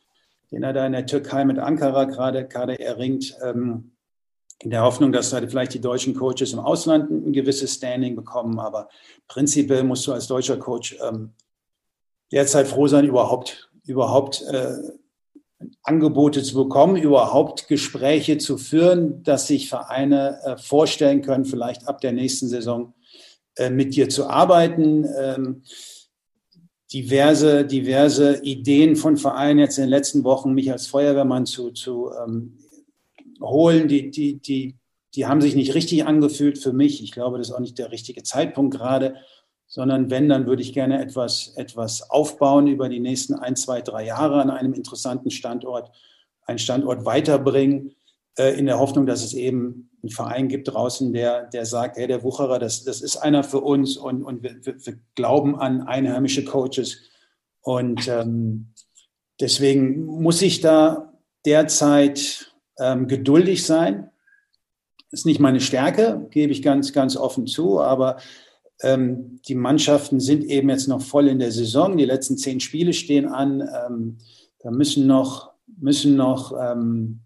den 0.50 0.62
er 0.62 0.72
da 0.72 0.86
in 0.86 0.92
der 0.92 1.06
Türkei 1.06 1.44
mit 1.44 1.58
Ankara 1.58 2.04
gerade, 2.04 2.46
gerade 2.46 2.78
erringt, 2.78 3.36
ähm, 3.42 3.92
in 4.60 4.70
der 4.70 4.82
Hoffnung, 4.82 5.12
dass 5.12 5.32
halt 5.32 5.48
vielleicht 5.48 5.74
die 5.74 5.80
deutschen 5.80 6.14
Coaches 6.14 6.52
im 6.52 6.58
Ausland 6.58 7.10
ein 7.10 7.32
gewisses 7.32 7.74
Standing 7.74 8.16
bekommen. 8.16 8.58
Aber 8.58 8.88
prinzipiell 9.28 9.84
musst 9.84 10.06
du 10.06 10.12
als 10.12 10.26
deutscher 10.26 10.56
Coach 10.56 10.98
ähm, 11.00 11.32
derzeit 12.32 12.66
froh 12.66 12.88
sein, 12.88 13.04
überhaupt, 13.04 13.70
überhaupt 13.86 14.42
äh, 14.42 14.74
Angebote 15.82 16.42
zu 16.42 16.54
bekommen, 16.54 16.96
überhaupt 16.96 17.68
Gespräche 17.68 18.38
zu 18.38 18.58
führen, 18.58 19.22
dass 19.22 19.46
sich 19.46 19.68
Vereine 19.68 20.40
äh, 20.44 20.56
vorstellen 20.56 21.22
können, 21.22 21.44
vielleicht 21.44 21.86
ab 21.88 22.00
der 22.00 22.12
nächsten 22.12 22.48
Saison 22.48 22.94
äh, 23.56 23.70
mit 23.70 23.94
dir 23.94 24.08
zu 24.08 24.28
arbeiten. 24.28 25.06
Ähm, 25.18 25.62
diverse, 26.92 27.66
diverse 27.66 28.42
Ideen 28.42 28.96
von 28.96 29.16
Vereinen 29.16 29.58
jetzt 29.58 29.78
in 29.78 29.84
den 29.84 29.90
letzten 29.90 30.24
Wochen, 30.24 30.54
mich 30.54 30.72
als 30.72 30.86
Feuerwehrmann 30.86 31.46
zu, 31.46 31.70
zu 31.70 32.10
ähm, 32.12 32.58
holen, 33.40 33.88
die, 33.88 34.10
die, 34.10 34.38
die, 34.38 34.76
die 35.14 35.26
haben 35.26 35.40
sich 35.40 35.54
nicht 35.54 35.74
richtig 35.74 36.06
angefühlt 36.06 36.58
für 36.58 36.72
mich. 36.72 37.02
Ich 37.02 37.12
glaube, 37.12 37.38
das 37.38 37.48
ist 37.48 37.54
auch 37.54 37.60
nicht 37.60 37.78
der 37.78 37.92
richtige 37.92 38.22
Zeitpunkt 38.22 38.74
gerade, 38.74 39.16
sondern 39.66 40.10
wenn, 40.10 40.28
dann 40.28 40.46
würde 40.46 40.62
ich 40.62 40.72
gerne 40.72 41.00
etwas, 41.00 41.52
etwas 41.56 42.10
aufbauen 42.10 42.66
über 42.66 42.88
die 42.88 43.00
nächsten 43.00 43.34
ein, 43.34 43.54
zwei, 43.54 43.82
drei 43.82 44.06
Jahre 44.06 44.40
an 44.40 44.50
einem 44.50 44.72
interessanten 44.72 45.30
Standort, 45.30 45.90
einen 46.46 46.58
Standort 46.58 47.04
weiterbringen, 47.04 47.94
äh, 48.38 48.58
in 48.58 48.66
der 48.66 48.78
Hoffnung, 48.78 49.04
dass 49.04 49.22
es 49.22 49.34
eben 49.34 49.87
einen 50.02 50.10
Verein 50.10 50.48
gibt 50.48 50.68
draußen, 50.68 51.12
der, 51.12 51.44
der 51.46 51.66
sagt, 51.66 51.96
hey, 51.96 52.06
der 52.06 52.22
Wucherer, 52.22 52.58
das, 52.58 52.84
das 52.84 53.00
ist 53.00 53.16
einer 53.16 53.42
für 53.42 53.60
uns 53.60 53.96
und, 53.96 54.22
und 54.22 54.42
wir, 54.42 54.56
wir 54.64 54.98
glauben 55.14 55.56
an 55.56 55.82
einheimische 55.82 56.44
Coaches. 56.44 57.02
Und 57.60 58.06
ähm, 58.08 58.72
deswegen 59.40 60.04
muss 60.04 60.40
ich 60.42 60.60
da 60.60 61.12
derzeit 61.44 62.52
ähm, 62.78 63.08
geduldig 63.08 63.64
sein. 63.64 64.10
Das 65.10 65.20
ist 65.20 65.26
nicht 65.26 65.40
meine 65.40 65.60
Stärke, 65.60 66.26
gebe 66.30 66.52
ich 66.52 66.62
ganz, 66.62 66.92
ganz 66.92 67.16
offen 67.16 67.46
zu, 67.46 67.80
aber 67.80 68.18
ähm, 68.82 69.40
die 69.48 69.54
Mannschaften 69.54 70.20
sind 70.20 70.44
eben 70.44 70.68
jetzt 70.68 70.86
noch 70.86 71.02
voll 71.02 71.28
in 71.28 71.38
der 71.38 71.50
Saison. 71.50 71.96
Die 71.96 72.04
letzten 72.04 72.36
zehn 72.36 72.60
Spiele 72.60 72.92
stehen 72.92 73.26
an. 73.26 73.60
Ähm, 73.60 74.18
da 74.60 74.70
müssen 74.70 75.06
noch, 75.06 75.52
müssen 75.66 76.16
noch 76.16 76.52
ähm, 76.52 77.20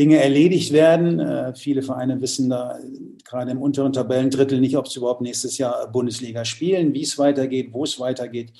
Dinge 0.00 0.16
erledigt 0.16 0.72
werden. 0.72 1.20
Äh, 1.20 1.54
viele 1.54 1.82
Vereine 1.82 2.22
wissen 2.22 2.48
da 2.48 2.78
gerade 3.22 3.50
im 3.50 3.60
unteren 3.60 3.92
Tabellendrittel 3.92 4.58
nicht, 4.58 4.78
ob 4.78 4.88
sie 4.88 4.98
überhaupt 4.98 5.20
nächstes 5.20 5.58
Jahr 5.58 5.92
Bundesliga 5.92 6.46
spielen, 6.46 6.94
wie 6.94 7.02
es 7.02 7.18
weitergeht, 7.18 7.68
wo 7.72 7.84
es 7.84 8.00
weitergeht 8.00 8.54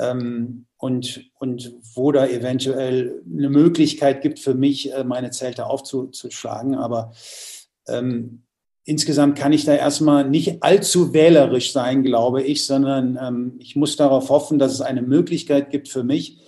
ähm, 0.00 0.66
und, 0.78 1.30
und 1.38 1.72
wo 1.94 2.10
da 2.10 2.26
eventuell 2.26 3.22
eine 3.32 3.48
Möglichkeit 3.48 4.22
gibt 4.22 4.40
für 4.40 4.54
mich, 4.54 4.92
äh, 4.92 5.04
meine 5.04 5.30
Zelte 5.30 5.66
aufzuschlagen. 5.66 6.74
Aber 6.74 7.12
ähm, 7.86 8.42
insgesamt 8.84 9.38
kann 9.38 9.52
ich 9.52 9.64
da 9.64 9.74
erstmal 9.74 10.28
nicht 10.28 10.64
allzu 10.64 11.14
wählerisch 11.14 11.72
sein, 11.72 12.02
glaube 12.02 12.42
ich, 12.42 12.66
sondern 12.66 13.16
ähm, 13.22 13.54
ich 13.60 13.76
muss 13.76 13.94
darauf 13.94 14.30
hoffen, 14.30 14.58
dass 14.58 14.72
es 14.72 14.80
eine 14.80 15.02
Möglichkeit 15.02 15.70
gibt 15.70 15.88
für 15.88 16.02
mich, 16.02 16.38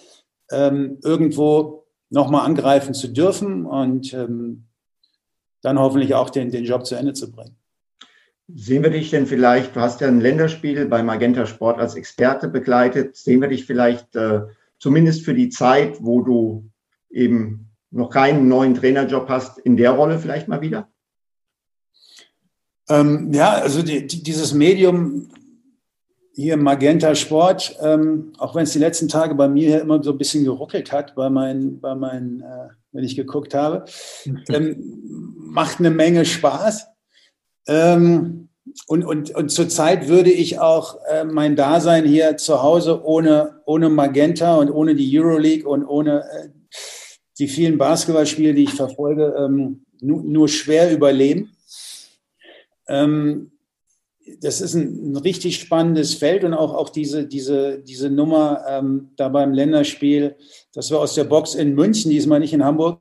ähm, 0.50 0.98
irgendwo 1.04 1.83
nochmal 2.14 2.46
angreifen 2.46 2.94
zu 2.94 3.08
dürfen 3.08 3.66
und 3.66 4.14
ähm, 4.14 4.64
dann 5.62 5.78
hoffentlich 5.78 6.14
auch 6.14 6.30
den, 6.30 6.50
den 6.50 6.64
Job 6.64 6.86
zu 6.86 6.94
Ende 6.94 7.12
zu 7.12 7.30
bringen. 7.30 7.56
Sehen 8.54 8.82
wir 8.82 8.90
dich 8.90 9.10
denn 9.10 9.26
vielleicht, 9.26 9.74
du 9.74 9.80
hast 9.80 10.00
ja 10.00 10.08
ein 10.08 10.20
Länderspiel 10.20 10.86
bei 10.86 11.02
Magenta 11.02 11.44
Sport 11.46 11.80
als 11.80 11.96
Experte 11.96 12.48
begleitet, 12.48 13.16
sehen 13.16 13.40
wir 13.40 13.48
dich 13.48 13.66
vielleicht 13.66 14.14
äh, 14.14 14.42
zumindest 14.78 15.24
für 15.24 15.34
die 15.34 15.48
Zeit, 15.48 15.96
wo 16.00 16.20
du 16.20 16.70
eben 17.10 17.70
noch 17.90 18.10
keinen 18.10 18.48
neuen 18.48 18.74
Trainerjob 18.74 19.28
hast, 19.28 19.58
in 19.58 19.76
der 19.76 19.92
Rolle 19.92 20.18
vielleicht 20.18 20.46
mal 20.46 20.60
wieder? 20.60 20.88
Ähm, 22.88 23.32
ja, 23.32 23.54
also 23.54 23.82
die, 23.82 24.06
die, 24.06 24.22
dieses 24.22 24.52
Medium 24.52 25.30
hier 26.34 26.56
Magenta 26.56 27.14
Sport, 27.14 27.76
ähm, 27.80 28.32
auch 28.38 28.54
wenn 28.54 28.64
es 28.64 28.72
die 28.72 28.80
letzten 28.80 29.08
Tage 29.08 29.34
bei 29.34 29.48
mir 29.48 29.80
immer 29.80 30.02
so 30.02 30.10
ein 30.10 30.18
bisschen 30.18 30.44
geruckelt 30.44 30.90
hat, 30.90 31.14
bei 31.14 31.30
meinen, 31.30 31.80
bei 31.80 31.94
meinen 31.94 32.40
äh, 32.40 32.68
wenn 32.94 33.04
ich 33.04 33.16
geguckt 33.16 33.54
habe, 33.54 33.84
ähm, 34.48 35.34
macht 35.36 35.78
eine 35.78 35.90
Menge 35.90 36.24
Spaß. 36.24 36.86
Ähm, 37.66 38.48
und, 38.86 39.04
und, 39.04 39.34
und 39.34 39.50
zurzeit 39.50 40.08
würde 40.08 40.30
ich 40.30 40.58
auch 40.58 40.98
äh, 41.08 41.24
mein 41.24 41.54
Dasein 41.54 42.04
hier 42.04 42.36
zu 42.36 42.62
Hause 42.62 43.04
ohne, 43.04 43.60
ohne 43.66 43.90
Magenta 43.90 44.56
und 44.56 44.70
ohne 44.70 44.94
die 44.94 45.18
Euroleague 45.18 45.68
und 45.68 45.84
ohne 45.84 46.22
äh, 46.22 46.48
die 47.38 47.48
vielen 47.48 47.78
Basketballspiele, 47.78 48.54
die 48.54 48.64
ich 48.64 48.74
verfolge, 48.74 49.34
ähm, 49.38 49.84
nur, 50.00 50.22
nur 50.22 50.48
schwer 50.48 50.92
überleben. 50.92 51.50
Ähm, 52.88 53.52
das 54.40 54.60
ist 54.60 54.74
ein, 54.74 55.16
richtig 55.16 55.56
spannendes 55.56 56.14
Feld 56.14 56.44
und 56.44 56.54
auch, 56.54 56.74
auch 56.74 56.88
diese, 56.88 57.26
diese, 57.26 57.80
diese 57.80 58.10
Nummer 58.10 58.64
ähm, 58.68 59.10
da 59.16 59.28
beim 59.28 59.52
Länderspiel, 59.52 60.36
das 60.72 60.90
wir 60.90 60.98
aus 60.98 61.14
der 61.14 61.24
Box 61.24 61.54
in 61.54 61.74
München, 61.74 62.10
diesmal 62.10 62.40
nicht 62.40 62.52
in 62.52 62.64
Hamburg, 62.64 63.00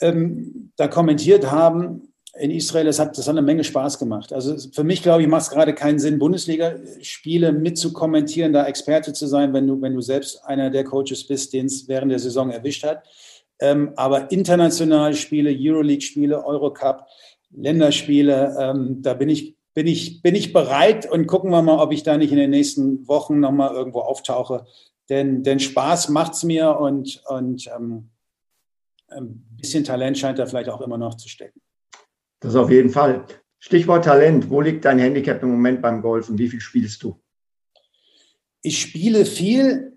ähm, 0.00 0.72
da 0.76 0.88
kommentiert 0.88 1.50
haben 1.50 2.10
in 2.38 2.50
Israel, 2.50 2.86
das 2.86 2.98
hat, 2.98 3.18
das 3.18 3.26
hat 3.26 3.32
eine 3.32 3.42
Menge 3.42 3.64
Spaß 3.64 3.98
gemacht. 3.98 4.32
Also 4.32 4.56
für 4.72 4.84
mich, 4.84 5.02
glaube 5.02 5.22
ich, 5.22 5.28
macht 5.28 5.42
es 5.42 5.50
gerade 5.50 5.74
keinen 5.74 5.98
Sinn, 5.98 6.18
Bundesliga-Spiele 6.18 7.52
mitzukommentieren, 7.52 8.52
da 8.52 8.66
Experte 8.66 9.12
zu 9.12 9.26
sein, 9.26 9.52
wenn 9.52 9.66
du, 9.66 9.80
wenn 9.82 9.94
du 9.94 10.00
selbst 10.00 10.44
einer 10.44 10.70
der 10.70 10.84
Coaches 10.84 11.26
bist, 11.26 11.52
den 11.52 11.66
es 11.66 11.88
während 11.88 12.12
der 12.12 12.20
Saison 12.20 12.50
erwischt 12.50 12.84
hat. 12.84 13.02
Ähm, 13.60 13.92
aber 13.96 14.30
internationale 14.30 15.14
Spiele, 15.14 15.50
Euroleague-Spiele, 15.50 16.44
Eurocup, 16.44 17.06
Länderspiele, 17.50 18.56
ähm, 18.58 19.02
da 19.02 19.14
bin 19.14 19.28
ich 19.28 19.56
bin 19.74 19.86
ich, 19.86 20.22
bin 20.22 20.34
ich 20.34 20.52
bereit 20.52 21.10
und 21.10 21.26
gucken 21.26 21.50
wir 21.50 21.62
mal, 21.62 21.78
ob 21.78 21.92
ich 21.92 22.02
da 22.02 22.16
nicht 22.16 22.32
in 22.32 22.38
den 22.38 22.50
nächsten 22.50 23.06
Wochen 23.08 23.40
nochmal 23.40 23.74
irgendwo 23.74 24.00
auftauche. 24.00 24.66
Denn, 25.08 25.42
denn 25.42 25.60
Spaß 25.60 26.08
macht 26.08 26.34
es 26.34 26.44
mir 26.44 26.76
und, 26.78 27.22
und 27.28 27.68
ähm, 27.76 28.10
ein 29.08 29.44
bisschen 29.56 29.84
Talent 29.84 30.18
scheint 30.18 30.38
da 30.38 30.46
vielleicht 30.46 30.68
auch 30.68 30.80
immer 30.80 30.98
noch 30.98 31.16
zu 31.16 31.28
stecken. 31.28 31.60
Das 32.40 32.56
auf 32.56 32.70
jeden 32.70 32.90
Fall. 32.90 33.26
Stichwort 33.58 34.04
Talent. 34.04 34.48
Wo 34.50 34.60
liegt 34.60 34.84
dein 34.84 34.98
Handicap 34.98 35.42
im 35.42 35.50
Moment 35.50 35.82
beim 35.82 36.00
Golf 36.00 36.28
und 36.28 36.38
wie 36.38 36.48
viel 36.48 36.60
spielst 36.60 37.02
du? 37.02 37.20
Ich 38.62 38.80
spiele 38.80 39.24
viel, 39.24 39.92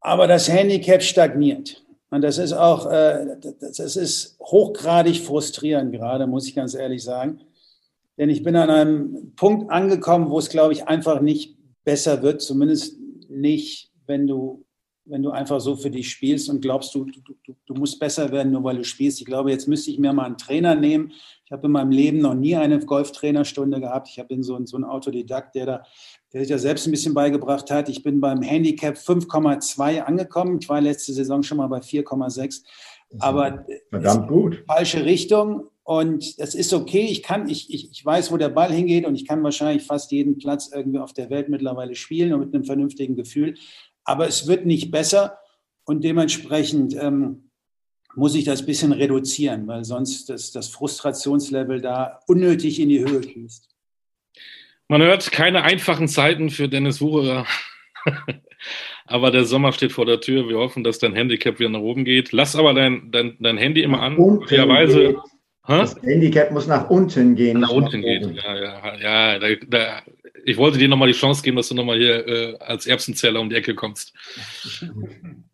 aber 0.00 0.26
das 0.26 0.48
Handicap 0.48 1.02
stagniert. 1.02 1.84
Und 2.10 2.22
das 2.22 2.38
ist 2.38 2.52
auch, 2.52 2.90
äh, 2.90 3.36
das 3.60 3.96
ist 3.96 4.38
hochgradig 4.40 5.20
frustrierend 5.20 5.92
gerade, 5.92 6.26
muss 6.26 6.46
ich 6.46 6.54
ganz 6.54 6.74
ehrlich 6.74 7.02
sagen. 7.02 7.40
Denn 8.18 8.30
ich 8.30 8.42
bin 8.42 8.56
an 8.56 8.70
einem 8.70 9.32
Punkt 9.36 9.70
angekommen, 9.70 10.28
wo 10.28 10.38
es, 10.38 10.48
glaube 10.48 10.72
ich, 10.72 10.88
einfach 10.88 11.20
nicht 11.20 11.56
besser 11.84 12.22
wird, 12.22 12.42
zumindest 12.42 12.98
nicht, 13.28 13.90
wenn 14.06 14.26
du, 14.26 14.64
wenn 15.04 15.22
du 15.22 15.30
einfach 15.30 15.60
so 15.60 15.76
für 15.76 15.90
dich 15.90 16.10
spielst 16.10 16.50
und 16.50 16.60
glaubst, 16.60 16.94
du, 16.94 17.06
du, 17.06 17.54
du, 17.64 17.74
musst 17.74 17.98
besser 17.98 18.30
werden, 18.30 18.52
nur 18.52 18.64
weil 18.64 18.76
du 18.76 18.84
spielst. 18.84 19.20
Ich 19.20 19.26
glaube, 19.26 19.50
jetzt 19.50 19.68
müsste 19.68 19.90
ich 19.90 19.98
mir 19.98 20.12
mal 20.12 20.24
einen 20.24 20.36
Trainer 20.36 20.74
nehmen. 20.74 21.12
Ich 21.44 21.52
habe 21.52 21.66
in 21.66 21.72
meinem 21.72 21.92
Leben 21.92 22.18
noch 22.18 22.34
nie 22.34 22.56
eine 22.56 22.78
Golftrainerstunde 22.80 23.80
gehabt. 23.80 24.08
Ich 24.08 24.22
bin 24.26 24.42
so, 24.42 24.58
so 24.66 24.76
ein 24.76 24.84
Autodidakt, 24.84 25.54
der 25.54 25.66
da 25.66 25.82
der 26.32 26.42
sich 26.42 26.50
ja 26.50 26.58
selbst 26.58 26.86
ein 26.86 26.90
bisschen 26.90 27.14
beigebracht 27.14 27.70
hat. 27.70 27.88
Ich 27.88 28.02
bin 28.02 28.20
beim 28.20 28.42
Handicap 28.42 28.96
5,2 28.96 30.00
angekommen. 30.00 30.58
Ich 30.60 30.68
war 30.68 30.80
letzte 30.80 31.12
Saison 31.12 31.42
schon 31.42 31.58
mal 31.58 31.68
bei 31.68 31.78
4,6. 31.78 32.64
Aber 33.18 33.64
verdammt 33.88 34.28
gut. 34.28 34.64
Falsche 34.66 35.04
Richtung 35.04 35.68
Und 35.88 36.38
das 36.38 36.54
ist 36.54 36.74
okay. 36.74 37.06
Ich 37.10 37.22
kann, 37.22 37.48
ich, 37.48 37.72
ich, 37.72 37.90
ich 37.90 38.04
weiß, 38.04 38.30
wo 38.30 38.36
der 38.36 38.50
Ball 38.50 38.70
hingeht 38.70 39.06
und 39.06 39.14
ich 39.14 39.26
kann 39.26 39.42
wahrscheinlich 39.42 39.84
fast 39.84 40.12
jeden 40.12 40.36
Platz 40.36 40.70
irgendwie 40.70 40.98
auf 40.98 41.14
der 41.14 41.30
Welt 41.30 41.48
mittlerweile 41.48 41.94
spielen 41.94 42.34
und 42.34 42.40
mit 42.40 42.54
einem 42.54 42.64
vernünftigen 42.64 43.16
Gefühl. 43.16 43.54
Aber 44.04 44.28
es 44.28 44.46
wird 44.46 44.66
nicht 44.66 44.90
besser 44.90 45.38
und 45.86 46.04
dementsprechend 46.04 46.94
ähm, 46.94 47.48
muss 48.14 48.34
ich 48.34 48.44
das 48.44 48.60
ein 48.60 48.66
bisschen 48.66 48.92
reduzieren, 48.92 49.66
weil 49.66 49.82
sonst 49.86 50.28
das, 50.28 50.52
das 50.52 50.68
Frustrationslevel 50.68 51.80
da 51.80 52.20
unnötig 52.26 52.80
in 52.80 52.90
die 52.90 53.00
Höhe 53.00 53.22
schießt. 53.22 53.66
Man 54.88 55.00
hört 55.00 55.32
keine 55.32 55.62
einfachen 55.62 56.06
Zeiten 56.06 56.50
für 56.50 56.68
Dennis 56.68 57.00
Wucherer. 57.00 57.46
aber 59.06 59.30
der 59.30 59.46
Sommer 59.46 59.72
steht 59.72 59.92
vor 59.92 60.04
der 60.04 60.20
Tür. 60.20 60.50
Wir 60.50 60.58
hoffen, 60.58 60.84
dass 60.84 60.98
dein 60.98 61.14
Handicap 61.14 61.58
wieder 61.58 61.70
nach 61.70 61.80
oben 61.80 62.04
geht. 62.04 62.32
Lass 62.32 62.56
aber 62.56 62.74
dein, 62.74 63.10
dein, 63.10 63.38
dein 63.40 63.56
Handy 63.56 63.82
immer 63.82 64.02
an. 64.02 64.16
Möglicherweise 64.16 65.16
das 65.76 66.00
Handicap 66.02 66.50
muss 66.50 66.66
nach 66.66 66.88
unten 66.88 67.34
gehen. 67.34 67.60
Nach 67.60 67.70
unten 67.70 68.00
gehen, 68.00 68.34
ja, 68.34 68.56
ja. 68.56 68.96
ja 68.96 69.38
da, 69.38 69.46
da, 69.66 70.02
ich 70.44 70.56
wollte 70.56 70.78
dir 70.78 70.88
nochmal 70.88 71.08
die 71.08 71.14
Chance 71.14 71.42
geben, 71.42 71.56
dass 71.56 71.68
du 71.68 71.74
nochmal 71.74 71.98
hier 71.98 72.26
äh, 72.26 72.56
als 72.58 72.86
Erbsenzähler 72.86 73.40
um 73.40 73.50
die 73.50 73.56
Ecke 73.56 73.74
kommst. 73.74 74.14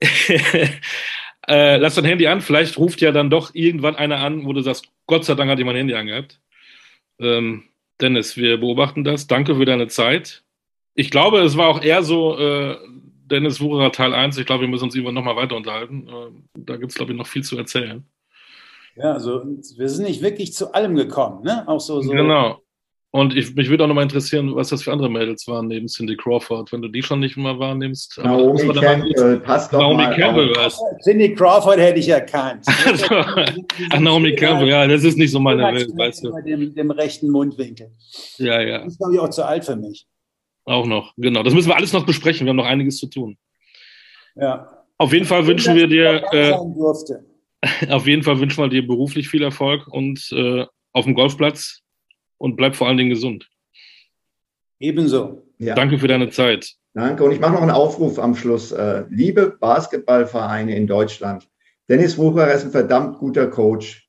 äh, 1.49 1.77
lass 1.77 1.97
dein 1.97 2.05
Handy 2.05 2.27
an, 2.28 2.41
vielleicht 2.41 2.78
ruft 2.78 3.01
ja 3.01 3.11
dann 3.11 3.31
doch 3.31 3.55
irgendwann 3.55 3.97
einer 3.97 4.19
an, 4.19 4.45
wo 4.45 4.53
du 4.53 4.61
sagst, 4.61 4.86
Gott 5.07 5.24
sei 5.24 5.35
Dank 5.35 5.51
hat 5.51 5.59
jemand 5.59 5.78
Handy 5.78 5.95
angehabt. 5.95 6.41
Ähm, 7.19 7.65
Dennis, 8.01 8.36
wir 8.36 8.59
beobachten 8.59 9.05
das. 9.05 9.27
Danke 9.27 9.57
für 9.57 9.65
deine 9.65 9.89
Zeit. 9.89 10.43
Ich 10.95 11.11
glaube, 11.11 11.41
es 11.41 11.57
war 11.57 11.69
auch 11.69 11.82
eher 11.82 12.03
so, 12.03 12.39
äh, 12.39 12.77
Dennis 13.27 13.61
Wucherer 13.61 13.93
Teil 13.93 14.15
1. 14.15 14.39
Ich 14.39 14.47
glaube, 14.47 14.62
wir 14.62 14.69
müssen 14.69 14.85
uns 14.85 14.95
irgendwann 14.95 15.15
nochmal 15.15 15.36
weiter 15.36 15.57
unterhalten. 15.57 16.09
Äh, 16.09 16.61
da 16.61 16.77
gibt 16.77 16.93
es, 16.93 16.97
glaube 16.97 17.12
ich, 17.12 17.19
noch 17.19 17.27
viel 17.27 17.43
zu 17.43 17.57
erzählen. 17.57 18.05
Ja, 18.97 19.12
also 19.12 19.43
wir 19.77 19.89
sind 19.89 20.07
nicht 20.07 20.23
wirklich 20.23 20.53
zu 20.55 20.73
allem 20.73 20.95
gekommen, 20.95 21.43
ne? 21.43 21.66
Auch 21.66 21.81
so. 21.81 22.01
so 22.01 22.11
genau. 22.11 22.61
Und 23.15 23.37
ich, 23.37 23.55
mich 23.55 23.71
würde 23.71 23.85
auch 23.85 23.89
nochmal 23.89 24.03
interessieren, 24.03 24.57
was 24.57 24.71
das 24.71 24.83
für 24.83 24.91
andere 24.91 25.09
Mädels 25.09 25.47
waren 25.47 25.69
neben 25.69 25.87
Cindy 25.87 26.16
Crawford, 26.16 26.73
wenn 26.73 26.83
du 26.83 26.89
die 26.89 27.01
schon 27.01 27.21
nicht 27.21 27.37
mal 27.37 27.57
wahrnimmst. 27.61 28.19
Naomi 28.21 28.73
Campbell, 28.73 29.39
passt 29.39 29.73
doch 29.73 29.79
Naomi 29.79 30.03
mal 30.03 30.16
Campbell 30.16 30.51
was. 30.57 30.77
Cindy 31.05 31.33
Crawford 31.33 31.79
hätte 31.79 32.01
ich 32.01 32.09
erkannt. 32.09 32.66
also, 32.85 33.07
ach, 33.09 34.01
Naomi 34.01 34.35
Campbell, 34.35 34.69
ja, 34.69 34.85
das 34.89 35.05
ist 35.05 35.16
nicht 35.16 35.31
so 35.31 35.39
meine 35.39 35.62
Welt, 35.62 35.97
weißt 35.97 36.25
du. 36.25 36.33
Dem, 36.43 36.75
dem 36.75 36.91
rechten 36.91 37.31
Mundwinkel. 37.31 37.93
Ja, 38.39 38.61
ja. 38.61 38.79
Das 38.79 38.95
ist, 38.95 38.99
glaube 38.99 39.15
ich, 39.15 39.21
auch 39.21 39.31
zu 39.31 39.47
alt 39.47 39.65
für 39.65 39.77
mich. 39.77 40.09
Auch 40.65 40.87
noch, 40.87 41.12
genau. 41.16 41.45
Das 41.45 41.55
müssen 41.55 41.69
wir 41.69 41.77
alles 41.77 41.93
noch 41.93 42.05
besprechen. 42.05 42.47
Wir 42.47 42.51
haben 42.51 42.57
noch 42.57 42.66
einiges 42.66 42.97
zu 42.97 43.07
tun. 43.07 43.39
Ja. 44.35 44.85
Auf 44.99 45.12
jeden 45.12 45.27
Fall 45.27 45.47
wünschen 45.47 45.77
wir 45.77 45.87
dir. 45.87 46.25
Äh, 46.33 46.53
auf 47.89 48.07
jeden 48.07 48.23
Fall 48.23 48.39
wünschen 48.39 48.62
wir 48.62 48.69
dir 48.69 48.86
beruflich 48.86 49.28
viel 49.28 49.43
Erfolg 49.43 49.86
und 49.89 50.31
äh, 50.32 50.66
auf 50.93 51.05
dem 51.05 51.15
Golfplatz 51.15 51.82
und 52.39 52.57
bleib 52.57 52.77
vor 52.77 52.89
allen 52.89 52.97
Dingen 52.97 53.11
gesund. 53.11 53.49
Ebenso. 54.78 55.47
Ja. 55.59 55.74
Danke 55.74 55.99
für 55.99 56.09
deine 56.09 56.31
Zeit. 56.31 56.74
Danke. 56.95 57.24
Und 57.24 57.32
ich 57.32 57.41
mache 57.41 57.55
noch 57.55 57.62
einen 57.62 57.70
Aufruf 57.70 58.19
am 58.19 58.35
Schluss. 58.35 58.73
Äh, 58.73 59.05
liebe 59.09 59.57
Basketballvereine 59.59 60.74
in 60.77 60.86
Deutschland, 60.86 61.49
Dennis 61.89 62.16
Wucherer 62.19 62.53
ist 62.53 62.65
ein 62.65 62.70
verdammt 62.70 63.19
guter 63.19 63.47
Coach. 63.47 64.09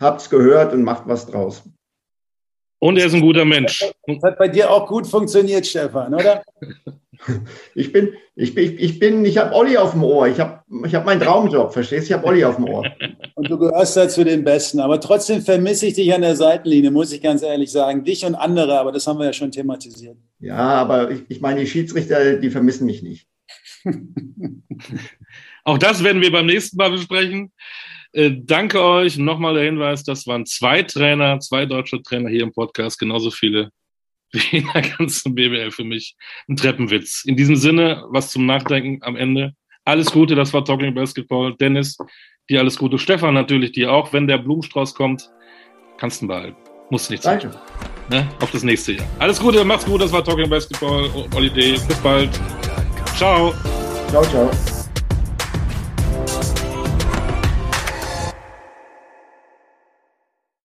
Habt's 0.00 0.30
gehört 0.30 0.72
und 0.72 0.82
macht 0.82 1.06
was 1.06 1.26
draus. 1.26 1.68
Und 2.82 2.98
er 2.98 3.06
ist 3.06 3.14
ein 3.14 3.20
guter 3.20 3.44
Mensch. 3.44 3.84
Das 4.08 4.22
hat 4.24 4.38
bei 4.38 4.48
dir 4.48 4.68
auch 4.68 4.88
gut 4.88 5.06
funktioniert, 5.06 5.64
Stefan, 5.64 6.12
oder? 6.14 6.42
Ich 7.76 7.92
bin, 7.92 8.14
ich 8.34 8.52
bin, 8.52 8.76
ich 8.80 8.98
bin, 8.98 9.24
ich 9.24 9.38
habe 9.38 9.54
Olli 9.54 9.76
auf 9.76 9.92
dem 9.92 10.02
Ohr. 10.02 10.26
Ich 10.26 10.40
habe, 10.40 10.60
ich 10.84 10.92
habe 10.92 11.06
meinen 11.06 11.20
Traumjob, 11.20 11.72
verstehst? 11.72 12.08
du? 12.08 12.14
Ich 12.14 12.18
habe 12.18 12.26
Olli 12.26 12.44
auf 12.44 12.56
dem 12.56 12.64
Ohr. 12.64 12.84
Und 13.36 13.48
du 13.48 13.56
gehörst 13.56 13.96
da 13.96 14.08
zu 14.08 14.24
den 14.24 14.42
Besten. 14.42 14.80
Aber 14.80 15.00
trotzdem 15.00 15.40
vermisse 15.40 15.86
ich 15.86 15.94
dich 15.94 16.12
an 16.12 16.22
der 16.22 16.34
Seitenlinie, 16.34 16.90
muss 16.90 17.12
ich 17.12 17.22
ganz 17.22 17.42
ehrlich 17.42 17.70
sagen. 17.70 18.02
Dich 18.02 18.24
und 18.24 18.34
andere, 18.34 18.76
aber 18.80 18.90
das 18.90 19.06
haben 19.06 19.20
wir 19.20 19.26
ja 19.26 19.32
schon 19.32 19.52
thematisiert. 19.52 20.16
Ja, 20.40 20.56
aber 20.56 21.12
ich, 21.12 21.20
ich 21.28 21.40
meine, 21.40 21.60
die 21.60 21.68
Schiedsrichter, 21.68 22.34
die 22.38 22.50
vermissen 22.50 22.86
mich 22.86 23.04
nicht. 23.04 23.28
Auch 25.62 25.78
das 25.78 26.02
werden 26.02 26.20
wir 26.20 26.32
beim 26.32 26.46
nächsten 26.46 26.76
Mal 26.76 26.90
besprechen. 26.90 27.52
Äh, 28.12 28.32
danke 28.34 28.82
euch. 28.82 29.16
Nochmal 29.16 29.54
der 29.54 29.64
Hinweis, 29.64 30.04
das 30.04 30.26
waren 30.26 30.46
zwei 30.46 30.82
Trainer, 30.82 31.40
zwei 31.40 31.66
deutsche 31.66 32.02
Trainer 32.02 32.28
hier 32.28 32.42
im 32.42 32.52
Podcast, 32.52 32.98
genauso 32.98 33.30
viele 33.30 33.70
wie 34.32 34.58
in 34.58 34.68
der 34.72 34.82
ganzen 34.82 35.34
BWL 35.34 35.70
für 35.70 35.84
mich. 35.84 36.16
Ein 36.48 36.56
Treppenwitz. 36.56 37.24
In 37.26 37.36
diesem 37.36 37.56
Sinne, 37.56 38.04
was 38.08 38.30
zum 38.30 38.46
Nachdenken 38.46 39.02
am 39.02 39.16
Ende. 39.16 39.52
Alles 39.84 40.10
Gute, 40.10 40.34
das 40.34 40.52
war 40.54 40.64
Talking 40.64 40.94
Basketball. 40.94 41.54
Dennis, 41.56 41.98
dir 42.48 42.60
alles 42.60 42.78
Gute. 42.78 42.98
Stefan 42.98 43.34
natürlich 43.34 43.72
dir 43.72 43.92
auch. 43.92 44.12
Wenn 44.12 44.26
der 44.26 44.38
Blumenstrauß 44.38 44.94
kommt, 44.94 45.28
kannst 45.98 46.20
du 46.20 46.26
ihn 46.26 46.28
behalten. 46.28 46.56
Musst 46.90 47.08
du 47.08 47.14
nicht 47.14 47.24
Danke. 47.24 47.50
Ne? 48.10 48.28
Auf 48.40 48.50
das 48.50 48.62
nächste 48.62 48.92
Jahr. 48.92 49.06
Alles 49.18 49.40
Gute, 49.40 49.64
macht's 49.64 49.86
gut. 49.86 50.00
Das 50.00 50.12
war 50.12 50.24
Talking 50.24 50.48
Basketball. 50.48 51.10
Holiday. 51.34 51.72
Bis 51.72 51.98
bald. 52.02 52.30
Ciao. 53.16 53.54
Ciao, 54.08 54.22
ciao. 54.24 54.81